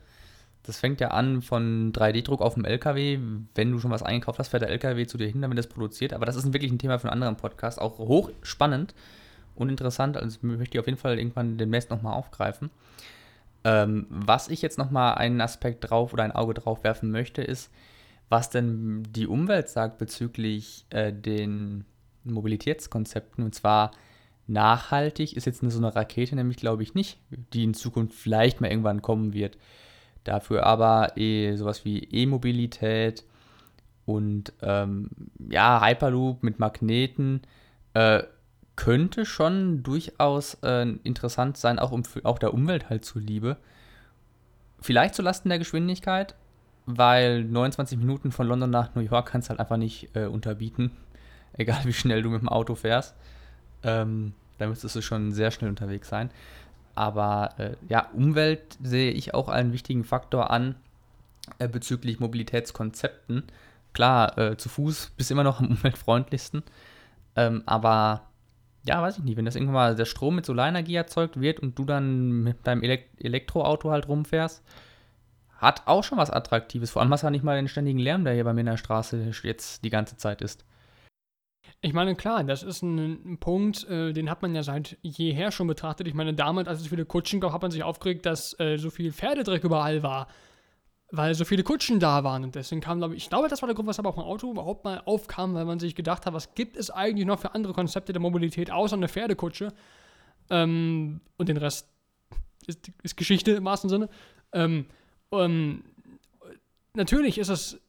Das 0.63 0.79
fängt 0.79 0.99
ja 0.99 1.09
an 1.09 1.41
von 1.41 1.91
3D-Druck 1.93 2.41
auf 2.41 2.53
dem 2.55 2.65
LKW. 2.65 3.19
Wenn 3.55 3.71
du 3.71 3.79
schon 3.79 3.89
was 3.89 4.03
eingekauft 4.03 4.37
hast, 4.37 4.49
fährt 4.49 4.61
der 4.61 4.69
LKW 4.69 5.07
zu 5.07 5.17
dir 5.17 5.27
hin, 5.27 5.41
damit 5.41 5.57
das 5.57 5.67
produziert. 5.67 6.13
Aber 6.13 6.25
das 6.25 6.35
ist 6.35 6.53
wirklich 6.53 6.71
ein 6.71 6.77
Thema 6.77 6.99
für 6.99 7.07
einen 7.07 7.13
anderen 7.13 7.37
Podcast. 7.37 7.79
Auch 7.79 7.97
hochspannend 7.97 8.93
und 9.55 9.69
interessant. 9.69 10.17
Also 10.17 10.37
möchte 10.41 10.75
ich 10.75 10.79
auf 10.79 10.85
jeden 10.85 10.99
Fall 10.99 11.17
irgendwann 11.17 11.57
demnächst 11.57 11.89
nochmal 11.89 12.13
aufgreifen. 12.13 12.69
Ähm, 13.63 14.07
was 14.09 14.47
ich 14.47 14.61
jetzt 14.61 14.77
nochmal 14.77 15.15
einen 15.15 15.41
Aspekt 15.41 15.89
drauf 15.89 16.13
oder 16.13 16.23
ein 16.23 16.31
Auge 16.31 16.53
drauf 16.53 16.83
werfen 16.83 17.11
möchte, 17.11 17.41
ist, 17.41 17.71
was 18.29 18.49
denn 18.49 19.03
die 19.09 19.27
Umwelt 19.27 19.69
sagt 19.69 19.97
bezüglich 19.97 20.85
äh, 20.89 21.11
den 21.13 21.85
Mobilitätskonzepten. 22.23 23.43
Und 23.43 23.53
zwar 23.53 23.91
nachhaltig 24.47 25.35
ist 25.35 25.45
jetzt 25.45 25.61
so 25.61 25.77
eine 25.77 25.95
Rakete 25.95 26.35
nämlich, 26.35 26.57
glaube 26.57 26.83
ich, 26.83 26.93
nicht, 26.93 27.19
die 27.53 27.63
in 27.63 27.73
Zukunft 27.73 28.15
vielleicht 28.15 28.61
mal 28.61 28.69
irgendwann 28.69 29.01
kommen 29.01 29.33
wird. 29.33 29.57
Dafür 30.23 30.65
aber 30.65 31.17
eh 31.17 31.55
sowas 31.55 31.83
wie 31.85 31.99
E-Mobilität 31.99 33.23
und 34.05 34.53
ähm, 34.61 35.09
ja, 35.49 35.83
Hyperloop 35.83 36.43
mit 36.43 36.59
Magneten 36.59 37.41
äh, 37.93 38.23
könnte 38.75 39.25
schon 39.25 39.83
durchaus 39.83 40.55
äh, 40.63 40.87
interessant 41.03 41.57
sein, 41.57 41.79
auch, 41.79 41.91
um, 41.91 42.03
auch 42.23 42.39
der 42.39 42.53
Umwelt 42.53 42.89
halt 42.89 43.05
zuliebe. 43.05 43.57
Vielleicht 44.79 45.15
zulasten 45.15 45.49
der 45.49 45.59
Geschwindigkeit, 45.59 46.35
weil 46.85 47.43
29 47.43 47.97
Minuten 47.97 48.31
von 48.31 48.47
London 48.47 48.69
nach 48.69 48.95
New 48.95 49.01
York 49.01 49.27
kannst 49.27 49.47
du 49.47 49.49
halt 49.51 49.59
einfach 49.59 49.77
nicht 49.77 50.15
äh, 50.15 50.25
unterbieten, 50.25 50.91
egal 51.53 51.81
wie 51.83 51.93
schnell 51.93 52.23
du 52.23 52.29
mit 52.29 52.41
dem 52.41 52.49
Auto 52.49 52.75
fährst. 52.75 53.15
Ähm, 53.83 54.33
da 54.57 54.67
müsstest 54.67 54.95
du 54.95 55.01
schon 55.01 55.31
sehr 55.31 55.51
schnell 55.51 55.69
unterwegs 55.69 56.09
sein. 56.09 56.29
Aber 56.95 57.53
äh, 57.57 57.75
ja, 57.87 58.09
Umwelt 58.13 58.77
sehe 58.81 59.11
ich 59.11 59.33
auch 59.33 59.49
einen 59.49 59.73
wichtigen 59.73 60.03
Faktor 60.03 60.51
an 60.51 60.75
äh, 61.59 61.67
bezüglich 61.67 62.19
Mobilitätskonzepten. 62.19 63.43
Klar, 63.93 64.37
äh, 64.37 64.57
zu 64.57 64.69
Fuß 64.69 65.11
bist 65.17 65.31
immer 65.31 65.43
noch 65.43 65.59
am 65.59 65.67
umweltfreundlichsten. 65.67 66.63
Ähm, 67.35 67.63
aber 67.65 68.23
ja, 68.85 69.01
weiß 69.01 69.19
ich 69.19 69.23
nicht, 69.23 69.37
wenn 69.37 69.45
das 69.45 69.55
irgendwann 69.55 69.75
mal 69.75 69.95
der 69.95 70.05
Strom 70.05 70.35
mit 70.35 70.45
Solarenergie 70.45 70.95
erzeugt 70.95 71.39
wird 71.39 71.59
und 71.59 71.77
du 71.77 71.85
dann 71.85 72.43
mit 72.43 72.65
deinem 72.65 72.83
Elekt 72.83 73.23
Elektroauto 73.23 73.91
halt 73.91 74.07
rumfährst, 74.07 74.63
hat 75.57 75.83
auch 75.85 76.03
schon 76.03 76.17
was 76.17 76.31
Attraktives. 76.31 76.89
Vor 76.89 77.01
allem 77.01 77.11
hast 77.11 77.21
du 77.21 77.27
ja 77.27 77.31
nicht 77.31 77.43
mal 77.43 77.55
den 77.55 77.67
ständigen 77.67 77.99
Lärm, 77.99 78.23
der 78.23 78.33
hier 78.33 78.43
bei 78.43 78.53
mir 78.53 78.61
in 78.61 78.65
der 78.65 78.77
Straße 78.77 79.31
jetzt 79.43 79.83
die 79.83 79.91
ganze 79.91 80.17
Zeit 80.17 80.41
ist. 80.41 80.65
Ich 81.81 81.93
meine, 81.93 82.15
klar, 82.15 82.43
das 82.43 82.63
ist 82.63 82.81
ein, 82.81 83.33
ein 83.33 83.37
Punkt, 83.39 83.87
äh, 83.87 84.13
den 84.13 84.29
hat 84.29 84.41
man 84.41 84.53
ja 84.55 84.63
seit 84.63 84.97
jeher 85.01 85.51
schon 85.51 85.67
betrachtet. 85.67 86.07
Ich 86.07 86.13
meine, 86.13 86.33
damals, 86.33 86.67
als 86.67 86.81
es 86.81 86.87
viele 86.87 87.05
Kutschen 87.05 87.39
gab, 87.39 87.53
hat 87.53 87.61
man 87.61 87.71
sich 87.71 87.83
aufgeregt, 87.83 88.25
dass 88.25 88.59
äh, 88.59 88.77
so 88.77 88.89
viel 88.89 89.11
Pferdedreck 89.11 89.63
überall 89.63 90.03
war, 90.03 90.27
weil 91.11 91.35
so 91.35 91.45
viele 91.45 91.63
Kutschen 91.63 91.99
da 91.99 92.23
waren. 92.23 92.43
Und 92.43 92.55
deswegen 92.55 92.81
kam, 92.81 92.99
glaube 92.99 93.15
ich, 93.15 93.23
ich 93.23 93.29
glaube, 93.29 93.49
das 93.49 93.61
war 93.61 93.67
der 93.67 93.75
Grund, 93.75 93.87
weshalb 93.87 94.07
auch 94.07 94.17
ein 94.17 94.23
Auto 94.23 94.49
überhaupt 94.49 94.85
mal 94.85 95.01
aufkam, 95.05 95.53
weil 95.53 95.65
man 95.65 95.79
sich 95.79 95.93
gedacht 95.93 96.25
hat, 96.25 96.33
was 96.33 96.55
gibt 96.55 96.77
es 96.77 96.89
eigentlich 96.89 97.27
noch 97.27 97.39
für 97.39 97.53
andere 97.53 97.73
Konzepte 97.73 98.13
der 98.13 98.21
Mobilität 98.21 98.71
außer 98.71 98.95
eine 98.95 99.09
Pferdekutsche? 99.09 99.73
Ähm, 100.49 101.21
und 101.37 101.49
den 101.49 101.57
Rest 101.57 101.89
ist, 102.65 102.91
ist, 103.03 103.17
Geschichte 103.17 103.51
im 103.51 103.65
wahrsten 103.65 103.89
Sinne. 103.89 104.09
Ähm, 104.53 104.85
ähm, 105.31 105.83
natürlich 106.93 107.37
ist 107.37 107.49
es 107.49 107.79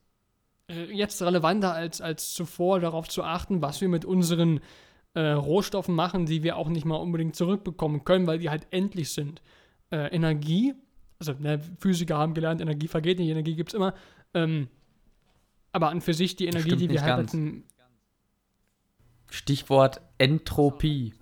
jetzt 0.68 1.20
relevanter 1.22 1.74
als, 1.74 2.00
als 2.00 2.32
zuvor 2.34 2.80
darauf 2.80 3.08
zu 3.08 3.22
achten, 3.22 3.62
was 3.62 3.80
wir 3.80 3.88
mit 3.88 4.04
unseren 4.04 4.60
äh, 5.14 5.20
Rohstoffen 5.20 5.94
machen, 5.94 6.26
die 6.26 6.42
wir 6.42 6.56
auch 6.56 6.68
nicht 6.68 6.84
mal 6.84 6.96
unbedingt 6.96 7.36
zurückbekommen 7.36 8.04
können, 8.04 8.26
weil 8.26 8.38
die 8.38 8.50
halt 8.50 8.66
endlich 8.70 9.12
sind. 9.12 9.42
Äh, 9.90 10.08
Energie, 10.14 10.74
also 11.28 11.40
ne, 11.40 11.60
Physiker 11.78 12.18
haben 12.18 12.34
gelernt, 12.34 12.60
Energie 12.60 12.88
vergeht 12.88 13.18
nicht, 13.18 13.28
Energie 13.28 13.54
gibt 13.54 13.70
es 13.70 13.74
immer. 13.74 13.94
Ähm, 14.34 14.68
aber 15.72 15.88
an 15.88 16.00
für 16.00 16.14
sich 16.14 16.36
die 16.36 16.46
Energie, 16.46 16.76
die 16.76 16.90
wir 16.90 17.02
halt. 17.02 17.32
Stichwort 19.30 20.02
Entropie. 20.18 21.14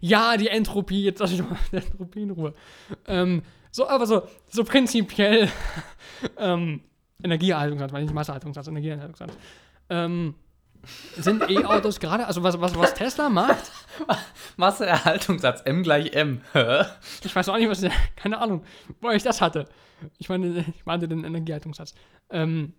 Ja, 0.00 0.36
die 0.36 0.48
Entropie, 0.48 1.04
jetzt 1.04 1.20
lasse 1.20 1.34
ich 1.34 1.42
mal 1.42 1.58
die 1.72 1.76
Entropie 1.76 2.22
in 2.22 2.30
Ruhe. 2.30 2.54
Ähm, 3.06 3.42
so, 3.70 3.88
aber 3.88 4.06
so, 4.06 4.22
so 4.48 4.64
prinzipiell 4.64 5.48
ähm, 6.38 6.80
Energieerhaltungssatz, 7.22 7.92
weil 7.92 8.02
nicht 8.04 8.14
Masseerhaltungssatz, 8.14 8.68
Energieerhaltungssatz. 8.68 9.36
Ähm, 9.90 10.34
sind 11.16 11.48
E-Autos 11.48 12.00
gerade, 12.00 12.26
also 12.26 12.42
was, 12.42 12.60
was, 12.60 12.74
was 12.76 12.94
Tesla 12.94 13.28
macht? 13.28 13.70
Masseerhaltungssatz, 14.56 15.62
M 15.64 15.82
gleich 15.82 16.12
M. 16.12 16.40
ich 17.24 17.34
weiß 17.34 17.48
auch 17.48 17.56
nicht, 17.56 17.68
was, 17.68 17.84
keine 18.16 18.38
Ahnung, 18.38 18.62
wo 19.00 19.10
ich 19.10 19.22
das 19.22 19.40
hatte. 19.40 19.66
Ich 20.18 20.28
meine, 20.28 20.64
ich 20.74 20.86
meinte 20.86 21.08
den 21.08 21.24
Energieerhaltungssatz. 21.24 21.94
Ähm, 22.30 22.74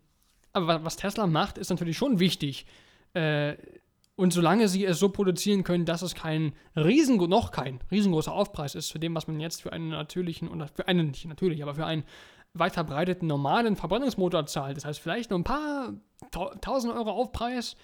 aber 0.54 0.84
was 0.84 0.98
Tesla 0.98 1.28
macht, 1.28 1.58
ist 1.58 1.70
natürlich 1.70 1.98
schon 1.98 2.20
wichtig. 2.20 2.66
Äh, 3.14 3.56
und 4.16 4.34
solange 4.34 4.68
sie 4.68 4.86
es 4.86 5.00
so 5.00 5.10
produzieren 5.10 5.64
können, 5.64 5.86
dass 5.86 6.02
es 6.02 6.14
kein 6.16 6.54
riesen, 6.76 7.18
noch 7.18 7.52
kein 7.52 7.80
riesengroßer 7.90 8.32
Aufpreis 8.32 8.76
ist 8.76 8.92
für 8.92 9.00
dem, 9.00 9.16
was 9.16 9.28
man 9.28 9.40
jetzt 9.40 9.62
für 9.62 9.74
einen 9.74 9.90
natürlichen, 9.90 10.48
oder 10.48 10.68
für 10.68 10.88
einen, 10.88 11.08
nicht 11.08 11.26
natürlich, 11.26 11.64
aber 11.64 11.76
für 11.76 11.86
einen 11.86 12.04
weit 12.54 12.74
verbreiteten 12.74 13.28
normalen 13.28 13.76
Verbrennungsmotor 13.76 14.46
zahlt. 14.46 14.78
Das 14.78 14.86
heißt, 14.86 15.00
vielleicht 15.00 15.30
nur 15.30 15.40
ein 15.40 15.44
paar 15.44 15.94
tausend 16.30 16.94
Euro 16.94 17.12
Aufpreis. 17.12 17.76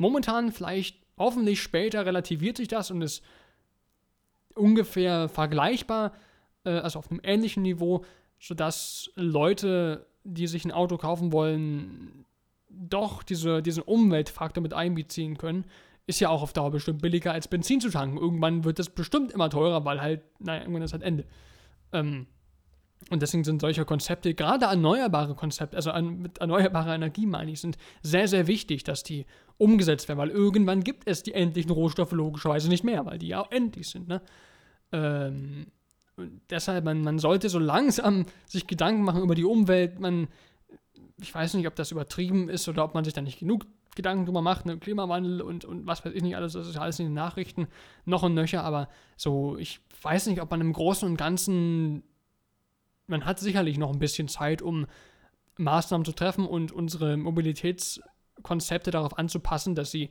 Momentan, 0.00 0.50
vielleicht 0.50 0.96
hoffentlich 1.18 1.60
später 1.60 2.06
relativiert 2.06 2.56
sich 2.56 2.68
das 2.68 2.90
und 2.90 3.02
ist 3.02 3.22
ungefähr 4.54 5.28
vergleichbar, 5.28 6.14
äh, 6.64 6.70
also 6.70 6.98
auf 6.98 7.10
einem 7.10 7.20
ähnlichen 7.22 7.62
Niveau, 7.62 8.06
sodass 8.38 9.10
Leute, 9.14 10.06
die 10.24 10.46
sich 10.46 10.64
ein 10.64 10.72
Auto 10.72 10.96
kaufen 10.96 11.32
wollen, 11.32 12.24
doch 12.70 13.22
diese, 13.22 13.60
diesen 13.60 13.82
Umweltfaktor 13.82 14.62
mit 14.62 14.72
einbeziehen 14.72 15.36
können. 15.36 15.66
Ist 16.06 16.18
ja 16.18 16.30
auch 16.30 16.40
auf 16.40 16.54
Dauer 16.54 16.70
bestimmt 16.70 17.02
billiger 17.02 17.32
als 17.32 17.46
Benzin 17.46 17.82
zu 17.82 17.90
tanken. 17.90 18.16
Irgendwann 18.16 18.64
wird 18.64 18.78
das 18.78 18.88
bestimmt 18.88 19.32
immer 19.32 19.50
teurer, 19.50 19.84
weil 19.84 20.00
halt, 20.00 20.22
naja, 20.38 20.62
irgendwann 20.62 20.82
ist 20.82 20.94
halt 20.94 21.02
Ende. 21.02 21.26
Ähm, 21.92 22.26
und 23.10 23.20
deswegen 23.20 23.44
sind 23.44 23.60
solche 23.60 23.84
Konzepte, 23.84 24.32
gerade 24.32 24.64
erneuerbare 24.64 25.34
Konzepte, 25.34 25.76
also 25.76 25.90
an, 25.90 26.20
mit 26.20 26.38
erneuerbarer 26.38 26.94
Energie 26.94 27.26
meine 27.26 27.50
ich, 27.50 27.60
sind 27.60 27.76
sehr, 28.02 28.28
sehr 28.28 28.46
wichtig, 28.46 28.84
dass 28.84 29.02
die 29.02 29.26
umgesetzt 29.60 30.08
werden, 30.08 30.18
weil 30.18 30.30
irgendwann 30.30 30.82
gibt 30.82 31.06
es 31.06 31.22
die 31.22 31.34
endlichen 31.34 31.70
Rohstoffe 31.70 32.12
logischerweise 32.12 32.68
nicht 32.68 32.84
mehr, 32.84 33.04
weil 33.06 33.18
die 33.18 33.28
ja 33.28 33.40
auch 33.40 33.50
endlich 33.50 33.88
sind. 33.88 34.08
Ne? 34.08 34.22
Ähm, 34.92 35.66
deshalb, 36.48 36.84
man, 36.84 37.02
man 37.02 37.18
sollte 37.18 37.48
so 37.48 37.58
langsam 37.58 38.26
sich 38.46 38.66
Gedanken 38.66 39.02
machen 39.02 39.22
über 39.22 39.34
die 39.34 39.44
Umwelt. 39.44 40.00
Man, 40.00 40.28
ich 41.20 41.34
weiß 41.34 41.54
nicht, 41.54 41.66
ob 41.66 41.76
das 41.76 41.90
übertrieben 41.90 42.48
ist 42.48 42.68
oder 42.68 42.84
ob 42.84 42.94
man 42.94 43.04
sich 43.04 43.14
da 43.14 43.20
nicht 43.20 43.40
genug 43.40 43.66
Gedanken 43.96 44.24
drüber 44.24 44.40
macht, 44.40 44.66
ne? 44.66 44.78
Klimawandel 44.78 45.42
und, 45.42 45.64
und 45.64 45.86
was 45.86 46.04
weiß 46.04 46.14
ich 46.14 46.22
nicht 46.22 46.36
alles, 46.36 46.52
das 46.52 46.68
ist 46.68 46.76
alles 46.76 47.00
in 47.00 47.06
den 47.06 47.14
Nachrichten 47.14 47.66
noch 48.04 48.22
und 48.22 48.34
nöcher, 48.34 48.62
aber 48.62 48.88
so, 49.16 49.56
ich 49.58 49.80
weiß 50.02 50.28
nicht, 50.28 50.40
ob 50.40 50.50
man 50.50 50.60
im 50.60 50.72
Großen 50.72 51.08
und 51.08 51.16
Ganzen 51.16 52.04
man 53.10 53.26
hat 53.26 53.38
sicherlich 53.38 53.76
noch 53.76 53.92
ein 53.92 53.98
bisschen 53.98 54.28
Zeit, 54.28 54.62
um 54.62 54.86
Maßnahmen 55.58 56.04
zu 56.04 56.12
treffen 56.12 56.46
und 56.46 56.72
unsere 56.72 57.16
Mobilitätskonzepte 58.40 58.90
darauf 58.90 59.18
anzupassen, 59.18 59.74
dass 59.74 59.90
sie 59.90 60.10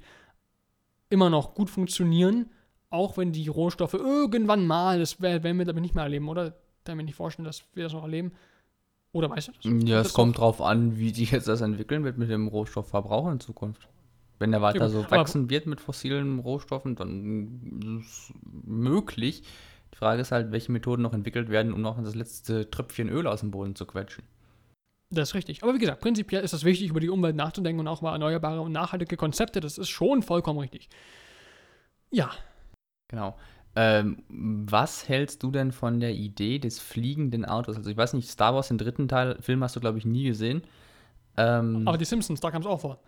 immer 1.09 1.29
noch 1.29 1.53
gut 1.55 1.69
funktionieren, 1.69 2.49
auch 2.89 3.17
wenn 3.17 3.31
die 3.31 3.47
Rohstoffe 3.47 3.93
irgendwann 3.93 4.65
mal, 4.65 4.99
das 4.99 5.21
werden 5.21 5.59
wir 5.59 5.67
aber 5.67 5.79
nicht 5.79 5.95
mehr 5.95 6.03
erleben, 6.03 6.29
oder? 6.29 6.55
Kann 6.85 6.97
mir 6.97 7.03
nicht 7.03 7.15
vorstellen, 7.15 7.45
dass 7.45 7.63
wir 7.73 7.83
das 7.83 7.93
noch 7.93 8.03
erleben. 8.03 8.31
Oder 9.11 9.29
weißt 9.29 9.49
du 9.49 9.51
das? 9.51 9.89
Ja, 9.89 10.01
es 10.01 10.13
kommt 10.13 10.37
drauf 10.37 10.61
an, 10.61 10.97
wie 10.97 11.09
sich 11.09 11.31
jetzt 11.31 11.47
das 11.47 11.61
entwickeln 11.61 12.03
wird 12.03 12.17
mit 12.17 12.29
dem 12.29 12.47
Rohstoffverbrauch 12.47 13.31
in 13.31 13.39
Zukunft. 13.39 13.87
Wenn 14.39 14.51
der 14.51 14.61
weiter 14.61 14.89
so 14.89 15.09
wachsen 15.11 15.49
wird 15.49 15.65
mit 15.65 15.81
fossilen 15.81 16.39
Rohstoffen, 16.39 16.95
dann 16.95 17.99
ist 18.01 18.07
es 18.07 18.33
möglich, 18.43 19.43
die 19.93 19.97
Frage 19.97 20.21
ist 20.21 20.31
halt, 20.31 20.51
welche 20.51 20.71
Methoden 20.71 21.01
noch 21.01 21.13
entwickelt 21.13 21.49
werden, 21.49 21.73
um 21.73 21.81
noch 21.81 22.01
das 22.01 22.15
letzte 22.15 22.69
Tröpfchen 22.69 23.09
Öl 23.09 23.27
aus 23.27 23.41
dem 23.41 23.51
Boden 23.51 23.75
zu 23.75 23.85
quetschen. 23.85 24.23
Das 25.11 25.29
ist 25.29 25.35
richtig. 25.35 25.63
Aber 25.63 25.73
wie 25.73 25.79
gesagt, 25.79 26.01
prinzipiell 26.01 26.43
ist 26.43 26.53
es 26.53 26.63
wichtig, 26.63 26.89
über 26.89 26.99
die 26.99 27.09
Umwelt 27.09 27.35
nachzudenken 27.35 27.79
und 27.79 27.87
auch 27.87 28.01
über 28.01 28.11
erneuerbare 28.11 28.61
und 28.61 28.71
nachhaltige 28.71 29.17
Konzepte. 29.17 29.59
Das 29.59 29.77
ist 29.77 29.89
schon 29.89 30.21
vollkommen 30.21 30.59
richtig. 30.59 30.89
Ja. 32.11 32.29
Genau. 33.07 33.35
Ähm, 33.75 34.23
was 34.27 35.07
hältst 35.07 35.41
du 35.41 35.51
denn 35.51 35.71
von 35.71 35.99
der 35.99 36.13
Idee 36.13 36.59
des 36.59 36.79
fliegenden 36.79 37.45
Autos? 37.45 37.77
Also 37.77 37.89
ich 37.89 37.97
weiß 37.97 38.13
nicht, 38.13 38.29
Star 38.29 38.53
Wars, 38.53 38.67
den 38.67 38.77
dritten 38.77 39.07
Teil, 39.07 39.37
Film 39.41 39.63
hast 39.63 39.75
du, 39.75 39.79
glaube 39.79 39.97
ich, 39.97 40.05
nie 40.05 40.25
gesehen. 40.25 40.63
Ähm, 41.37 41.87
aber 41.87 41.97
die 41.97 42.05
Simpsons, 42.05 42.39
da 42.39 42.51
kam 42.51 42.61
es 42.61 42.67
auch 42.67 42.81
vor. 42.81 42.99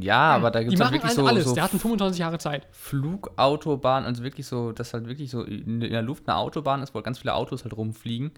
Ja, 0.00 0.34
aber 0.34 0.50
da 0.50 0.62
gibt 0.62 0.74
es 0.74 0.80
halt 0.80 0.92
wirklich 0.92 1.12
so, 1.12 1.26
alles. 1.26 1.44
so. 1.46 1.54
Der 1.54 1.64
hatten 1.64 1.78
25 1.78 2.18
Jahre 2.20 2.38
Zeit. 2.38 2.68
Flugautobahn, 2.70 4.04
also 4.04 4.22
wirklich 4.22 4.46
so, 4.46 4.72
dass 4.72 4.92
halt 4.92 5.08
wirklich 5.08 5.30
so 5.30 5.42
in 5.42 5.80
der 5.80 6.02
Luft 6.02 6.28
eine 6.28 6.36
Autobahn 6.36 6.82
ist, 6.82 6.94
wo 6.94 7.00
ganz 7.00 7.18
viele 7.18 7.34
Autos 7.34 7.64
halt 7.64 7.74
rumfliegen. 7.74 8.32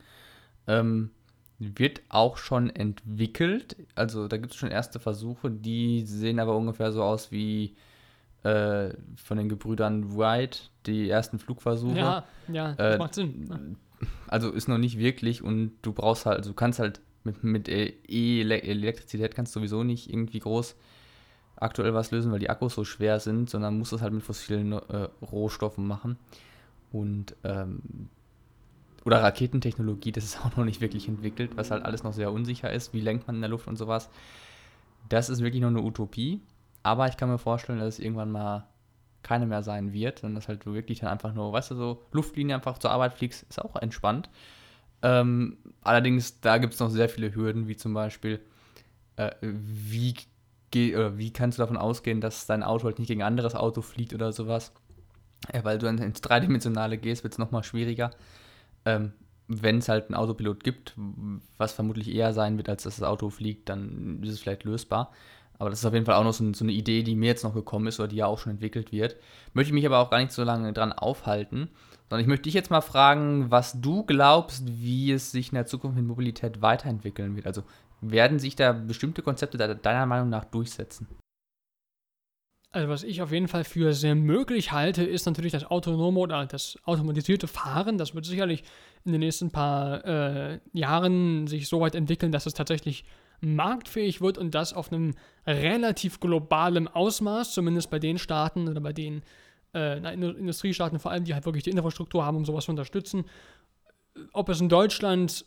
Ähm, 0.68 1.10
wird 1.76 2.02
auch 2.08 2.36
schon 2.36 2.70
entwickelt. 2.70 3.76
Also 3.94 4.28
da 4.28 4.36
gibt 4.36 4.52
es 4.52 4.58
schon 4.58 4.70
erste 4.70 5.00
Versuche, 5.00 5.50
die 5.50 6.04
sehen 6.06 6.38
aber 6.38 6.56
ungefähr 6.56 6.92
so 6.92 7.02
aus 7.02 7.30
wie 7.30 7.74
äh, 8.42 8.90
von 9.16 9.38
den 9.38 9.48
Gebrüdern 9.48 10.16
Wright, 10.16 10.70
die 10.86 11.08
ersten 11.08 11.38
Flugversuche. 11.38 11.98
Ja, 11.98 12.24
ja, 12.48 12.72
das 12.72 12.94
äh, 12.94 12.98
macht 12.98 13.14
Sinn. 13.14 13.76
Also 14.26 14.50
ist 14.50 14.68
noch 14.68 14.78
nicht 14.78 14.98
wirklich 14.98 15.42
und 15.42 15.72
du 15.82 15.92
brauchst 15.92 16.26
halt, 16.26 16.38
also 16.38 16.50
du 16.50 16.54
kannst 16.54 16.80
halt 16.80 17.00
mit, 17.24 17.44
mit 17.44 17.68
E-Elektrizität 17.68 19.34
kannst 19.34 19.54
du 19.54 19.60
sowieso 19.60 19.84
nicht 19.84 20.10
irgendwie 20.10 20.40
groß 20.40 20.74
aktuell 21.56 21.94
was 21.94 22.10
lösen, 22.10 22.32
weil 22.32 22.40
die 22.40 22.50
Akkus 22.50 22.74
so 22.74 22.84
schwer 22.84 23.20
sind, 23.20 23.48
sondern 23.48 23.78
muss 23.78 23.90
das 23.90 24.02
halt 24.02 24.12
mit 24.12 24.24
fossilen 24.24 24.72
äh, 24.72 25.08
Rohstoffen 25.22 25.86
machen. 25.86 26.18
Und 26.90 27.36
ähm, 27.44 28.08
oder 29.04 29.22
Raketentechnologie, 29.22 30.12
das 30.12 30.24
ist 30.24 30.40
auch 30.44 30.56
noch 30.56 30.64
nicht 30.64 30.80
wirklich 30.80 31.08
entwickelt, 31.08 31.56
was 31.56 31.70
halt 31.70 31.84
alles 31.84 32.02
noch 32.02 32.12
sehr 32.12 32.32
unsicher 32.32 32.72
ist. 32.72 32.92
Wie 32.92 33.00
lenkt 33.00 33.26
man 33.26 33.36
in 33.36 33.42
der 33.42 33.50
Luft 33.50 33.66
und 33.66 33.76
sowas. 33.76 34.08
Das 35.08 35.28
ist 35.28 35.42
wirklich 35.42 35.62
noch 35.62 35.68
eine 35.68 35.82
Utopie. 35.82 36.40
Aber 36.82 37.06
ich 37.08 37.16
kann 37.16 37.28
mir 37.28 37.38
vorstellen, 37.38 37.78
dass 37.78 37.94
es 37.94 38.00
irgendwann 38.00 38.32
mal 38.32 38.66
keine 39.22 39.46
mehr 39.46 39.62
sein 39.62 39.92
wird 39.92 40.24
und 40.24 40.34
dass 40.34 40.48
halt 40.48 40.66
du 40.66 40.74
wirklich 40.74 41.00
dann 41.00 41.08
einfach 41.08 41.32
nur, 41.32 41.52
weißt 41.52 41.70
du, 41.70 41.74
so 41.76 42.02
Luftlinie 42.10 42.56
einfach 42.56 42.78
zur 42.78 42.90
Arbeit 42.90 43.14
fliegst, 43.14 43.44
ist 43.48 43.62
auch 43.62 43.76
entspannt. 43.76 44.28
Ähm, 45.02 45.58
allerdings, 45.82 46.40
da 46.40 46.58
gibt 46.58 46.74
es 46.74 46.80
noch 46.80 46.90
sehr 46.90 47.08
viele 47.08 47.34
Hürden, 47.34 47.68
wie 47.68 47.76
zum 47.76 47.94
Beispiel, 47.94 48.40
äh, 49.16 49.30
wie 49.42 50.14
wie 50.74 51.32
kannst 51.34 51.58
du 51.58 51.62
davon 51.62 51.76
ausgehen, 51.76 52.22
dass 52.22 52.46
dein 52.46 52.62
Auto 52.62 52.84
halt 52.84 52.98
nicht 52.98 53.08
gegen 53.08 53.20
ein 53.20 53.26
anderes 53.26 53.54
Auto 53.54 53.82
fliegt 53.82 54.14
oder 54.14 54.32
sowas? 54.32 54.72
Weil 55.62 55.78
du 55.78 55.84
dann 55.84 55.98
ins 55.98 56.22
Dreidimensionale 56.22 56.96
gehst, 56.96 57.24
wird 57.24 57.34
es 57.34 57.38
nochmal 57.38 57.62
schwieriger. 57.62 58.10
Ähm, 58.84 59.12
Wenn 59.48 59.78
es 59.78 59.88
halt 59.88 60.06
einen 60.06 60.14
Autopilot 60.14 60.64
gibt, 60.64 60.94
was 61.58 61.72
vermutlich 61.72 62.08
eher 62.08 62.32
sein 62.32 62.56
wird, 62.56 62.68
als 62.68 62.84
dass 62.84 62.96
das 62.96 63.08
Auto 63.08 63.28
fliegt, 63.30 63.68
dann 63.68 64.22
ist 64.22 64.30
es 64.30 64.40
vielleicht 64.40 64.64
lösbar. 64.64 65.12
Aber 65.58 65.70
das 65.70 65.80
ist 65.80 65.84
auf 65.84 65.94
jeden 65.94 66.06
Fall 66.06 66.16
auch 66.16 66.24
noch 66.24 66.32
so, 66.32 66.52
so, 66.54 66.64
eine 66.64 66.72
Idee, 66.72 67.02
die 67.02 67.14
mir 67.14 67.26
jetzt 67.26 67.44
noch 67.44 67.54
gekommen 67.54 67.86
ist 67.86 68.00
oder 68.00 68.08
die 68.08 68.16
ja 68.16 68.26
auch 68.26 68.38
schon 68.38 68.52
entwickelt 68.52 68.90
wird. 68.90 69.16
Möchte 69.52 69.68
ich 69.68 69.74
mich 69.74 69.86
aber 69.86 69.98
auch 69.98 70.10
gar 70.10 70.18
nicht 70.18 70.32
so 70.32 70.42
lange 70.42 70.72
dran 70.72 70.92
aufhalten, 70.92 71.68
sondern 72.08 72.22
ich 72.22 72.26
möchte 72.26 72.44
dich 72.44 72.54
jetzt 72.54 72.70
mal 72.70 72.80
fragen, 72.80 73.50
was 73.50 73.80
du 73.80 74.02
glaubst, 74.04 74.64
wie 74.66 75.12
es 75.12 75.30
sich 75.30 75.50
in 75.50 75.54
der 75.54 75.66
Zukunft 75.66 75.96
mit 75.96 76.06
Mobilität 76.06 76.62
weiterentwickeln 76.62 77.36
wird. 77.36 77.46
Also 77.46 77.62
werden 78.00 78.38
sich 78.38 78.56
da 78.56 78.72
bestimmte 78.72 79.22
Konzepte 79.22 79.56
deiner 79.56 80.06
Meinung 80.06 80.28
nach 80.28 80.44
durchsetzen? 80.44 81.06
Also 82.74 82.88
was 82.88 83.02
ich 83.02 83.20
auf 83.20 83.30
jeden 83.32 83.48
Fall 83.48 83.64
für 83.64 83.92
sehr 83.92 84.14
möglich 84.14 84.72
halte, 84.72 85.04
ist 85.04 85.26
natürlich 85.26 85.52
das 85.52 85.66
autonome 85.66 86.18
oder 86.18 86.46
das 86.46 86.78
automatisierte 86.84 87.46
Fahren. 87.46 87.98
Das 87.98 88.14
wird 88.14 88.24
sicherlich 88.24 88.64
in 89.04 89.12
den 89.12 89.20
nächsten 89.20 89.50
paar 89.50 90.02
äh, 90.06 90.58
Jahren 90.72 91.46
sich 91.46 91.68
so 91.68 91.80
weit 91.80 91.94
entwickeln, 91.94 92.32
dass 92.32 92.46
es 92.46 92.54
tatsächlich 92.54 93.04
marktfähig 93.42 94.22
wird 94.22 94.38
und 94.38 94.54
das 94.54 94.72
auf 94.72 94.90
einem 94.90 95.14
relativ 95.46 96.18
globalen 96.18 96.88
Ausmaß, 96.88 97.52
zumindest 97.52 97.90
bei 97.90 97.98
den 97.98 98.16
Staaten 98.16 98.68
oder 98.68 98.80
bei 98.80 98.94
den 98.94 99.22
äh, 99.74 100.14
Industriestaaten 100.14 100.98
vor 100.98 101.10
allem, 101.10 101.24
die 101.24 101.34
halt 101.34 101.44
wirklich 101.44 101.64
die 101.64 101.70
Infrastruktur 101.70 102.24
haben, 102.24 102.38
um 102.38 102.44
sowas 102.46 102.64
zu 102.64 102.70
unterstützen. 102.70 103.24
Ob 104.32 104.48
es 104.48 104.60
in 104.60 104.70
Deutschland 104.70 105.44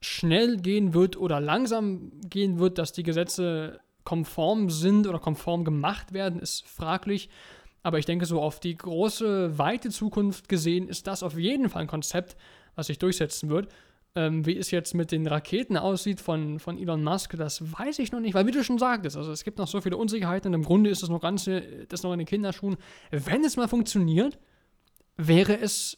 schnell 0.00 0.56
gehen 0.56 0.94
wird 0.94 1.16
oder 1.16 1.40
langsam 1.40 2.12
gehen 2.28 2.58
wird, 2.58 2.78
dass 2.78 2.92
die 2.92 3.02
Gesetze 3.02 3.80
konform 4.04 4.70
sind 4.70 5.06
oder 5.06 5.18
konform 5.18 5.64
gemacht 5.64 6.12
werden, 6.12 6.40
ist 6.40 6.66
fraglich. 6.66 7.28
Aber 7.82 7.98
ich 7.98 8.06
denke, 8.06 8.26
so 8.26 8.40
auf 8.40 8.60
die 8.60 8.76
große, 8.76 9.58
weite 9.58 9.90
Zukunft 9.90 10.48
gesehen, 10.48 10.88
ist 10.88 11.06
das 11.06 11.22
auf 11.22 11.38
jeden 11.38 11.68
Fall 11.68 11.82
ein 11.82 11.88
Konzept, 11.88 12.36
was 12.74 12.86
sich 12.86 12.98
durchsetzen 12.98 13.48
wird. 13.48 13.68
Ähm, 14.14 14.44
wie 14.44 14.58
es 14.58 14.70
jetzt 14.70 14.94
mit 14.94 15.10
den 15.10 15.26
Raketen 15.26 15.78
aussieht 15.78 16.20
von, 16.20 16.58
von 16.58 16.78
Elon 16.78 17.02
Musk, 17.02 17.34
das 17.38 17.72
weiß 17.72 17.98
ich 17.98 18.12
noch 18.12 18.20
nicht, 18.20 18.34
weil 18.34 18.46
wie 18.46 18.50
du 18.50 18.62
schon 18.62 18.78
sagtest, 18.78 19.16
also 19.16 19.32
es 19.32 19.42
gibt 19.42 19.56
noch 19.56 19.66
so 19.66 19.80
viele 19.80 19.96
Unsicherheiten 19.96 20.48
und 20.48 20.60
im 20.60 20.64
Grunde 20.64 20.90
ist 20.90 21.02
das 21.02 21.08
noch 21.08 21.22
Ganze, 21.22 21.86
das 21.88 22.02
noch 22.02 22.12
in 22.12 22.18
den 22.18 22.26
Kinderschuhen. 22.26 22.76
Wenn 23.10 23.42
es 23.42 23.56
mal 23.56 23.68
funktioniert, 23.68 24.38
wäre 25.16 25.58
es 25.58 25.96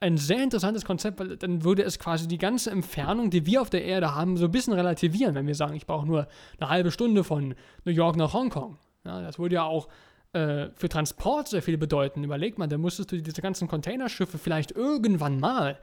ein 0.00 0.16
sehr 0.16 0.42
interessantes 0.42 0.84
Konzept, 0.84 1.18
weil 1.18 1.36
dann 1.36 1.64
würde 1.64 1.82
es 1.82 1.98
quasi 1.98 2.28
die 2.28 2.38
ganze 2.38 2.70
Entfernung, 2.70 3.30
die 3.30 3.46
wir 3.46 3.60
auf 3.60 3.70
der 3.70 3.84
Erde 3.84 4.14
haben, 4.14 4.36
so 4.36 4.44
ein 4.44 4.50
bisschen 4.50 4.72
relativieren, 4.72 5.34
wenn 5.34 5.46
wir 5.46 5.54
sagen, 5.54 5.74
ich 5.74 5.86
brauche 5.86 6.06
nur 6.06 6.28
eine 6.58 6.70
halbe 6.70 6.90
Stunde 6.90 7.24
von 7.24 7.54
New 7.84 7.92
York 7.92 8.16
nach 8.16 8.32
Hongkong. 8.32 8.78
Ja, 9.04 9.20
das 9.22 9.38
würde 9.38 9.56
ja 9.56 9.64
auch 9.64 9.88
äh, 10.32 10.68
für 10.76 10.88
Transport 10.88 11.48
sehr 11.48 11.62
viel 11.62 11.78
bedeuten. 11.78 12.22
Überleg 12.22 12.58
mal, 12.58 12.68
da 12.68 12.78
musstest 12.78 13.10
du 13.10 13.20
diese 13.20 13.42
ganzen 13.42 13.66
Containerschiffe 13.66 14.38
vielleicht 14.38 14.70
irgendwann 14.72 15.40
mal 15.40 15.78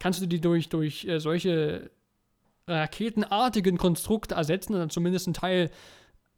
kannst 0.00 0.20
du 0.20 0.26
die 0.26 0.40
durch, 0.40 0.68
durch 0.68 1.04
äh, 1.04 1.20
solche 1.20 1.92
raketenartigen 2.66 3.78
Konstrukte 3.78 4.34
ersetzen 4.34 4.74
oder 4.74 4.88
zumindest 4.88 5.28
einen 5.28 5.34
Teil 5.34 5.70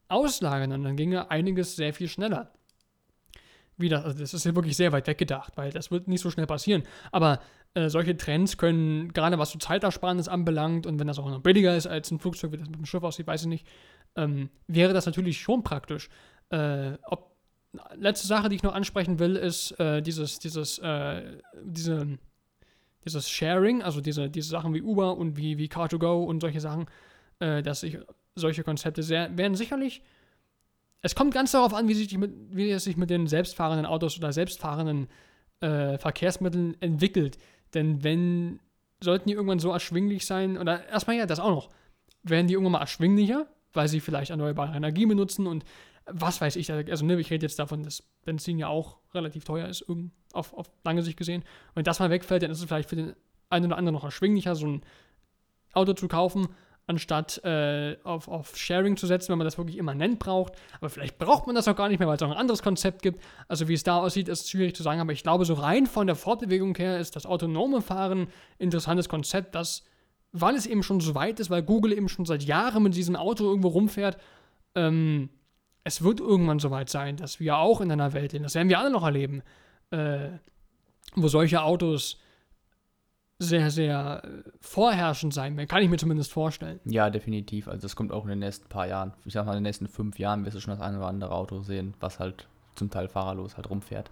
auslagern 0.09 0.73
und 0.73 0.83
dann 0.83 0.97
ginge 0.97 1.31
einiges 1.31 1.77
sehr 1.77 1.95
viel 1.95 2.09
schneller. 2.09 2.53
Wieder, 3.79 4.05
also 4.05 4.19
das 4.19 4.35
ist 4.35 4.45
ja 4.45 4.55
wirklich 4.55 4.77
sehr 4.77 4.93
weit 4.93 5.07
weggedacht, 5.07 5.57
weil 5.57 5.71
das 5.71 5.91
wird 5.91 6.07
nicht 6.07 6.21
so 6.21 6.31
schnell 6.31 6.47
passieren. 6.47 6.83
Aber 7.11 7.41
äh, 7.75 7.89
solche 7.89 8.17
Trends 8.17 8.59
können, 8.59 9.13
gerade 9.13 9.39
was 9.39 9.51
so 9.51 9.59
Zeitersparnis 9.59 10.29
anbelangt 10.29 10.87
und 10.87 11.01
wenn 11.01 11.07
das 11.07 11.19
auch 11.19 11.29
noch 11.29 11.41
billiger 11.41 11.77
ist 11.77 11.87
als 11.87 12.11
ein 12.11 12.19
Flugzeug, 12.19 12.53
wie 12.53 12.59
das 12.59 12.69
mit 12.69 12.79
dem 12.79 12.87
Schiff 12.87 13.03
aussieht, 13.03 13.27
weiß 13.27 13.43
ich 13.43 13.49
nicht, 13.49 13.67
ähm, 14.17 14.51
wäre 14.67 14.93
das 14.93 15.07
natürlich 15.07 15.41
schon 15.41 15.63
praktisch. 15.63 16.11
Äh, 16.51 16.93
ob, 17.05 17.35
letzte 17.95 18.27
Sache, 18.27 18.51
die 18.51 18.57
ich 18.57 18.63
noch 18.63 18.75
ansprechen 18.75 19.19
will, 19.19 19.37
ist 19.37 19.73
äh, 19.81 20.03
dieses, 20.03 20.39
dieses, 20.39 20.79
äh, 20.79 21.39
diese 21.65 22.19
dieses 23.05 23.29
Sharing, 23.29 23.83
also 23.83 24.01
diese, 24.01 24.31
diese 24.31 24.49
Sachen 24.49 24.75
wie 24.75 24.83
Uber 24.83 25.17
und 25.17 25.37
wie, 25.37 25.59
wie 25.59 25.67
Car2Go 25.67 26.25
und 26.25 26.41
solche 26.41 26.61
Sachen, 26.61 26.87
äh, 27.41 27.63
dass 27.63 27.83
ich 27.83 27.99
solche 28.35 28.63
Konzepte 28.63 29.03
sehr, 29.03 29.37
werden 29.37 29.55
sicherlich. 29.55 30.03
Es 31.03 31.15
kommt 31.17 31.35
ganz 31.35 31.51
darauf 31.51 31.75
an, 31.75 31.89
wie, 31.89 31.95
sich 31.95 32.17
mit, 32.17 32.33
wie 32.51 32.71
es 32.71 32.85
sich 32.85 32.97
mit 32.97 33.11
den 33.11 33.27
selbstfahrenden 33.27 33.87
Autos 33.87 34.17
oder 34.17 34.33
selbstfahrenden 34.33 35.09
äh, 35.61 35.99
Verkehrsmitteln 35.99 36.81
entwickelt. 36.81 37.39
Denn 37.75 38.05
wenn, 38.05 38.61
sollten 39.03 39.29
die 39.29 39.35
irgendwann 39.35 39.59
so 39.59 39.73
erschwinglich 39.73 40.27
sein, 40.27 40.57
oder 40.57 40.87
erstmal 40.89 41.17
ja, 41.17 41.27
das 41.27 41.41
auch 41.41 41.51
noch, 41.51 41.71
werden 42.23 42.47
die 42.47 42.55
irgendwann 42.55 42.73
mal 42.73 42.81
erschwinglicher, 42.81 43.49
weil 43.73 43.89
sie 43.89 44.01
vielleicht 44.01 44.31
erneuerbare 44.31 44.77
Energie 44.77 45.07
benutzen 45.07 45.47
und 45.47 45.65
was 46.07 46.41
weiß 46.41 46.57
ich, 46.57 46.71
also 46.73 47.05
ne, 47.05 47.19
ich 47.21 47.31
rede 47.31 47.47
jetzt 47.47 47.59
davon, 47.59 47.85
dass 47.85 48.03
Benzin 48.25 48.59
ja 48.59 48.69
auch 48.69 48.99
relativ 49.15 49.45
teuer 49.45 49.69
ist, 49.69 49.85
auf, 50.33 50.53
auf 50.53 50.71
lange 50.85 51.03
Sicht 51.03 51.17
gesehen. 51.17 51.45
Wenn 51.75 51.85
das 51.85 52.01
mal 52.01 52.11
wegfällt, 52.11 52.43
dann 52.43 52.51
ist 52.51 52.59
es 52.59 52.65
vielleicht 52.65 52.89
für 52.89 52.97
den 52.97 53.15
einen 53.51 53.67
oder 53.67 53.77
anderen 53.77 53.95
noch 53.95 54.05
erschwinglicher, 54.05 54.55
so 54.55 54.67
ein 54.67 54.83
Auto 55.73 55.93
zu 55.93 56.09
kaufen, 56.09 56.49
anstatt 56.87 57.43
äh, 57.45 57.97
auf, 58.03 58.29
auf 58.29 58.57
Sharing 58.57 58.97
zu 58.97 59.07
setzen, 59.07 59.31
wenn 59.31 59.39
man 59.39 59.45
das 59.47 59.59
wirklich 59.59 59.79
immanent 59.79 60.19
braucht. 60.19 60.55
Aber 60.81 60.91
vielleicht 60.91 61.19
braucht 61.19 61.47
man 61.47 61.55
das 61.55 61.69
auch 61.69 61.77
gar 61.77 61.89
nicht 61.89 61.99
mehr, 61.99 62.09
weil 62.09 62.17
es 62.17 62.23
auch 62.23 62.31
ein 62.31 62.37
anderes 62.37 62.63
Konzept 62.63 63.03
gibt. 63.03 63.23
Also 63.49 63.69
wie 63.69 63.75
es 63.75 63.85
da 63.85 63.99
aussieht, 63.99 64.29
ist 64.29 64.51
schwierig 64.51 64.75
zu 64.75 64.83
sagen, 64.83 65.01
aber 65.01 65.13
ich 65.13 65.23
glaube, 65.23 65.45
so 65.45 65.55
rein 65.55 65.87
von 65.87 66.07
der 66.07 66.17
Fortbewegung 66.17 66.75
her 66.77 66.99
ist 66.99 67.15
das 67.17 67.27
autonome 67.27 67.83
Fahren 67.83 68.23
ein 68.23 68.29
interessantes 68.59 69.09
Konzept, 69.09 69.55
das, 69.55 69.85
weil 70.33 70.55
es 70.57 70.67
eben 70.67 70.83
schon 70.83 71.01
so 71.01 71.15
weit 71.15 71.41
ist, 71.41 71.51
weil 71.51 71.63
Google 71.63 71.93
eben 71.93 72.09
schon 72.09 72.27
seit 72.27 72.43
Jahren 72.43 72.83
mit 72.83 72.97
diesem 72.97 73.17
Auto 73.17 73.45
irgendwo 73.45 73.69
rumfährt, 73.69 74.19
ähm, 74.75 75.31
es 75.85 76.03
wird 76.03 76.21
irgendwann 76.21 76.59
soweit 76.59 76.89
sein, 76.89 77.17
dass 77.17 77.41
wir 77.41 77.59
auch 77.59 77.81
in 77.81 77.91
einer 77.91 78.13
Welt 78.13 78.33
leben, 78.33 78.45
das 78.45 78.55
werden 78.55 78.69
wir 78.69 78.79
alle 78.79 78.91
noch 78.91 79.05
erleben, 79.05 79.43
äh, 79.91 80.31
wo 81.15 81.29
solche 81.29 81.63
Autos 81.63 82.19
sehr, 83.43 83.71
sehr 83.71 84.23
äh, 84.25 84.51
vorherrschend 84.61 85.35
sein 85.35 85.57
werden. 85.57 85.69
Kann 85.69 85.83
ich 85.83 85.89
mir 85.89 85.99
zumindest 85.99 86.33
vorstellen. 86.33 86.81
Ja, 86.85 87.11
definitiv. 87.11 87.69
Also 87.69 87.83
das 87.83 87.97
kommt 87.97 88.13
auch 88.13 88.25
in 88.25 88.31
den 88.31 88.39
nächsten 88.41 88.69
paar 88.69 88.87
Jahren. 88.87 89.13
Ich 89.25 89.35
sag 89.35 89.47
mal, 89.47 89.53
in 89.53 89.59
den 89.59 89.65
nächsten 89.65 89.89
fünf 89.89 90.19
Jahren 90.19 90.45
wirst 90.45 90.57
du 90.57 90.61
schon 90.61 90.73
das 90.73 90.81
eine 90.81 90.99
oder 90.99 91.07
andere 91.07 91.33
Auto 91.33 91.63
sehen, 91.63 91.95
was 92.01 92.19
halt 92.19 92.47
zum 92.75 92.91
Teil 92.91 93.09
fahrerlos 93.09 93.57
halt 93.57 93.69
rumfährt. 93.69 94.11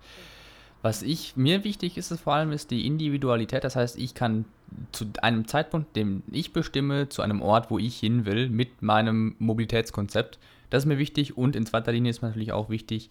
Was 0.82 1.02
ich 1.02 1.36
mir 1.36 1.64
wichtig 1.64 1.98
ist, 1.98 2.10
ist 2.10 2.22
vor 2.22 2.34
allem 2.34 2.52
ist 2.52 2.70
die 2.70 2.86
Individualität. 2.86 3.64
Das 3.64 3.76
heißt, 3.76 3.98
ich 3.98 4.14
kann 4.14 4.46
zu 4.92 5.06
einem 5.20 5.46
Zeitpunkt, 5.46 5.94
den 5.94 6.22
ich 6.30 6.52
bestimme, 6.52 7.08
zu 7.08 7.20
einem 7.20 7.42
Ort, 7.42 7.70
wo 7.70 7.78
ich 7.78 7.98
hin 7.98 8.24
will, 8.24 8.48
mit 8.48 8.80
meinem 8.80 9.36
Mobilitätskonzept 9.38 10.38
das 10.70 10.84
ist 10.84 10.86
mir 10.86 10.98
wichtig 10.98 11.36
und 11.36 11.56
in 11.56 11.66
zweiter 11.66 11.92
Linie 11.92 12.10
ist 12.10 12.22
mir 12.22 12.28
natürlich 12.28 12.52
auch 12.52 12.70
wichtig, 12.70 13.10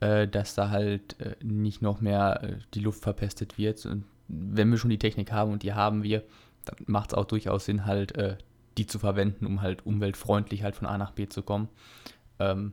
äh, 0.00 0.26
dass 0.26 0.54
da 0.54 0.70
halt 0.70 1.20
äh, 1.20 1.34
nicht 1.42 1.82
noch 1.82 2.00
mehr 2.00 2.58
die 2.74 2.80
Luft 2.80 3.02
verpestet 3.02 3.58
wird. 3.58 3.84
Und 3.86 4.04
wenn 4.28 4.70
wir 4.70 4.78
schon 4.78 4.90
die 4.90 4.98
Technik 4.98 5.32
haben 5.32 5.52
und 5.52 5.62
die 5.62 5.74
haben 5.74 6.02
wir, 6.02 6.22
dann 6.64 6.76
macht 6.86 7.12
es 7.12 7.14
auch 7.18 7.24
durchaus 7.24 7.64
Sinn, 7.64 7.86
halt 7.86 8.16
äh, 8.16 8.36
die 8.78 8.86
zu 8.86 8.98
verwenden, 8.98 9.46
um 9.46 9.62
halt 9.62 9.86
umweltfreundlich 9.86 10.62
halt 10.62 10.76
von 10.76 10.86
A 10.86 10.98
nach 10.98 11.12
B 11.12 11.28
zu 11.28 11.42
kommen. 11.42 11.68
Ähm, 12.38 12.72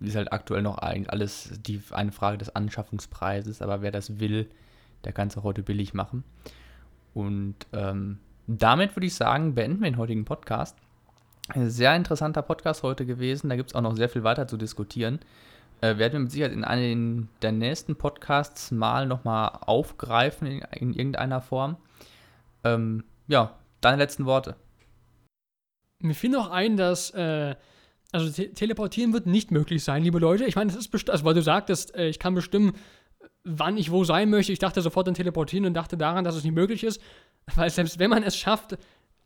ist 0.00 0.16
halt 0.16 0.32
aktuell 0.32 0.62
noch 0.62 0.78
eigentlich 0.78 1.10
alles 1.10 1.52
die, 1.66 1.80
eine 1.90 2.12
Frage 2.12 2.38
des 2.38 2.54
Anschaffungspreises, 2.54 3.62
aber 3.62 3.80
wer 3.80 3.90
das 3.90 4.18
will, 4.18 4.50
der 5.04 5.12
kann 5.12 5.28
es 5.28 5.38
auch 5.38 5.44
heute 5.44 5.62
billig 5.62 5.94
machen. 5.94 6.24
Und 7.14 7.54
ähm, 7.72 8.18
damit 8.46 8.96
würde 8.96 9.06
ich 9.06 9.14
sagen, 9.14 9.54
beenden 9.54 9.80
wir 9.80 9.90
den 9.90 9.98
heutigen 9.98 10.24
Podcast. 10.24 10.76
Ein 11.48 11.70
sehr 11.70 11.94
interessanter 11.94 12.42
Podcast 12.42 12.82
heute 12.82 13.06
gewesen. 13.06 13.48
Da 13.48 13.56
gibt 13.56 13.70
es 13.70 13.74
auch 13.74 13.82
noch 13.82 13.96
sehr 13.96 14.08
viel 14.08 14.24
weiter 14.24 14.48
zu 14.48 14.56
diskutieren. 14.56 15.20
Äh, 15.84 15.98
werden 15.98 16.14
wir 16.14 16.20
mit 16.20 16.30
Sicherheit 16.30 16.52
in 16.52 16.64
einem 16.64 17.28
der 17.42 17.52
nächsten 17.52 17.94
Podcasts 17.94 18.70
mal 18.70 19.06
nochmal 19.06 19.50
aufgreifen 19.60 20.46
in, 20.46 20.60
in, 20.72 20.92
irgendeiner 20.94 21.42
Form. 21.42 21.76
Ähm, 22.64 23.04
ja, 23.26 23.58
deine 23.82 23.98
letzten 23.98 24.24
Worte. 24.24 24.56
Mir 26.00 26.14
fiel 26.14 26.30
noch 26.30 26.50
ein, 26.50 26.78
dass 26.78 27.10
äh, 27.10 27.54
also 28.12 28.30
te 28.30 28.54
teleportieren 28.54 29.12
wird 29.12 29.26
nicht 29.26 29.50
möglich 29.50 29.84
sein, 29.84 30.02
liebe 30.02 30.18
Leute. 30.18 30.46
Ich 30.46 30.56
meine, 30.56 30.70
das 30.70 30.80
ist 30.80 30.88
bestimmt, 30.88 31.10
also 31.10 31.26
weil 31.26 31.34
du 31.34 31.42
sagtest, 31.42 31.94
äh, 31.94 32.08
ich 32.08 32.18
kann 32.18 32.34
bestimmen, 32.34 32.72
wann 33.42 33.76
ich 33.76 33.90
wo 33.90 34.04
sein 34.04 34.30
möchte. 34.30 34.52
Ich 34.52 34.60
dachte 34.60 34.80
sofort 34.80 35.06
an 35.08 35.12
teleportieren 35.12 35.66
und 35.66 35.74
dachte 35.74 35.98
daran, 35.98 36.24
dass 36.24 36.34
es 36.34 36.44
nicht 36.44 36.54
möglich 36.54 36.82
ist, 36.82 36.98
weil 37.56 37.68
selbst 37.68 37.98
wenn 37.98 38.08
man 38.08 38.22
es 38.22 38.38
schafft, 38.38 38.78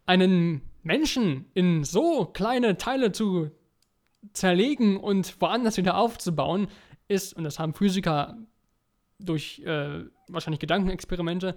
einen 0.06 0.62
Menschen 0.82 1.44
in 1.54 1.84
so 1.84 2.24
kleine 2.24 2.78
Teile 2.78 3.12
zu 3.12 3.52
zerlegen 4.32 4.96
und 4.96 5.40
woanders 5.40 5.76
wieder 5.76 5.96
aufzubauen, 5.96 6.68
ist, 7.08 7.34
und 7.34 7.44
das 7.44 7.58
haben 7.58 7.74
Physiker 7.74 8.36
durch 9.18 9.60
äh, 9.60 10.04
wahrscheinlich 10.28 10.60
Gedankenexperimente 10.60 11.56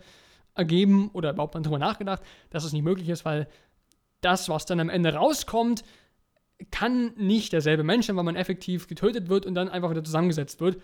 ergeben 0.56 1.10
oder 1.14 1.32
überhaupt 1.32 1.54
mal 1.54 1.62
drüber 1.62 1.80
nachgedacht, 1.80 2.24
dass 2.50 2.64
es 2.64 2.74
nicht 2.74 2.84
möglich 2.84 3.10
ist, 3.10 3.26
weil 3.26 3.48
das, 4.22 4.50
was 4.50 4.66
dann 4.66 4.80
am 4.80 4.90
Ende 4.90 5.14
rauskommt, 5.14 5.84
kann 6.70 7.14
nicht 7.16 7.54
derselbe 7.54 7.84
Mensch 7.84 8.06
sein, 8.06 8.16
weil 8.16 8.24
man 8.24 8.36
effektiv 8.36 8.88
getötet 8.88 9.30
wird 9.30 9.46
und 9.46 9.56
dann 9.56 9.70
einfach 9.70 9.90
wieder 9.90 10.04
zusammengesetzt 10.04 10.62
wird. 10.62 10.82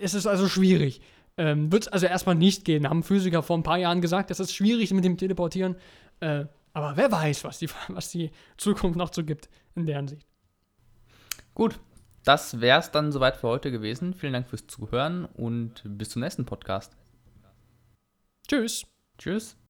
Es 0.00 0.14
ist 0.14 0.26
also 0.26 0.48
schwierig. 0.48 1.00
Ähm, 1.36 1.70
wird 1.70 1.84
es 1.84 1.88
also 1.88 2.06
erstmal 2.06 2.34
nicht 2.34 2.64
gehen. 2.64 2.88
Haben 2.88 3.02
Physiker 3.02 3.42
vor 3.42 3.56
ein 3.56 3.62
paar 3.62 3.78
Jahren 3.78 4.00
gesagt, 4.00 4.30
das 4.30 4.40
ist 4.40 4.54
schwierig 4.54 4.92
mit 4.92 5.04
dem 5.04 5.16
Teleportieren. 5.16 5.76
Äh, 6.20 6.46
aber 6.72 6.96
wer 6.96 7.12
weiß, 7.12 7.44
was 7.44 7.58
die, 7.58 7.68
was 7.88 8.10
die 8.10 8.30
Zukunft 8.56 8.96
noch 8.96 9.12
so 9.12 9.24
gibt 9.24 9.48
in 9.74 9.86
der 9.86 9.96
Hinsicht. 9.96 10.26
Gut, 11.54 11.78
das 12.24 12.60
wäre 12.60 12.80
es 12.80 12.90
dann 12.90 13.12
soweit 13.12 13.36
für 13.36 13.48
heute 13.48 13.70
gewesen. 13.70 14.14
Vielen 14.14 14.32
Dank 14.32 14.48
fürs 14.48 14.66
Zuhören 14.66 15.24
und 15.24 15.82
bis 15.84 16.10
zum 16.10 16.22
nächsten 16.22 16.44
Podcast. 16.44 16.96
Tschüss. 18.48 18.84
Tschüss. 19.18 19.61